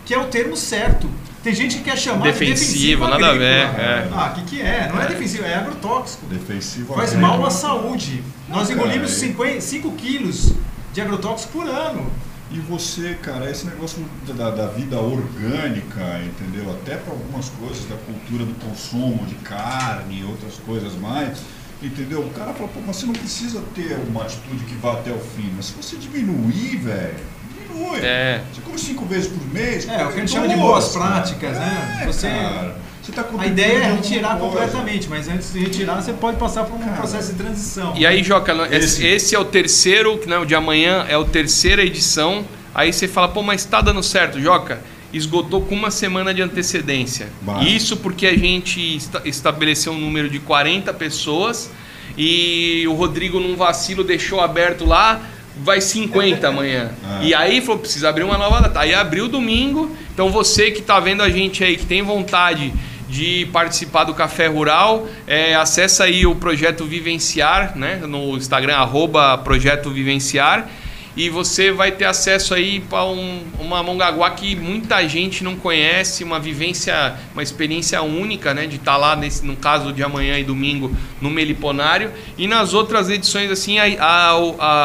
que 0.06 0.14
é 0.14 0.18
o 0.18 0.24
termo 0.24 0.56
certo. 0.56 1.08
Tem 1.42 1.54
gente 1.54 1.76
que 1.76 1.82
quer 1.84 1.98
chamar 1.98 2.22
Defensivo, 2.24 2.54
de 2.54 2.60
defensivo 2.64 3.04
nada 3.06 3.26
a 3.26 3.30
agrícola. 3.30 3.38
ver, 3.38 3.80
é. 3.80 4.08
Ah, 4.14 4.30
o 4.32 4.34
que, 4.40 4.56
que 4.56 4.62
é? 4.62 4.90
Não 4.90 5.02
é 5.02 5.06
defensivo, 5.06 5.44
é 5.44 5.54
agrotóxico. 5.54 6.24
Defensivo 6.26 6.94
Faz 6.94 7.10
agrícola. 7.12 7.36
mal 7.36 7.46
à 7.46 7.50
saúde. 7.50 8.24
Nós 8.48 8.70
engolimos 8.70 9.10
é- 9.12 9.14
50 9.26 9.60
5 9.60 9.92
quilos 9.92 10.52
de 10.94 11.00
agrotóxico 11.02 11.52
por 11.52 11.68
ano. 11.68 12.10
E 12.54 12.58
você, 12.60 13.18
cara, 13.20 13.50
esse 13.50 13.66
negócio 13.66 14.04
da, 14.28 14.48
da 14.50 14.66
vida 14.68 14.96
orgânica, 15.00 16.20
entendeu? 16.24 16.70
Até 16.70 16.94
para 16.96 17.12
algumas 17.12 17.48
coisas 17.48 17.84
da 17.86 17.96
cultura 17.96 18.44
do 18.44 18.54
consumo 18.64 19.26
de 19.26 19.34
carne 19.36 20.20
e 20.20 20.24
outras 20.24 20.54
coisas 20.64 20.94
mais, 20.94 21.38
entendeu? 21.82 22.20
O 22.20 22.30
cara 22.30 22.52
fala, 22.54 22.68
pô, 22.68 22.78
mas 22.86 22.94
você 22.94 23.06
não 23.06 23.12
precisa 23.12 23.60
ter 23.74 23.98
uma 24.08 24.22
atitude 24.22 24.64
que 24.66 24.74
vá 24.76 24.92
até 24.92 25.10
o 25.10 25.18
fim, 25.18 25.52
mas 25.56 25.66
se 25.66 25.72
você 25.72 25.96
diminuir, 25.96 26.76
velho, 26.76 27.16
diminui. 27.58 27.98
É. 28.04 28.44
Você 28.54 28.60
come 28.60 28.78
cinco 28.78 29.04
vezes 29.04 29.26
por 29.32 29.44
mês. 29.52 29.88
É, 29.88 30.04
o 30.06 30.12
que 30.12 30.16
a 30.18 30.20
gente 30.20 30.30
chama 30.30 30.46
de 30.46 30.54
boas 30.54 30.90
práticas, 30.90 31.58
né? 31.58 31.98
É, 32.02 32.06
Você- 32.06 32.28
cara. 32.28 32.76
Você 33.04 33.12
tá 33.12 33.24
A 33.38 33.46
ideia 33.46 33.78
é 33.80 33.92
retirar 33.96 34.38
completamente, 34.38 35.08
mas 35.10 35.28
antes 35.28 35.52
de 35.52 35.58
retirar, 35.58 36.00
você 36.00 36.14
pode 36.14 36.38
passar 36.38 36.64
por 36.64 36.76
um 36.76 36.78
Cara. 36.78 36.96
processo 36.96 37.32
de 37.32 37.38
transição. 37.38 37.92
E 37.94 38.06
aí, 38.06 38.22
Joca, 38.22 38.52
esse, 38.74 39.06
Esse- 39.06 39.34
é 39.34 39.38
o 39.38 39.44
terceiro, 39.44 40.18
não, 40.26 40.40
o 40.42 40.46
de 40.46 40.54
amanhã 40.54 41.04
é 41.06 41.14
a 41.14 41.22
terceira 41.24 41.84
edição. 41.84 42.46
Aí 42.74 42.92
você 42.92 43.06
fala, 43.06 43.28
pô, 43.28 43.42
mas 43.42 43.62
tá 43.66 43.82
dando 43.82 44.02
certo, 44.02 44.40
Joca? 44.40 44.80
Esgotou 45.12 45.60
com 45.60 45.74
uma 45.74 45.90
semana 45.90 46.32
de 46.32 46.40
antecedência. 46.40 47.28
Bah. 47.42 47.62
Isso 47.62 47.98
porque 47.98 48.26
a 48.26 48.36
gente 48.36 48.96
esta- 48.96 49.20
estabeleceu 49.26 49.92
um 49.92 49.98
número 50.00 50.30
de 50.30 50.38
40 50.38 50.92
pessoas 50.94 51.70
e 52.16 52.84
o 52.88 52.94
Rodrigo, 52.94 53.38
num 53.38 53.54
vacilo, 53.54 54.02
deixou 54.02 54.40
aberto 54.40 54.84
lá, 54.86 55.20
vai 55.62 55.80
50 55.80 56.48
amanhã. 56.48 56.90
Ah. 57.04 57.20
E 57.22 57.34
aí 57.34 57.60
falou, 57.60 57.78
precisa 57.80 58.08
abrir 58.08 58.24
uma 58.24 58.38
nova 58.38 58.60
data. 58.62 58.80
Aí 58.80 58.94
abriu 58.94 59.28
domingo. 59.28 59.94
Então 60.12 60.30
você 60.30 60.70
que 60.70 60.80
tá 60.82 60.98
vendo 60.98 61.22
a 61.22 61.28
gente 61.30 61.62
aí, 61.62 61.76
que 61.76 61.86
tem 61.86 62.02
vontade 62.02 62.72
de 63.14 63.46
participar 63.52 64.02
do 64.02 64.12
Café 64.12 64.48
Rural, 64.48 65.06
é, 65.24 65.54
acessa 65.54 66.02
aí 66.02 66.26
o 66.26 66.34
Projeto 66.34 66.84
Vivenciar, 66.84 67.78
né? 67.78 68.00
No 68.08 68.36
Instagram, 68.36 68.74
arroba 68.74 69.38
Projeto 69.38 69.88
Vivenciar. 69.88 70.68
E 71.16 71.30
você 71.30 71.70
vai 71.70 71.92
ter 71.92 72.06
acesso 72.06 72.54
aí 72.54 72.80
para 72.80 73.04
um, 73.04 73.40
uma 73.60 73.82
Mongaguá 73.84 74.30
que 74.32 74.56
muita 74.56 75.06
gente 75.08 75.44
não 75.44 75.54
conhece, 75.54 76.24
uma 76.24 76.40
vivência, 76.40 77.14
uma 77.32 77.42
experiência 77.42 78.02
única, 78.02 78.52
né? 78.52 78.66
De 78.66 78.76
estar 78.76 78.96
lá, 78.96 79.14
nesse, 79.14 79.46
no 79.46 79.54
caso 79.54 79.92
de 79.92 80.02
amanhã 80.02 80.36
e 80.40 80.42
domingo, 80.44 80.94
no 81.20 81.30
Meliponário. 81.30 82.10
E 82.36 82.48
nas 82.48 82.74
outras 82.74 83.08
edições, 83.10 83.48
assim, 83.48 83.78
a- 83.78 83.84
a- 84.04 84.30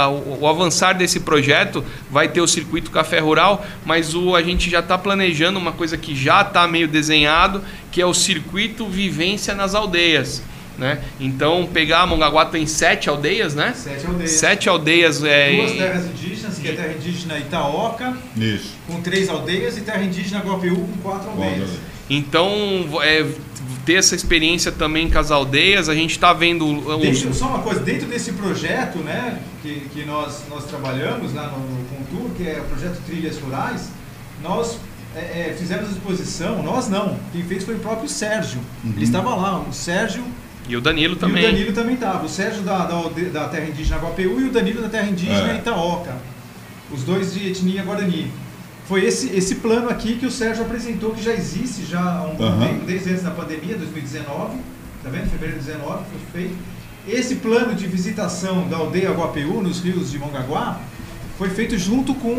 a- 0.03 0.09
o 0.09 0.45
avançar 0.47 0.93
desse 0.93 1.21
projeto 1.21 1.83
vai 2.11 2.27
ter 2.27 2.41
o 2.41 2.47
circuito 2.47 2.91
Café 2.91 3.17
Rural, 3.19 3.65
mas 3.83 4.13
o, 4.13 4.35
a 4.35 4.43
gente 4.43 4.69
já 4.69 4.81
está 4.81 4.99
planejando 4.99 5.57
uma 5.57 5.71
coisa 5.71 5.97
que 5.97 6.13
já 6.15 6.41
está 6.41 6.67
meio 6.67 6.87
desenhado, 6.87 7.63
que 7.91 7.99
é 7.99 8.05
o 8.05 8.13
circuito 8.13 8.85
Vivência 8.85 9.55
nas 9.55 9.73
Aldeias. 9.73 10.43
Né? 10.79 11.01
Então, 11.19 11.67
pegar 11.71 12.01
a 12.01 12.07
Mongaguá 12.07 12.45
tem 12.45 12.65
sete 12.65 13.09
aldeias, 13.09 13.53
né? 13.53 13.73
Sete 13.75 14.07
aldeias. 14.07 14.31
Sete 14.31 14.69
aldeias. 14.69 15.23
É, 15.23 15.55
Duas 15.55 15.71
terras 15.73 16.05
indígenas, 16.05 16.57
que 16.57 16.67
é 16.69 16.71
terra 16.71 16.93
indígena 16.93 17.37
Itaoca, 17.37 18.17
Isso. 18.37 18.75
com 18.87 19.01
três 19.01 19.27
aldeias, 19.29 19.77
e 19.77 19.81
terra 19.81 20.03
indígena 20.03 20.39
Guapiú, 20.39 20.75
com 20.75 21.01
quatro 21.01 21.29
aldeias. 21.31 21.69
Então, 22.09 22.49
é, 23.03 23.25
ter 23.85 23.95
essa 23.95 24.15
experiência 24.15 24.71
também 24.71 25.09
com 25.09 25.19
as 25.19 25.31
aldeias, 25.31 25.89
a 25.89 25.95
gente 25.95 26.11
está 26.11 26.31
vendo 26.31 26.65
os, 26.65 27.01
Dentro, 27.01 27.33
só 27.33 27.47
uma 27.47 27.59
coisa, 27.59 27.81
dentro 27.81 28.07
desse 28.07 28.31
projeto 28.33 28.99
né, 28.99 29.39
que, 29.61 29.81
que 29.93 30.05
nós, 30.05 30.43
nós 30.49 30.65
trabalhamos 30.65 31.33
lá 31.33 31.47
no, 31.47 31.57
no 31.57 31.85
Contur, 31.85 32.29
que 32.37 32.47
é 32.47 32.59
o 32.59 32.63
projeto 32.65 33.01
Trilhas 33.05 33.37
Rurais, 33.39 33.89
nós 34.41 34.79
é, 35.15 35.49
é, 35.49 35.55
fizemos 35.57 35.89
a 35.89 35.91
exposição, 35.91 36.61
nós 36.61 36.87
não, 36.87 37.17
quem 37.31 37.43
fez 37.43 37.63
foi 37.63 37.75
o 37.75 37.79
próprio 37.79 38.07
Sérgio. 38.07 38.59
Ele 38.85 39.03
estava 39.03 39.35
lá, 39.35 39.59
o 39.59 39.73
Sérgio 39.73 40.23
e 40.69 40.77
o 40.77 40.81
Danilo 40.81 41.15
também. 41.15 41.43
e 41.43 41.47
o 41.47 41.51
Danilo 41.51 41.73
também 41.73 41.95
estava. 41.95 42.25
O 42.25 42.29
Sérgio 42.29 42.61
da, 42.61 42.85
da, 42.85 43.01
da 43.33 43.47
terra 43.49 43.65
indígena 43.67 43.97
Guapiú 43.99 44.39
e 44.39 44.43
o 44.45 44.51
Danilo 44.51 44.81
da 44.81 44.89
terra 44.89 45.09
indígena 45.09 45.51
É. 45.53 45.57
Itaoca. 45.57 46.15
Os 46.91 47.03
dois 47.03 47.33
de 47.33 47.49
etnia 47.49 47.83
Guarani. 47.83 48.31
Foi 48.87 49.05
esse, 49.05 49.35
esse 49.35 49.55
plano 49.55 49.89
aqui 49.89 50.15
que 50.15 50.25
o 50.25 50.31
Sérgio 50.31 50.63
apresentou, 50.63 51.11
que 51.13 51.21
já 51.23 51.31
existe 51.33 51.85
já 51.85 51.99
há 52.01 52.23
um 52.23 52.43
Aham. 52.43 52.59
tempo, 52.67 52.85
desde 52.85 53.11
antes 53.11 53.23
da 53.23 53.31
pandemia, 53.31 53.75
2019. 53.77 54.57
Tá 55.03 55.09
vendo? 55.09 55.29
Fevereiro 55.29 55.59
de 55.59 55.65
2019 55.65 56.03
foi 56.11 56.41
feito. 56.41 56.55
Esse 57.07 57.35
plano 57.35 57.73
de 57.75 57.87
visitação 57.87 58.67
da 58.67 58.77
aldeia 58.77 59.11
Guapiú, 59.11 59.61
nos 59.61 59.79
rios 59.81 60.11
de 60.11 60.17
Mongaguá, 60.19 60.79
foi 61.37 61.49
feito 61.49 61.77
junto 61.77 62.13
com 62.15 62.35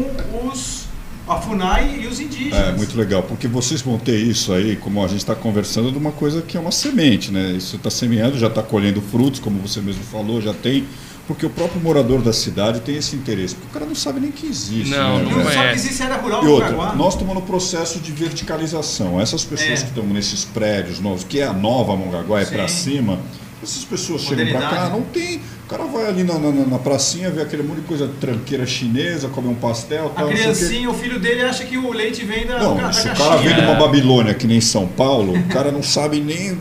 os 0.46 0.86
a 1.28 1.36
FUNAI 1.36 2.00
e 2.02 2.06
os 2.06 2.18
indígenas. 2.20 2.58
É, 2.68 2.72
muito 2.72 2.96
legal, 2.98 3.22
porque 3.22 3.46
vocês 3.46 3.80
vão 3.82 3.98
ter 3.98 4.16
isso 4.18 4.52
aí, 4.52 4.76
como 4.76 5.04
a 5.04 5.08
gente 5.08 5.18
está 5.20 5.34
conversando, 5.34 5.92
de 5.92 5.98
uma 5.98 6.12
coisa 6.12 6.42
que 6.42 6.56
é 6.56 6.60
uma 6.60 6.72
semente, 6.72 7.30
né? 7.30 7.52
Isso 7.52 7.76
está 7.76 7.90
semeando, 7.90 8.38
já 8.38 8.48
está 8.48 8.62
colhendo 8.62 9.00
frutos, 9.00 9.38
como 9.40 9.58
você 9.60 9.80
mesmo 9.80 10.02
falou, 10.04 10.40
já 10.40 10.52
tem. 10.54 10.84
Porque 11.26 11.46
o 11.46 11.50
próprio 11.50 11.80
morador 11.80 12.20
da 12.22 12.32
cidade 12.32 12.80
tem 12.80 12.96
esse 12.96 13.14
interesse, 13.14 13.54
porque 13.54 13.68
o 13.68 13.72
cara 13.72 13.86
não 13.86 13.94
sabe 13.94 14.18
nem 14.18 14.32
que 14.32 14.46
existe. 14.48 14.90
Não, 14.90 15.18
né, 15.18 15.30
não 15.30 15.44
velho? 15.44 15.52
só 15.52 15.62
que 15.68 15.74
existe 15.74 16.02
área 16.02 16.16
rural 16.16 16.42
E 16.44 16.48
outra, 16.48 16.70
Mongaguá. 16.72 16.94
nós 16.96 17.14
estamos 17.14 17.34
no 17.34 17.42
processo 17.42 18.00
de 18.00 18.10
verticalização. 18.10 19.20
Essas 19.20 19.44
pessoas 19.44 19.80
É. 19.80 19.82
que 19.84 19.88
estão 19.90 20.04
nesses 20.06 20.44
prédios 20.44 20.98
novos, 20.98 21.22
que 21.22 21.38
é 21.38 21.46
a 21.46 21.52
nova 21.52 21.94
Mongaguá, 21.94 22.40
é 22.40 22.44
para 22.46 22.66
cima, 22.66 23.20
essas 23.62 23.84
pessoas 23.84 24.22
chegam 24.22 24.48
para 24.48 24.60
cá, 24.60 24.88
não 24.88 25.02
tem. 25.02 25.40
O 25.70 25.72
cara 25.72 25.84
vai 25.84 26.08
ali 26.08 26.24
na, 26.24 26.36
na, 26.36 26.50
na 26.50 26.78
pracinha, 26.80 27.30
vê 27.30 27.42
aquele 27.42 27.62
monte 27.62 27.76
de 27.76 27.86
coisa 27.86 28.10
tranqueira 28.20 28.66
chinesa, 28.66 29.28
come 29.28 29.46
um 29.46 29.54
pastel, 29.54 30.06
A 30.06 30.08
tal, 30.08 30.26
o 30.26 30.28
quê. 30.30 30.34
criancinha, 30.34 30.90
o 30.90 30.94
filho 30.94 31.20
dele 31.20 31.42
acha 31.42 31.62
que 31.64 31.78
o 31.78 31.92
leite 31.92 32.24
vem 32.24 32.44
da, 32.44 32.58
Não, 32.58 32.76
da 32.76 32.90
se 32.92 33.02
o 33.02 33.04
caixinha. 33.04 33.14
cara 33.28 33.36
vem 33.40 33.54
de 33.54 33.60
uma 33.60 33.74
É. 33.74 33.78
Babilônia 33.78 34.34
que 34.34 34.48
nem 34.48 34.60
São 34.60 34.88
Paulo, 34.88 35.38
o 35.38 35.42
cara 35.44 35.70
não 35.70 35.80
sabe 35.80 36.18
nem. 36.18 36.58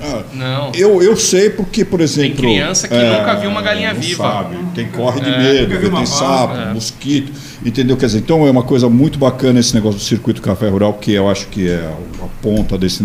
Ah, 0.00 0.22
Não. 0.32 0.70
eu, 0.76 1.02
eu 1.02 1.16
sei 1.16 1.50
porque, 1.50 1.84
por 1.84 2.00
exemplo. 2.00 2.34
é, 2.38 2.52
criança 2.52 2.86
que 2.86 2.94
nunca 2.94 3.34
viu 3.34 3.50
uma 3.50 3.62
galinha 3.62 3.92
não 3.94 4.00
viva. 4.00 4.22
Sabe, 4.22 4.56
tem 4.76 4.86
corre 4.86 5.20
de 5.20 5.28
É. 5.30 5.38
medo, 5.38 5.90
tem 5.90 6.06
sapo. 6.06 6.54
É. 6.54 6.72
mosquito, 6.72 7.32
entendeu? 7.66 7.96
Quer 7.96 8.06
dizer, 8.06 8.18
então 8.18 8.46
é 8.46 8.50
uma 8.52 8.62
coisa 8.62 8.88
muito 8.88 9.18
bacana 9.18 9.58
esse 9.58 9.74
negócio 9.74 9.98
do 9.98 10.04
circuito 10.04 10.40
café 10.40 10.68
rural, 10.68 10.94
que 10.94 11.10
eu 11.12 11.28
acho 11.28 11.48
que 11.48 11.68
é 11.68 11.78
a, 12.20 12.24
a 12.24 12.28
ponta 12.40 12.78
desse 12.78 13.02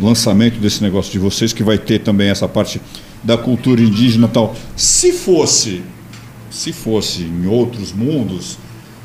lançamento 0.00 0.60
desse 0.60 0.80
negócio 0.80 1.10
de 1.10 1.18
vocês, 1.18 1.52
que 1.52 1.64
vai 1.64 1.76
ter 1.76 1.98
também 1.98 2.28
essa 2.28 2.46
parte 2.46 2.80
da 3.22 3.36
cultura 3.38 3.80
indígena 3.80 4.26
e 4.26 4.30
tal. 4.30 4.54
Se 4.76 5.12
fosse, 5.12 5.82
se 6.50 6.72
fosse 6.72 7.22
em 7.22 7.46
outros 7.46 7.92
mundos, 7.92 8.58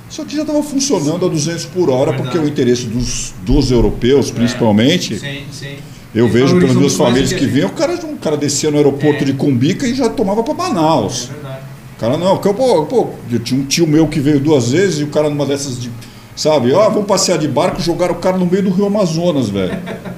isso 0.09 0.21
aqui 0.21 0.35
já 0.35 0.41
estava 0.41 0.63
funcionando 0.63 1.25
a 1.25 1.29
200 1.29 1.65
por 1.65 1.89
hora, 1.89 2.11
Verdade. 2.11 2.23
porque 2.23 2.37
é 2.37 2.41
o 2.41 2.47
interesse 2.47 2.85
dos, 2.85 3.33
dos 3.45 3.71
europeus, 3.71 4.31
principalmente. 4.31 5.19
Sim, 5.19 5.43
sim. 5.51 5.75
Eu 6.15 6.25
Eles 6.25 6.33
vejo 6.33 6.59
pelas 6.59 6.75
duas 6.75 6.95
famílias 6.95 7.29
do 7.29 7.35
que 7.35 7.45
vinham, 7.45 7.67
o 7.69 7.73
cara, 7.73 7.93
um 8.05 8.15
cara 8.15 8.37
descia 8.37 8.71
no 8.71 8.77
aeroporto 8.77 9.23
É. 9.23 9.25
de 9.25 9.33
Cumbica 9.33 9.85
e 9.85 9.93
já 9.93 10.09
tomava 10.09 10.41
para 10.41 10.53
Manaus. 10.53 11.29
É 11.45 11.99
cara 11.99 12.17
não, 12.17 12.37
que 12.37 12.47
eu, 12.47 12.53
pô, 12.53 12.85
pô, 12.85 13.09
eu 13.29 13.39
tinha 13.39 13.59
um 13.59 13.65
tio 13.65 13.85
meu 13.87 14.07
que 14.07 14.19
veio 14.19 14.39
duas 14.39 14.71
vezes 14.71 14.99
e 14.99 15.03
o 15.03 15.07
cara 15.07 15.29
numa 15.29 15.45
dessas 15.45 15.79
de. 15.79 15.91
Sabe, 16.35 16.71
ó, 16.71 16.87
vamos 16.89 17.07
passear 17.07 17.37
de 17.37 17.47
barco, 17.47 17.81
jogaram 17.81 18.13
o 18.13 18.19
cara 18.19 18.37
no 18.37 18.45
meio 18.45 18.63
do 18.63 18.69
Rio 18.69 18.85
Amazonas, 18.85 19.49
velho. 19.49 19.77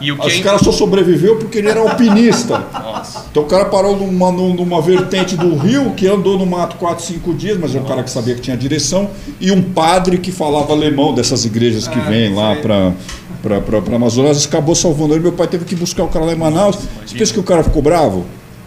E 0.00 0.12
o 0.12 0.16
que 0.18 0.28
é- 0.30 0.42
cara 0.42 0.58
só 0.58 0.70
sobreviveu 0.72 1.36
porque 1.36 1.58
ele 1.58 1.68
era 1.68 1.80
alpinista. 1.80 2.62
Nossa. 2.72 3.24
Então 3.30 3.42
o 3.42 3.46
cara 3.46 3.64
parou 3.66 3.96
numa, 3.96 4.30
numa 4.32 4.80
vertente 4.82 5.36
do 5.36 5.56
rio, 5.56 5.92
que 5.92 6.06
andou 6.06 6.38
no 6.38 6.46
mato 6.46 6.76
4, 6.76 7.04
5 7.04 7.34
dias, 7.34 7.58
mas 7.58 7.74
é 7.74 7.80
um 7.80 7.84
cara 7.84 8.02
que 8.02 8.10
sabia 8.10 8.34
que 8.34 8.40
tinha 8.40 8.56
direção, 8.56 9.10
e 9.40 9.50
um 9.50 9.62
padre 9.62 10.18
que 10.18 10.30
falava 10.32 10.72
alemão 10.72 11.14
dessas 11.14 11.44
igrejas 11.44 11.86
que 11.88 11.98
Ah, 11.98 12.02
vêm 12.02 12.34
lá 12.34 12.56
para 12.56 12.92
para 13.40 13.96
Amazonas, 13.96 14.44
acabou 14.46 14.74
salvando 14.74 15.14
ele. 15.14 15.22
Meu 15.22 15.32
pai 15.32 15.46
teve 15.46 15.64
que 15.64 15.74
buscar 15.76 16.02
o 16.04 16.08
cara 16.08 16.24
lá 16.24 16.32
em 16.32 16.36
Manaus. 16.36 16.76
Você 17.06 17.16
pensa 17.16 17.32
que 17.32 17.40
o 17.40 17.42
cara 17.44 17.62
ficou 17.62 17.80
bravo? 17.80 18.24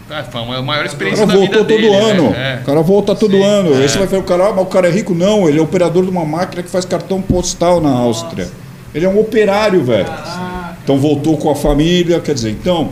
Ah, 0.10 0.24
foi 0.24 0.42
a 0.42 0.62
maior 0.62 0.84
O 0.84 0.88
experiência 0.88 1.26
cara 1.26 1.38
da 1.40 1.46
vida 1.46 1.58
voltou 1.58 1.78
todo 1.78 1.82
dele. 1.82 1.96
ano. 1.96 2.30
né? 2.32 2.60
O 2.62 2.66
cara 2.66 2.82
volta 2.82 3.16
todo 3.16 3.32
Sim. 3.32 3.44
ano. 3.44 3.74
Aí 3.76 3.84
É. 3.84 3.88
você 3.88 3.98
vai 3.98 4.08
falar, 4.08 4.22
o 4.22 4.26
cara, 4.26 4.48
ah, 4.48 4.54
mas 4.54 4.64
o 4.64 4.68
cara 4.68 4.88
é 4.88 4.92
rico? 4.92 5.14
Não, 5.14 5.48
ele 5.48 5.60
é 5.60 5.62
operador 5.62 6.04
de 6.04 6.10
uma 6.10 6.26
máquina 6.26 6.62
que 6.64 6.70
faz 6.70 6.84
cartão 6.86 7.22
postal 7.22 7.80
na 7.80 7.92
Áustria. 7.92 8.50
Ele 8.94 9.06
é 9.06 9.10
um 9.10 9.20
operário, 9.20 9.84
velho. 9.84 10.06
Ah, 10.10 10.61
Então 10.92 11.00
voltou 11.00 11.38
com 11.38 11.50
a 11.50 11.56
família, 11.56 12.20
quer 12.20 12.34
dizer, 12.34 12.50
então 12.52 12.92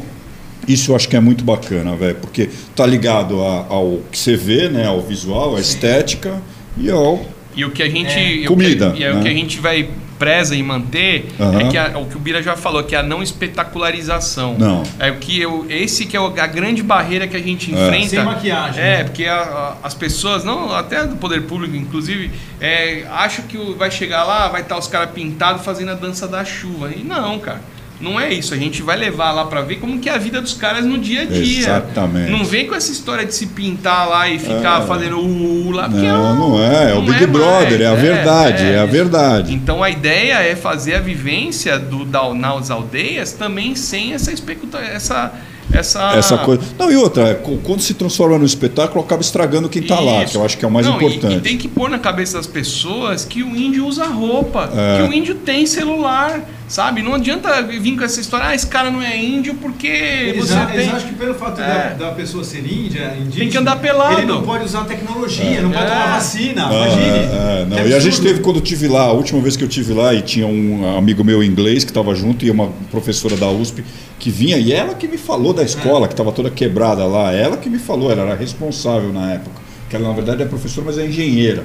isso 0.65 0.91
eu 0.91 0.95
acho 0.95 1.09
que 1.09 1.17
é 1.17 1.19
muito 1.19 1.43
bacana, 1.43 1.97
velho, 1.97 2.15
porque 2.15 2.49
tá 2.73 2.85
ligado 2.85 3.43
a- 3.43 3.65
ao 3.67 3.99
que 4.09 4.17
você 4.17 4.37
vê, 4.37 4.69
né, 4.69 4.87
ao 4.87 5.01
visual, 5.01 5.57
à 5.57 5.59
estética 5.59 6.41
e 6.77 6.89
ao 6.89 7.19
E 7.57 7.65
o 7.65 7.71
que 7.71 7.83
a 7.83 7.89
gente. 7.89 8.17
e 8.17 8.37
o 8.37 8.41
que- 8.43 8.47
Comida, 8.47 8.93
E 8.95 9.03
é 9.03 9.11
o 9.11 9.15
né? 9.15 9.21
que 9.23 9.27
a 9.27 9.33
gente 9.33 9.59
vai 9.59 9.89
preza 10.17 10.53
em 10.55 10.61
manter 10.63 11.27
Aham. 11.39 11.59
é 11.61 11.67
que 11.69 11.77
a- 11.77 11.97
o 11.97 12.05
que 12.05 12.17
o 12.17 12.19
Bira 12.19 12.43
já 12.43 12.55
falou, 12.57 12.83
que 12.83 12.93
é 12.93 12.99
a 12.99 13.03
não 13.03 13.23
espetacularização. 13.23 14.55
Não. 14.59 14.83
É 14.99 15.09
o 15.11 15.15
que 15.15 15.39
eu, 15.39 15.65
esse 15.69 16.05
que 16.05 16.15
é 16.15 16.19
o- 16.19 16.25
a 16.37 16.45
grande 16.47 16.83
barreira 16.83 17.25
que 17.25 17.37
a 17.37 17.39
gente 17.39 17.71
enfrenta. 17.71 18.09
Sem 18.09 18.23
maquiagem, 18.23 18.81
É, 18.83 18.97
né? 18.97 19.03
porque 19.05 19.23
a- 19.25 19.35
a- 19.35 19.77
as 19.81 19.93
pessoas, 19.93 20.43
não 20.43 20.73
até 20.73 21.05
do 21.07 21.15
poder 21.15 21.43
público, 21.43 21.73
inclusive, 21.75 22.31
é, 22.59 23.05
acham 23.09 23.45
que 23.45 23.57
o- 23.57 23.75
vai 23.77 23.89
chegar 23.89 24.25
lá, 24.25 24.49
vai 24.49 24.59
estar 24.61 24.77
os 24.77 24.87
caras 24.87 25.11
pintados 25.11 25.63
fazendo 25.63 25.91
a 25.91 25.95
dança 25.95 26.27
da 26.27 26.43
chuva. 26.43 26.91
E 26.93 27.01
não, 27.01 27.39
cara. 27.39 27.61
Não 28.01 28.17
é 28.19 28.31
isso, 28.33 28.53
a 28.53 28.57
gente 28.57 28.81
vai 28.81 28.95
levar 28.95 29.31
lá 29.33 29.45
pra 29.45 29.61
ver 29.61 29.75
como 29.75 29.99
que 29.99 30.07
é 30.09 30.13
a 30.13 30.17
vida 30.17 30.39
dos 30.41 30.53
caras 30.53 30.85
no 30.85 30.97
dia 30.97 31.23
a 31.23 31.25
dia. 31.25 31.59
Exatamente. 31.59 32.31
Não 32.31 32.45
vem 32.45 32.65
com 32.65 32.73
essa 32.73 32.91
história 32.91 33.25
de 33.25 33.33
se 33.35 33.47
pintar 33.47 34.07
lá 34.07 34.29
e 34.29 34.39
ficar 34.39 34.83
É. 34.83 34.85
fazendo 34.87 35.19
o 35.19 35.69
lá, 35.71 35.89
porque 35.89 36.07
Não, 36.07 36.33
não 36.35 36.63
é, 36.63 36.91
é 36.91 36.93
o 36.93 37.01
não 37.01 37.05
Big 37.11 37.25
Brother, 37.27 37.81
é 37.81 37.85
a 37.87 37.95
verdade, 37.95 38.63
é 38.63 38.79
a 38.79 38.83
isso. 38.85 38.93
verdade. 38.93 39.53
Então 39.53 39.83
a 39.83 39.89
ideia 39.89 40.35
é 40.41 40.55
fazer 40.55 40.95
a 40.95 40.99
vivência 40.99 41.77
do 41.77 42.05
da, 42.05 42.33
nas 42.33 42.71
aldeias 42.71 43.33
também 43.33 43.75
sem 43.75 44.13
essa 44.13 44.31
especula 44.31 44.79
essa 44.81 45.31
essa 45.73 46.13
essa 46.15 46.37
coisa. 46.37 46.61
Não, 46.77 46.91
e 46.91 46.95
outra, 46.95 47.35
co- 47.35 47.57
quando 47.63 47.81
se 47.81 47.93
transforma 47.93 48.37
no 48.37 48.45
espetáculo, 48.45 49.03
acaba 49.03 49.21
estragando 49.21 49.69
quem 49.69 49.81
tá 49.83 49.99
lá, 49.99 50.25
que 50.25 50.35
eu 50.35 50.43
acho 50.43 50.57
que 50.57 50.65
é 50.65 50.67
o 50.67 50.71
mais 50.71 50.85
Não, 50.85 50.93
e- 50.93 51.05
importante. 51.05 51.37
E, 51.37 51.41
tem 51.41 51.57
que 51.57 51.67
pôr 51.67 51.89
na 51.89 51.99
cabeça 51.99 52.37
das 52.37 52.47
pessoas 52.47 53.25
que 53.25 53.43
o 53.43 53.55
índio 53.55 53.85
usa 53.85 54.05
roupa, 54.05 54.69
É. 54.75 54.97
que 54.97 55.09
o 55.09 55.13
índio 55.13 55.35
tem 55.35 55.65
celular, 55.65 56.41
sabe? 56.67 57.01
Não 57.01 57.13
adianta 57.15 57.61
vir 57.63 57.95
com 57.97 58.03
essa 58.03 58.19
história, 58.19 58.47
ah, 58.47 58.55
esse 58.55 58.67
cara 58.67 58.89
não 58.91 59.01
é 59.01 59.17
índio 59.17 59.55
porque 59.55 59.87
Eles, 59.87 60.47
você 60.49 60.53
a- 60.53 60.65
tem. 60.65 60.75
eles 60.81 60.93
acham 60.93 61.07
que 61.09 61.15
pelo 61.15 61.33
fato 61.35 61.61
É. 61.61 61.95
da, 61.97 62.05
da 62.07 62.11
pessoa 62.11 62.43
ser 62.43 62.59
índia, 62.59 63.13
indígena, 63.17 63.35
Tem 63.39 63.49
que 63.49 63.57
andar 63.57 63.75
pelado. 63.77 64.17
ele 64.19 64.25
não 64.25 64.41
pode 64.41 64.63
usar 64.65 64.83
tecnologia, 64.85 65.61
não 65.61 65.71
pode 65.71 65.83
É. 65.85 65.89
tomar 65.89 66.13
vacina, 66.15 66.67
Ah, 66.67 66.73
imagine. 66.73 67.05
é, 67.07 67.65
não. 67.69 67.87
E 67.87 67.93
a 67.93 67.99
gente 67.99 68.21
teve, 68.21 68.39
quando 68.41 68.57
eu 68.57 68.61
tive 68.61 68.87
lá, 68.87 69.01
a 69.03 69.11
última 69.13 69.39
vez 69.41 69.55
que 69.55 69.63
eu 69.63 69.67
tive 69.67 69.93
lá, 69.93 70.13
e 70.13 70.21
tinha 70.21 70.45
um 70.47 70.97
amigo 70.97 71.23
meu 71.23 71.43
inglês 71.43 71.83
que 71.83 71.91
estava 71.91 72.13
junto, 72.15 72.45
e 72.45 72.51
uma 72.51 72.69
professora 72.91 73.35
da 73.35 73.47
USP 73.49 73.83
que 74.19 74.29
vinha, 74.29 74.57
e 74.57 74.71
ela 74.73 74.93
que 74.93 75.07
me 75.07 75.17
falou 75.17 75.53
da 75.53 75.63
escola, 75.63 76.07
que 76.07 76.13
estava 76.13 76.31
toda 76.31 76.49
quebrada 76.49 77.05
lá, 77.05 77.31
ela 77.31 77.57
que 77.57 77.69
me 77.69 77.79
falou, 77.79 78.11
ela 78.11 78.23
era 78.23 78.35
responsável 78.35 79.13
na 79.13 79.31
época, 79.33 79.55
que 79.89 79.95
ela 79.95 80.09
na 80.09 80.13
verdade 80.13 80.43
é 80.43 80.45
professora, 80.45 80.87
mas 80.87 80.97
é 80.97 81.05
engenheira. 81.05 81.63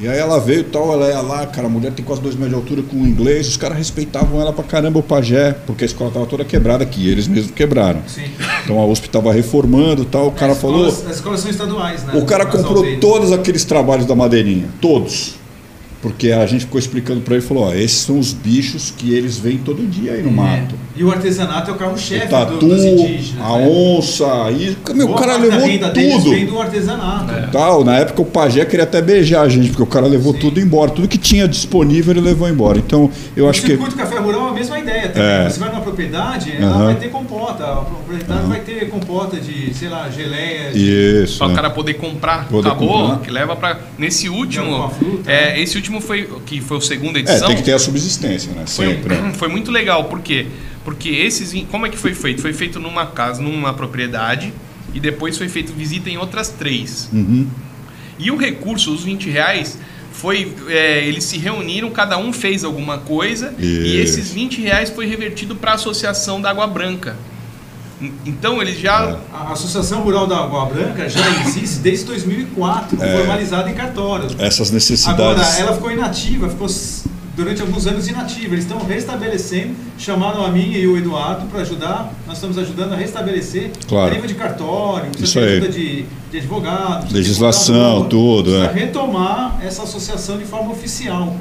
E 0.00 0.08
aí 0.08 0.18
ela 0.18 0.40
veio 0.40 0.60
e 0.60 0.64
tal, 0.64 0.94
ela 0.94 1.08
ia 1.08 1.20
lá, 1.20 1.46
cara, 1.46 1.66
a 1.66 1.70
mulher 1.70 1.92
tem 1.92 2.02
quase 2.02 2.22
dois 2.22 2.34
metros 2.34 2.52
de 2.52 2.56
altura 2.56 2.82
com 2.82 2.96
o 2.96 3.06
inglês, 3.06 3.46
os 3.46 3.58
caras 3.58 3.76
respeitavam 3.76 4.40
ela 4.40 4.50
pra 4.50 4.64
caramba, 4.64 4.98
o 4.98 5.02
pajé, 5.02 5.52
porque 5.66 5.84
a 5.84 5.86
escola 5.86 6.10
tava 6.10 6.24
toda 6.24 6.42
quebrada 6.42 6.82
aqui, 6.82 7.06
eles 7.06 7.28
mesmos 7.28 7.50
quebraram. 7.50 8.00
Sim. 8.06 8.22
Então 8.64 8.80
a 8.80 8.86
USP 8.86 9.10
tava 9.10 9.30
reformando 9.30 10.02
e 10.02 10.06
tal, 10.06 10.28
o 10.28 10.32
cara 10.32 10.52
as 10.52 10.58
falou. 10.58 10.88
Escolas, 10.88 11.10
as 11.10 11.16
escolas 11.16 11.40
são 11.40 11.50
estaduais, 11.50 12.02
né? 12.04 12.14
O 12.14 12.24
cara 12.24 12.44
Nas 12.44 12.54
comprou 12.54 12.78
aldeias. 12.78 12.98
todos 12.98 13.30
aqueles 13.30 13.62
trabalhos 13.64 14.06
da 14.06 14.16
madeirinha, 14.16 14.68
todos. 14.80 15.34
Porque 16.00 16.32
a 16.32 16.46
gente 16.46 16.60
ficou 16.64 16.78
explicando 16.78 17.20
pra 17.20 17.34
ele, 17.34 17.44
falou, 17.44 17.64
ó, 17.64 17.74
esses 17.74 17.98
são 17.98 18.18
os 18.18 18.32
bichos 18.32 18.90
que 18.96 19.12
eles 19.12 19.36
veem 19.36 19.58
todo 19.58 19.86
dia 19.86 20.12
aí 20.12 20.22
no 20.22 20.30
mato. 20.30 20.74
E 20.96 21.04
o 21.04 21.10
artesanato 21.10 21.70
é 21.70 21.72
o 21.72 21.76
O 21.76 21.78
carro-chefe 21.78 22.26
do- 22.26 22.30
tatu, 22.30 22.56
dos 22.58 22.84
indígenas. 22.84 23.44
a 23.46 23.56
né? 23.58 23.68
onça, 23.68 24.24
e 24.50 24.76
meu, 24.94 25.10
o 25.10 25.14
cara 25.14 25.36
levou 25.36 25.60
tudo. 25.60 26.30
Vem 26.30 26.46
do 26.46 26.60
artesanato. 26.60 27.50
Tal. 27.52 27.84
Na 27.84 27.96
época 27.96 28.22
o 28.22 28.24
pajé 28.24 28.64
queria 28.64 28.82
até 28.84 29.00
beijar 29.00 29.42
a 29.42 29.48
gente, 29.48 29.68
porque 29.68 29.82
o 29.82 29.86
cara 29.86 30.06
levou 30.06 30.34
tudo 30.34 30.60
embora. 30.60 30.90
Tudo 30.90 31.06
que 31.08 31.16
tinha 31.16 31.46
disponível 31.46 32.12
ele 32.12 32.20
levou 32.20 32.48
embora. 32.48 32.78
Então 32.78 33.10
eu 33.36 33.46
o 33.46 33.48
acho 33.48 33.60
que. 33.60 33.68
circuito 33.68 33.94
café 33.96 34.18
rural 34.18 34.48
é 34.48 34.50
a 34.50 34.54
mesma 34.54 34.78
ideia 34.78 35.08
também. 35.08 35.28
É. 35.28 35.48
Você 35.48 35.60
vai 35.60 35.68
numa 35.70 35.80
propriedade, 35.80 36.52
ela 36.58 36.84
vai 36.86 36.94
ter 36.96 37.08
compota. 37.08 37.64
A 37.64 37.76
propriedade 37.76 38.46
vai 38.48 38.60
ter 38.60 38.88
compota 38.90 39.36
de, 39.38 39.72
sei 39.72 39.88
lá, 39.88 40.08
geleia. 40.10 40.72
de- 40.72 41.22
Isso. 41.24 41.38
Pra 41.38 41.46
o 41.46 41.50
né? 41.50 41.54
cara 41.56 41.70
poder 41.70 41.94
comprar. 41.94 42.48
Poder 42.48 42.68
Acabou, 42.68 42.88
comprar. 43.02 43.18
que 43.20 43.30
leva 43.30 43.54
pra. 43.56 43.78
Nesse 43.96 44.28
último. 44.28 44.90
fruta, 44.90 45.30
é, 45.30 45.52
né? 45.54 45.60
esse 45.60 45.76
último 45.76 46.00
foi. 46.00 46.28
Que 46.44 46.60
foi 46.60 46.78
a 46.78 46.80
segunda 46.80 47.18
É, 47.18 47.22
edição. 47.22 47.46
tem 47.46 47.56
que 47.56 47.62
ter 47.62 47.72
a 47.74 47.78
subsistência, 47.78 48.50
né? 48.52 48.64
Foi, 48.66 48.86
Sempre. 48.88 49.14
né? 49.14 49.32
foi 49.38 49.48
muito 49.48 49.70
legal, 49.70 50.04
por 50.04 50.20
quê? 50.20 50.46
Porque 50.84 51.08
esses. 51.10 51.52
Como 51.70 51.86
é 51.86 51.90
que 51.90 51.96
foi 51.98 52.14
feito? 52.14 52.40
Foi 52.40 52.52
feito 52.52 52.78
numa 52.80 53.06
casa, 53.06 53.42
numa 53.42 53.72
propriedade, 53.74 54.52
e 54.94 55.00
depois 55.00 55.36
foi 55.36 55.48
feito 55.48 55.72
visita 55.72 56.08
em 56.08 56.16
outras 56.16 56.48
três. 56.48 57.08
Uhum. 57.12 57.46
E 58.18 58.30
o 58.30 58.36
recurso, 58.36 58.92
os 58.92 59.02
20 59.02 59.28
reais, 59.30 59.78
foi. 60.12 60.54
é, 60.68 61.04
eles 61.06 61.24
se 61.24 61.38
reuniram, 61.38 61.90
cada 61.90 62.16
um 62.18 62.32
fez 62.32 62.64
alguma 62.64 62.98
coisa, 62.98 63.54
e 63.58 63.96
esses 63.96 64.30
20 64.32 64.60
reais 64.60 64.90
foi 64.90 65.06
revertido 65.06 65.54
para 65.56 65.72
a 65.72 65.74
Associação 65.74 66.40
da 66.40 66.50
Água 66.50 66.66
Branca. 66.66 67.16
En- 68.00 68.12
Então 68.24 68.60
eles 68.62 68.78
já. 68.78 69.18
A 69.32 69.52
Associação 69.52 70.00
Rural 70.00 70.26
da 70.26 70.38
Água 70.38 70.64
Branca 70.66 71.08
já 71.10 71.28
existe 71.46 71.78
desde 71.80 72.06
2004, 72.06 72.96
formalizada 72.98 73.70
em 73.70 73.74
cartório. 73.74 74.28
Essas 74.38 74.70
necessidades. 74.70 75.20
Agora, 75.20 75.58
ela 75.58 75.74
ficou 75.74 75.90
inativa, 75.90 76.48
ficou 76.48 76.68
durante 77.40 77.62
alguns 77.62 77.86
anos 77.86 78.06
inativa. 78.06 78.54
Eles 78.54 78.64
estão 78.64 78.78
restabelecendo, 78.84 79.74
chamaram 79.98 80.44
a 80.44 80.50
mim 80.50 80.72
e 80.72 80.86
o 80.86 80.96
Eduardo 80.96 81.46
para 81.46 81.60
ajudar. 81.62 82.12
Nós 82.26 82.36
estamos 82.36 82.58
ajudando 82.58 82.92
a 82.92 82.96
restabelecer 82.96 83.70
Claro. 83.88 84.10
a 84.10 84.14
nível 84.14 84.28
de 84.28 84.34
cartório, 84.34 85.10
precisa 85.10 85.24
Isso 85.24 85.34
ter 85.40 85.44
aí. 85.46 85.52
ajuda 85.58 85.68
de, 85.72 86.04
de 86.30 86.38
advogado, 86.38 87.12
Legislação, 87.12 88.04
tudo, 88.08 88.50
Para 88.52 88.70
é. 88.70 88.84
retomar 88.84 89.58
essa 89.62 89.82
associação 89.84 90.36
de 90.38 90.44
forma 90.44 90.70
oficial. 90.72 91.34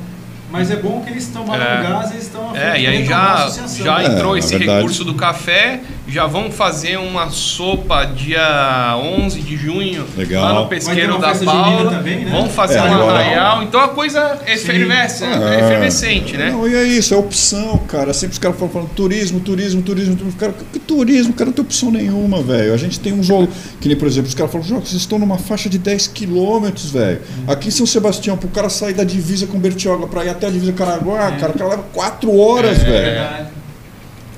Mas 0.51 0.71
é 0.71 0.77
bom 0.77 1.01
que 1.01 1.11
eles 1.11 1.25
estão 1.25 1.45
mal 1.45 1.55
É. 1.61 1.77
no 1.83 1.89
gás, 1.89 2.09
eles 2.11 2.23
estão 2.23 2.55
É, 2.55 2.81
e 2.81 2.87
aí 2.87 3.05
já, 3.05 3.33
associação. 3.43 3.85
já 3.85 4.01
É, 4.01 4.05
entrou 4.07 4.31
na 4.33 4.39
esse 4.39 4.49
verdade- 4.57 4.77
recurso 4.79 5.03
do 5.03 5.13
café, 5.13 5.81
já 6.11 6.25
vão 6.27 6.51
fazer 6.51 6.97
uma 6.97 7.29
sopa 7.29 8.05
dia 8.05 8.97
11 8.97 9.41
de 9.41 9.57
junho 9.57 10.05
Legal. 10.17 10.43
lá 10.43 10.53
no 10.61 10.67
pesqueiro 10.67 11.17
da 11.19 11.33
Paula. 11.35 11.91
também, 11.91 12.25
né? 12.25 12.31
Vão 12.31 12.49
fazer 12.49 12.77
É, 12.77 12.81
um 12.83 13.09
arraial, 13.09 13.63
então 13.63 13.79
a 13.79 13.89
coisa 13.89 14.39
é 14.45 14.53
efervesce, 14.53 15.23
é 15.23 15.59
efervescente, 15.59 16.37
né? 16.37 16.51
Não, 16.51 16.67
e 16.67 16.75
é 16.75 16.83
isso, 16.83 17.13
é 17.13 17.17
opção, 17.17 17.77
cara. 17.87 18.13
Sempre 18.13 18.33
os 18.33 18.39
caras 18.39 18.57
falam, 18.57 18.73
falam 18.73 18.87
turismo, 18.89 19.39
turismo, 19.39 19.81
turismo, 19.81 20.15
turismo. 20.15 20.39
Cara, 20.39 20.53
que 20.73 20.79
turismo, 20.79 21.33
cara, 21.33 21.47
não 21.47 21.53
tem 21.53 21.63
opção 21.63 21.91
nenhuma, 21.91 22.41
velho. 22.41 22.73
A 22.73 22.77
gente 22.77 22.99
tem 22.99 23.13
um 23.13 23.23
jogo, 23.23 23.47
que 23.79 23.87
nem, 23.87 23.97
por 23.97 24.07
exemplo, 24.07 24.29
os 24.29 24.35
caras 24.35 24.51
falam, 24.51 24.65
João, 24.67 24.81
vocês 24.81 24.99
estão 25.01 25.19
numa 25.19 25.37
faixa 25.37 25.69
de 25.69 25.77
10 25.77 26.07
quilômetros, 26.07 26.91
velho. 26.91 27.21
Aqui 27.47 27.67
em 27.67 27.71
São 27.71 27.85
Sebastião, 27.85 28.37
pro 28.37 28.49
cara 28.49 28.69
sair 28.69 28.93
da 28.93 29.03
divisa 29.03 29.47
com 29.47 29.59
Bertioga 29.59 30.07
pra 30.07 30.25
ir 30.25 30.29
até 30.29 30.47
a 30.47 30.49
divisa 30.49 30.73
Caraguá, 30.73 31.31
cara, 31.33 31.51
o 31.51 31.57
cara 31.57 31.69
leva 31.71 31.83
4 31.93 32.37
horas, 32.37 32.79
É 32.79 32.83
velho. 32.83 33.58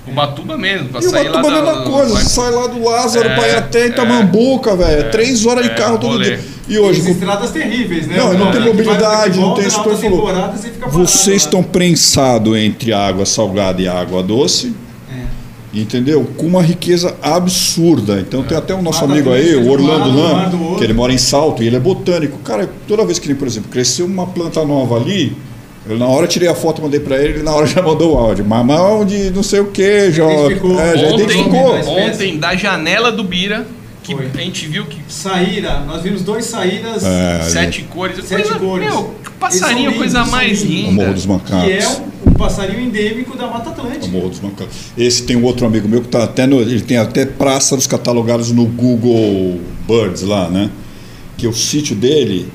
Verdade. 0.06 0.12
O 0.12 0.14
Batuba 0.14 0.58
mesmo, 0.58 0.90
pra 0.90 1.02
E 1.02 1.06
o 1.06 1.10
sair 1.10 1.28
lá 1.30 1.42
Batuba 1.42 1.56
é 1.56 1.60
a 1.60 1.62
da- 1.64 1.72
mesma 1.72 1.92
coisa, 1.92 2.14
vai- 2.14 2.24
você 2.24 2.30
sai 2.30 2.52
lá 2.52 2.68
do 2.68 2.84
Lázaro 2.84 3.30
É, 3.30 3.36
pra 3.36 3.48
ir 3.48 3.56
até 3.56 3.88
Itamambuca, 3.88 4.76
velho. 4.76 5.00
É 5.02 5.04
3 5.04 5.46
horas 5.46 5.64
de 5.66 5.72
é, 5.72 5.76
carro 5.76 5.98
todo 5.98 6.12
rolê. 6.14 6.26
dia. 6.38 6.40
E 6.68 6.80
hoje, 6.80 7.02
com- 7.02 7.10
estradas 7.10 7.52
terríveis, 7.52 8.08
né? 8.08 8.18
Não, 8.18 8.34
não 8.34 8.52
tem 8.52 8.62
mobilidade, 8.62 9.40
não 9.40 9.54
tem 9.54 9.66
em 9.66 9.68
isso 9.68 9.78
falou. 10.90 11.06
vocês 11.06 11.28
lá. 11.28 11.36
estão 11.36 11.64
prensados 11.64 12.56
entre 12.58 12.94
água 12.94 13.26
salgada 13.26 13.82
e 13.82 13.88
água 13.88 14.24
doce. 14.24 14.74
É. 15.12 15.80
Entendeu? 15.80 16.24
Com 16.38 16.46
uma 16.48 16.62
riqueza 16.62 17.16
absurda. 17.22 18.20
Então 18.20 18.44
tem 18.44 18.58
até 18.58 18.74
o 18.74 18.82
nosso 18.82 19.02
Mata 19.02 19.14
amigo 19.14 19.32
aí, 19.32 19.56
o 19.56 19.70
Orlando 19.70 20.10
outro. 20.62 20.78
que 20.78 20.84
ele 20.84 20.94
mora 20.94 21.12
em 21.14 21.18
Salto 21.18 21.62
e 21.64 21.68
ele 21.68 21.76
é 21.76 21.80
botânico. 21.80 22.38
Cara, 22.40 22.70
toda 22.88 23.06
vez 23.06 23.20
que 23.20 23.28
ele, 23.28 23.36
por 23.36 23.48
exemplo, 23.48 23.70
cresceu 23.70 24.06
uma 24.06 24.26
planta 24.28 24.64
nova 24.66 24.96
ali, 24.98 25.36
eu 25.90 25.98
na 25.98 26.06
hora 26.08 26.28
tirei 26.28 26.48
a 26.48 26.56
foto, 26.56 26.82
mandei 26.82 27.00
pra 27.00 27.18
ele, 27.18 27.36
ele 27.36 27.44
na 27.44 27.54
hora 27.54 27.66
já 27.68 27.82
mandou 27.82 28.16
o 28.16 28.18
áudio. 28.18 28.46
Mamão 28.46 29.06
de 29.06 29.32
não 29.32 29.44
sei 29.44 29.60
o 29.60 29.66
que, 29.68 30.12
já, 30.12 30.24
é, 30.26 30.98
já 30.98 31.08
Ontem, 31.08 31.24
identificou. 31.24 31.76
Ontem, 31.98 32.38
da 32.38 32.56
janela 32.56 33.12
do 33.12 33.24
Bira, 33.24 33.66
que 34.04 34.16
Foi. 34.16 34.28
a 34.34 34.38
gente 34.42 34.68
viu 34.68 34.86
que 34.86 35.00
Saíra, 35.08 35.80
nós 35.82 36.02
vimos 36.02 36.24
dois 36.24 36.46
saíras 36.46 37.04
É, 37.04 37.42
sete 37.44 37.84
cores. 37.84 38.18
Sete 38.26 38.44
coisa, 38.44 38.60
cores. 38.60 38.88
Meu, 38.90 39.00
Eles 39.00 39.34
passarinho, 39.40 39.94
coisa 39.94 40.18
lindos, 40.20 40.30
são 40.30 40.32
mais 40.32 40.62
lindos. 40.62 40.72
o 40.72 40.90
linda. 40.92 41.02
Morro 41.04 41.14
dos 41.14 41.26
Macacos. 41.26 41.66
que 41.66 41.72
é 41.72 41.88
um, 41.90 42.30
um 42.30 42.34
passarinho 42.34 42.82
endêmico 42.82 43.38
da 43.38 43.48
Mata 43.48 43.70
O 43.70 43.72
Atlântica. 43.74 44.08
Morro 44.08 44.30
dos 44.30 44.40
Macacos. 44.40 44.76
Esse 44.98 45.24
tem 45.24 45.36
um 45.36 45.44
outro 45.44 45.66
amigo 45.68 45.88
meu 45.88 46.02
que 46.02 46.08
tá 46.08 46.24
até 46.24 46.48
no, 46.48 46.60
ele 46.62 46.82
tem 46.82 46.98
até 46.98 47.26
pássaros 47.26 47.86
catalogados 47.86 48.52
no 48.52 48.66
Google 48.66 49.60
Birds 49.88 50.22
lá, 50.24 50.50
né? 50.50 50.70
Que 51.38 51.48
o 51.48 51.54
sítio 51.54 51.96
dele 51.96 52.48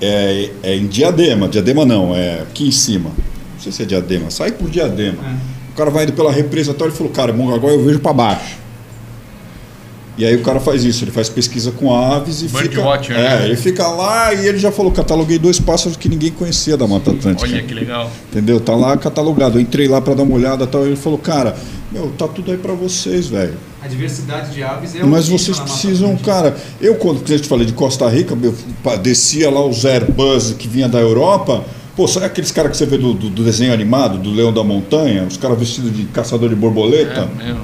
é, 0.00 0.50
é 0.62 0.76
em 0.76 0.86
Diadema, 0.86 1.48
Diadema 1.48 1.84
não, 1.84 2.14
é 2.14 2.40
aqui 2.40 2.68
em 2.68 2.72
cima. 2.72 3.10
Não 3.54 3.60
sei 3.60 3.72
se 3.72 3.82
é 3.82 3.86
Diadema, 3.86 4.30
sai 4.30 4.52
por 4.52 4.68
Diadema. 4.68 5.18
É. 5.22 5.56
O 5.72 5.76
cara 5.76 5.90
vai 5.90 6.04
indo 6.04 6.12
pela 6.12 6.32
represa 6.32 6.72
e 6.72 6.74
tal, 6.74 6.88
ele 6.88 6.96
falou, 6.96 7.12
cara, 7.12 7.32
Mongaguá 7.32 7.70
eu 7.70 7.84
vejo 7.84 7.98
para 8.00 8.12
baixo. 8.12 8.66
E 10.18 10.24
aí 10.24 10.34
o 10.34 10.42
cara 10.42 10.58
faz 10.58 10.82
isso, 10.82 11.04
ele 11.04 11.10
faz 11.10 11.28
pesquisa 11.28 11.70
com 11.72 11.94
aves 11.94 12.40
e 12.40 12.48
Bird 12.48 12.70
fica. 12.70 12.80
watcher, 12.80 13.14
é, 13.14 13.38
né? 13.38 13.44
ele 13.44 13.56
fica 13.56 13.86
lá 13.86 14.32
e 14.32 14.46
ele 14.46 14.56
já 14.56 14.72
falou, 14.72 14.90
cataloguei 14.90 15.38
dois 15.38 15.60
pássaros 15.60 15.94
que 15.94 16.08
ninguém 16.08 16.30
conhecia 16.30 16.74
da 16.74 16.86
Mata 16.86 17.10
Atlântica. 17.10 17.46
Olha 17.46 17.62
que 17.62 17.74
legal. 17.74 18.10
Entendeu? 18.30 18.58
Tá 18.58 18.74
lá 18.74 18.96
catalogado. 18.96 19.58
Eu 19.58 19.60
entrei 19.62 19.86
lá 19.86 20.00
pra 20.00 20.14
dar 20.14 20.22
uma 20.22 20.34
olhada 20.34 20.64
e 20.64 20.66
tal. 20.66 20.86
Ele 20.86 20.96
falou, 20.96 21.18
cara, 21.18 21.54
meu, 21.92 22.10
tá 22.16 22.26
tudo 22.26 22.50
aí 22.50 22.56
pra 22.56 22.72
vocês, 22.72 23.26
velho. 23.26 23.54
A 23.86 23.88
diversidade 23.88 24.52
de 24.52 24.62
aves 24.64 24.96
é 24.96 25.04
Mas 25.04 25.28
vocês 25.28 25.58
precisam, 25.60 26.16
cara. 26.16 26.56
Eu, 26.80 26.96
quando 26.96 27.22
eu 27.30 27.40
te 27.40 27.46
falei 27.48 27.64
de 27.64 27.72
Costa 27.72 28.08
Rica, 28.08 28.36
eu 28.42 28.98
descia 28.98 29.48
lá 29.48 29.64
os 29.64 29.84
Airbus 29.84 30.52
que 30.58 30.66
vinha 30.66 30.88
da 30.88 30.98
Europa. 30.98 31.64
Pô, 31.94 32.08
sabe 32.08 32.26
aqueles 32.26 32.50
caras 32.50 32.72
que 32.72 32.76
você 32.76 32.84
vê 32.84 32.98
do, 32.98 33.14
do- 33.14 33.30
do 33.30 33.44
desenho 33.44 33.72
animado, 33.72 34.18
do 34.18 34.30
Leão 34.30 34.52
da 34.52 34.64
Montanha? 34.64 35.22
Os 35.24 35.36
caras 35.36 35.56
vestidos 35.58 35.96
de 35.96 36.04
caçador 36.06 36.48
de 36.48 36.56
borboleta? 36.56 37.30
É 37.40 37.44
mesmo. 37.44 37.60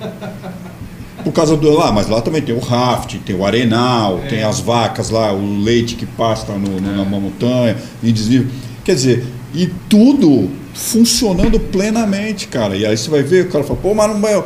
Por 1.24 1.32
causa 1.32 1.56
do 1.56 1.70
lá, 1.72 1.90
mas 1.90 2.06
lá 2.08 2.20
também 2.20 2.40
tem 2.42 2.54
o 2.54 2.60
raft, 2.60 3.16
tem 3.24 3.34
o 3.34 3.44
arenal, 3.44 4.20
tem 4.28 4.44
as 4.44 4.60
vacas 4.60 5.10
lá, 5.10 5.32
o 5.32 5.60
leite 5.62 5.96
que 5.96 6.06
pasta 6.06 6.52
no, 6.52 6.80
no- 6.80 6.96
na 6.96 7.04
montanha, 7.04 7.76
em 8.04 8.12
desnível. 8.12 8.46
Quer 8.84 8.94
dizer, 8.94 9.24
e 9.54 9.66
tudo 9.88 10.48
funcionando 10.74 11.58
plenamente, 11.58 12.46
cara. 12.46 12.76
E 12.76 12.84
aí 12.86 12.96
você 12.96 13.08
vai 13.10 13.22
ver, 13.22 13.46
o 13.46 13.48
cara 13.48 13.64
fala, 13.64 13.78
pô, 13.82 13.94
mas 13.94 14.08
não 14.10 14.20
vai. 14.20 14.44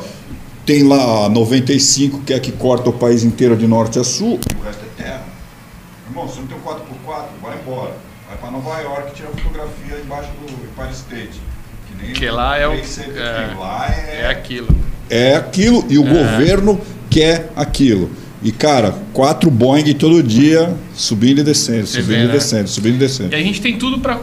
Tem 0.71 0.85
lá 0.85 1.25
a 1.27 1.29
95, 1.29 2.21
que 2.21 2.33
é 2.33 2.37
a 2.37 2.39
que 2.39 2.53
corta 2.53 2.91
o 2.91 2.93
país 2.93 3.25
inteiro 3.25 3.57
de 3.57 3.67
norte 3.67 3.99
a 3.99 4.05
sul. 4.05 4.39
O 4.57 4.65
resto 4.65 4.85
é 4.85 5.03
terra. 5.03 5.25
Irmão, 6.09 6.29
você 6.29 6.39
não 6.39 6.47
tem 6.47 6.57
um 6.57 6.61
4x4, 6.61 7.25
vai 7.43 7.59
embora. 7.61 7.97
Vai 8.29 8.37
pra 8.39 8.51
Nova 8.53 8.79
York 8.81 9.13
tira 9.17 9.31
fotografia 9.31 9.97
embaixo 10.01 10.29
do 10.41 10.47
Empire 10.53 10.93
State. 10.95 11.41
Que 11.89 12.05
nem 12.05 12.13
Que 12.13 12.31
lá 12.31 12.57
é 12.57 12.69
o- 12.69 12.75
é. 12.75 13.55
Lá 13.59 13.87
É 13.89 14.27
aquilo. 14.31 14.69
é 15.11 15.35
aquilo 15.35 15.85
e 15.89 15.99
o 15.99 16.05
governo 16.05 16.81
quer 17.11 17.51
aquilo. 17.57 18.09
E, 18.43 18.51
cara, 18.51 18.95
quatro 19.13 19.51
Boeing 19.51 19.93
todo 19.93 20.23
dia 20.23 20.75
subindo 20.95 21.41
e 21.41 21.45
descendo, 21.45 21.87
Você 21.87 22.01
subindo 22.01 22.17
vê, 22.19 22.25
e 22.25 22.27
né? 22.27 22.33
descendo, 22.33 22.69
subindo 22.69 22.95
e 22.95 22.99
descendo. 22.99 23.33
E 23.33 23.35
a 23.35 23.43
gente 23.43 23.61
tem 23.61 23.77
tudo 23.77 23.99
pra, 23.99 24.15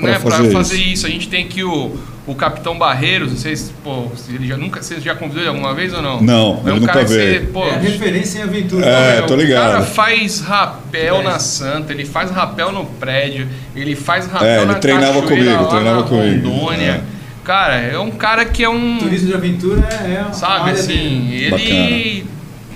né, 0.00 0.18
fazer 0.20 0.52
fazer, 0.52 0.76
isso. 0.76 0.92
isso. 0.92 1.06
A 1.06 1.10
gente 1.10 1.28
tem 1.28 1.44
aqui 1.44 1.64
o, 1.64 1.96
o 2.24 2.34
Capitão 2.36 2.78
Barreiros, 2.78 3.30
não 3.32 3.36
sei 3.36 3.56
se, 3.56 3.72
pô, 3.82 4.04
se 4.16 4.32
ele 4.32 4.46
já 4.46 4.56
nunca, 4.56 4.80
vocês 4.80 5.02
já 5.02 5.12
convidou 5.16 5.42
ele 5.42 5.48
alguma 5.48 5.74
vez 5.74 5.92
ou 5.92 6.00
não? 6.00 6.20
Não, 6.22 6.62
é 6.64 6.68
ele 6.68 6.76
um 6.76 6.80
nunca 6.82 6.92
cara 6.92 7.04
que 7.04 7.12
veio. 7.12 7.40
você, 7.40 7.46
pô, 7.48 7.64
É 7.66 7.78
referência 7.78 8.38
em 8.38 8.42
aventura. 8.42 8.86
É, 8.86 9.16
meu, 9.18 9.26
tô 9.26 9.34
ligado. 9.34 9.68
O 9.70 9.72
cara 9.72 9.82
faz 9.84 10.40
rapel 10.40 11.16
É. 11.16 11.22
na 11.24 11.38
Santa, 11.40 11.92
ele 11.92 12.04
faz 12.04 12.30
rapel 12.30 12.70
no 12.70 12.84
prédio, 12.84 13.48
ele 13.74 13.96
faz 13.96 14.26
rapel 14.28 14.46
É, 14.48 14.56
ele 14.58 14.66
na 14.66 14.74
treinava 14.74 15.20
comigo, 15.22 15.50
lá 15.50 15.64
treinava 15.66 15.96
na 16.02 16.06
comigo. 16.06 16.48
Rondônia. 16.48 16.84
É. 17.14 17.18
Cara, 17.42 17.76
é 17.80 17.98
um 17.98 18.10
cara 18.12 18.44
que 18.44 18.62
é 18.62 18.68
um... 18.68 18.98
Turismo 18.98 19.28
de 19.28 19.34
aventura 19.34 19.88
é, 19.90 20.28
é 20.28 20.32
Sabe, 20.32 20.70
assim, 20.72 21.26
dele. 21.30 21.44
ele 21.56 22.26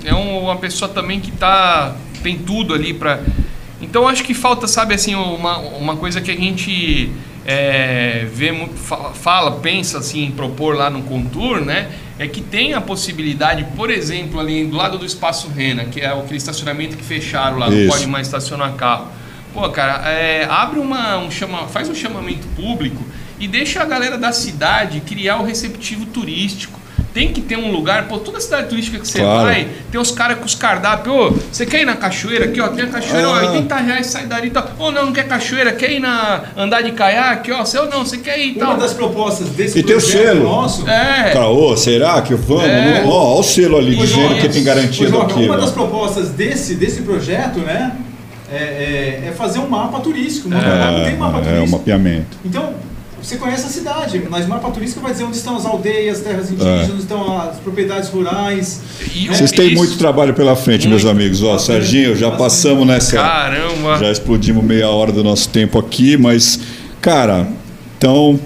é 0.04 0.14
um- 0.14 0.31
uma 0.44 0.56
pessoa 0.56 0.90
também 0.90 1.20
que 1.20 1.31
tá 1.31 1.94
tem 2.23 2.39
tudo 2.39 2.74
ali 2.74 2.94
pra. 2.94 3.20
Então 3.81 4.06
acho 4.06 4.23
que 4.23 4.32
falta, 4.32 4.69
sabe, 4.69 4.94
assim, 4.94 5.14
uma, 5.14 5.59
uma 5.59 5.97
coisa 5.97 6.20
que 6.20 6.31
a 6.31 6.36
gente 6.36 7.10
é, 7.44 8.28
vê 8.32 8.52
fala, 9.14 9.52
pensa 9.60 9.98
assim 9.98 10.24
em 10.24 10.31
propor 10.31 10.77
lá 10.77 10.89
no 10.89 11.02
Contour, 11.02 11.60
né? 11.60 11.90
É 12.19 12.28
que 12.28 12.40
tem 12.40 12.74
a 12.74 12.81
possibilidade, 12.81 13.66
por 13.74 13.90
exemplo, 13.90 14.39
ali 14.39 14.64
do 14.64 14.77
lado 14.77 14.98
do 14.98 15.05
espaço 15.05 15.48
Rena, 15.48 15.86
que 15.86 16.01
é 16.01 16.06
aquele 16.06 16.36
estacionamento 16.36 16.97
que 16.97 17.02
fecharam 17.02 17.59
lá, 17.59 17.69
não 17.69 17.77
Isso. 17.77 17.89
pode 17.89 18.06
mais 18.06 18.28
estacionar 18.28 18.74
carro. 18.74 19.09
Pô, 19.52 19.69
cara, 19.70 20.09
é, 20.09 20.47
abre 20.48 20.78
uma, 20.78 21.19
um 21.19 21.31
chama, 21.31 21.66
faz 21.69 21.89
um 21.89 21.94
chamamento 21.94 22.47
público 22.55 23.05
e 23.39 23.48
deixa 23.48 23.82
a 23.82 23.85
galera 23.85 24.16
da 24.16 24.32
cidade 24.32 25.01
criar 25.01 25.39
o 25.39 25.44
receptivo 25.44 26.06
turístico. 26.06 26.81
Tem 27.14 27.30
que 27.30 27.43
ter 27.43 27.59
um 27.59 27.70
lugar, 27.70 28.09
pô, 28.09 28.16
toda 28.18 28.40
cidade 28.40 28.68
turística 28.70 28.98
que 28.98 29.06
você 29.06 29.18
Claro. 29.18 29.43
vai, 29.43 29.68
tem 29.90 30.01
os 30.01 30.10
caras 30.10 30.39
com 30.39 30.47
os 30.47 30.55
cardápios. 30.55 31.14
Ô, 31.14 31.30
você 31.52 31.66
quer 31.66 31.82
ir 31.82 31.84
na 31.84 31.94
cachoeira 31.94 32.47
aqui, 32.47 32.59
ó? 32.59 32.68
Tem 32.68 32.84
a 32.86 32.89
cachoeira, 32.89 33.28
ó, 33.28 33.34
Ah. 33.34 33.51
80 33.51 33.76
reais 33.76 34.06
sai 34.06 34.24
dali 34.24 34.47
e 34.47 34.51
tal. 34.51 34.66
Ou 34.78 34.90
não, 34.90 35.05
não 35.06 35.12
quer 35.12 35.28
cachoeira, 35.28 35.72
quer 35.72 35.93
ir 35.93 36.01
na 36.01 36.43
andar 36.56 36.80
de 36.80 36.93
caiaque, 36.93 37.52
ó? 37.52 37.64
Você 37.66 37.78
ou 37.78 37.86
não, 37.90 38.05
você 38.06 38.16
quer 38.16 38.39
ir 38.39 38.55
e 38.55 38.56
Uma 38.56 38.66
tal. 38.68 38.76
das 38.78 38.94
propostas 38.94 39.48
desse 39.51 39.78
E 39.78 39.82
tem 39.82 39.94
o 39.94 39.98
projeto 40.01 40.22
selo. 40.22 40.43
nosso. 40.44 40.89
É. 40.89 41.30
Cara, 41.34 41.48
ô, 41.48 41.76
será 41.76 42.22
que 42.22 42.34
vamos? 42.34 42.64
É. 42.64 43.05
Ó, 43.06 43.10
ó 43.10 43.40
o 43.40 43.43
selo 43.43 43.76
ali 43.76 43.94
Ô, 43.94 44.01
dizendo 44.01 44.34
que 44.40 44.48
tem 44.48 44.64
garantia 44.64 45.06
ô, 45.06 45.10
Joca, 45.10 45.26
daquilo. 45.26 45.47
Uma 45.52 45.59
das 45.59 45.70
ó. 45.70 45.72
propostas 45.74 46.30
desse, 46.30 46.76
desse 46.76 47.02
projeto, 47.02 47.59
né? 47.59 47.93
É, 48.51 48.55
é- 48.56 49.28
é 49.28 49.32
fazer 49.32 49.59
um 49.59 49.68
mapa 49.68 50.01
turístico. 50.01 50.48
Mongaguá 50.48 50.90
não 50.93 51.05
tem 51.05 51.16
mapa 51.16 51.36
É, 51.36 51.40
é 51.40 51.43
um 51.43 51.44
turístico. 51.56 51.78
mapeamento. 51.78 52.36
Então, 52.44 52.74
você 53.23 53.36
conhece 53.36 53.66
a 53.66 53.69
cidade, 53.69 54.23
mas 54.28 54.47
mapa 54.47 54.70
turístico 54.70 55.01
vai 55.01 55.12
dizer 55.12 55.24
onde 55.24 55.36
estão 55.36 55.57
as 55.57 55.65
aldeias, 55.65 56.20
terras 56.20 56.51
indígenas, 56.51 56.89
É. 56.89 56.93
onde 56.93 57.03
estão 57.03 57.40
as 57.40 57.57
propriedades 57.59 58.09
rurais. 58.09 58.81
E 59.15 59.28
né? 59.28 59.35
Vocês 59.35 59.53
têm 59.53 59.69
Isso. 59.69 59.77
muito 59.77 59.97
trabalho 59.97 60.35
pela 60.35 60.57
frente, 60.57 60.89
meus 60.89 61.05
amigos. 61.05 61.43
Ó, 61.43 61.57
Serginho, 61.59 62.16
já 62.16 62.31
passamos 62.32 62.86
nessa. 62.86 63.16
Caramba. 63.16 63.99
Já 63.99 64.11
explodimos 64.11 64.65
meia 64.65 64.89
hora 64.90 65.12
do 65.12 65.23
nosso 65.23 65.49
tempo 65.49 65.78
aqui, 65.78 66.16
mas, 66.16 66.59
cara, 67.01 67.47
então, 67.97 68.39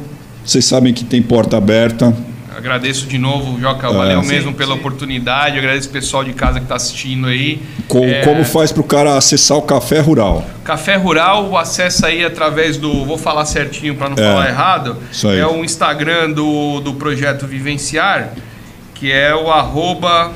vocês 0.44 0.64
sabem 0.64 0.92
que 0.92 1.04
tem 1.04 1.22
porta 1.22 1.56
aberta. 1.56 2.14
Agradeço 2.56 3.06
de 3.06 3.18
novo, 3.18 3.60
Joca. 3.60 3.90
Valeu 3.92 4.22
mesmo 4.22 4.54
pela 4.54 4.74
oportunidade. 4.74 5.58
Agradeço 5.58 5.88
o 5.88 5.92
pessoal 5.92 6.24
de 6.24 6.32
casa 6.32 6.58
que 6.58 6.64
está 6.64 6.76
assistindo 6.76 7.26
aí. 7.26 7.60
Co- 7.86 8.02
É, 8.04 8.22
Como 8.22 8.44
faz 8.44 8.72
para 8.72 8.80
o 8.80 8.84
cara 8.84 9.14
acessar 9.16 9.58
o 9.58 9.62
Café 9.62 10.00
Rural? 10.00 10.44
Café 10.64 10.96
Rural, 10.96 11.54
acessa 11.56 12.06
aí 12.06 12.24
através 12.24 12.78
do. 12.78 13.04
Vou 13.04 13.18
falar 13.18 13.44
certinho 13.44 13.94
para 13.94 14.08
não 14.08 14.16
É, 14.16 14.22
falar 14.32 14.48
errado. 14.48 14.96
isso 15.12 15.28
aí. 15.28 15.38
É 15.38 15.46
o 15.46 15.62
Instagram 15.64 16.30
do, 16.32 16.80
do 16.80 16.94
projeto 16.94 17.46
Vivenciar, 17.46 18.30
que 18.94 19.12
é 19.12 19.34
o 19.34 19.50
arroba. 19.50 20.32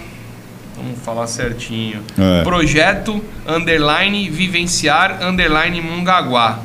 Vamos 0.76 0.98
falar 1.04 1.26
certinho. 1.26 2.00
É. 2.18 2.42
Projeto 2.42 3.22
underline 3.46 4.28
vivenciar 4.30 5.18
underline 5.22 5.80
Mongaguá. 5.80 6.58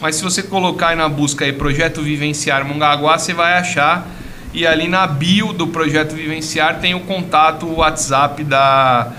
Mas 0.00 0.16
se 0.16 0.22
você 0.22 0.42
colocar 0.42 0.88
aí 0.88 0.96
na 0.96 1.08
busca 1.08 1.44
aí 1.44 1.52
Projeto 1.52 2.02
Vivenciar 2.02 2.64
Mongaguá, 2.66 3.18
você 3.18 3.32
vai 3.34 3.54
achar. 3.54 4.06
E 4.54 4.64
ali 4.66 4.86
na 4.88 5.06
bio 5.06 5.52
do 5.52 5.66
Projeto 5.66 6.14
Vivenciar 6.14 6.78
tem 6.80 6.94
o 6.94 7.00
contato, 7.00 7.66
o 7.66 7.78
WhatsApp 7.78 8.44
da, 8.44 9.12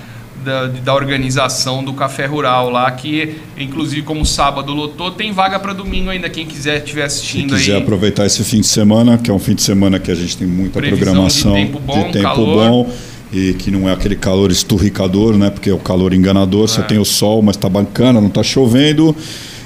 da, 0.45 0.67
da 0.67 0.93
organização 0.95 1.83
do 1.83 1.91
Café 1.91 2.25
Rural 2.25 2.69
lá, 2.69 2.89
que 2.91 3.35
inclusive 3.57 4.01
como 4.03 4.25
sábado 4.25 4.71
lotou, 4.73 5.11
tem 5.11 5.33
vaga 5.33 5.59
para 5.59 5.73
domingo 5.73 6.09
ainda, 6.09 6.29
quem 6.29 6.45
quiser 6.45 6.77
estiver 6.77 7.03
assistindo 7.03 7.53
quiser 7.53 7.75
aí. 7.75 7.81
aproveitar 7.81 8.25
esse 8.25 8.43
fim 8.45 8.61
de 8.61 8.67
semana, 8.67 9.17
que 9.17 9.29
é 9.29 9.33
um 9.33 9.39
fim 9.39 9.55
de 9.55 9.61
semana 9.61 9.99
que 9.99 10.09
a 10.09 10.15
gente 10.15 10.37
tem 10.37 10.47
muita 10.47 10.79
Previsão 10.79 10.97
programação 11.05 11.53
de 11.53 11.65
tempo 11.65 11.79
bom, 11.79 12.11
tempo 12.11 12.21
calor. 12.21 12.69
bom, 12.69 12.93
e 13.33 13.53
que 13.55 13.69
não 13.69 13.89
é 13.89 13.91
aquele 13.91 14.15
calor 14.15 14.49
esturricador, 14.51 15.35
né? 15.37 15.49
Porque 15.49 15.69
é 15.69 15.73
o 15.73 15.79
calor 15.79 16.13
enganador, 16.13 16.69
você 16.69 16.79
É. 16.79 16.83
tem 16.83 16.97
o 16.97 17.03
sol, 17.03 17.41
mas 17.41 17.57
tá 17.57 17.67
bacana, 17.67 18.21
não 18.21 18.29
tá 18.29 18.41
chovendo. 18.41 19.13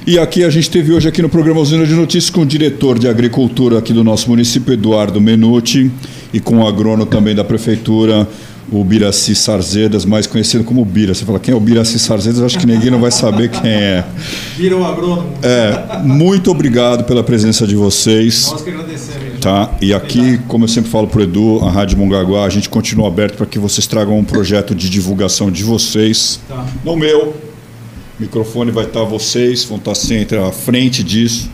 E 0.08 0.18
aqui 0.18 0.44
a 0.44 0.50
gente 0.50 0.70
teve 0.70 0.92
hoje 0.94 1.08
aqui 1.08 1.22
no 1.22 1.30
programa 1.30 1.60
Usina 1.60 1.86
de 1.86 1.94
Notícias 1.94 2.30
com 2.30 2.42
o 2.42 2.46
diretor 2.46 2.98
de 2.98 3.08
agricultura 3.08 3.78
aqui 3.78 3.94
do 3.94 4.04
nosso 4.04 4.30
município, 4.30 4.74
Eduardo 4.74 5.20
Menuti, 5.22 5.92
e 6.34 6.40
com 6.40 6.60
o 6.60 6.68
agrônomo 6.68 7.06
também 7.06 7.36
da 7.36 7.44
prefeitura, 7.44 8.28
o 8.72 8.84
Biraci 8.84 9.36
Sarzedas, 9.36 10.06
mais 10.06 10.26
conhecido 10.26 10.64
como 10.64 10.84
Bira. 10.86 11.14
Você 11.14 11.26
fala, 11.26 11.40
quem 11.40 11.54
é 11.54 11.58
o 11.58 11.60
Biraci 11.60 12.00
Sarzedas? 12.00 12.42
Acho 12.42 12.58
que 12.58 12.66
ninguém 12.66 12.90
não 12.90 13.00
vai 13.00 13.12
saber 13.12 13.50
quem 13.50 13.70
é. 13.70 14.06
Vira 14.58 14.78
o 14.78 14.86
agrônomo. 14.86 15.34
É, 15.42 16.00
muito 16.04 16.50
obrigado 16.50 17.04
pela 17.04 17.24
presença 17.24 17.68
de 17.68 17.76
vocês. 17.76 18.50
Nós 18.52 18.62
que 18.62 18.70
agradecemos. 18.70 19.40
Tá? 19.40 19.72
E 19.82 19.94
aqui, 19.94 20.40
como 20.48 20.66
eu 20.66 20.68
sempre 20.68 20.90
falo 20.90 21.08
pro 21.08 21.22
Edu, 21.22 21.60
a 21.64 21.70
Rádio 21.70 21.98
Mongaguá, 21.98 22.46
a 22.46 22.50
gente 22.50 22.70
continua 22.70 23.08
aberto 23.08 23.38
para 23.38 23.46
que 23.46 23.60
vocês 23.60 23.86
tragam 23.86 24.18
um 24.18 24.24
projeto 24.24 24.74
de 24.74 24.90
divulgação 24.90 25.52
de 25.52 25.64
vocês. 25.64 26.40
Tá. 26.48 26.66
No 26.84 26.96
meu. 26.96 27.49
O 28.20 28.24
microfone 28.24 28.70
vai 28.70 28.84
estar 28.84 29.06
vocês, 29.06 29.64
vão 29.64 29.78
estar 29.78 29.96
sempre 29.96 30.38
à 30.38 30.52
frente 30.52 31.02
disso, 31.02 31.50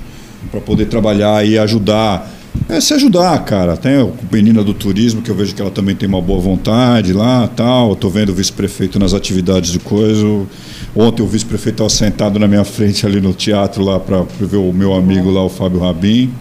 para 0.50 0.60
poder 0.60 0.86
trabalhar 0.88 1.46
e 1.46 1.60
ajudar. 1.60 2.32
É 2.68 2.82
se 2.82 2.92
ajudar, 2.96 3.38
cara. 3.46 3.78
Tem 3.78 4.02
a 4.02 4.08
menina 4.32 4.64
do 4.64 4.74
turismo, 4.74 5.22
que 5.22 5.30
eu 5.30 5.36
vejo 5.36 5.54
que 5.54 5.62
ela 5.62 5.70
também 5.70 5.96
tem 5.96 6.10
uma 6.10 6.22
boa 6.22 6.40
vontade 6.40 7.14
lá 7.14 7.48
tal. 7.48 7.92
Eu 7.92 7.96
tô 7.96 8.10
vendo 8.10 8.30
o 8.30 8.34
vice-prefeito 8.34 8.98
nas 8.98 9.14
atividades 9.14 9.72
de 9.72 9.78
coisa. 9.78 10.26
Ontem 10.96 11.22
o 11.22 11.28
vice-prefeito 11.28 11.84
estava 11.84 11.90
sentado 11.90 12.40
na 12.40 12.48
minha 12.48 12.64
frente 12.64 13.06
ali 13.06 13.22
no 13.22 13.34
teatro 13.34 13.84
lá 13.84 14.00
para 14.00 14.24
ver 14.40 14.58
o 14.58 14.74
meu 14.74 14.96
amigo 14.96 15.30
lá, 15.30 15.44
o 15.46 15.50
Fábio 15.50 15.82
Rabin. 15.82 16.32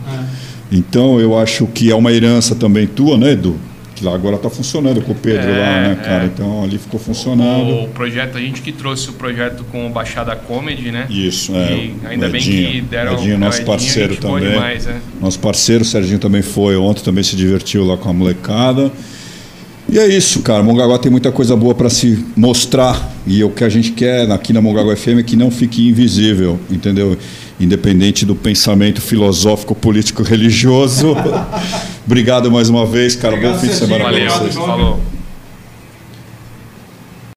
Então 0.72 1.20
eu 1.20 1.38
acho 1.38 1.66
que 1.66 1.90
é 1.90 1.94
uma 1.94 2.10
herança 2.10 2.55
também 2.55 2.86
tua, 2.86 3.18
né, 3.18 3.32
Edu? 3.32 3.56
Que 3.95 4.05
lá 4.05 4.12
agora 4.15 4.37
está 4.37 4.51
funcionando 4.51 5.01
com 5.03 5.12
o 5.12 5.15
Pedro 5.15 5.49
É, 5.49 5.59
lá, 5.59 5.89
né, 5.89 5.99
cara? 6.03 6.25
é. 6.25 6.27
Então 6.27 6.65
ali 6.65 6.79
ficou 6.79 6.99
funcionando. 6.99 7.85
O 7.85 7.89
projeto, 7.89 8.37
a 8.37 8.41
gente 8.41 8.61
que 8.61 8.73
trouxe 8.73 9.09
o 9.11 9.12
projeto 9.12 9.62
com 9.71 9.87
o 9.87 9.91
Baixada 9.91 10.35
Comedy, 10.35 10.91
né? 10.91 11.07
Isso, 11.09 11.55
é. 11.55 11.73
E 11.73 11.95
o 12.05 12.09
ainda 12.09 12.29
bem 12.29 12.41
Edinho. 12.41 12.71
que 12.73 12.81
deram 12.83 13.12
Edinho, 13.15 13.39
nosso 13.39 13.59
Edinho, 13.59 13.66
parceiro 13.66 14.16
também. 14.16 14.51
demais, 14.51 14.87
né? 14.87 15.01
Nosso 15.21 15.39
parceiro, 15.39 15.83
o 15.83 15.87
Serginho 15.87 16.19
também 16.19 16.43
foi 16.43 16.77
ontem, 16.77 17.03
também 17.05 17.23
se 17.23 17.37
divertiu 17.37 17.85
lá 17.87 17.97
com 17.97 18.09
a 18.09 18.12
molecada. 18.12 18.91
E 19.95 19.99
é 20.01 20.09
isso, 20.09 20.43
cara. 20.43 20.61
Mongaguá 20.61 20.99
tem 20.99 21.09
muita 21.09 21.31
coisa 21.31 21.55
boa 21.55 21.73
para 21.73 21.89
se 21.89 22.27
mostrar. 22.37 23.15
E 23.25 23.45
o 23.45 23.51
que 23.51 23.62
a 23.62 23.69
gente 23.69 23.93
quer 23.93 24.29
aqui 24.29 24.53
na 24.53 24.61
Mongaguá 24.61 24.97
FM 24.97 25.21
é 25.21 25.23
que 25.23 25.37
não 25.37 25.53
fique 25.53 25.89
invisível, 25.89 26.59
entendeu? 26.69 27.16
Independente 27.61 28.27
do 28.27 28.35
pensamento 28.35 29.01
filosófico, 29.01 29.73
político, 29.73 30.25
religioso. 30.25 31.15
Obrigado 32.05 32.51
mais 32.51 32.69
uma 32.69 32.85
vez, 32.85 33.15
cara. 33.15 33.35
Obrigado, 33.35 33.55
Bom 33.55 33.61
fim 33.61 33.69
de 33.69 33.75
semana 33.75 34.03
Valeu, 34.03 34.31
falou. 34.51 35.14